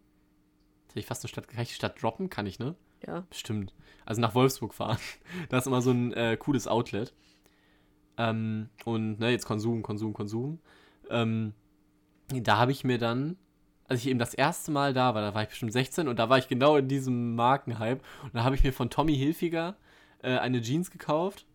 ich 0.93 1.05
fast 1.05 1.23
eine 1.23 1.29
Stadt, 1.29 1.47
kann 1.47 1.61
ich 1.61 1.69
die 1.69 1.75
Stadt 1.75 2.01
droppen? 2.01 2.29
Kann 2.29 2.47
ich, 2.47 2.57
ne? 2.57 2.75
Ja. 3.05 3.21
Bestimmt. 3.29 3.73
Also 4.05 4.21
nach 4.21 4.33
Wolfsburg 4.33 4.73
fahren. 4.73 4.97
da 5.49 5.57
ist 5.57 5.67
immer 5.67 5.81
so 5.81 5.91
ein 5.91 6.13
äh, 6.13 6.37
cooles 6.37 6.67
Outlet. 6.67 7.13
Ähm, 8.17 8.69
und, 8.85 9.19
ne, 9.19 9.29
jetzt 9.29 9.45
Konsum, 9.45 9.83
Konsum, 9.83 10.13
Konsum. 10.13 10.59
Ähm, 11.09 11.53
da 12.29 12.57
habe 12.57 12.71
ich 12.71 12.83
mir 12.83 12.97
dann, 12.97 13.37
als 13.87 13.99
ich 13.99 14.07
eben 14.07 14.17
das 14.17 14.33
erste 14.33 14.71
Mal 14.71 14.93
da 14.93 15.13
war, 15.13 15.21
da 15.21 15.35
war 15.35 15.43
ich 15.43 15.49
bestimmt 15.49 15.73
16 15.73 16.07
und 16.07 16.17
da 16.17 16.29
war 16.29 16.39
ich 16.39 16.47
genau 16.47 16.77
in 16.77 16.87
diesem 16.87 17.35
Markenhype. 17.35 18.01
Und 18.23 18.33
da 18.33 18.43
habe 18.43 18.55
ich 18.55 18.63
mir 18.63 18.73
von 18.73 18.89
Tommy 18.89 19.15
Hilfiger 19.15 19.75
äh, 20.23 20.37
eine 20.37 20.61
Jeans 20.61 20.89
gekauft 20.89 21.45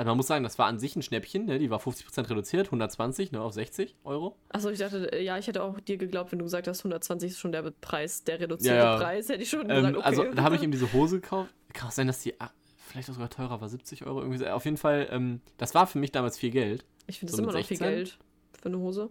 also 0.00 0.08
man 0.12 0.16
muss 0.16 0.28
sagen, 0.28 0.44
das 0.44 0.58
war 0.58 0.66
an 0.66 0.78
sich 0.78 0.96
ein 0.96 1.02
Schnäppchen, 1.02 1.44
ne? 1.44 1.58
die 1.58 1.68
war 1.68 1.78
50% 1.78 2.30
reduziert, 2.30 2.68
120 2.68 3.32
ne, 3.32 3.42
auf 3.42 3.52
60 3.52 3.96
Euro. 4.04 4.34
Achso, 4.48 4.70
ich 4.70 4.78
dachte, 4.78 5.14
ja, 5.20 5.36
ich 5.36 5.46
hätte 5.46 5.62
auch 5.62 5.78
dir 5.78 5.98
geglaubt, 5.98 6.32
wenn 6.32 6.38
du 6.38 6.46
gesagt 6.46 6.68
hast, 6.68 6.80
120 6.80 7.32
ist 7.32 7.38
schon 7.38 7.52
der 7.52 7.70
Preis, 7.82 8.24
der 8.24 8.40
reduzierte 8.40 8.78
ja, 8.78 8.94
ja. 8.94 8.96
Preis, 8.96 9.28
hätte 9.28 9.42
ich 9.42 9.50
schon 9.50 9.68
ähm, 9.68 9.76
gesagt, 9.76 9.96
okay. 9.98 10.06
Also 10.06 10.24
da 10.32 10.42
habe 10.42 10.56
ich 10.56 10.62
ihm 10.62 10.70
diese 10.70 10.90
Hose 10.94 11.20
gekauft. 11.20 11.52
Kann 11.74 11.88
auch 11.88 11.92
sein, 11.92 12.06
dass 12.06 12.22
die 12.22 12.40
ah, 12.40 12.50
vielleicht 12.78 13.10
auch 13.10 13.12
sogar 13.12 13.28
teurer 13.28 13.60
war, 13.60 13.68
70 13.68 14.06
Euro 14.06 14.22
irgendwie. 14.22 14.46
Auf 14.46 14.64
jeden 14.64 14.78
Fall, 14.78 15.06
ähm, 15.10 15.42
das 15.58 15.74
war 15.74 15.86
für 15.86 15.98
mich 15.98 16.12
damals 16.12 16.38
viel 16.38 16.50
Geld. 16.50 16.86
Ich 17.06 17.18
finde 17.18 17.32
es 17.32 17.36
so 17.36 17.42
immer 17.42 17.52
noch 17.52 17.62
viel 17.62 17.76
Geld 17.76 18.18
für 18.58 18.70
eine 18.70 18.78
Hose. 18.78 19.10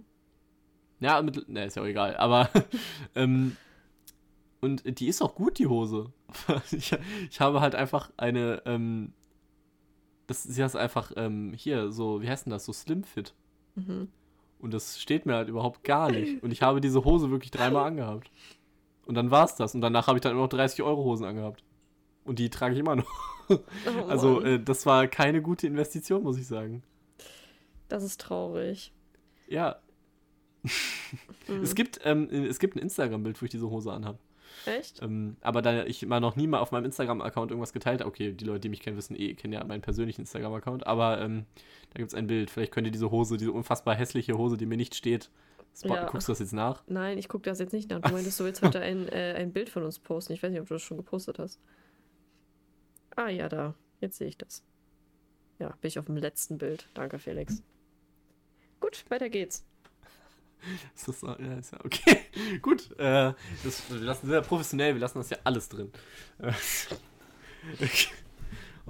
Ja, 1.01 1.21
mit, 1.21 1.47
ne, 1.49 1.65
ist 1.65 1.75
ja 1.75 1.83
auch 1.83 1.87
egal, 1.87 2.17
aber 2.17 2.49
ähm, 3.13 3.57
und 4.59 4.99
die 4.99 5.07
ist 5.07 5.21
auch 5.21 5.35
gut, 5.35 5.59
die 5.59 5.67
Hose. 5.67 6.11
ich, 6.71 6.97
ich 7.29 7.39
habe 7.39 7.61
halt 7.61 7.75
einfach 7.75 8.09
eine, 8.17 8.63
ähm, 8.65 9.13
das 10.29 10.45
ist 10.45 10.57
jetzt 10.57 10.75
einfach 10.75 11.11
ähm, 11.15 11.53
hier 11.55 11.91
so, 11.91 12.21
wie 12.21 12.29
heißt 12.29 12.45
denn 12.45 12.51
das, 12.51 12.65
so 12.65 12.71
Slim 12.71 13.03
Fit. 13.03 13.33
Mhm. 13.73 14.09
Und 14.59 14.73
das 14.73 15.01
steht 15.01 15.25
mir 15.25 15.33
halt 15.33 15.49
überhaupt 15.49 15.83
gar 15.83 16.11
nicht. 16.11 16.43
Und 16.43 16.51
ich 16.51 16.61
habe 16.61 16.81
diese 16.81 17.03
Hose 17.03 17.31
wirklich 17.31 17.49
dreimal 17.49 17.87
angehabt. 17.87 18.29
Und 19.07 19.15
dann 19.15 19.31
war 19.31 19.45
es 19.45 19.55
das. 19.55 19.73
Und 19.73 19.81
danach 19.81 20.05
habe 20.05 20.19
ich 20.19 20.21
dann 20.21 20.33
immer 20.33 20.41
noch 20.41 20.49
30 20.49 20.83
Euro 20.83 21.03
Hosen 21.03 21.25
angehabt. 21.25 21.63
Und 22.25 22.37
die 22.37 22.51
trage 22.51 22.75
ich 22.75 22.79
immer 22.79 22.95
noch. 22.95 23.09
Oh 23.49 23.57
also 24.07 24.41
äh, 24.41 24.63
das 24.63 24.85
war 24.85 25.07
keine 25.07 25.41
gute 25.41 25.65
Investition, 25.65 26.21
muss 26.21 26.37
ich 26.37 26.45
sagen. 26.45 26.83
Das 27.87 28.03
ist 28.03 28.21
traurig. 28.21 28.93
Ja. 29.47 29.77
mhm. 30.61 31.63
es, 31.63 31.73
gibt, 31.73 32.01
ähm, 32.03 32.29
es 32.29 32.59
gibt 32.59 32.75
ein 32.75 32.79
Instagram-Bild, 32.79 33.41
wo 33.41 33.45
ich 33.45 33.51
diese 33.51 33.67
Hose 33.71 33.91
anhabe. 33.91 34.19
Echt? 34.65 35.01
Ähm, 35.01 35.37
aber 35.41 35.61
da 35.61 35.85
ich 35.85 36.05
mal 36.05 36.19
noch 36.19 36.35
nie 36.35 36.47
mal 36.47 36.59
auf 36.59 36.71
meinem 36.71 36.85
Instagram-Account 36.85 37.51
irgendwas 37.51 37.73
geteilt 37.73 38.01
habe, 38.01 38.09
okay, 38.09 38.31
die 38.31 38.45
Leute, 38.45 38.61
die 38.61 38.69
mich 38.69 38.81
kennen, 38.81 38.97
wissen 38.97 39.19
eh, 39.19 39.33
kennen 39.33 39.53
ja 39.53 39.63
meinen 39.63 39.81
persönlichen 39.81 40.21
Instagram-Account, 40.21 40.87
aber 40.87 41.21
ähm, 41.21 41.45
da 41.91 41.97
gibt 41.97 42.09
es 42.09 42.15
ein 42.15 42.27
Bild. 42.27 42.49
Vielleicht 42.49 42.71
könnt 42.71 42.87
ihr 42.87 42.91
diese 42.91 43.11
Hose, 43.11 43.37
diese 43.37 43.51
unfassbar 43.51 43.95
hässliche 43.95 44.37
Hose, 44.37 44.57
die 44.57 44.65
mir 44.65 44.77
nicht 44.77 44.95
steht, 44.95 45.29
ja. 45.83 46.05
guckst 46.05 46.27
du 46.27 46.31
das 46.31 46.39
jetzt 46.39 46.53
nach? 46.53 46.83
Nein, 46.87 47.17
ich 47.17 47.27
gucke 47.29 47.43
das 47.43 47.59
jetzt 47.59 47.73
nicht 47.73 47.89
nach. 47.89 48.01
Du 48.01 48.11
meintest, 48.11 48.39
du 48.39 48.43
willst 48.43 48.61
heute 48.61 48.81
ein, 48.81 49.07
äh, 49.09 49.35
ein 49.37 49.53
Bild 49.53 49.69
von 49.69 49.83
uns 49.83 49.99
posten. 49.99 50.33
Ich 50.33 50.43
weiß 50.43 50.51
nicht, 50.51 50.61
ob 50.61 50.67
du 50.67 50.75
das 50.75 50.81
schon 50.81 50.97
gepostet 50.97 51.39
hast. 51.39 51.59
Ah 53.15 53.29
ja, 53.29 53.49
da. 53.49 53.75
Jetzt 54.01 54.17
sehe 54.17 54.27
ich 54.27 54.37
das. 54.37 54.63
Ja, 55.59 55.69
bin 55.81 55.89
ich 55.89 55.99
auf 55.99 56.05
dem 56.05 56.17
letzten 56.17 56.57
Bild. 56.57 56.89
Danke, 56.93 57.19
Felix. 57.19 57.63
Gut, 58.79 59.03
weiter 59.09 59.29
geht's. 59.29 59.65
Ist 60.95 61.07
das, 61.07 61.21
ja, 61.21 61.33
ist 61.57 61.71
ja 61.71 61.79
okay. 61.83 62.19
Gut. 62.61 62.91
Äh, 62.99 63.33
das, 63.63 63.83
wir 63.89 63.99
lassen 63.99 64.27
sehr 64.27 64.41
professionell, 64.41 64.93
wir 64.93 65.01
lassen 65.01 65.17
das 65.17 65.29
ja 65.29 65.37
alles 65.43 65.69
drin. 65.69 65.91
okay. 66.39 68.07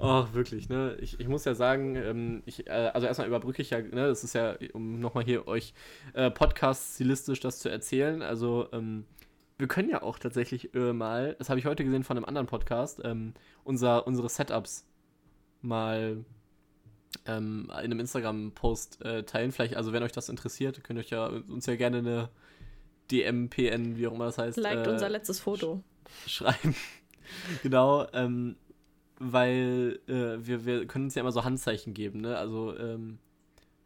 Oh, 0.01 0.25
wirklich, 0.31 0.69
ne? 0.69 0.95
Ich, 1.01 1.19
ich 1.19 1.27
muss 1.27 1.43
ja 1.43 1.53
sagen, 1.55 1.95
ähm, 1.95 2.43
ich, 2.45 2.67
äh, 2.67 2.91
also 2.93 3.05
erstmal 3.05 3.27
überbrücke 3.27 3.61
ich 3.61 3.71
ja, 3.71 3.79
ne, 3.79 4.07
das 4.07 4.23
ist 4.23 4.33
ja, 4.33 4.55
um 4.73 4.99
nochmal 4.99 5.25
hier 5.25 5.45
euch 5.47 5.73
äh, 6.13 6.31
Podcast-stilistisch 6.31 7.41
das 7.41 7.59
zu 7.59 7.69
erzählen. 7.69 8.21
Also, 8.21 8.69
ähm, 8.71 9.05
wir 9.57 9.67
können 9.67 9.89
ja 9.89 10.01
auch 10.01 10.17
tatsächlich 10.17 10.73
äh, 10.73 10.93
mal, 10.93 11.35
das 11.37 11.49
habe 11.49 11.59
ich 11.59 11.65
heute 11.65 11.83
gesehen 11.83 12.05
von 12.05 12.15
einem 12.15 12.25
anderen 12.25 12.47
Podcast, 12.47 13.01
ähm, 13.03 13.33
unser, 13.65 14.07
unsere 14.07 14.29
Setups 14.29 14.85
mal 15.61 16.23
ähm, 17.25 17.65
in 17.69 17.71
einem 17.71 17.99
Instagram-Post 17.99 19.03
äh, 19.03 19.23
teilen. 19.23 19.51
Vielleicht, 19.51 19.75
also 19.75 19.93
wenn 19.93 20.03
euch 20.03 20.11
das 20.11 20.29
interessiert, 20.29 20.83
könnt 20.83 20.99
ihr 20.99 21.03
euch 21.03 21.09
ja 21.09 21.27
uns 21.27 21.65
ja 21.65 21.75
gerne 21.75 21.97
eine 21.99 22.29
DM, 23.11 23.49
PN, 23.49 23.97
wie 23.97 24.07
auch 24.07 24.13
immer 24.13 24.25
das 24.25 24.37
heißt. 24.37 24.57
Liked 24.57 24.87
äh, 24.87 24.89
unser 24.91 25.09
letztes 25.09 25.39
Foto. 25.39 25.83
Sch 26.25 26.31
schreiben. 26.31 26.75
genau, 27.63 28.07
ähm, 28.13 28.55
weil 29.19 29.99
äh, 30.07 30.45
wir, 30.45 30.65
wir 30.65 30.87
können 30.87 31.05
uns 31.05 31.15
ja 31.15 31.21
immer 31.21 31.31
so 31.31 31.43
Handzeichen 31.43 31.93
geben, 31.93 32.21
ne? 32.21 32.37
Also 32.37 32.77
ähm, 32.77 33.19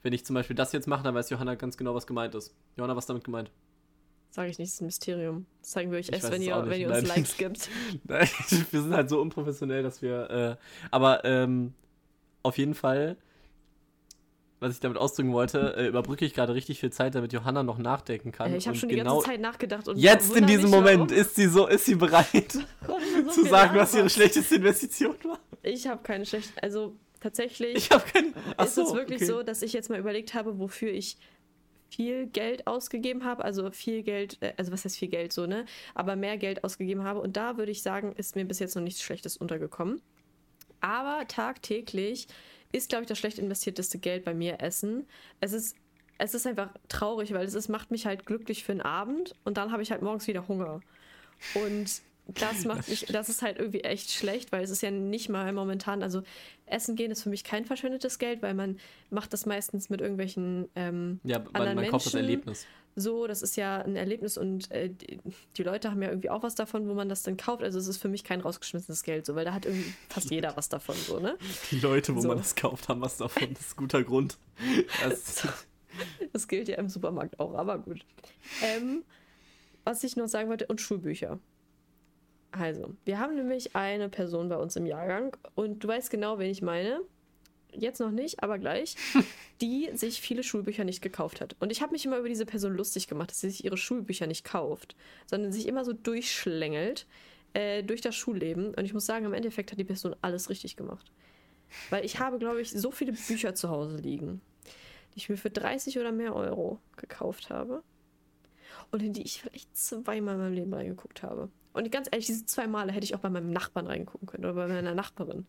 Wenn 0.02 0.14
ich 0.14 0.26
zum 0.26 0.34
Beispiel 0.36 0.56
das 0.56 0.72
jetzt 0.74 0.88
mache, 0.88 1.04
dann 1.04 1.16
weiß 1.16 1.30
Johanna 1.30 1.56
ganz 1.56 1.78
genau, 1.78 1.96
was 1.96 2.08
gemeint 2.08 2.36
ist. 2.36 2.56
Johanna, 2.78 2.96
was 2.96 3.06
damit 3.06 3.24
gemeint? 3.24 3.52
Sage 4.30 4.50
ich 4.50 4.58
nicht, 4.58 4.70
das 4.70 4.76
ist 4.76 4.82
ein 4.82 4.86
Mysterium. 4.86 5.46
Das 5.62 5.72
zeigen 5.72 5.92
wir 5.92 6.00
euch 6.00 6.10
Ich 6.10 6.16
erst, 6.16 6.32
wenn 6.32 6.42
ihr, 6.42 6.56
wenn 6.68 6.82
ihr 6.82 6.90
uns. 6.90 7.08
Likes 7.08 7.38
gibt. 7.38 7.70
Nein, 8.04 8.28
wir 8.72 8.82
sind 8.82 8.94
halt 8.94 9.10
so 9.10 9.22
unprofessionell, 9.22 9.84
dass 9.84 10.02
wir. 10.02 10.30
Äh, 10.30 10.56
aber 10.92 11.24
ähm, 11.24 11.74
auf 12.44 12.58
jeden 12.58 12.74
Fall, 12.76 13.18
was 14.60 14.76
ich 14.76 14.80
damit 14.80 14.98
ausdrücken 14.98 15.34
wollte, 15.34 15.76
äh, 15.76 15.88
überbrücke 15.88 16.24
ich 16.26 16.34
gerade 16.34 16.54
richtig 16.54 16.80
viel 16.80 16.92
Zeit, 16.92 17.16
damit 17.16 17.34
Johanna 17.34 17.64
noch 17.64 17.78
nachdenken 17.78 18.32
kann. 18.32 18.54
Äh, 18.54 18.58
ich 18.58 18.68
habe 18.68 18.78
schon 18.78 18.90
die 18.90 18.96
genau 18.96 19.16
ganze 19.16 19.28
Zeit 19.32 19.42
nachgedacht 19.42 19.88
und 19.88 19.98
Jetzt 19.98 20.36
in 20.36 20.46
diesem 20.48 20.70
Moment 20.70 21.12
warum- 21.12 21.22
ist 21.22 21.36
sie 21.36 21.48
so, 21.48 21.68
ist 21.68 21.86
sie 21.86 21.96
bereit 21.96 22.52
so 22.88 23.30
zu 23.30 23.46
sagen, 23.46 23.76
was 23.78 23.94
ihre 23.96 24.10
schlechteste 24.10 24.56
Investition 24.56 25.16
war. 25.24 25.40
Ich 25.64 25.88
habe 25.88 26.02
keine 26.04 26.26
schlechte. 26.26 26.62
Also 26.62 26.96
tatsächlich 27.20 27.76
Ich 27.76 27.92
habe 27.92 28.04
keine. 28.12 28.28
ist 28.30 28.36
Achso, 28.58 28.84
es 28.84 28.94
wirklich 28.94 29.18
okay. 29.22 29.26
so, 29.26 29.44
dass 29.44 29.62
ich 29.62 29.74
jetzt 29.74 29.90
mal 29.90 30.00
überlegt 30.00 30.34
habe, 30.34 30.60
wofür 30.60 30.92
ich 30.92 31.18
viel 31.90 32.26
Geld 32.28 32.66
ausgegeben 32.66 33.24
habe, 33.24 33.44
also 33.46 33.70
viel 33.72 34.02
Geld, 34.02 34.38
äh, 34.42 34.54
also 34.58 34.72
was 34.72 34.84
heißt 34.84 34.98
viel 34.98 35.10
Geld 35.10 35.32
so, 35.32 35.46
ne? 35.46 35.66
Aber 35.94 36.16
mehr 36.16 36.38
Geld 36.38 36.64
ausgegeben 36.64 37.04
habe. 37.04 37.20
Und 37.20 37.38
da 37.38 37.58
würde 37.58 37.72
ich 37.72 37.84
sagen, 37.84 38.14
ist 38.18 38.36
mir 38.36 38.46
bis 38.46 38.60
jetzt 38.60 38.76
noch 38.76 38.82
nichts 38.82 39.02
Schlechtes 39.02 39.38
untergekommen. 39.38 40.02
Aber 40.84 41.26
tagtäglich 41.30 42.28
ist, 42.74 42.90
glaube 42.90 43.04
ich, 43.04 43.08
das 43.08 43.18
schlecht 43.18 43.40
investierteste 43.40 44.00
Geld 44.00 44.26
bei 44.26 44.34
mir 44.34 44.62
Essen. 44.62 45.08
Es 45.40 45.54
ist, 45.54 45.78
es 46.18 46.34
ist 46.34 46.46
einfach 46.46 46.70
traurig, 46.90 47.34
weil 47.34 47.46
es 47.46 47.54
ist, 47.54 47.70
macht 47.70 47.90
mich 47.90 48.06
halt 48.06 48.26
glücklich 48.26 48.66
für 48.66 48.74
einen 48.74 48.82
Abend 48.82 49.34
und 49.46 49.58
dann 49.58 49.72
habe 49.72 49.82
ich 49.82 49.92
halt 49.92 50.02
morgens 50.02 50.28
wieder 50.28 50.48
Hunger. 50.48 50.82
Und 51.54 52.02
das 52.28 52.66
macht 52.66 52.90
mich, 52.90 53.06
das 53.06 53.30
ist 53.30 53.42
halt 53.42 53.60
irgendwie 53.60 53.82
echt 53.82 54.12
schlecht, 54.12 54.52
weil 54.52 54.64
es 54.64 54.72
ist 54.72 54.82
ja 54.82 54.92
nicht 54.92 55.30
mal 55.30 55.54
momentan, 55.54 56.04
also 56.04 56.22
Essen 56.66 56.98
gehen 56.98 57.12
ist 57.12 57.24
für 57.24 57.30
mich 57.30 57.46
kein 57.46 57.64
verschwendetes 57.64 58.20
Geld, 58.20 58.42
weil 58.42 58.54
man 58.54 58.78
macht 59.10 59.32
das 59.32 59.46
meistens 59.46 59.90
mit 59.90 60.02
irgendwelchen 60.02 60.68
ähm, 60.76 61.22
Ja, 61.24 61.40
man, 61.40 61.48
anderen 61.54 61.76
man 61.76 61.88
kauft 61.88 62.08
das 62.08 62.14
Menschen. 62.14 62.30
Erlebnis. 62.30 62.68
So, 62.96 63.28
das 63.28 63.42
ist 63.42 63.56
ja 63.58 63.80
ein 63.80 63.96
Erlebnis 63.96 64.38
und 64.38 64.70
äh, 64.72 64.90
die, 65.58 65.64
Leute 65.64 65.90
haben 65.90 66.02
ja 66.02 66.10
irgendwie 66.10 66.30
auch 66.30 66.44
was 66.44 66.56
davon, 66.56 66.88
wo 66.88 66.94
man 66.94 67.10
das 67.10 67.24
dann 67.24 67.38
kauft. 67.38 67.64
Also 67.64 67.80
es 67.80 67.88
ist 67.88 67.98
für 67.98 68.08
mich 68.08 68.24
kein 68.24 68.42
rausgeschmissenes 68.42 69.04
Geld, 69.04 69.26
so, 69.26 69.36
weil 69.36 69.46
da 69.46 69.54
hat 69.54 69.66
irgendwie 69.66 69.94
fast 70.10 70.30
jeder 70.30 70.56
was 70.56 70.70
davon, 70.70 70.96
so, 70.96 71.20
ne? 71.20 71.38
Die 71.72 71.80
Leute, 71.80 72.16
wo 72.16 72.22
So. 72.22 72.28
man 72.28 72.38
das 72.38 72.56
kauft, 72.56 72.90
haben 72.90 73.02
was 73.02 73.18
davon. 73.18 73.54
Das 73.54 73.62
ist 73.68 73.74
ein 73.74 73.78
guter 73.78 74.04
Grund. 74.04 74.38
Das, 75.04 75.48
Das 76.34 76.48
gilt 76.48 76.68
ja 76.68 76.78
im 76.78 76.90
Supermarkt 76.90 77.40
auch, 77.40 77.54
aber 77.54 77.78
gut. 77.78 78.06
Ähm, 78.64 79.04
was 79.84 80.04
ich 80.04 80.16
noch 80.16 80.28
sagen 80.28 80.50
wollte, 80.50 80.66
und 80.68 80.82
Schulbücher. 80.82 81.40
Also, 82.52 82.94
wir 83.06 83.20
haben 83.20 83.36
nämlich 83.36 83.76
eine 83.76 84.10
Person 84.10 84.50
bei 84.50 84.58
uns 84.58 84.76
im 84.76 84.86
Jahrgang 84.86 85.36
und 85.56 85.84
du 85.84 85.88
weißt 85.88 86.10
genau, 86.10 86.40
wen 86.40 86.50
ich 86.52 86.62
meine. 86.62 87.02
Jetzt 87.76 88.00
noch 88.00 88.12
nicht, 88.12 88.44
aber 88.44 88.60
gleich, 88.60 88.96
die 89.62 89.90
sich 89.94 90.22
viele 90.22 90.44
Schulbücher 90.44 90.84
nicht 90.84 91.02
gekauft 91.02 91.42
hat. 91.42 91.56
Und 91.60 91.72
ich 91.72 91.82
habe 91.82 91.92
mich 91.92 92.06
immer 92.06 92.18
über 92.18 92.30
diese 92.30 92.46
Person 92.46 92.76
lustig 92.76 93.08
gemacht, 93.08 93.32
dass 93.32 93.42
sie 93.42 93.50
sich 93.50 93.66
ihre 93.66 93.78
Schulbücher 93.78 94.28
nicht 94.28 94.44
kauft, 94.44 94.96
sondern 95.26 95.52
sich 95.52 95.68
immer 95.68 95.86
so 95.86 95.94
durchschlängelt 95.94 97.08
äh, 97.54 97.84
durch 97.84 98.02
das 98.02 98.16
Schulleben. 98.16 98.74
Und 98.74 98.86
ich 98.86 98.94
muss 98.94 99.06
sagen, 99.06 99.26
im 99.26 99.34
Endeffekt 99.34 99.72
hat 99.72 99.80
die 99.80 99.84
Person 99.84 100.16
alles 100.22 100.50
richtig 100.50 100.76
gemacht. 100.76 101.12
Weil 101.90 102.06
ich 102.06 102.20
habe, 102.20 102.40
glaube 102.40 102.62
ich, 102.62 102.72
so 102.72 102.92
viele 102.92 103.14
Bücher 103.14 103.56
zu 103.56 103.70
Hause 103.70 103.98
liegen, 103.98 104.42
die 105.14 105.18
ich 105.18 105.30
mir 105.30 105.38
für 105.38 105.50
30 105.50 106.00
oder 106.00 106.12
mehr 106.12 106.36
Euro 106.36 106.80
gekauft 106.98 107.50
habe 107.50 107.84
und 108.92 109.02
in 109.02 109.14
die 109.14 109.24
ich 109.24 109.42
vielleicht 109.42 109.76
zweimal 109.76 110.36
in 110.36 110.42
meinem 110.42 110.54
Leben 110.54 110.74
reingeguckt 110.74 111.24
habe. 111.24 111.50
Und 111.74 111.92
ganz 111.92 112.08
ehrlich, 112.12 112.28
diese 112.28 112.46
zwei 112.46 112.68
Male 112.68 112.92
hätte 112.92 113.06
ich 113.06 113.16
auch 113.16 113.20
bei 113.20 113.30
meinem 113.30 113.50
Nachbarn 113.50 113.88
reingucken 113.88 114.28
können 114.28 114.46
oder 114.46 114.54
bei 114.54 114.68
meiner 114.68 114.94
Nachbarin. 114.94 115.48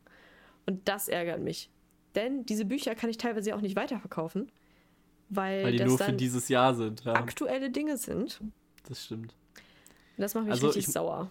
Und 0.66 0.89
das 0.89 1.09
ärgert 1.09 1.41
mich. 1.41 1.70
Denn 2.15 2.45
diese 2.47 2.65
Bücher 2.65 2.95
kann 2.95 3.11
ich 3.11 3.19
teilweise 3.19 3.55
auch 3.57 3.61
nicht 3.61 3.77
weiterverkaufen, 3.77 4.51
weil, 5.29 5.65
weil 5.65 5.73
die 5.73 5.79
das 5.79 5.89
nur 5.89 5.99
für 5.99 6.12
dieses 6.12 6.49
Jahr 6.49 6.75
sind. 6.75 7.05
Ja, 7.05 7.15
aktuelle 7.15 7.71
Dinge 7.71 7.97
sind. 7.97 8.41
Das 8.89 9.05
stimmt. 9.05 9.35
das 10.17 10.35
macht 10.35 10.45
mich 10.45 10.53
Also 10.53 10.67
richtig 10.67 10.87
ich- 10.89 10.93
sauer. 10.93 11.31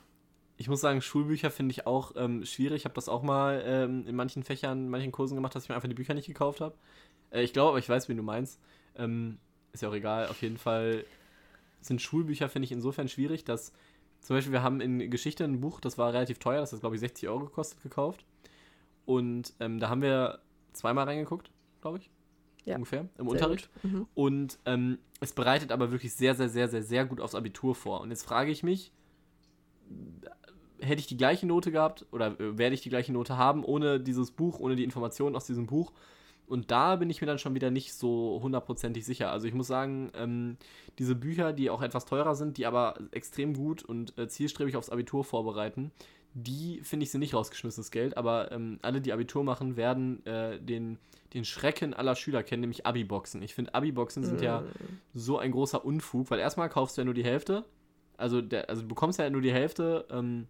Ich 0.57 0.69
muss 0.69 0.81
sagen, 0.81 1.01
Schulbücher 1.01 1.49
finde 1.49 1.71
ich 1.71 1.87
auch 1.87 2.13
ähm, 2.15 2.45
schwierig. 2.45 2.81
Ich 2.81 2.85
habe 2.85 2.93
das 2.93 3.09
auch 3.09 3.23
mal 3.23 3.63
ähm, 3.65 4.05
in 4.07 4.15
manchen 4.15 4.43
Fächern, 4.43 4.85
in 4.85 4.89
manchen 4.89 5.11
Kursen 5.11 5.33
gemacht, 5.35 5.55
dass 5.55 5.63
ich 5.63 5.69
mir 5.69 5.75
einfach 5.75 5.89
die 5.89 5.95
Bücher 5.95 6.13
nicht 6.13 6.27
gekauft 6.27 6.61
habe. 6.61 6.75
Äh, 7.31 7.41
ich 7.43 7.53
glaube, 7.53 7.69
aber 7.69 7.79
ich 7.79 7.89
weiß, 7.89 8.07
wen 8.07 8.17
du 8.17 8.23
meinst. 8.23 8.59
Ähm, 8.95 9.39
ist 9.73 9.81
ja 9.81 9.89
auch 9.89 9.95
egal. 9.95 10.27
Auf 10.27 10.41
jeden 10.43 10.57
Fall 10.57 11.05
sind 11.81 12.01
Schulbücher, 12.03 12.49
finde 12.49 12.65
ich, 12.67 12.71
insofern 12.71 13.07
schwierig, 13.09 13.43
dass 13.45 13.73
zum 14.21 14.35
Beispiel 14.37 14.53
wir 14.53 14.61
haben 14.63 14.79
in 14.79 15.09
Geschichte 15.09 15.43
ein 15.43 15.59
Buch, 15.59 15.81
das 15.81 15.97
war 15.97 16.13
relativ 16.13 16.37
teuer, 16.37 16.61
das 16.61 16.71
hat, 16.71 16.79
glaube 16.81 16.95
ich, 16.95 16.99
60 17.01 17.27
Euro 17.27 17.39
gekostet, 17.45 17.81
gekauft. 17.81 18.23
Und 19.05 19.53
ähm, 19.59 19.79
da 19.79 19.89
haben 19.89 20.01
wir 20.03 20.39
zweimal 20.73 21.05
reingeguckt, 21.05 21.51
glaube 21.81 21.99
ich. 21.99 22.09
Ja. 22.65 22.75
Ungefähr, 22.75 23.09
im 23.17 23.27
Unterricht. 23.27 23.69
Mhm. 23.83 24.07
Und 24.13 24.57
ähm, 24.65 24.99
es 25.19 25.33
bereitet 25.33 25.71
aber 25.71 25.91
wirklich 25.91 26.13
sehr, 26.13 26.33
sehr, 26.33 26.47
sehr, 26.47 26.69
sehr, 26.69 26.81
sehr 26.81 27.05
gut 27.05 27.19
aufs 27.19 27.35
Abitur 27.35 27.75
vor. 27.75 28.01
Und 28.01 28.09
jetzt 28.09 28.23
frage 28.23 28.51
ich 28.51 28.63
mich, 28.63 28.93
hätte 30.79 30.99
ich 30.99 31.07
die 31.07 31.17
gleiche 31.17 31.45
Note 31.45 31.71
gehabt 31.71 32.05
oder 32.11 32.39
äh, 32.39 32.57
werde 32.57 32.73
ich 32.73 32.81
die 32.81 32.89
gleiche 32.89 33.11
Note 33.11 33.37
haben 33.37 33.63
ohne 33.63 33.99
dieses 33.99 34.31
Buch, 34.31 34.59
ohne 34.59 34.75
die 34.75 34.83
Informationen 34.83 35.35
aus 35.35 35.45
diesem 35.45 35.65
Buch? 35.65 35.91
Und 36.45 36.71
da 36.71 36.97
bin 36.97 37.09
ich 37.09 37.21
mir 37.21 37.27
dann 37.27 37.39
schon 37.39 37.55
wieder 37.55 37.71
nicht 37.71 37.93
so 37.93 38.39
hundertprozentig 38.43 39.05
sicher. 39.05 39.31
Also 39.31 39.47
ich 39.47 39.53
muss 39.53 39.67
sagen, 39.67 40.11
ähm, 40.15 40.57
diese 40.99 41.15
Bücher, 41.15 41.53
die 41.53 41.69
auch 41.69 41.81
etwas 41.81 42.05
teurer 42.05 42.35
sind, 42.35 42.57
die 42.57 42.65
aber 42.65 42.95
extrem 43.11 43.53
gut 43.53 43.83
und 43.83 44.17
äh, 44.17 44.27
zielstrebig 44.27 44.75
aufs 44.75 44.89
Abitur 44.89 45.23
vorbereiten, 45.23 45.91
die 46.33 46.81
finde 46.83 47.03
ich 47.03 47.11
sind 47.11 47.19
nicht 47.19 47.33
rausgeschmissenes 47.33 47.91
Geld, 47.91 48.17
aber 48.17 48.51
ähm, 48.51 48.79
alle, 48.81 49.01
die 49.01 49.13
Abitur 49.13 49.43
machen, 49.43 49.75
werden 49.77 50.25
äh, 50.25 50.59
den, 50.59 50.97
den 51.33 51.45
Schrecken 51.45 51.93
aller 51.93 52.15
Schüler 52.15 52.43
kennen, 52.43 52.61
nämlich 52.61 52.85
Abi-Boxen. 52.85 53.41
Ich 53.43 53.53
finde, 53.53 53.73
Abi-Boxen 53.75 54.23
sind 54.23 54.41
ja 54.41 54.63
so 55.13 55.37
ein 55.37 55.51
großer 55.51 55.83
Unfug, 55.85 56.31
weil 56.31 56.39
erstmal 56.39 56.69
kaufst 56.69 56.97
du 56.97 57.01
ja 57.01 57.05
nur 57.05 57.13
die 57.13 57.23
Hälfte, 57.23 57.65
also, 58.17 58.41
der, 58.41 58.69
also 58.69 58.83
du 58.83 58.87
bekommst 58.87 59.19
ja 59.19 59.29
nur 59.29 59.41
die 59.41 59.51
Hälfte 59.51 60.05
ähm, 60.11 60.47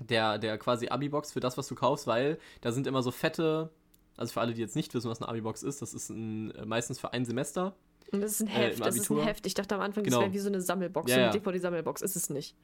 der, 0.00 0.38
der 0.38 0.58
quasi 0.58 0.88
Abi-Box 0.88 1.32
für 1.32 1.40
das, 1.40 1.56
was 1.58 1.66
du 1.68 1.74
kaufst, 1.74 2.06
weil 2.06 2.38
da 2.60 2.72
sind 2.72 2.86
immer 2.86 3.02
so 3.02 3.10
fette, 3.10 3.70
also 4.16 4.32
für 4.32 4.40
alle, 4.40 4.54
die 4.54 4.60
jetzt 4.60 4.76
nicht 4.76 4.92
wissen, 4.94 5.10
was 5.10 5.20
eine 5.20 5.28
Abi-Box 5.28 5.62
ist, 5.62 5.82
das 5.82 5.94
ist 5.94 6.10
ein, 6.10 6.52
äh, 6.52 6.64
meistens 6.66 6.98
für 6.98 7.12
ein 7.12 7.24
Semester. 7.24 7.74
Und 8.10 8.20
das 8.20 8.32
ist 8.32 8.40
ein 8.42 8.48
Äh, 8.48 8.50
Heft, 8.50 8.78
im 8.78 8.84
das 8.84 8.96
ist 8.96 9.10
ein. 9.10 9.18
Heft. 9.18 9.46
Ich 9.46 9.54
dachte 9.54 9.74
am 9.74 9.80
Anfang, 9.80 10.04
Genau. 10.04 10.18
das 10.18 10.24
wäre 10.26 10.34
wie 10.34 10.38
so 10.38 10.48
eine 10.48 10.60
Sammelbox, 10.60 11.10
Ja, 11.10 11.16
so 11.16 11.22
eine 11.22 11.32
DVD-Sammelbox. 11.32 12.02
Ist 12.02 12.16
es 12.16 12.28
nicht. 12.30 12.56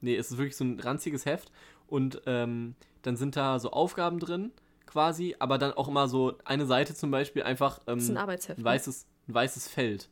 Nee, 0.00 0.16
es 0.16 0.30
ist 0.30 0.38
wirklich 0.38 0.56
so 0.56 0.64
ein 0.64 0.80
ranziges 0.80 1.26
Heft 1.26 1.50
und 1.86 2.22
ähm, 2.26 2.74
dann 3.02 3.16
sind 3.16 3.36
da 3.36 3.58
so 3.58 3.70
Aufgaben 3.70 4.18
drin, 4.18 4.52
quasi, 4.86 5.36
aber 5.38 5.58
dann 5.58 5.72
auch 5.72 5.88
immer 5.88 6.08
so 6.08 6.36
eine 6.44 6.66
Seite 6.66 6.94
zum 6.94 7.10
Beispiel 7.10 7.42
einfach 7.42 7.80
ähm, 7.86 7.96
Das 7.96 8.04
ist 8.04 8.10
ein 8.10 8.16
Arbeitsheft. 8.16 8.58
ein 8.58 8.62
ne? 8.62 8.64
weißes, 8.64 9.06
ein 9.28 9.34
weißes 9.34 9.68
Feld. 9.68 10.08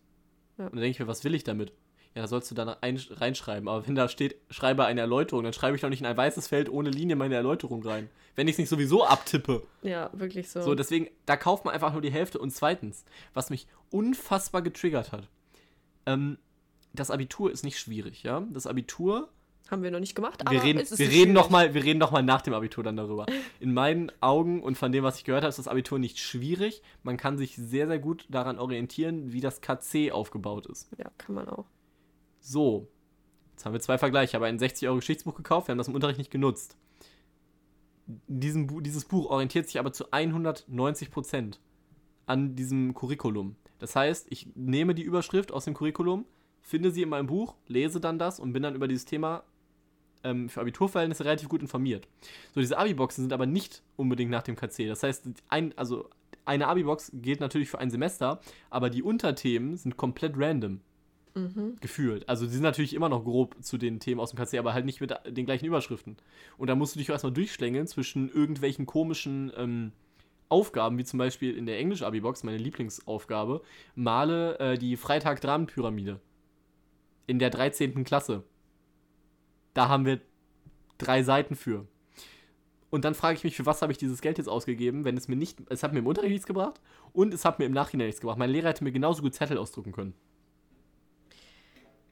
Ja. 0.56 0.66
Und 0.66 0.74
dann 0.74 0.80
denke 0.80 0.90
ich 0.90 0.98
mir, 1.00 1.06
was 1.06 1.24
will 1.24 1.34
ich 1.34 1.44
damit? 1.44 1.72
Ja, 2.14 2.22
da 2.22 2.28
sollst 2.28 2.50
du 2.50 2.54
dann 2.54 2.68
ein, 2.68 2.96
reinschreiben. 3.10 3.68
Aber 3.68 3.86
wenn 3.86 3.94
da 3.94 4.08
steht, 4.08 4.36
schreibe 4.50 4.84
eine 4.86 5.00
Erläuterung, 5.00 5.44
dann 5.44 5.52
schreibe 5.52 5.76
ich 5.76 5.82
doch 5.82 5.88
nicht 5.88 6.00
in 6.00 6.06
ein 6.06 6.16
weißes 6.16 6.48
Feld 6.48 6.68
ohne 6.68 6.90
Linie 6.90 7.16
meine 7.16 7.34
Erläuterung 7.34 7.82
rein. 7.84 8.08
Wenn 8.34 8.48
ich 8.48 8.54
es 8.54 8.58
nicht 8.58 8.68
sowieso 8.68 9.04
abtippe. 9.04 9.62
Ja, 9.82 10.10
wirklich 10.12 10.50
so. 10.50 10.62
So, 10.62 10.74
deswegen, 10.74 11.08
da 11.26 11.36
kauft 11.36 11.64
man 11.64 11.74
einfach 11.74 11.92
nur 11.92 12.02
die 12.02 12.10
Hälfte. 12.10 12.38
Und 12.38 12.50
zweitens, 12.50 13.04
was 13.34 13.50
mich 13.50 13.66
unfassbar 13.90 14.62
getriggert 14.62 15.12
hat, 15.12 15.28
ähm, 16.06 16.38
das 16.92 17.10
Abitur 17.10 17.52
ist 17.52 17.62
nicht 17.62 17.78
schwierig, 17.78 18.22
ja? 18.22 18.44
Das 18.50 18.66
Abitur 18.66 19.28
Haben 19.70 19.82
wir 19.82 19.90
noch 19.90 20.00
nicht 20.00 20.14
gemacht, 20.14 20.40
wir 20.40 20.48
aber 20.58 20.64
reden, 20.66 20.78
es 20.78 20.92
ist 20.92 20.98
wir 20.98 21.10
reden 21.10 21.34
noch 21.34 21.50
mal, 21.50 21.74
wir 21.74 21.84
reden 21.84 21.98
noch 21.98 22.10
mal 22.10 22.22
nach 22.22 22.40
dem 22.40 22.54
Abitur 22.54 22.82
dann 22.82 22.96
darüber. 22.96 23.26
In 23.60 23.74
meinen 23.74 24.10
Augen 24.20 24.62
und 24.62 24.78
von 24.78 24.92
dem, 24.92 25.04
was 25.04 25.18
ich 25.18 25.24
gehört 25.24 25.42
habe, 25.42 25.50
ist 25.50 25.58
das 25.58 25.68
Abitur 25.68 25.98
nicht 25.98 26.18
schwierig. 26.18 26.82
Man 27.02 27.18
kann 27.18 27.36
sich 27.36 27.54
sehr, 27.56 27.86
sehr 27.86 27.98
gut 27.98 28.24
daran 28.30 28.58
orientieren, 28.58 29.30
wie 29.32 29.40
das 29.42 29.60
KC 29.60 30.10
aufgebaut 30.12 30.66
ist. 30.66 30.88
Ja, 30.96 31.10
kann 31.18 31.34
man 31.34 31.48
auch. 31.50 31.66
So, 32.40 32.88
jetzt 33.52 33.66
haben 33.66 33.74
wir 33.74 33.80
zwei 33.80 33.98
Vergleiche. 33.98 34.30
Ich 34.30 34.34
habe 34.36 34.46
ein 34.46 34.58
60 34.58 34.88
Euro 34.88 34.96
Geschichtsbuch 34.96 35.34
gekauft, 35.34 35.68
wir 35.68 35.72
haben 35.72 35.78
das 35.78 35.88
im 35.88 35.94
Unterricht 35.94 36.18
nicht 36.18 36.30
genutzt. 36.30 36.78
Bu- 38.06 38.80
dieses 38.80 39.04
Buch 39.04 39.28
orientiert 39.28 39.66
sich 39.66 39.78
aber 39.78 39.92
zu 39.92 40.10
190 40.12 41.10
Prozent 41.10 41.60
an 42.24 42.56
diesem 42.56 42.94
Curriculum. 42.94 43.56
Das 43.78 43.94
heißt, 43.94 44.28
ich 44.30 44.48
nehme 44.54 44.94
die 44.94 45.02
Überschrift 45.02 45.52
aus 45.52 45.66
dem 45.66 45.74
Curriculum, 45.74 46.24
finde 46.62 46.90
sie 46.90 47.02
in 47.02 47.10
meinem 47.10 47.26
Buch, 47.26 47.54
lese 47.66 48.00
dann 48.00 48.18
das 48.18 48.40
und 48.40 48.52
bin 48.54 48.62
dann 48.62 48.74
über 48.74 48.88
dieses 48.88 49.04
Thema 49.04 49.44
ähm, 50.24 50.48
für 50.48 50.60
Abiturverhältnisse 50.60 51.24
relativ 51.24 51.48
gut 51.48 51.62
informiert. 51.62 52.08
So, 52.54 52.60
diese 52.60 52.78
Abi-Boxen 52.78 53.24
sind 53.24 53.32
aber 53.32 53.46
nicht 53.46 53.82
unbedingt 53.96 54.30
nach 54.30 54.42
dem 54.42 54.56
KC. 54.56 54.88
Das 54.88 55.02
heißt, 55.02 55.28
ein, 55.48 55.76
also 55.76 56.08
eine 56.44 56.66
Abi-Box 56.66 57.12
gilt 57.14 57.40
natürlich 57.40 57.68
für 57.68 57.78
ein 57.78 57.90
Semester, 57.90 58.40
aber 58.70 58.90
die 58.90 59.02
Unterthemen 59.02 59.76
sind 59.76 59.96
komplett 59.96 60.34
random 60.36 60.80
Mhm. 61.34 61.76
gefühlt. 61.80 62.28
Also 62.28 62.46
sie 62.46 62.54
sind 62.54 62.62
natürlich 62.62 62.94
immer 62.94 63.08
noch 63.08 63.22
grob 63.22 63.54
zu 63.62 63.78
den 63.78 64.00
Themen 64.00 64.20
aus 64.20 64.30
dem 64.32 64.38
KC, 64.38 64.58
aber 64.58 64.74
halt 64.74 64.84
nicht 64.84 65.00
mit 65.00 65.14
den 65.26 65.46
gleichen 65.46 65.66
Überschriften. 65.66 66.16
Und 66.56 66.68
da 66.68 66.74
musst 66.74 66.94
du 66.94 66.98
dich 66.98 67.08
auch 67.10 67.14
erstmal 67.14 67.32
durchschlängeln 67.32 67.86
zwischen 67.86 68.28
irgendwelchen 68.28 68.86
komischen 68.86 69.52
ähm, 69.56 69.92
Aufgaben, 70.48 70.98
wie 70.98 71.04
zum 71.04 71.18
Beispiel 71.18 71.56
in 71.56 71.66
der 71.66 71.78
Englisch-Abi-Box, 71.78 72.42
meine 72.42 72.58
Lieblingsaufgabe, 72.58 73.60
male 73.94 74.58
äh, 74.58 74.78
die 74.78 74.96
Freitag-Dramen-Pyramide. 74.96 76.20
In 77.26 77.38
der 77.38 77.50
13. 77.50 78.04
Klasse. 78.04 78.42
Da 79.74 79.88
haben 79.88 80.04
wir 80.06 80.20
drei 80.98 81.22
Seiten 81.22 81.56
für. 81.56 81.86
Und 82.90 83.04
dann 83.04 83.14
frage 83.14 83.36
ich 83.36 83.44
mich, 83.44 83.56
für 83.56 83.66
was 83.66 83.82
habe 83.82 83.92
ich 83.92 83.98
dieses 83.98 84.22
Geld 84.22 84.38
jetzt 84.38 84.48
ausgegeben, 84.48 85.04
wenn 85.04 85.16
es 85.16 85.28
mir 85.28 85.36
nicht, 85.36 85.58
es 85.68 85.82
hat 85.82 85.92
mir 85.92 85.98
im 85.98 86.06
Unterricht 86.06 86.32
nichts 86.32 86.46
gebracht 86.46 86.80
und 87.12 87.34
es 87.34 87.44
hat 87.44 87.58
mir 87.58 87.66
im 87.66 87.72
Nachhinein 87.72 88.06
nichts 88.06 88.20
gebracht. 88.20 88.38
Mein 88.38 88.50
Lehrer 88.50 88.68
hätte 88.68 88.82
mir 88.82 88.92
genauso 88.92 89.22
gut 89.22 89.34
Zettel 89.34 89.58
ausdrucken 89.58 89.92
können. 89.92 90.14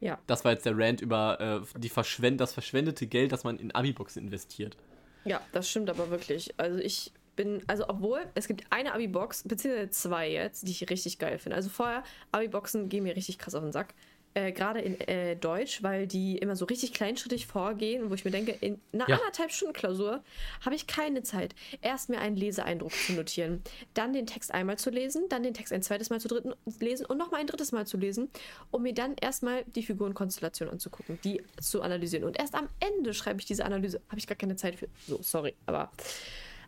Ja. 0.01 0.19
Das 0.27 0.45
war 0.45 0.53
jetzt 0.53 0.67
der 0.67 0.77
Rant 0.77 1.01
über 1.01 1.41
äh, 1.41 1.79
die 1.79 1.89
verschwend 1.89 2.41
das 2.41 2.53
verschwendete 2.53 3.07
Geld, 3.07 3.33
das 3.33 3.45
man 3.45 3.59
in 3.59 3.71
Abi-Boxen 3.71 4.23
investiert. 4.23 4.77
Ja, 5.25 5.41
das 5.53 5.71
stimmt 5.71 5.89
aber 5.89 6.11
wirklich. 6.11 6.55
Also 6.59 6.79
ich 6.79 7.13
bin, 7.37 7.63
also 7.67 7.89
obwohl, 7.89 8.21
es 8.35 8.47
gibt 8.47 8.65
eine 8.71 8.93
Abi-Box, 8.93 9.45
beziehungsweise 9.45 9.91
zwei 9.91 10.31
jetzt, 10.31 10.67
die 10.67 10.73
ich 10.73 10.91
richtig 10.91 11.19
geil 11.19 11.39
finde. 11.39 11.57
Also 11.57 11.71
vorher, 11.71 12.05
Abi-Boxen 12.33 12.89
gehen 12.89 13.05
mir 13.05 13.17
richtig 13.17 13.39
krass 13.39 13.55
auf 13.55 13.63
den 13.63 13.73
Sack. 13.73 13.95
Äh, 14.37 14.53
Gerade 14.53 14.81
in 14.83 15.01
äh, 15.01 15.35
Deutsch, 15.35 15.83
weil 15.83 16.07
die 16.07 16.37
immer 16.37 16.57
so 16.57 16.67
richtig 16.67 16.93
kleinschrittig 16.93 17.47
vorgehen, 17.47 18.11
wo 18.11 18.15
ich 18.15 18.27
mir 18.27 18.31
denke, 18.31 18.53
in 18.61 18.79
einer 18.93 19.09
Ja. 19.09 19.17
anderthalb 19.17 19.51
Stunden 19.51 19.73
Klausur 19.73 20.23
habe 20.61 20.75
ich 20.75 20.87
keine 20.87 21.23
Zeit, 21.23 21.55
erst 21.81 22.11
mir 22.11 22.19
einen 22.19 22.37
Leseeindruck 22.37 22.93
zu 22.93 23.15
notieren, 23.15 23.63
dann 23.95 24.13
den 24.13 24.27
Text 24.27 24.53
einmal 24.53 24.77
zu 24.77 24.91
lesen, 24.91 25.25
dann 25.31 25.43
den 25.43 25.55
Text 25.55 25.73
ein 25.73 25.81
zweites 25.81 26.11
Mal 26.11 26.21
zu 26.21 26.29
dritten 26.29 26.53
lesen 26.81 27.07
und 27.07 27.17
nochmal 27.17 27.41
ein 27.41 27.47
drittes 27.47 27.73
Mal 27.73 27.87
zu 27.87 27.97
lesen, 27.97 28.29
um 28.71 28.83
mir 28.83 28.93
dann 28.93 29.17
erstmal 29.19 29.65
die 29.65 29.83
Figurenkonstellation 29.83 30.69
anzugucken, 30.69 31.19
die 31.25 31.43
zu 31.59 31.81
analysieren. 31.81 32.25
Und 32.27 32.39
erst 32.39 32.55
am 32.55 32.69
Ende 32.79 33.15
schreibe 33.15 33.41
ich 33.41 33.47
diese 33.47 33.65
Analyse. 33.65 34.03
Habe 34.11 34.19
ich 34.19 34.27
gar 34.27 34.37
keine 34.37 34.57
Zeit 34.57 34.77
für. 34.77 34.89
So, 35.09 35.19
sorry, 35.23 35.55
aber. 35.65 35.91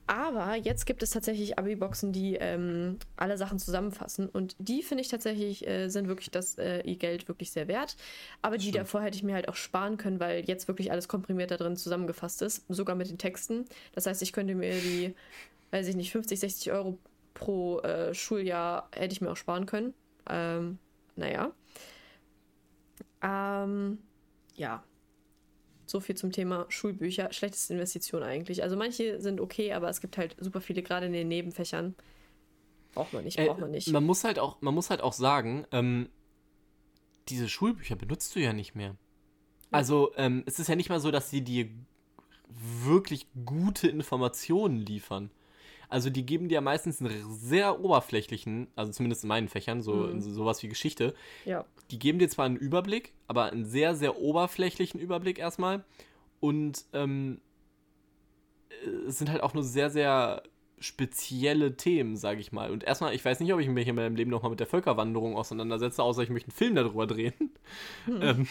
Aber 0.08 0.54
jetzt 0.54 0.86
gibt 0.86 1.02
es 1.02 1.10
tatsächlich 1.10 1.58
Abi-Boxen, 1.58 2.12
die 2.12 2.36
ähm, 2.36 2.98
alle 3.16 3.36
Sachen 3.36 3.58
zusammenfassen. 3.58 4.26
Und 4.26 4.56
die 4.58 4.82
finde 4.82 5.02
ich 5.02 5.08
tatsächlich 5.08 5.68
äh, 5.68 5.90
sind 5.90 6.08
wirklich 6.08 6.30
das 6.30 6.56
äh, 6.56 6.80
ihr 6.80 6.96
Geld 6.96 7.28
wirklich 7.28 7.50
sehr 7.50 7.68
wert. 7.68 7.94
Aber 8.40 8.56
die 8.56 8.68
Stimmt. 8.68 8.78
davor 8.78 9.02
hätte 9.02 9.18
ich 9.18 9.22
mir 9.22 9.34
halt 9.34 9.50
auch 9.50 9.54
sparen 9.54 9.98
können, 9.98 10.18
weil 10.18 10.46
jetzt 10.46 10.66
wirklich 10.66 10.90
alles 10.90 11.08
komprimiert 11.08 11.50
da 11.50 11.58
drin 11.58 11.76
zusammengefasst 11.76 12.40
ist. 12.40 12.64
Sogar 12.70 12.96
mit 12.96 13.10
den 13.10 13.18
Texten. 13.18 13.66
Das 13.92 14.06
heißt, 14.06 14.22
ich 14.22 14.32
könnte 14.32 14.54
mir 14.54 14.80
die, 14.80 15.14
weiß 15.72 15.86
ich 15.88 15.94
nicht, 15.94 16.10
50, 16.10 16.40
60 16.40 16.72
Euro 16.72 16.96
pro 17.34 17.80
äh, 17.80 18.14
Schuljahr 18.14 18.88
hätte 18.96 19.12
ich 19.12 19.20
mir 19.20 19.30
auch 19.30 19.36
sparen 19.36 19.66
können. 19.66 19.92
Ähm, 20.30 20.78
naja. 21.16 21.52
Ähm, 23.22 23.98
ja. 24.54 24.82
So 25.88 26.00
viel 26.00 26.16
zum 26.16 26.32
Thema 26.32 26.66
Schulbücher. 26.68 27.32
Schlechteste 27.32 27.72
Investition 27.72 28.22
eigentlich. 28.22 28.62
Also 28.62 28.76
manche 28.76 29.20
sind 29.22 29.40
okay, 29.40 29.72
aber 29.72 29.88
es 29.88 30.02
gibt 30.02 30.18
halt 30.18 30.36
super 30.38 30.60
viele, 30.60 30.82
gerade 30.82 31.06
in 31.06 31.12
den 31.14 31.28
Nebenfächern. 31.28 31.94
Braucht 32.92 33.14
man 33.14 33.24
nicht, 33.24 33.38
Äh, 33.38 33.46
braucht 33.46 33.60
man 33.60 33.70
nicht. 33.70 33.88
Man 33.88 34.04
muss 34.04 34.22
halt 34.22 34.38
auch, 34.38 34.60
man 34.60 34.74
muss 34.74 34.90
halt 34.90 35.00
auch 35.00 35.14
sagen, 35.14 35.66
ähm, 35.72 36.10
diese 37.28 37.48
Schulbücher 37.48 37.96
benutzt 37.96 38.36
du 38.36 38.40
ja 38.40 38.52
nicht 38.52 38.74
mehr. 38.74 38.96
Also, 39.70 40.12
ähm, 40.16 40.42
es 40.46 40.58
ist 40.58 40.68
ja 40.68 40.76
nicht 40.76 40.88
mal 40.90 41.00
so, 41.00 41.10
dass 41.10 41.30
sie 41.30 41.42
dir 41.42 41.68
wirklich 42.48 43.26
gute 43.44 43.88
Informationen 43.88 44.78
liefern. 44.78 45.30
Also, 45.88 46.10
die 46.10 46.26
geben 46.26 46.48
dir 46.48 46.60
meistens 46.60 47.00
einen 47.00 47.32
sehr 47.34 47.80
oberflächlichen, 47.80 48.68
also 48.76 48.92
zumindest 48.92 49.24
in 49.24 49.28
meinen 49.28 49.48
Fächern, 49.48 49.80
so 49.82 49.94
Mhm. 49.94 50.20
so- 50.20 50.30
sowas 50.30 50.62
wie 50.62 50.68
Geschichte, 50.68 51.14
Ja. 51.46 51.64
die 51.90 51.98
geben 51.98 52.18
dir 52.18 52.28
zwar 52.28 52.44
einen 52.46 52.56
Überblick, 52.56 53.14
aber 53.26 53.44
einen 53.52 53.64
sehr, 53.64 53.94
sehr 53.94 54.18
oberflächlichen 54.18 55.00
Überblick 55.00 55.38
erstmal. 55.38 55.84
Und 56.40 56.84
ähm, 56.92 57.40
äh, 58.70 58.88
es 59.08 59.18
sind 59.18 59.30
halt 59.30 59.42
auch 59.42 59.54
nur 59.54 59.62
sehr, 59.64 59.90
sehr 59.90 60.42
spezielle 60.80 61.76
Themen, 61.76 62.16
sage 62.16 62.40
ich 62.40 62.52
mal. 62.52 62.70
Und 62.70 62.84
erstmal, 62.84 63.12
ich 63.14 63.24
weiß 63.24 63.40
nicht, 63.40 63.52
ob 63.52 63.58
ich 63.58 63.66
mich 63.68 63.88
in 63.88 63.96
meinem 63.96 64.14
Leben 64.14 64.30
nochmal 64.30 64.50
mit 64.50 64.60
der 64.60 64.66
Völkerwanderung 64.68 65.36
auseinandersetze, 65.36 66.02
außer 66.02 66.22
ich 66.22 66.30
möchte 66.30 66.48
einen 66.50 66.56
Film 66.56 66.74
darüber 66.76 67.06
drehen. 67.06 67.32
Ähm, 68.20 68.46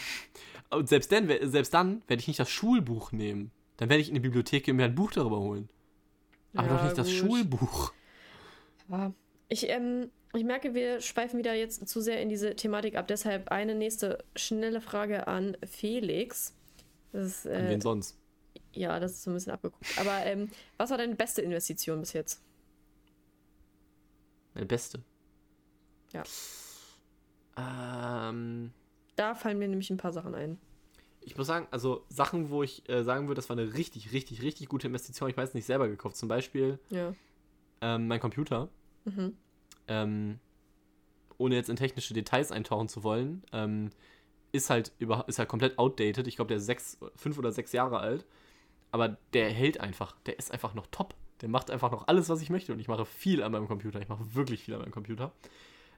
und 0.70 0.88
selbst 0.88 1.10
dann, 1.10 1.30
selbst 1.42 1.72
dann 1.72 2.02
werde 2.06 2.20
ich 2.20 2.28
nicht 2.28 2.38
das 2.40 2.50
Schulbuch 2.50 3.12
nehmen. 3.12 3.50
Dann 3.78 3.88
werde 3.88 4.02
ich 4.02 4.08
in 4.08 4.14
die 4.14 4.20
Bibliothek 4.20 4.64
gehen 4.64 4.72
und 4.72 4.76
mir 4.78 4.84
ein 4.84 4.94
Buch 4.94 5.12
darüber 5.12 5.38
holen. 5.38 5.70
Aber 6.54 6.68
Ja, 6.68 6.76
doch 6.76 6.84
nicht 6.84 6.98
das 6.98 7.06
gut. 7.06 7.16
Schulbuch. 7.16 7.92
Ja. 8.88 9.12
Ich, 9.48 9.68
ähm, 9.68 10.10
ich 10.34 10.44
merke, 10.44 10.74
wir 10.74 11.00
schweifen 11.00 11.38
wieder 11.38 11.54
jetzt 11.54 11.88
zu 11.88 12.00
sehr 12.00 12.20
in 12.20 12.28
diese 12.28 12.54
Thematik 12.54 12.96
ab. 12.96 13.06
Deshalb 13.08 13.50
eine 13.50 13.74
nächste 13.74 14.24
schnelle 14.36 14.80
Frage 14.80 15.26
an 15.26 15.56
Felix. 15.66 16.54
Das 17.12 17.24
ist, 17.26 17.46
An 17.46 17.66
äh, 17.66 17.70
wen 17.70 17.80
sonst? 17.80 18.18
ja, 18.72 19.00
das 19.00 19.12
ist 19.12 19.22
so 19.22 19.30
ein 19.30 19.34
bisschen 19.34 19.52
abgeguckt. 19.52 19.86
Aber 19.98 20.24
ähm, 20.26 20.50
was 20.76 20.90
war 20.90 20.98
deine 20.98 21.14
beste 21.14 21.42
Investition 21.42 22.00
bis 22.00 22.12
jetzt? 22.12 22.42
Meine 24.54 24.66
beste. 24.66 25.02
Ja. 26.12 26.22
Ähm. 27.56 28.72
Da 29.16 29.34
fallen 29.34 29.58
mir 29.58 29.68
nämlich 29.68 29.90
ein 29.90 29.96
paar 29.96 30.12
Sachen 30.12 30.34
ein. 30.34 30.58
Ich 31.30 31.36
muss 31.36 31.46
sagen, 31.46 31.66
also 31.70 32.04
Sachen, 32.08 32.48
wo 32.50 32.62
ich 32.62 32.88
äh, 32.88 33.04
sagen 33.04 33.28
würde, 33.28 33.36
das 33.38 33.48
war 33.50 33.56
eine 33.58 33.74
richtig, 33.74 34.12
richtig, 34.12 34.40
richtig 34.42 34.68
gute 34.68 34.86
Investition. 34.86 35.28
Ich 35.28 35.36
weiß 35.36 35.52
nicht 35.54 35.66
selber 35.66 35.86
gekauft. 35.88 36.16
Zum 36.16 36.28
Beispiel 36.28 36.78
Ja. 36.90 37.12
ähm, 37.82 38.08
mein 38.08 38.18
Computer. 38.18 38.68
Mhm. 39.04 39.34
Ähm, 39.88 40.38
ohne 41.36 41.54
jetzt 41.54 41.68
in 41.68 41.76
technische 41.76 42.14
Details 42.14 42.50
eintauchen 42.50 42.88
zu 42.88 43.04
wollen, 43.04 43.42
ähm, 43.52 43.90
ist 44.52 44.70
halt 44.70 44.92
über, 44.98 45.24
ist 45.28 45.38
halt 45.38 45.48
komplett 45.50 45.78
outdated. 45.78 46.26
Ich 46.26 46.36
glaube, 46.36 46.48
der 46.48 46.56
ist 46.56 46.66
sechs, 46.66 46.98
fünf 47.14 47.36
oder 47.38 47.52
sechs 47.52 47.72
Jahre 47.72 47.98
alt. 47.98 48.24
Aber 48.90 49.18
der 49.34 49.50
hält 49.50 49.80
einfach. 49.80 50.16
Der 50.24 50.38
ist 50.38 50.50
einfach 50.50 50.72
noch 50.74 50.86
top. 50.86 51.14
Der 51.42 51.50
macht 51.50 51.70
einfach 51.70 51.92
noch 51.92 52.08
alles, 52.08 52.30
was 52.30 52.40
ich 52.40 52.48
möchte. 52.48 52.72
Und 52.72 52.80
ich 52.80 52.88
mache 52.88 53.04
viel 53.04 53.42
an 53.42 53.52
meinem 53.52 53.68
Computer. 53.68 54.00
Ich 54.00 54.08
mache 54.08 54.34
wirklich 54.34 54.64
viel 54.64 54.74
an 54.74 54.80
meinem 54.80 54.92
Computer. 54.92 55.32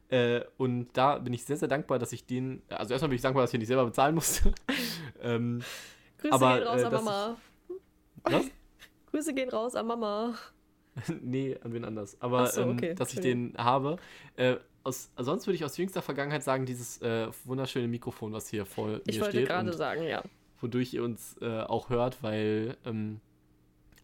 Äh, 0.08 0.40
und 0.58 0.88
da 0.94 1.18
bin 1.18 1.32
ich 1.32 1.44
sehr, 1.44 1.56
sehr 1.56 1.68
dankbar, 1.68 2.00
dass 2.00 2.12
ich 2.12 2.26
den. 2.26 2.62
Also 2.68 2.92
erstmal 2.92 3.10
bin 3.10 3.14
ich 3.16 3.22
dankbar, 3.22 3.44
dass 3.44 3.50
ich 3.50 3.52
den 3.52 3.60
nicht 3.60 3.68
selber 3.68 3.84
bezahlen 3.86 4.16
musste. 4.16 4.52
ähm, 5.22 5.62
Grüße 6.18 6.34
Aber, 6.34 6.58
gehen 6.58 6.66
raus 6.68 6.80
äh, 6.80 6.84
an 6.84 6.92
Mama. 6.92 7.36
was? 8.24 8.44
Grüße 9.10 9.34
gehen 9.34 9.48
raus 9.48 9.74
an 9.74 9.86
Mama. 9.86 10.34
nee, 11.20 11.56
an 11.62 11.72
wen 11.72 11.84
anders. 11.84 12.20
Aber 12.20 12.46
so, 12.46 12.62
ähm, 12.62 12.70
okay, 12.70 12.94
dass 12.94 13.12
ich 13.12 13.20
den 13.20 13.54
habe. 13.56 13.96
Äh, 14.36 14.56
aus, 14.82 15.10
sonst 15.16 15.46
würde 15.46 15.56
ich 15.56 15.64
aus 15.64 15.76
jüngster 15.76 16.02
Vergangenheit 16.02 16.42
sagen, 16.42 16.66
dieses 16.66 17.00
äh, 17.02 17.28
wunderschöne 17.44 17.88
Mikrofon, 17.88 18.32
was 18.32 18.48
hier 18.48 18.64
vor 18.64 19.00
Ich 19.06 19.16
mir 19.16 19.22
wollte 19.22 19.36
steht. 19.38 19.48
gerade 19.48 19.70
und 19.70 19.76
sagen, 19.76 20.02
ja. 20.04 20.22
wodurch 20.60 20.94
ihr 20.94 21.04
uns 21.04 21.36
äh, 21.40 21.60
auch 21.60 21.90
hört, 21.90 22.22
weil, 22.22 22.76
ähm, 22.84 23.20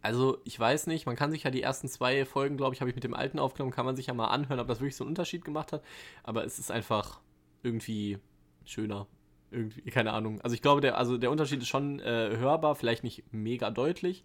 also 0.03 0.39
ich 0.45 0.59
weiß 0.59 0.87
nicht, 0.87 1.07
man 1.07 1.17
kann 1.17 1.31
sich 1.33 1.45
ja 1.45 1.51
die 1.51 1.63
ersten 1.63 1.89
zwei 1.89 2.25
Folgen, 2.25 2.57
glaube 2.57 2.75
ich, 2.75 2.81
habe 2.81 2.91
ich 2.91 2.95
mit 2.95 3.05
dem 3.05 3.15
alten 3.15 3.39
aufgenommen, 3.39 3.73
kann 3.73 3.87
man 3.87 3.97
sich 3.97 4.07
ja 4.07 4.15
mal 4.15 4.29
anhören, 4.29 4.61
ob 4.61 4.69
das 4.69 4.81
wirklich 4.81 4.97
so 4.97 5.05
einen 5.05 5.11
Unterschied 5.11 5.45
gemacht 5.45 5.73
hat. 5.73 5.83
Aber 6.23 6.45
es 6.45 6.59
ist 6.59 6.71
einfach 6.71 7.21
irgendwie 7.63 8.19
schöner. 8.65 9.07
Irgendwie, 9.57 9.81
keine 9.91 10.13
Ahnung. 10.13 10.39
Also 10.43 10.53
ich 10.53 10.61
glaube, 10.61 10.83
der, 10.83 10.99
also 10.99 11.17
der 11.17 11.31
Unterschied 11.31 11.63
ist 11.63 11.69
schon 11.69 11.99
äh, 12.01 12.37
hörbar, 12.37 12.75
vielleicht 12.75 13.03
nicht 13.03 13.25
mega 13.33 13.71
deutlich, 13.71 14.23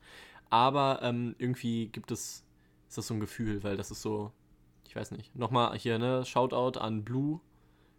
aber 0.49 0.99
ähm, 1.03 1.35
irgendwie 1.37 1.87
gibt 1.87 2.11
es, 2.11 2.43
ist 2.89 2.97
das 2.97 3.07
so 3.07 3.13
ein 3.13 3.21
Gefühl, 3.21 3.63
weil 3.63 3.77
das 3.77 3.91
ist 3.91 4.01
so, 4.01 4.33
ich 4.85 4.93
weiß 4.93 5.11
nicht. 5.11 5.33
Nochmal 5.33 5.77
hier, 5.77 5.99
ne, 5.99 6.25
Shoutout 6.25 6.77
an 6.77 7.05
Blue. 7.05 7.39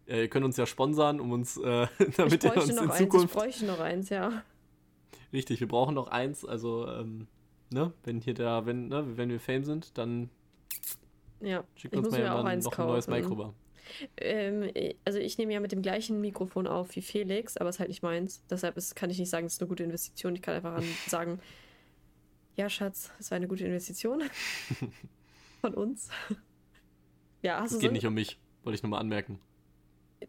Äh, 0.05 0.21
ihr 0.21 0.27
könnt 0.27 0.45
uns 0.45 0.57
ja 0.57 0.67
sponsern, 0.67 1.19
um 1.19 1.31
uns, 1.31 1.57
äh, 1.57 1.87
Ich 1.97 2.15
damit 2.17 2.43
ihr 2.43 2.55
uns 2.55 2.69
in 2.69 2.75
noch 2.75 2.83
eins, 2.83 2.99
ich 2.99 3.09
Zukunft 3.09 3.33
bräuchte 3.33 3.65
noch 3.65 3.79
eins, 3.79 4.09
ja. 4.09 4.43
Richtig, 5.31 5.59
wir 5.59 5.67
brauchen 5.67 5.95
noch 5.95 6.09
eins, 6.09 6.45
also, 6.45 6.87
ähm, 6.87 7.25
ne, 7.71 7.93
wenn 8.03 8.21
hier 8.21 8.35
da, 8.35 8.67
wenn, 8.67 8.89
ne, 8.89 9.17
wenn 9.17 9.29
wir 9.29 9.39
Fame 9.39 9.63
sind, 9.63 9.97
dann 9.97 10.29
Ja, 11.39 11.63
schickt 11.73 11.95
ich 11.95 11.99
uns 11.99 12.11
mal 12.11 12.21
mir 12.21 12.35
auch 12.35 12.45
eins 12.45 12.65
noch 12.65 12.77
ein 12.77 12.85
neues 12.85 13.07
kaufen. 13.07 13.55
Ähm, 14.17 14.71
also 15.05 15.19
ich 15.19 15.37
nehme 15.37 15.53
ja 15.53 15.59
mit 15.59 15.71
dem 15.71 15.81
gleichen 15.81 16.21
Mikrofon 16.21 16.67
auf 16.67 16.95
wie 16.95 17.01
Felix, 17.01 17.57
aber 17.57 17.69
es 17.69 17.75
ist 17.75 17.79
halt 17.79 17.89
nicht 17.89 18.03
meins. 18.03 18.43
Deshalb 18.49 18.77
ist, 18.77 18.95
kann 18.95 19.09
ich 19.09 19.19
nicht 19.19 19.29
sagen, 19.29 19.45
es 19.45 19.53
ist 19.53 19.61
eine 19.61 19.69
gute 19.69 19.83
Investition. 19.83 20.35
Ich 20.35 20.41
kann 20.41 20.55
einfach 20.55 20.81
sagen, 21.07 21.39
ja, 22.55 22.69
Schatz, 22.69 23.11
es 23.19 23.31
war 23.31 23.37
eine 23.37 23.47
gute 23.47 23.65
Investition 23.65 24.23
von 25.61 25.73
uns. 25.73 26.09
Ja, 27.41 27.59
hast 27.59 27.71
Es 27.71 27.77
du 27.77 27.79
geht 27.81 27.89
so? 27.89 27.93
nicht 27.93 28.05
um 28.05 28.13
mich, 28.13 28.37
wollte 28.63 28.75
ich 28.75 28.83
nur 28.83 28.89
mal 28.91 28.99
anmerken. 28.99 29.39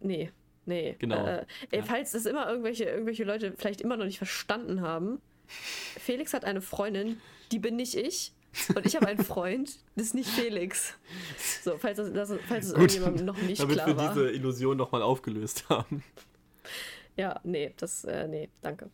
Nee, 0.00 0.30
nee. 0.66 0.96
Genau. 0.98 1.24
Äh, 1.26 1.46
äh, 1.70 1.76
Ja. 1.78 1.82
Falls 1.82 2.12
das 2.12 2.26
immer 2.26 2.48
irgendwelche, 2.48 2.84
irgendwelche 2.84 3.24
Leute 3.24 3.52
vielleicht 3.56 3.80
immer 3.80 3.96
noch 3.96 4.06
nicht 4.06 4.18
verstanden 4.18 4.80
haben, 4.80 5.20
Felix 5.46 6.32
hat 6.32 6.44
eine 6.44 6.62
Freundin, 6.62 7.20
die 7.52 7.58
bin 7.58 7.76
nicht 7.76 7.94
ich. 7.94 8.32
Und 8.74 8.86
ich 8.86 8.96
habe 8.96 9.06
einen 9.08 9.24
Freund, 9.24 9.78
das 9.96 10.06
ist 10.06 10.14
nicht 10.14 10.28
Felix. 10.28 10.94
So, 11.62 11.76
falls 11.78 11.96
das, 11.96 12.12
das, 12.12 12.32
falls 12.46 12.66
es 12.66 12.72
Gut, 12.72 12.82
irgendjemandem 12.82 13.26
noch 13.26 13.38
nicht 13.42 13.60
Damit 13.60 13.76
klar 13.76 13.86
wir 13.88 13.96
war. 13.96 14.14
diese 14.14 14.30
Illusion 14.30 14.76
nochmal 14.76 15.02
aufgelöst 15.02 15.68
haben. 15.68 16.02
Ja, 17.16 17.40
nee, 17.44 17.72
das, 17.76 18.04
äh, 18.04 18.26
nee, 18.28 18.48
danke. 18.62 18.90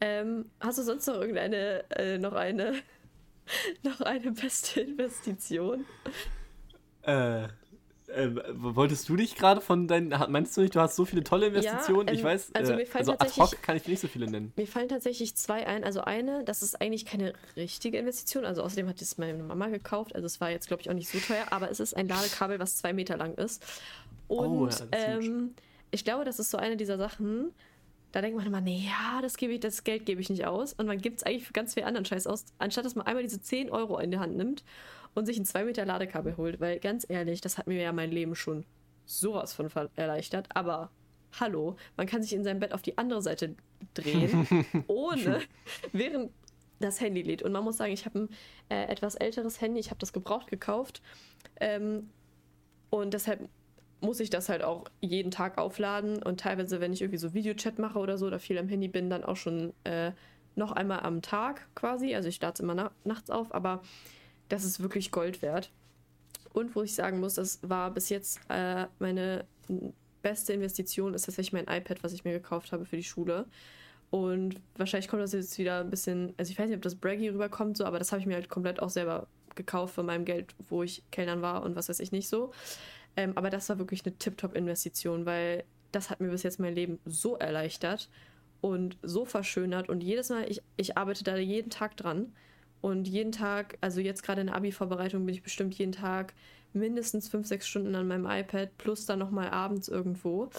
Ähm, 0.00 0.50
hast 0.60 0.78
du 0.78 0.82
sonst 0.82 1.06
noch 1.06 1.16
irgendeine, 1.20 1.84
äh, 1.90 2.18
noch 2.18 2.32
eine, 2.32 2.74
noch 3.82 4.00
eine 4.00 4.32
beste 4.32 4.80
Investition? 4.80 5.84
Äh, 7.02 7.48
äh, 8.14 8.30
wolltest 8.54 9.08
du 9.08 9.16
dich 9.16 9.36
gerade 9.36 9.60
von 9.60 9.88
deinen, 9.88 10.08
meinst 10.28 10.56
du 10.56 10.60
nicht, 10.60 10.74
du 10.74 10.80
hast 10.80 10.96
so 10.96 11.04
viele 11.04 11.22
tolle 11.24 11.46
Investitionen? 11.46 12.08
ich 12.08 12.20
ähm, 12.20 12.24
weiß, 12.24 12.50
also 12.54 12.72
äh, 12.72 12.76
mir 12.76 12.86
fallen 12.86 13.08
also 13.08 13.12
ad 13.12 13.30
hoc 13.36 13.62
kann 13.62 13.76
ich 13.76 13.86
nicht 13.86 14.00
so 14.00 14.08
viele 14.08 14.30
nennen. 14.30 14.52
Mir 14.56 14.66
fallen 14.66 14.88
tatsächlich 14.88 15.36
zwei 15.36 15.66
ein. 15.66 15.84
Also 15.84 16.02
eine, 16.02 16.44
das 16.44 16.62
ist 16.62 16.80
eigentlich 16.80 17.06
keine 17.06 17.32
richtige 17.56 17.98
Investition. 17.98 18.44
Also 18.44 18.62
außerdem 18.62 18.88
hat 18.88 19.00
es 19.00 19.18
meine 19.18 19.42
Mama 19.42 19.68
gekauft. 19.68 20.14
Also 20.14 20.26
es 20.26 20.40
war 20.40 20.50
jetzt, 20.50 20.68
glaube 20.68 20.82
ich, 20.82 20.90
auch 20.90 20.94
nicht 20.94 21.08
so 21.08 21.18
teuer. 21.18 21.46
Aber 21.50 21.70
es 21.70 21.80
ist 21.80 21.96
ein 21.96 22.08
Ladekabel, 22.08 22.58
was 22.58 22.76
zwei 22.76 22.92
Meter 22.92 23.16
lang 23.16 23.34
ist. 23.34 23.62
Und 24.28 24.46
Oh, 24.48 24.68
ja, 24.68 24.86
ähm, 24.92 25.54
ich 25.90 26.04
glaube, 26.04 26.24
das 26.24 26.38
ist 26.38 26.50
so 26.50 26.58
eine 26.58 26.76
dieser 26.76 26.98
Sachen, 26.98 27.52
da 28.12 28.20
denkt 28.20 28.36
man 28.36 28.46
immer, 28.46 28.60
nee, 28.60 28.86
ja, 28.86 29.22
das, 29.22 29.36
gebe 29.36 29.52
ich, 29.52 29.60
das 29.60 29.84
Geld 29.84 30.06
gebe 30.06 30.20
ich 30.20 30.30
nicht 30.30 30.46
aus. 30.46 30.72
Und 30.72 30.86
man 30.86 30.98
gibt 30.98 31.18
es 31.18 31.22
eigentlich 31.22 31.46
für 31.46 31.52
ganz 31.52 31.74
viel 31.74 31.84
anderen 31.84 32.04
Scheiß 32.04 32.26
aus, 32.26 32.44
anstatt 32.58 32.84
dass 32.84 32.94
man 32.94 33.06
einmal 33.06 33.22
diese 33.22 33.40
10 33.40 33.70
Euro 33.70 33.98
in 33.98 34.10
die 34.10 34.18
Hand 34.18 34.36
nimmt 34.36 34.64
und 35.14 35.26
sich 35.26 35.38
ein 35.38 35.44
2 35.44 35.64
Meter 35.64 35.84
Ladekabel 35.84 36.36
holt. 36.36 36.60
Weil 36.60 36.78
ganz 36.80 37.06
ehrlich, 37.08 37.40
das 37.40 37.58
hat 37.58 37.66
mir 37.66 37.80
ja 37.80 37.92
mein 37.92 38.10
Leben 38.10 38.34
schon 38.34 38.64
sowas 39.04 39.52
von 39.52 39.68
erleichtert. 39.96 40.48
Aber 40.54 40.90
hallo, 41.38 41.76
man 41.96 42.06
kann 42.06 42.22
sich 42.22 42.32
in 42.32 42.44
seinem 42.44 42.60
Bett 42.60 42.72
auf 42.72 42.82
die 42.82 42.98
andere 42.98 43.22
Seite 43.22 43.54
drehen, 43.94 44.46
ohne, 44.86 45.40
während 45.92 46.30
das 46.80 47.00
Handy 47.00 47.22
lädt. 47.22 47.42
Und 47.42 47.52
man 47.52 47.64
muss 47.64 47.76
sagen, 47.76 47.92
ich 47.92 48.06
habe 48.06 48.20
ein 48.20 48.28
äh, 48.68 48.84
etwas 48.86 49.14
älteres 49.14 49.60
Handy, 49.60 49.80
ich 49.80 49.90
habe 49.90 50.00
das 50.00 50.12
gebraucht 50.12 50.48
gekauft. 50.48 51.02
Ähm, 51.60 52.10
und 52.88 53.14
deshalb 53.14 53.48
muss 54.00 54.20
ich 54.20 54.30
das 54.30 54.48
halt 54.48 54.62
auch 54.62 54.84
jeden 55.00 55.30
Tag 55.30 55.58
aufladen. 55.58 56.22
Und 56.22 56.40
teilweise, 56.40 56.80
wenn 56.80 56.92
ich 56.92 57.02
irgendwie 57.02 57.18
so 57.18 57.34
Videochat 57.34 57.78
mache 57.78 57.98
oder 57.98 58.16
so 58.16 58.26
oder 58.26 58.38
viel 58.38 58.58
am 58.58 58.68
Handy 58.68 58.88
bin, 58.88 59.10
dann 59.10 59.24
auch 59.24 59.36
schon 59.36 59.74
äh, 59.84 60.12
noch 60.56 60.72
einmal 60.72 61.00
am 61.00 61.22
Tag 61.22 61.68
quasi. 61.74 62.14
Also 62.14 62.28
ich 62.28 62.40
lade 62.40 62.54
es 62.54 62.60
immer 62.60 62.74
na 62.74 62.90
nachts 63.04 63.30
auf, 63.30 63.54
aber 63.54 63.82
das 64.50 64.64
ist 64.64 64.80
wirklich 64.80 65.10
Gold 65.10 65.40
wert. 65.40 65.70
Und 66.52 66.74
wo 66.76 66.82
ich 66.82 66.94
sagen 66.94 67.20
muss, 67.20 67.34
das 67.34 67.60
war 67.62 67.90
bis 67.92 68.08
jetzt 68.08 68.40
äh, 68.48 68.86
meine 68.98 69.46
beste 70.22 70.52
Investition, 70.52 71.14
ist 71.14 71.24
tatsächlich 71.26 71.52
mein 71.52 71.74
iPad, 71.74 72.02
was 72.02 72.12
ich 72.12 72.24
mir 72.24 72.32
gekauft 72.32 72.72
habe 72.72 72.84
für 72.84 72.96
die 72.96 73.04
Schule. 73.04 73.46
Und 74.10 74.60
wahrscheinlich 74.76 75.08
kommt 75.08 75.22
das 75.22 75.32
jetzt 75.32 75.56
wieder 75.58 75.80
ein 75.80 75.90
bisschen, 75.90 76.34
also 76.36 76.50
ich 76.50 76.58
weiß 76.58 76.68
nicht, 76.68 76.76
ob 76.76 76.82
das 76.82 76.96
braggy 76.96 77.28
rüberkommt, 77.28 77.76
so, 77.76 77.84
aber 77.84 77.98
das 77.98 78.10
habe 78.10 78.20
ich 78.20 78.26
mir 78.26 78.34
halt 78.34 78.48
komplett 78.48 78.82
auch 78.82 78.90
selber 78.90 79.28
gekauft 79.54 79.94
von 79.94 80.06
meinem 80.06 80.24
Geld, 80.24 80.54
wo 80.68 80.82
ich 80.82 81.04
Kellnern 81.12 81.42
war 81.42 81.62
und 81.62 81.76
was 81.76 81.88
weiß 81.88 82.00
ich 82.00 82.10
nicht 82.10 82.28
so. 82.28 82.52
Ähm, 83.16 83.32
aber 83.36 83.50
das 83.50 83.68
war 83.68 83.78
wirklich 83.78 84.04
eine 84.04 84.16
Tip-Top-Investition, 84.16 85.26
weil 85.26 85.64
das 85.92 86.10
hat 86.10 86.20
mir 86.20 86.30
bis 86.30 86.42
jetzt 86.42 86.58
mein 86.58 86.74
Leben 86.74 86.98
so 87.04 87.36
erleichtert 87.36 88.08
und 88.60 88.98
so 89.02 89.24
verschönert. 89.24 89.88
Und 89.88 90.02
jedes 90.02 90.28
Mal, 90.28 90.50
ich, 90.50 90.60
ich 90.76 90.96
arbeite 90.98 91.24
da 91.24 91.36
jeden 91.36 91.70
Tag 91.70 91.96
dran. 91.96 92.32
Und 92.80 93.06
jeden 93.06 93.32
Tag, 93.32 93.76
also 93.80 94.00
jetzt 94.00 94.22
gerade 94.22 94.40
in 94.40 94.48
der 94.48 94.56
Abi-Vorbereitung 94.56 95.26
bin 95.26 95.34
ich 95.34 95.42
bestimmt 95.42 95.74
jeden 95.74 95.92
Tag 95.92 96.34
mindestens 96.72 97.28
fünf, 97.28 97.46
sechs 97.46 97.66
Stunden 97.68 97.94
an 97.94 98.08
meinem 98.08 98.26
iPad, 98.26 98.76
plus 98.78 99.06
dann 99.06 99.18
nochmal 99.18 99.50
abends 99.50 99.88
irgendwo. 99.88 100.50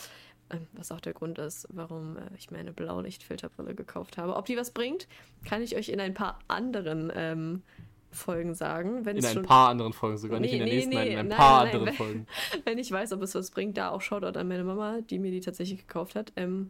Ähm, 0.52 0.68
was 0.74 0.92
auch 0.92 1.00
der 1.00 1.14
Grund 1.14 1.40
ist, 1.40 1.68
warum 1.72 2.18
äh, 2.18 2.22
ich 2.38 2.52
mir 2.52 2.60
eine 2.60 2.74
Blaulichtfilterbrille 2.74 3.74
gekauft 3.74 4.18
habe. 4.18 4.36
Ob 4.36 4.46
die 4.46 4.58
was 4.58 4.72
bringt, 4.72 5.08
kann 5.46 5.62
ich 5.62 5.76
euch 5.76 5.90
in 5.90 6.00
ein 6.00 6.14
paar 6.14 6.40
anderen 6.48 7.12
ähm, 7.16 7.64
Folgen 8.12 8.54
sagen. 8.54 9.06
in 9.08 9.26
ein 9.26 9.44
paar 9.44 9.70
anderen 9.70 9.94
Folgen 9.94 10.18
sogar, 10.18 10.40
nee, 10.40 10.48
nicht 10.48 10.54
in 10.54 10.60
der 10.60 10.68
nee, 10.68 10.74
nächsten, 10.76 10.90
nee, 10.96 11.14
in 11.14 11.20
ein 11.20 11.28
nein, 11.30 11.38
paar 11.38 11.64
nein, 11.64 11.68
anderen 11.68 11.86
wenn, 11.88 11.94
Folgen. 11.94 12.28
Wenn 12.66 12.78
ich 12.78 12.92
weiß, 12.92 13.14
ob 13.14 13.22
es 13.22 13.34
was 13.36 13.52
bringt, 13.52 13.78
da 13.78 13.90
auch 13.90 14.02
Shoutout 14.02 14.38
an 14.38 14.48
meine 14.48 14.66
Mama, 14.66 15.00
die 15.02 15.20
mir 15.20 15.32
die 15.32 15.40
tatsächlich 15.40 15.88
gekauft 15.88 16.16
hat. 16.16 16.34
Ähm, 16.36 16.70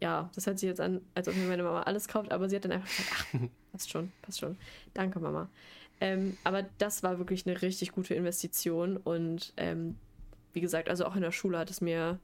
ja, 0.00 0.30
das 0.34 0.46
hört 0.46 0.58
sich 0.58 0.68
jetzt 0.68 0.80
an, 0.80 1.02
als 1.14 1.28
ob 1.28 1.36
mir 1.36 1.46
meine 1.46 1.62
Mama 1.62 1.82
alles 1.82 2.08
kauft, 2.08 2.32
aber 2.32 2.48
sie 2.48 2.56
hat 2.56 2.64
dann 2.64 2.72
einfach 2.72 2.88
gesagt, 2.88 3.26
ach, 3.34 3.38
passt 3.74 3.90
schon, 3.90 4.12
passt 4.22 4.38
schon. 4.38 4.56
Danke, 4.94 5.18
Mama. 5.18 5.48
Ähm, 6.00 6.36
aber 6.44 6.62
das 6.78 7.02
war 7.02 7.18
wirklich 7.18 7.44
eine 7.44 7.60
richtig 7.60 7.90
gute 7.90 8.14
Investition 8.14 8.96
und 8.96 9.52
ähm, 9.56 9.96
wie 10.52 10.60
gesagt, 10.60 10.88
also 10.88 11.04
auch 11.06 11.16
in 11.16 11.22
der 11.22 11.32
Schule 11.32 11.58
hat 11.58 11.70
es 11.70 11.80
mir 11.80 12.20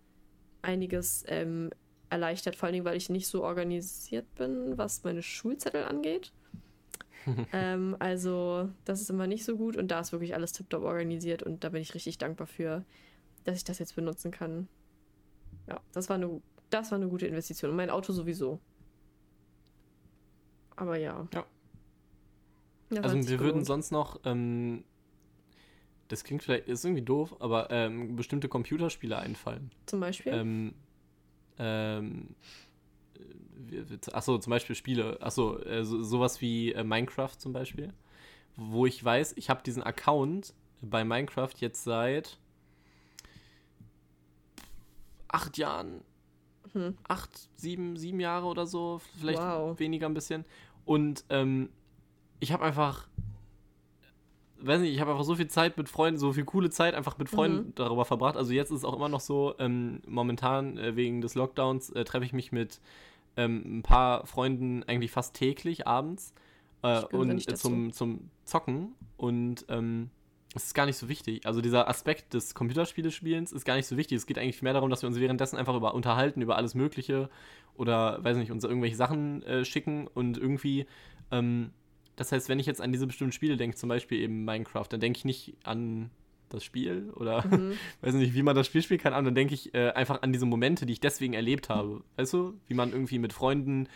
einiges 0.63 1.25
ähm, 1.27 1.71
erleichtert, 2.09 2.55
vor 2.55 2.67
allen 2.67 2.75
Dingen, 2.75 2.85
weil 2.85 2.97
ich 2.97 3.11
nicht 3.11 3.27
so 3.27 3.43
organisiert 3.43 4.33
bin, 4.37 4.79
was 4.79 5.03
meine 5.03 5.23
Schulzettel 5.23 5.83
angeht. 5.83 6.31
ähm, 7.53 7.97
also, 7.99 8.69
das 8.85 9.01
ist 9.01 9.11
immer 9.11 9.27
nicht 9.27 9.45
so 9.45 9.57
gut 9.57 9.77
und 9.77 9.89
da 9.89 9.99
ist 9.99 10.13
wirklich 10.13 10.37
alles 10.37 10.53
tiptop 10.53 10.85
organisiert 10.85 11.43
und 11.43 11.65
da 11.65 11.71
bin 11.71 11.83
ich 11.83 11.95
richtig 11.95 12.17
dankbar 12.19 12.47
für, 12.47 12.85
dass 13.43 13.57
ich 13.57 13.65
das 13.65 13.81
jetzt 13.81 13.97
benutzen 13.97 14.31
kann. 14.31 14.69
Ja, 15.69 15.81
das 15.93 16.09
war 16.09 16.15
eine, 16.15 16.41
das 16.71 16.93
war 16.93 16.97
eine 16.97 17.09
gute 17.09 17.27
Investition 17.27 17.73
und 17.73 17.77
mein 17.77 17.91
Auto 17.91 18.13
sowieso. 18.13 18.61
Aber 20.81 20.97
ja. 20.97 21.29
Ja. 21.35 23.03
also, 23.03 23.29
wir 23.29 23.39
würden 23.39 23.65
sonst 23.65 23.93
noch, 23.93 24.19
ähm, 24.25 24.83
das 26.09 26.25
klingt 26.25 26.43
vielleicht, 26.43 26.69
ist 26.69 26.85
irgendwie 26.85 27.03
doof, 27.03 27.37
aber 27.39 27.71
ähm, 27.71 28.17
bestimmte 28.17 28.49
Computerspiele 28.49 29.19
einfallen. 29.19 29.71
Zum 29.85 30.01
Beispiel? 30.01 30.33
Ähm, 30.33 30.75
ähm, 31.59 32.35
achso, 34.11 34.39
zum 34.39 34.51
Beispiel 34.51 34.75
Spiele, 34.75 35.21
achso, 35.21 35.59
äh, 35.59 35.85
so, 35.85 36.03
sowas 36.03 36.41
wie 36.41 36.73
äh, 36.73 36.83
Minecraft 36.83 37.37
zum 37.37 37.53
Beispiel, 37.53 37.93
wo 38.57 38.87
ich 38.87 39.05
weiß, 39.05 39.35
ich 39.37 39.51
habe 39.51 39.63
diesen 39.63 39.83
Account 39.83 40.55
bei 40.81 41.05
Minecraft 41.05 41.53
jetzt 41.59 41.85
seit 41.85 42.39
acht 45.29 45.59
Jahren, 45.59 46.01
hm. 46.73 46.97
acht, 47.07 47.51
sieben, 47.55 47.99
sieben 47.99 48.19
Jahre 48.19 48.47
oder 48.47 48.67
so, 48.67 49.03
vielleicht 49.19 49.39
wow. 49.39 49.79
weniger 49.79 50.09
ein 50.09 50.15
bisschen. 50.15 50.47
Und 50.91 51.25
ähm, 51.29 51.69
ich 52.41 52.51
habe 52.51 52.65
einfach, 52.65 53.07
weiß 54.59 54.81
nicht, 54.81 54.93
ich 54.93 55.01
habe 55.01 55.13
einfach 55.13 55.23
so 55.23 55.37
viel 55.37 55.47
Zeit 55.47 55.77
mit 55.77 55.89
Freunden, 55.89 56.19
so 56.19 56.33
viel 56.33 56.45
coole 56.45 56.69
Zeit 56.69 56.95
einfach 56.97 57.17
mit 57.17 57.29
Freunden 57.29 57.69
mhm. 57.69 57.75
darüber 57.77 58.05
verbracht. 58.05 58.37
Also 58.37 58.53
jetzt 58.53 58.73
ist 58.73 58.79
es 58.79 58.85
auch 58.85 58.97
immer 58.97 59.09
noch 59.09 59.21
so, 59.21 59.55
ähm, 59.61 60.03
momentan 60.09 60.79
äh, 60.79 60.97
wegen 60.97 61.21
des 61.21 61.37
Lockdowns 61.37 61.91
äh, 61.91 62.03
treffe 62.03 62.25
ich 62.25 62.33
mich 62.33 62.51
mit 62.51 62.81
ähm, 63.37 63.79
ein 63.79 63.83
paar 63.85 64.27
Freunden 64.27 64.83
eigentlich 64.83 65.13
fast 65.13 65.37
täglich 65.37 65.87
abends 65.87 66.35
äh, 66.83 67.05
und 67.13 67.49
äh, 67.49 67.55
zum, 67.55 67.93
zum 67.93 68.29
Zocken 68.45 68.97
und 69.17 69.67
ähm, 69.69 70.11
es 70.55 70.65
ist 70.65 70.75
gar 70.75 70.87
nicht 70.87 70.97
so 70.97 71.09
wichtig. 71.09 71.47
Also 71.47 71.61
dieser 71.61 71.89
Aspekt 71.89 72.35
des 72.35 72.55
Computerspielespielens 72.55 73.53
ist 73.53 73.65
gar 73.65 73.77
nicht 73.77 73.87
so 73.87 73.97
wichtig. 73.97 74.17
Es 74.17 74.27
geht 74.27 74.39
eigentlich 74.39 74.63
mehr 74.63 74.73
darum, 74.73 74.91
dass 74.91 75.03
wir 75.03 75.09
uns 75.09 75.21
währenddessen 75.21 75.57
einfach 75.57 75.77
über 75.77 75.95
unterhalten, 75.95 76.43
über 76.43 76.57
alles 76.57 76.75
Mögliche 76.75 77.31
oder, 77.75 78.23
weiß 78.25 78.37
nicht, 78.37 78.51
uns 78.51 78.65
irgendwelche 78.65 78.97
Sachen 78.97 79.43
äh, 79.45 79.65
schicken 79.65 80.09
und 80.09 80.39
irgendwie, 80.39 80.87
ähm, 81.31 81.71
das 82.17 82.33
heißt, 82.33 82.49
wenn 82.49 82.59
ich 82.59 82.67
jetzt 82.67 82.81
an 82.81 82.93
diese 82.93 83.07
bestimmten 83.07 83.33
Spiele 83.33 83.57
denke, 83.57 83.77
zum 83.77 83.89
Beispiel 83.89 84.21
eben 84.21 84.45
Minecraft, 84.45 84.87
dann 84.89 85.01
denke 85.01 85.19
ich 85.19 85.25
nicht 85.25 85.55
an 85.63 86.11
das 86.49 86.65
Spiel 86.65 87.11
oder 87.15 87.47
mhm. 87.47 87.75
weiß 88.01 88.15
nicht, 88.15 88.35
wie 88.35 88.43
man 88.43 88.57
das 88.57 88.67
Spiel 88.67 88.83
spielen 88.83 89.01
kann, 89.01 89.13
aber 89.13 89.23
dann 89.23 89.37
denke 89.37 89.55
ich 89.55 89.73
äh, 89.73 89.91
einfach 89.91 90.23
an 90.23 90.33
diese 90.33 90.47
Momente, 90.47 90.85
die 90.85 90.95
ich 90.95 91.01
deswegen 91.01 91.33
erlebt 91.33 91.69
habe. 91.69 92.03
Weißt 92.17 92.33
du, 92.33 92.55
wie 92.67 92.75
man 92.75 92.91
irgendwie 92.91 93.21
mit 93.21 93.33
Freunden 93.33 93.89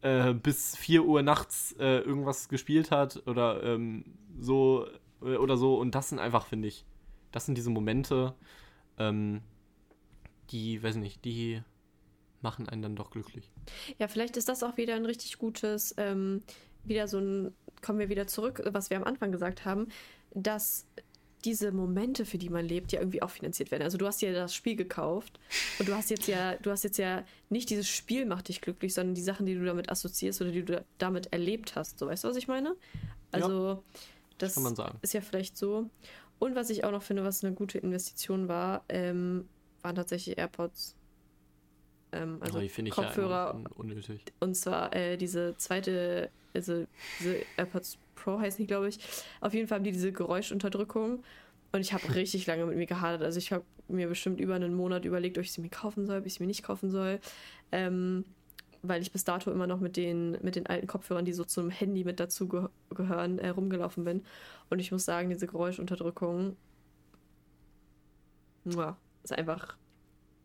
äh, 0.00 0.32
bis 0.32 0.74
4 0.76 1.04
Uhr 1.04 1.22
nachts 1.22 1.76
äh, 1.78 1.98
irgendwas 1.98 2.48
gespielt 2.48 2.90
hat 2.90 3.22
oder 3.26 3.62
ähm, 3.62 4.04
so 4.40 4.86
oder 5.20 5.56
so. 5.56 5.78
Und 5.78 5.94
das 5.94 6.08
sind 6.08 6.18
einfach, 6.18 6.46
finde 6.46 6.68
ich, 6.68 6.84
das 7.32 7.46
sind 7.46 7.56
diese 7.56 7.70
Momente, 7.70 8.34
ähm, 8.98 9.42
die, 10.50 10.82
weiß 10.82 10.96
nicht, 10.96 11.24
die 11.24 11.62
machen 12.40 12.68
einen 12.68 12.82
dann 12.82 12.96
doch 12.96 13.10
glücklich. 13.10 13.50
Ja, 13.98 14.08
vielleicht 14.08 14.36
ist 14.36 14.48
das 14.48 14.62
auch 14.62 14.76
wieder 14.76 14.94
ein 14.94 15.06
richtig 15.06 15.38
gutes, 15.38 15.94
ähm, 15.96 16.42
wieder 16.84 17.08
so 17.08 17.18
ein, 17.18 17.54
kommen 17.82 17.98
wir 17.98 18.08
wieder 18.08 18.26
zurück, 18.26 18.62
was 18.66 18.90
wir 18.90 18.96
am 18.96 19.04
Anfang 19.04 19.32
gesagt 19.32 19.64
haben, 19.64 19.88
dass 20.34 20.86
diese 21.44 21.70
Momente, 21.70 22.24
für 22.24 22.38
die 22.38 22.50
man 22.50 22.66
lebt, 22.66 22.92
ja 22.92 23.00
irgendwie 23.00 23.22
auch 23.22 23.30
finanziert 23.30 23.70
werden. 23.70 23.82
Also 23.82 23.98
du 23.98 24.06
hast 24.06 24.20
dir 24.20 24.32
das 24.32 24.54
Spiel 24.54 24.74
gekauft 24.74 25.38
und 25.78 25.88
du 25.88 25.94
hast 25.94 26.10
jetzt 26.10 26.26
ja, 26.26 26.56
du 26.56 26.70
hast 26.70 26.82
jetzt 26.82 26.98
ja 26.98 27.24
nicht 27.50 27.70
dieses 27.70 27.88
Spiel 27.88 28.26
macht 28.26 28.48
dich 28.48 28.60
glücklich, 28.60 28.94
sondern 28.94 29.14
die 29.14 29.22
Sachen, 29.22 29.46
die 29.46 29.54
du 29.54 29.64
damit 29.64 29.90
assoziierst 29.90 30.40
oder 30.40 30.50
die 30.50 30.64
du 30.64 30.84
damit 30.98 31.32
erlebt 31.32 31.76
hast. 31.76 31.98
So 31.98 32.06
weißt 32.06 32.24
du, 32.24 32.28
was 32.28 32.36
ich 32.36 32.48
meine? 32.48 32.74
Also 33.30 33.68
ja, 33.68 33.82
das 34.38 34.56
ist 35.02 35.14
ja 35.14 35.20
vielleicht 35.20 35.56
so. 35.56 35.90
Und 36.38 36.54
was 36.54 36.70
ich 36.70 36.84
auch 36.84 36.90
noch 36.90 37.02
finde, 37.02 37.24
was 37.24 37.44
eine 37.44 37.54
gute 37.54 37.78
Investition 37.78 38.48
war, 38.48 38.84
ähm, 38.88 39.48
waren 39.82 39.94
tatsächlich 39.94 40.36
AirPods. 40.38 40.94
Ähm, 42.12 42.38
also 42.40 42.58
oh, 42.58 42.90
Kopfhörer. 42.90 43.58
Ja 43.58 43.70
unnötig. 43.76 44.20
Und 44.40 44.54
zwar 44.54 44.94
äh, 44.94 45.16
diese 45.16 45.56
zweite, 45.56 46.30
also 46.54 46.86
diese 47.20 47.36
AirPods 47.56 47.98
Pro 48.14 48.38
heißt 48.38 48.58
nicht, 48.58 48.68
glaube 48.68 48.88
ich. 48.88 48.98
Auf 49.40 49.54
jeden 49.54 49.68
Fall 49.68 49.76
haben 49.76 49.84
die 49.84 49.92
diese 49.92 50.12
Geräuschunterdrückung. 50.12 51.22
Und 51.72 51.80
ich 51.80 51.92
habe 51.92 52.14
richtig 52.14 52.46
lange 52.46 52.66
mit 52.66 52.76
mir 52.76 52.86
gehadert. 52.86 53.22
Also 53.22 53.38
ich 53.38 53.52
habe 53.52 53.64
mir 53.88 54.08
bestimmt 54.08 54.40
über 54.40 54.54
einen 54.54 54.74
Monat 54.74 55.04
überlegt, 55.04 55.38
ob 55.38 55.44
ich 55.44 55.52
sie 55.52 55.60
mir 55.60 55.68
kaufen 55.68 56.06
soll, 56.06 56.20
ob 56.20 56.26
ich 56.26 56.34
sie 56.34 56.42
mir 56.42 56.48
nicht 56.48 56.62
kaufen 56.62 56.90
soll. 56.90 57.20
Ähm, 57.72 58.24
weil 58.82 59.02
ich 59.02 59.12
bis 59.12 59.24
dato 59.24 59.50
immer 59.50 59.66
noch 59.66 59.80
mit 59.80 59.96
den, 59.96 60.32
mit 60.42 60.56
den 60.56 60.66
alten 60.66 60.86
Kopfhörern, 60.86 61.24
die 61.24 61.32
so 61.32 61.44
zum 61.44 61.70
Handy 61.70 62.04
mit 62.04 62.20
dazu 62.20 62.48
ge 62.48 62.68
gehören, 62.90 63.38
äh, 63.38 63.48
rumgelaufen 63.48 64.04
bin. 64.04 64.24
Und 64.70 64.78
ich 64.78 64.92
muss 64.92 65.04
sagen, 65.04 65.30
diese 65.30 65.46
Geräuschunterdrückung 65.46 66.56
ja, 68.64 68.96
ist 69.22 69.32
einfach. 69.32 69.76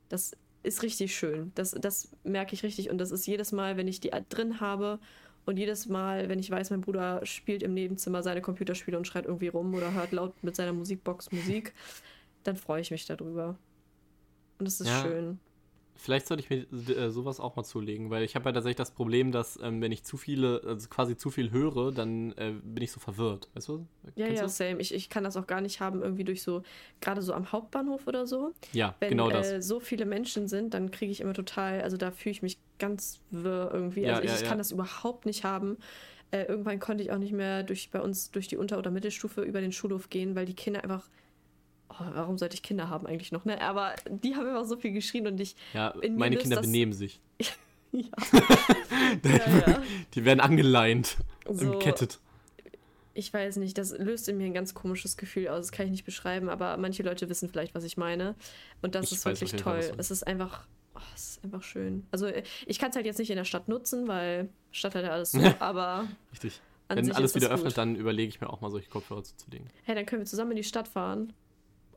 Das 0.10 0.36
ist 0.64 0.84
richtig 0.84 1.16
schön. 1.16 1.52
Das, 1.56 1.72
das 1.72 2.12
merke 2.24 2.54
ich 2.54 2.64
richtig. 2.64 2.90
Und 2.90 2.98
das 2.98 3.12
ist 3.12 3.26
jedes 3.26 3.52
Mal, 3.52 3.78
wenn 3.78 3.88
ich 3.88 4.00
die 4.00 4.12
drin 4.30 4.60
habe 4.60 5.00
und 5.46 5.58
jedes 5.58 5.88
Mal, 5.88 6.30
wenn 6.30 6.40
ich 6.40 6.52
weiß, 6.52 6.70
mein 6.70 6.82
Bruder 6.82 7.26
spielt 7.26 7.64
im 7.64 7.74
Nebenzimmer 7.74 8.22
seine 8.22 8.42
Computerspiele 8.42 8.98
und 8.98 9.08
schreit 9.08 9.26
irgendwie 9.26 9.48
rum 9.48 9.74
oder 9.74 9.94
hört 9.94 10.12
laut 10.12 10.44
mit 10.44 10.56
seiner 10.56 10.74
Musikbox 10.74 11.32
Musik, 11.32 11.74
dann 12.44 12.56
freue 12.56 12.82
ich 12.82 12.92
mich 12.92 13.06
darüber. 13.06 13.58
Und 14.60 14.68
das 14.68 14.80
ist 14.80 14.88
ja, 14.88 15.02
schön. 15.02 15.40
Vielleicht 16.02 16.26
sollte 16.26 16.42
ich 16.42 16.50
mir 16.50 16.98
äh, 16.98 17.12
sowas 17.12 17.40
auch 17.40 17.56
mal 17.56 17.64
zulegen, 17.64 18.10
weil 18.10 18.24
ich 18.24 18.36
habe 18.36 18.50
ja 18.50 18.54
tatsächlich 18.54 18.78
das 18.78 18.90
Problem, 18.90 19.32
dass 19.32 19.60
ähm, 19.62 19.82
wenn 19.82 19.92
ich 19.92 20.04
zu 20.04 20.18
viele, 20.18 20.60
also 20.66 20.90
quasi 20.90 21.16
zu 21.16 21.30
viel 21.30 21.52
höre, 21.52 21.92
dann 21.92 22.32
äh, 22.38 22.54
bin 22.64 22.84
ich 22.84 22.92
so 22.92 23.00
verwirrt. 23.00 23.50
Weißt 23.54 23.68
du? 23.68 23.86
Ja, 24.16 24.26
Kennst 24.26 24.42
ja, 24.42 24.48
du? 24.48 24.50
same. 24.50 24.82
Ich, 24.82 24.96
ich 24.96 25.10
kann 25.10 25.24
das 25.24 25.38
auch 25.38 25.46
gar 25.46 25.62
nicht 25.62 25.80
haben, 25.80 26.02
irgendwie 26.02 26.24
durch 26.24 26.42
so, 26.42 26.64
gerade 27.02 27.22
so 27.22 27.34
am 27.34 27.52
Hauptbahnhof 27.52 28.08
oder 28.08 28.26
so. 28.26 28.52
Ja, 28.74 28.96
Wenn 29.00 29.10
genau 29.10 29.30
das. 29.30 29.52
Äh, 29.52 29.62
so 29.62 29.80
viele 29.80 30.06
Menschen 30.06 30.48
sind, 30.48 30.74
dann 30.74 30.90
kriege 30.90 31.12
ich 31.12 31.22
immer 31.22 31.36
total, 31.36 31.82
also 31.82 31.98
da 31.98 32.10
fühle 32.10 32.32
ich 32.32 32.42
mich 32.42 32.58
ganz 32.80 33.22
wirr 33.30 33.70
irgendwie. 33.72 34.02
Ja, 34.02 34.14
also 34.16 34.24
ich, 34.24 34.32
ja, 34.32 34.38
ich 34.38 34.44
kann 34.44 34.58
das 34.58 34.72
überhaupt 34.72 35.28
nicht 35.28 35.44
haben. 35.44 35.78
Äh, 36.32 36.46
irgendwann 36.46 36.80
konnte 36.80 37.04
ich 37.04 37.12
auch 37.12 37.20
nicht 37.20 37.34
mehr 37.34 37.62
durch 37.62 37.92
bei 37.92 38.02
uns 38.02 38.32
durch 38.32 38.48
die 38.48 38.58
Unter- 38.58 38.80
oder 38.80 38.90
Mittelstufe 38.90 39.44
über 39.44 39.62
den 39.62 39.72
Schulhof 39.72 40.10
gehen, 40.10 40.34
weil 40.34 40.48
die 40.48 40.56
Kinder 40.56 40.84
einfach. 40.84 41.08
Oh, 42.00 42.06
warum 42.14 42.38
sollte 42.38 42.56
ich 42.56 42.64
Kinder 42.64 42.90
haben 42.90 43.06
eigentlich 43.06 43.32
noch, 43.32 43.44
ne? 43.46 43.60
Aber 43.62 43.94
die 44.10 44.36
haben 44.36 44.48
immer 44.48 44.64
so 44.66 44.78
viel 44.78 44.92
geschrien 44.94 45.28
und 45.28 45.40
ich. 45.40 45.56
Ja, 45.74 45.94
meine 46.10 46.38
Kinder 46.38 46.56
das- 46.58 46.66
benehmen 46.66 46.94
sich. 46.94 47.20
Ja. 47.94 48.08
ja. 49.24 49.82
Die 50.14 50.24
werden 50.26 50.40
angeleint, 50.40 51.18
So, 51.50 51.72
gekettet. 51.72 52.20
ich 53.14 53.34
weiß 53.34 53.58
nicht, 53.58 53.78
das 53.78 53.92
löst 53.98 54.30
in 54.30 54.38
mir 54.38 54.46
ein 54.46 54.54
ganz 54.54 54.74
komisches 54.74 55.18
Gefühl 55.18 55.50
aus. 55.50 55.68
Das 55.68 55.72
kann 55.74 55.86
ich 55.88 55.92
nicht 55.92 56.06
beschreiben, 56.06 56.48
aber 56.50 56.78
manche 56.78 57.04
Leute 57.04 57.28
wissen 57.30 57.50
vielleicht, 57.50 57.76
was 57.76 57.84
ich 57.84 57.98
meine. 57.98 58.36
Und 58.82 58.96
das 58.96 59.06
Ich 59.12 59.18
ist 59.18 59.26
wirklich 59.26 59.52
toll. 59.62 59.92
Es 59.98 60.10
ist 60.12 60.26
einfach, 60.26 60.66
oh, 60.96 61.00
es 61.16 61.32
ist 61.32 61.44
einfach 61.44 61.64
schön. 61.64 62.08
Also 62.12 62.28
äh, 62.28 62.44
ich 62.66 62.80
kann 62.80 62.92
es 62.92 62.96
halt 62.96 63.06
jetzt 63.06 63.20
nicht 63.20 63.30
in 63.30 63.36
der 63.36 63.44
Stadt 63.46 63.68
nutzen, 63.68 64.08
weil 64.08 64.48
Stadt 64.72 64.96
hat 64.96 65.04
ja 65.04 65.10
alles 65.12 65.32
so, 65.34 65.42
aber 65.60 66.08
Richtig. 66.32 66.62
Wenn 66.88 67.10
alles 67.14 67.36
wieder 67.36 67.48
gut. 67.48 67.56
öffnet, 67.58 67.78
dann 67.78 67.96
überlege 67.96 68.28
ich 68.30 68.42
mir 68.42 68.50
auch 68.50 68.60
mal 68.62 68.70
solche 68.70 68.90
Kopfhörer 68.90 69.24
zuzulegen. 69.24 69.68
Hey, 69.84 69.96
dann 69.96 70.06
können 70.06 70.22
wir 70.22 70.26
zusammen 70.26 70.52
in 70.52 70.58
die 70.58 70.64
Stadt 70.64 70.88
fahren 70.90 71.32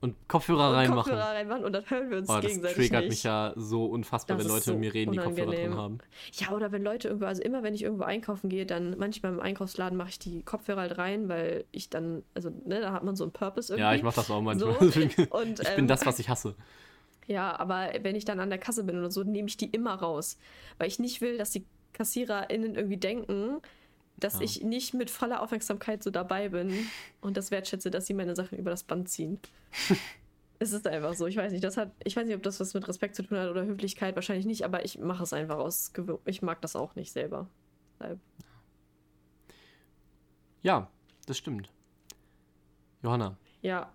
Und 0.05 0.29
Kopfhörer 0.29 0.69
und 0.69 0.75
reinmachen. 0.75 1.13
Kopfhörer 1.13 1.35
reinmachen 1.35 1.65
und 1.65 1.73
dann 1.73 1.89
hören 1.89 2.11
wir 2.11 2.19
uns 2.19 2.29
Oh, 2.29 2.35
das 2.35 2.45
gegenseitig 2.47 2.77
triggert 2.77 3.01
nicht. 3.05 3.11
mich 3.11 3.23
ja 3.23 3.53
so 3.57 3.87
unfassbar, 3.87 4.37
Das 4.37 4.45
wenn 4.47 4.53
Leute 4.53 4.65
so 4.67 4.73
mit 4.73 4.81
mir 4.81 4.95
reden, 4.95 5.13
die 5.13 5.19
Kopfhörer 5.19 5.47
drin 5.47 5.59
unangenehm. 5.73 5.79
haben. 5.79 5.99
Ja, 6.35 6.51
oder 6.53 6.73
wenn 6.73 6.83
Leute 6.85 7.09
irgendwo, 7.09 7.27
also 7.27 7.43
immer 7.43 7.63
wenn 7.63 7.75
ich 7.75 7.83
irgendwo 7.83 8.05
einkaufen 8.05 8.51
gehe, 8.51 8.67
dann 8.67 8.99
manchmal 8.99 9.33
im 9.33 9.41
Einkaufsladen 9.41 9.97
mache 9.97 10.11
ich 10.11 10.19
die 10.19 10.43
Kopfhörer 10.43 10.83
halt 10.83 10.99
rein, 10.99 11.29
weil 11.29 11.65
ich 11.73 11.89
dann, 11.89 12.23
also 12.35 12.51
ne, 12.67 12.81
da 12.81 12.93
hat 12.93 13.03
man 13.03 13.17
so 13.17 13.25
einen 13.25 13.33
Purpose 13.33 13.73
irgendwie. 13.73 13.83
Ja, 13.83 13.95
ich 13.95 14.03
mache 14.03 14.17
das 14.17 14.31
auch 14.31 14.43
manchmal. 14.43 14.75
So. 14.75 14.79
Deswegen- 14.85 15.25
Und, 15.31 15.61
ich 15.61 15.69
ähm, 15.69 15.77
bin 15.77 15.89
das, 15.89 16.05
was 16.05 16.19
ich 16.19 16.29
hasse. 16.29 16.55
Ja, 17.27 17.59
aber 17.59 17.89
wenn 18.03 18.15
ich 18.17 18.27
dann 18.27 18.39
an 18.41 18.51
der 18.51 18.59
Kasse 18.59 18.85
bin 18.85 18.99
oder 18.99 19.11
so, 19.11 19.23
nehme 19.23 19.49
ich 19.49 19.57
die 19.57 19.71
immer 19.71 19.95
raus. 19.95 20.37
Weil 20.77 20.89
ich 20.89 20.99
nicht 20.99 21.23
will, 21.23 21.39
dass 21.39 21.51
die 21.53 21.65
KassiererInnen 21.95 22.75
irgendwie 22.75 22.99
denken, 22.99 23.61
dass 24.17 24.35
Ja. 24.35 24.41
ich 24.43 24.63
nicht 24.63 24.95
mit 24.95 25.11
voller 25.11 25.43
Aufmerksamkeit 25.43 26.03
so 26.03 26.11
dabei 26.11 26.49
bin 26.49 26.87
und 27.21 27.37
das 27.37 27.51
wertschätze, 27.51 27.91
dass 27.91 28.07
sie 28.07 28.15
meine 28.15 28.35
Sachen 28.37 28.59
über 28.59 28.71
das 28.71 28.85
Band 28.85 29.09
ziehen. 29.09 29.39
es 30.61 30.73
ist 30.73 30.87
einfach 30.87 31.15
so. 31.15 31.27
Ich 31.27 31.37
weiß 31.37 31.53
nicht, 31.53 31.65
das 31.65 31.77
hat, 31.77 31.91
ich 32.05 32.15
weiß 32.17 32.27
nicht, 32.27 32.37
ob 32.37 32.43
das 32.43 32.61
was 32.61 32.75
mit 32.75 32.87
Respekt 32.89 33.17
zu 33.17 33.23
tun 33.25 33.39
hat 33.39 33.51
oder 33.51 33.65
Höflichkeit, 33.65 34.15
wahrscheinlich 34.15 34.47
nicht, 34.47 34.63
aber 34.65 34.85
ich 34.85 34.99
mache 34.99 35.23
es 35.25 35.33
einfach 35.33 35.57
aus 35.59 35.93
Ich 36.27 36.43
mag 36.43 36.61
das 36.63 36.77
auch 36.77 36.95
nicht 36.95 37.13
selber. 37.13 37.49
Ja, 40.63 40.89
das 41.27 41.39
stimmt. 41.39 41.71
Johanna, 43.03 43.37
Ja, 43.63 43.93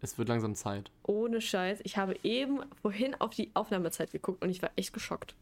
es 0.00 0.18
wird 0.18 0.28
langsam 0.28 0.54
Zeit. 0.54 0.90
ohne 1.04 1.40
Scheiß. 1.40 1.80
Ich 1.84 1.96
habe 1.96 2.16
eben 2.24 2.60
vorhin 2.82 3.14
auf 3.20 3.30
die 3.30 3.50
Aufnahmezeit 3.54 4.10
geguckt 4.10 4.42
und 4.42 4.50
ich 4.50 4.62
war 4.62 4.70
echt 4.76 4.92
geschockt. 4.92 5.34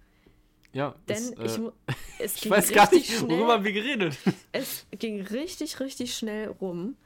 Ja, 0.76 0.94
Denn 1.08 1.16
es, 1.16 1.30
ich, 1.30 1.56
äh, 1.56 1.60
mu- 1.60 1.72
es 2.18 2.36
ich 2.44 2.50
weiß 2.50 2.70
gar 2.72 2.92
nicht, 2.92 3.10
schnell. 3.10 3.30
worüber 3.38 3.64
wir 3.64 3.72
geredet. 3.72 4.16
es 4.52 4.86
ging 4.98 5.22
richtig, 5.22 5.80
richtig 5.80 6.14
schnell 6.14 6.48
rum. 6.48 6.96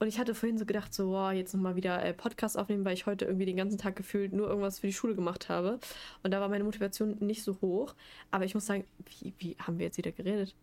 Und 0.00 0.08
ich 0.08 0.18
hatte 0.18 0.34
vorhin 0.34 0.56
so 0.58 0.64
gedacht, 0.64 0.94
so, 0.94 1.10
wow, 1.10 1.30
jetzt 1.32 1.52
nochmal 1.54 1.76
wieder 1.76 2.02
äh, 2.02 2.14
Podcast 2.14 2.58
aufnehmen, 2.58 2.84
weil 2.86 2.94
ich 2.94 3.04
heute 3.06 3.26
irgendwie 3.26 3.44
den 3.44 3.56
ganzen 3.56 3.76
Tag 3.78 3.96
gefühlt 3.96 4.32
nur 4.32 4.48
irgendwas 4.48 4.78
für 4.78 4.86
die 4.86 4.92
Schule 4.94 5.14
gemacht 5.14 5.48
habe. 5.50 5.78
Und 6.22 6.30
da 6.32 6.40
war 6.40 6.48
meine 6.48 6.64
Motivation 6.64 7.16
nicht 7.20 7.42
so 7.44 7.58
hoch. 7.60 7.94
Aber 8.30 8.44
ich 8.46 8.54
muss 8.54 8.64
sagen, 8.66 8.84
wie, 9.20 9.34
wie 9.38 9.56
haben 9.60 9.78
wir 9.78 9.86
jetzt 9.86 9.98
wieder 9.98 10.10
geredet? 10.12 10.54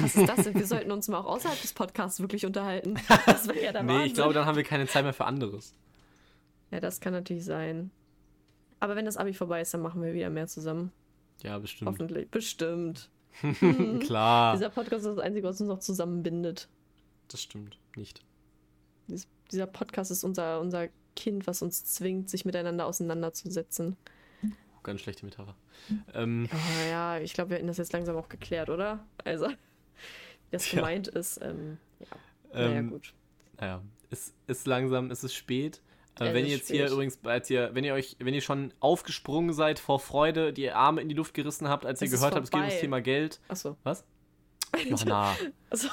Was 0.00 0.16
ist 0.16 0.28
das 0.28 0.44
denn? 0.44 0.54
Wir 0.54 0.66
sollten 0.66 0.90
uns 0.90 1.06
mal 1.08 1.18
auch 1.20 1.26
außerhalb 1.26 1.60
des 1.60 1.72
Podcasts 1.72 2.18
wirklich 2.20 2.44
unterhalten. 2.46 2.96
Das 3.26 3.46
wäre 3.46 3.62
ja 3.62 3.72
der 3.72 3.82
Nee, 3.84 3.92
Wahnsinn. 3.92 4.06
ich 4.08 4.14
glaube, 4.14 4.34
dann 4.34 4.44
haben 4.44 4.56
wir 4.56 4.64
keine 4.64 4.86
Zeit 4.88 5.04
mehr 5.04 5.12
für 5.14 5.24
anderes. 5.26 5.72
ja, 6.70 6.80
das 6.80 7.00
kann 7.00 7.12
natürlich 7.12 7.44
sein. 7.44 7.90
Aber 8.80 8.96
wenn 8.96 9.04
das 9.04 9.16
Abi 9.16 9.34
vorbei 9.34 9.60
ist, 9.60 9.72
dann 9.72 9.82
machen 9.82 10.02
wir 10.02 10.12
wieder 10.14 10.30
mehr 10.30 10.46
zusammen. 10.48 10.90
Ja, 11.42 11.58
bestimmt. 11.58 11.90
Hoffentlich. 11.90 12.30
Bestimmt. 12.30 13.10
Klar, 14.00 14.54
Dieser 14.54 14.70
Podcast 14.70 15.04
ist 15.06 15.16
das 15.16 15.18
Einzige, 15.18 15.46
was 15.48 15.60
uns 15.60 15.68
noch 15.68 15.80
zusammenbindet. 15.80 16.68
das 17.28 17.42
stimmt 17.42 17.78
nicht. 17.96 18.22
Dies, 19.08 19.26
dieser 19.50 19.66
Podcast 19.66 20.10
ist 20.10 20.22
unser, 20.24 20.60
unser 20.60 20.88
Kind, 21.16 21.46
was 21.46 21.60
uns 21.60 21.84
zwingt, 21.84 22.30
sich 22.30 22.44
miteinander 22.44 22.86
auseinanderzusetzen. 22.86 23.96
Ganz 24.82 25.00
schlechte 25.00 25.24
Metapher. 25.24 25.56
Ähm, 26.12 26.48
Aber 26.50 26.88
ja, 26.90 27.18
ich 27.18 27.32
glaube, 27.32 27.50
wir 27.50 27.56
hätten 27.56 27.66
das 27.66 27.78
jetzt 27.78 27.92
langsam 27.92 28.16
auch 28.16 28.28
geklärt, 28.28 28.68
oder? 28.70 29.04
Also, 29.24 29.48
wie 29.48 29.54
das 30.52 30.64
Tja. 30.66 30.80
gemeint 30.80 31.08
ist, 31.08 31.40
ähm, 31.42 31.78
ja. 32.00 32.06
naja, 32.52 32.70
ähm, 32.78 32.90
gut. 32.90 33.14
naja, 33.58 33.82
es 34.10 34.34
ist 34.46 34.66
langsam, 34.66 35.10
es 35.10 35.24
ist 35.24 35.34
spät. 35.34 35.80
Äh, 36.20 36.32
wenn 36.32 36.46
ihr 36.46 36.52
jetzt 36.52 36.70
hier 36.70 36.90
übrigens, 36.90 37.18
als 37.24 37.50
ihr, 37.50 37.70
wenn 37.74 37.84
ihr 37.84 37.94
euch, 37.94 38.16
wenn 38.20 38.34
ihr 38.34 38.40
schon 38.40 38.72
aufgesprungen 38.80 39.52
seid 39.52 39.78
vor 39.78 39.98
Freude, 39.98 40.52
die 40.52 40.70
Arme 40.70 41.00
in 41.00 41.08
die 41.08 41.14
Luft 41.14 41.34
gerissen 41.34 41.68
habt, 41.68 41.84
als 41.84 42.00
ihr 42.00 42.06
Es 42.06 42.12
ist 42.12 42.20
gehört 42.20 42.34
habt, 42.34 42.44
es 42.44 42.50
geht 42.50 42.60
ums. 42.60 42.80
Thema 42.80 43.00
Geld. 43.00 43.40
Achso. 43.48 43.76
Was? 43.82 44.04
Johanna, 44.88 45.36
Also, 45.70 45.88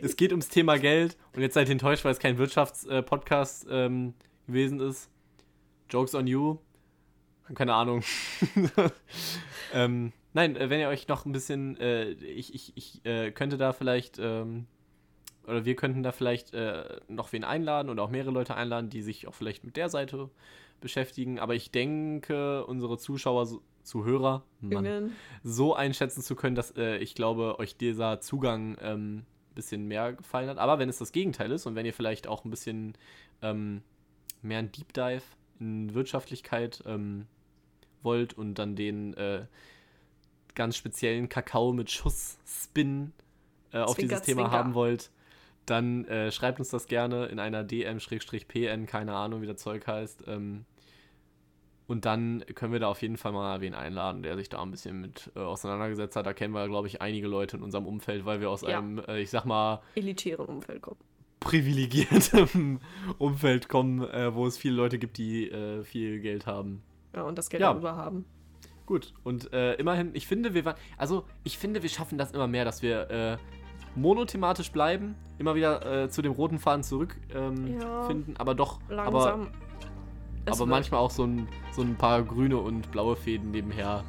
es 0.00 0.16
geht 0.16 0.32
ums 0.32 0.48
Thema 0.48 0.78
Geld 0.78 1.16
und 1.34 1.42
jetzt 1.42 1.54
seid 1.54 1.68
ihr 1.68 1.72
enttäuscht, 1.72 2.04
weil 2.04 2.12
es 2.12 2.18
kein 2.18 2.38
Wirtschaftspodcast 2.38 3.66
ähm, 3.70 4.14
gewesen 4.46 4.80
ist. 4.80 5.10
Jokes 5.90 6.14
on 6.14 6.26
you. 6.26 6.58
Keine 7.54 7.74
Ahnung. 7.74 8.02
ähm, 9.74 10.12
nein, 10.34 10.56
äh, 10.56 10.68
wenn 10.68 10.80
ihr 10.80 10.88
euch 10.88 11.08
noch 11.08 11.24
ein 11.24 11.32
bisschen, 11.32 11.78
äh, 11.78 12.10
ich, 12.10 12.54
ich, 12.54 12.72
ich 12.76 13.04
äh, 13.06 13.30
könnte 13.30 13.56
da 13.56 13.72
vielleicht, 13.72 14.18
ähm, 14.18 14.66
oder 15.48 15.64
wir 15.64 15.76
könnten 15.76 16.02
da 16.02 16.12
vielleicht 16.12 16.52
äh, 16.52 17.00
noch 17.08 17.32
wen 17.32 17.44
einladen 17.44 17.88
oder 17.88 18.02
auch 18.02 18.10
mehrere 18.10 18.30
Leute 18.30 18.54
einladen, 18.54 18.90
die 18.90 19.02
sich 19.02 19.26
auch 19.26 19.34
vielleicht 19.34 19.64
mit 19.64 19.76
der 19.76 19.88
Seite 19.88 20.30
beschäftigen. 20.80 21.38
Aber 21.38 21.54
ich 21.54 21.70
denke, 21.70 22.64
unsere 22.66 22.98
Zuschauer, 22.98 23.48
Zuhörer, 23.82 24.44
Mann, 24.60 25.12
so 25.42 25.74
einschätzen 25.74 26.22
zu 26.22 26.36
können, 26.36 26.54
dass 26.54 26.76
äh, 26.76 26.98
ich 26.98 27.14
glaube, 27.14 27.58
euch 27.58 27.76
dieser 27.76 28.20
Zugang 28.20 28.76
ähm, 28.82 29.16
ein 29.18 29.54
bisschen 29.54 29.86
mehr 29.86 30.12
gefallen 30.12 30.50
hat. 30.50 30.58
Aber 30.58 30.78
wenn 30.78 30.90
es 30.90 30.98
das 30.98 31.12
Gegenteil 31.12 31.50
ist 31.52 31.66
und 31.66 31.74
wenn 31.74 31.86
ihr 31.86 31.94
vielleicht 31.94 32.26
auch 32.26 32.44
ein 32.44 32.50
bisschen 32.50 32.96
ähm, 33.40 33.82
mehr 34.42 34.58
ein 34.58 34.70
Deep 34.70 34.92
Dive 34.92 35.22
in 35.58 35.94
Wirtschaftlichkeit 35.94 36.84
ähm, 36.86 37.26
wollt 38.02 38.34
und 38.34 38.56
dann 38.56 38.76
den 38.76 39.14
äh, 39.14 39.46
ganz 40.54 40.76
speziellen 40.76 41.28
Kakao 41.28 41.72
mit 41.72 41.90
Schuss-Spin 41.90 43.12
äh, 43.72 43.78
auf 43.78 43.96
dieses 43.96 44.22
Thema 44.22 44.42
Zwinker. 44.42 44.50
haben 44.50 44.74
wollt, 44.74 45.10
dann 45.70 46.04
äh, 46.06 46.30
schreibt 46.32 46.58
uns 46.58 46.68
das 46.70 46.86
gerne 46.86 47.26
in 47.26 47.38
einer 47.38 47.64
DM-PN, 47.64 48.86
keine 48.86 49.14
Ahnung, 49.14 49.42
wie 49.42 49.46
der 49.46 49.56
Zeug 49.56 49.86
heißt. 49.86 50.24
Ähm, 50.26 50.64
und 51.86 52.04
dann 52.04 52.44
können 52.54 52.72
wir 52.72 52.80
da 52.80 52.88
auf 52.88 53.00
jeden 53.00 53.16
Fall 53.16 53.32
mal 53.32 53.60
wen 53.62 53.72
einladen, 53.74 54.22
der 54.22 54.36
sich 54.36 54.48
da 54.50 54.60
ein 54.62 54.70
bisschen 54.70 55.00
mit 55.00 55.30
äh, 55.34 55.38
auseinandergesetzt 55.40 56.16
hat. 56.16 56.26
Da 56.26 56.34
kennen 56.34 56.52
wir, 56.52 56.68
glaube 56.68 56.86
ich, 56.86 57.00
einige 57.00 57.28
Leute 57.28 57.56
in 57.56 57.62
unserem 57.62 57.86
Umfeld, 57.86 58.26
weil 58.26 58.40
wir 58.40 58.50
aus 58.50 58.60
Ja. 58.62 58.78
einem, 58.78 58.98
äh, 59.08 59.20
ich 59.20 59.30
sag 59.30 59.44
mal, 59.46 59.80
elitären 59.94 60.44
Umfeld 60.46 60.82
kommen. 60.82 61.00
privilegiertem 61.40 62.80
Umfeld 63.18 63.68
kommen, 63.68 64.02
äh, 64.10 64.34
wo 64.34 64.46
es 64.46 64.58
viele 64.58 64.74
Leute 64.74 64.98
gibt, 64.98 65.16
die 65.18 65.50
äh, 65.50 65.82
viel 65.82 66.20
Geld 66.20 66.46
haben. 66.46 66.82
Ja, 67.14 67.22
und 67.22 67.38
das 67.38 67.48
Geld 67.48 67.62
Ja. 67.62 67.72
auch 67.72 67.76
überhaben. 67.76 68.24
Gut, 68.84 69.12
und 69.22 69.52
äh, 69.52 69.74
immerhin, 69.74 70.10
ich 70.14 70.26
finde, 70.26 70.54
wir 70.54 70.64
waren, 70.64 70.76
also 70.96 71.26
ich 71.44 71.58
finde, 71.58 71.82
wir 71.82 71.90
schaffen 71.90 72.16
das 72.18 72.32
immer 72.32 72.46
mehr, 72.46 72.64
dass 72.64 72.80
wir 72.82 73.10
äh, 73.10 73.36
monothematisch 73.94 74.70
bleiben, 74.72 75.14
immer 75.38 75.54
wieder 75.54 76.04
äh, 76.04 76.08
zu 76.10 76.22
dem 76.22 76.32
roten 76.32 76.58
Faden 76.58 76.82
zurückfinden, 76.82 77.80
Ja. 77.80 78.02
finden, 78.04 78.34
aber 78.38 78.54
doch, 78.54 78.80
aber, 78.88 78.96
Langsam. 78.96 79.48
Es 80.44 80.52
aber 80.52 80.60
wird 80.60 80.68
manchmal 80.70 81.00
auch 81.00 81.10
so 81.10 81.24
ein, 81.24 81.46
so 81.72 81.82
ein 81.82 81.96
paar 81.96 82.22
grüne 82.22 82.56
und 82.58 82.90
blaue 82.90 83.16
Fäden 83.16 83.50
nebenher. 83.50 84.02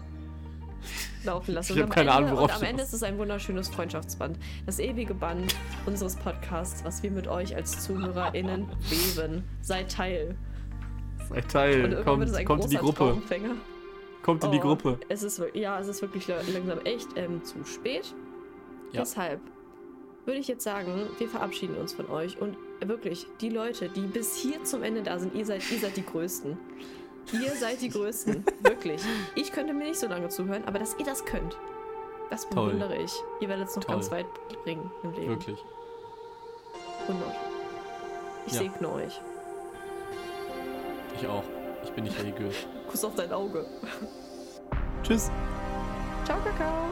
laufen 1.25 1.53
lassen. 1.53 1.73
Ich 1.73 1.77
Und 1.77 1.83
hab 1.83 1.89
am 1.89 1.93
keine 1.95 2.09
Ende, 2.11 2.13
Ahnung, 2.27 2.37
worauf 2.37 2.51
Und 2.51 2.57
am 2.57 2.63
Ende 2.63 2.83
ist 2.83 2.93
es 2.93 3.03
ein 3.03 3.17
wunderschönes 3.17 3.67
Freundschaftsband. 3.69 4.37
Das 4.65 4.79
ewige 4.79 5.13
Band 5.13 5.53
unseres 5.85 6.15
Podcasts, 6.15 6.83
was 6.85 7.03
wir 7.03 7.11
mit 7.11 7.27
euch 7.27 7.53
als 7.55 7.83
ZuhörerInnen 7.83 8.67
weben. 8.89 9.43
Seid 9.61 9.91
Teil. 9.91 10.35
Sei 11.27 11.35
Und 11.35 11.51
Teil, 11.51 12.03
kommt, 12.05 12.45
kommt 12.45 12.63
in 12.63 12.69
die 12.69 12.77
Gruppe, 12.77 12.95
Traumfänger. 12.97 13.55
kommt 14.23 14.43
in 14.45 14.51
die 14.51 14.57
Oh, 14.59 14.61
Gruppe. 14.61 14.99
Es 15.09 15.21
ist, 15.23 15.41
ja, 15.53 15.77
es 15.79 15.87
ist 15.89 16.01
wirklich 16.01 16.25
la- 16.29 16.37
langsam 16.53 16.79
echt 16.85 17.09
ähm, 17.17 17.43
zu 17.43 17.65
spät. 17.65 18.15
Ja. 18.93 19.01
Deshalb 19.01 19.41
würde 20.25 20.39
ich 20.39 20.47
jetzt 20.47 20.63
sagen, 20.63 21.07
wir 21.17 21.27
verabschieden 21.27 21.77
uns 21.77 21.93
von 21.93 22.09
euch 22.09 22.39
und 22.41 22.55
wirklich, 22.85 23.25
die 23.41 23.49
Leute, 23.49 23.89
die 23.89 24.01
bis 24.01 24.35
hier 24.35 24.63
zum 24.63 24.83
Ende 24.83 25.01
da 25.01 25.17
sind, 25.19 25.33
ihr 25.35 25.45
seid, 25.45 25.61
ihr 25.71 25.79
seid 25.79 25.97
die 25.97 26.05
Größten. 26.05 26.57
Ihr 27.31 27.51
seid 27.55 27.81
die 27.81 27.89
Größten. 27.89 28.43
wirklich. 28.61 29.01
Ich 29.35 29.51
könnte 29.51 29.73
mir 29.73 29.85
nicht 29.85 29.99
so 29.99 30.07
lange 30.07 30.29
zuhören, 30.29 30.63
aber 30.65 30.79
dass 30.79 30.95
ihr 30.97 31.05
das 31.05 31.25
könnt, 31.25 31.55
das 32.29 32.47
Toll. 32.49 32.67
bewundere 32.73 32.97
ich. 33.01 33.11
Ihr 33.39 33.49
werdet 33.49 33.67
es 33.69 33.75
noch 33.75 33.83
Toll. 33.83 33.95
ganz 33.95 34.11
weit 34.11 34.25
bringen 34.63 34.89
im 35.03 35.13
Leben. 35.13 35.29
Wirklich. 35.29 35.63
100. 37.07 37.27
Ich 38.47 38.53
Ja. 38.53 38.59
segne 38.59 38.91
euch. 38.93 39.21
Ich 41.19 41.27
auch. 41.27 41.43
Ich 41.83 41.91
bin 41.91 42.03
nicht 42.03 42.17
religiös. 42.19 42.55
Kuss 42.89 43.03
auf 43.05 43.15
dein 43.15 43.31
Auge. 43.31 43.65
Tschüss. 45.03 45.29
Ciao, 46.25 46.37
Kakao. 46.43 46.89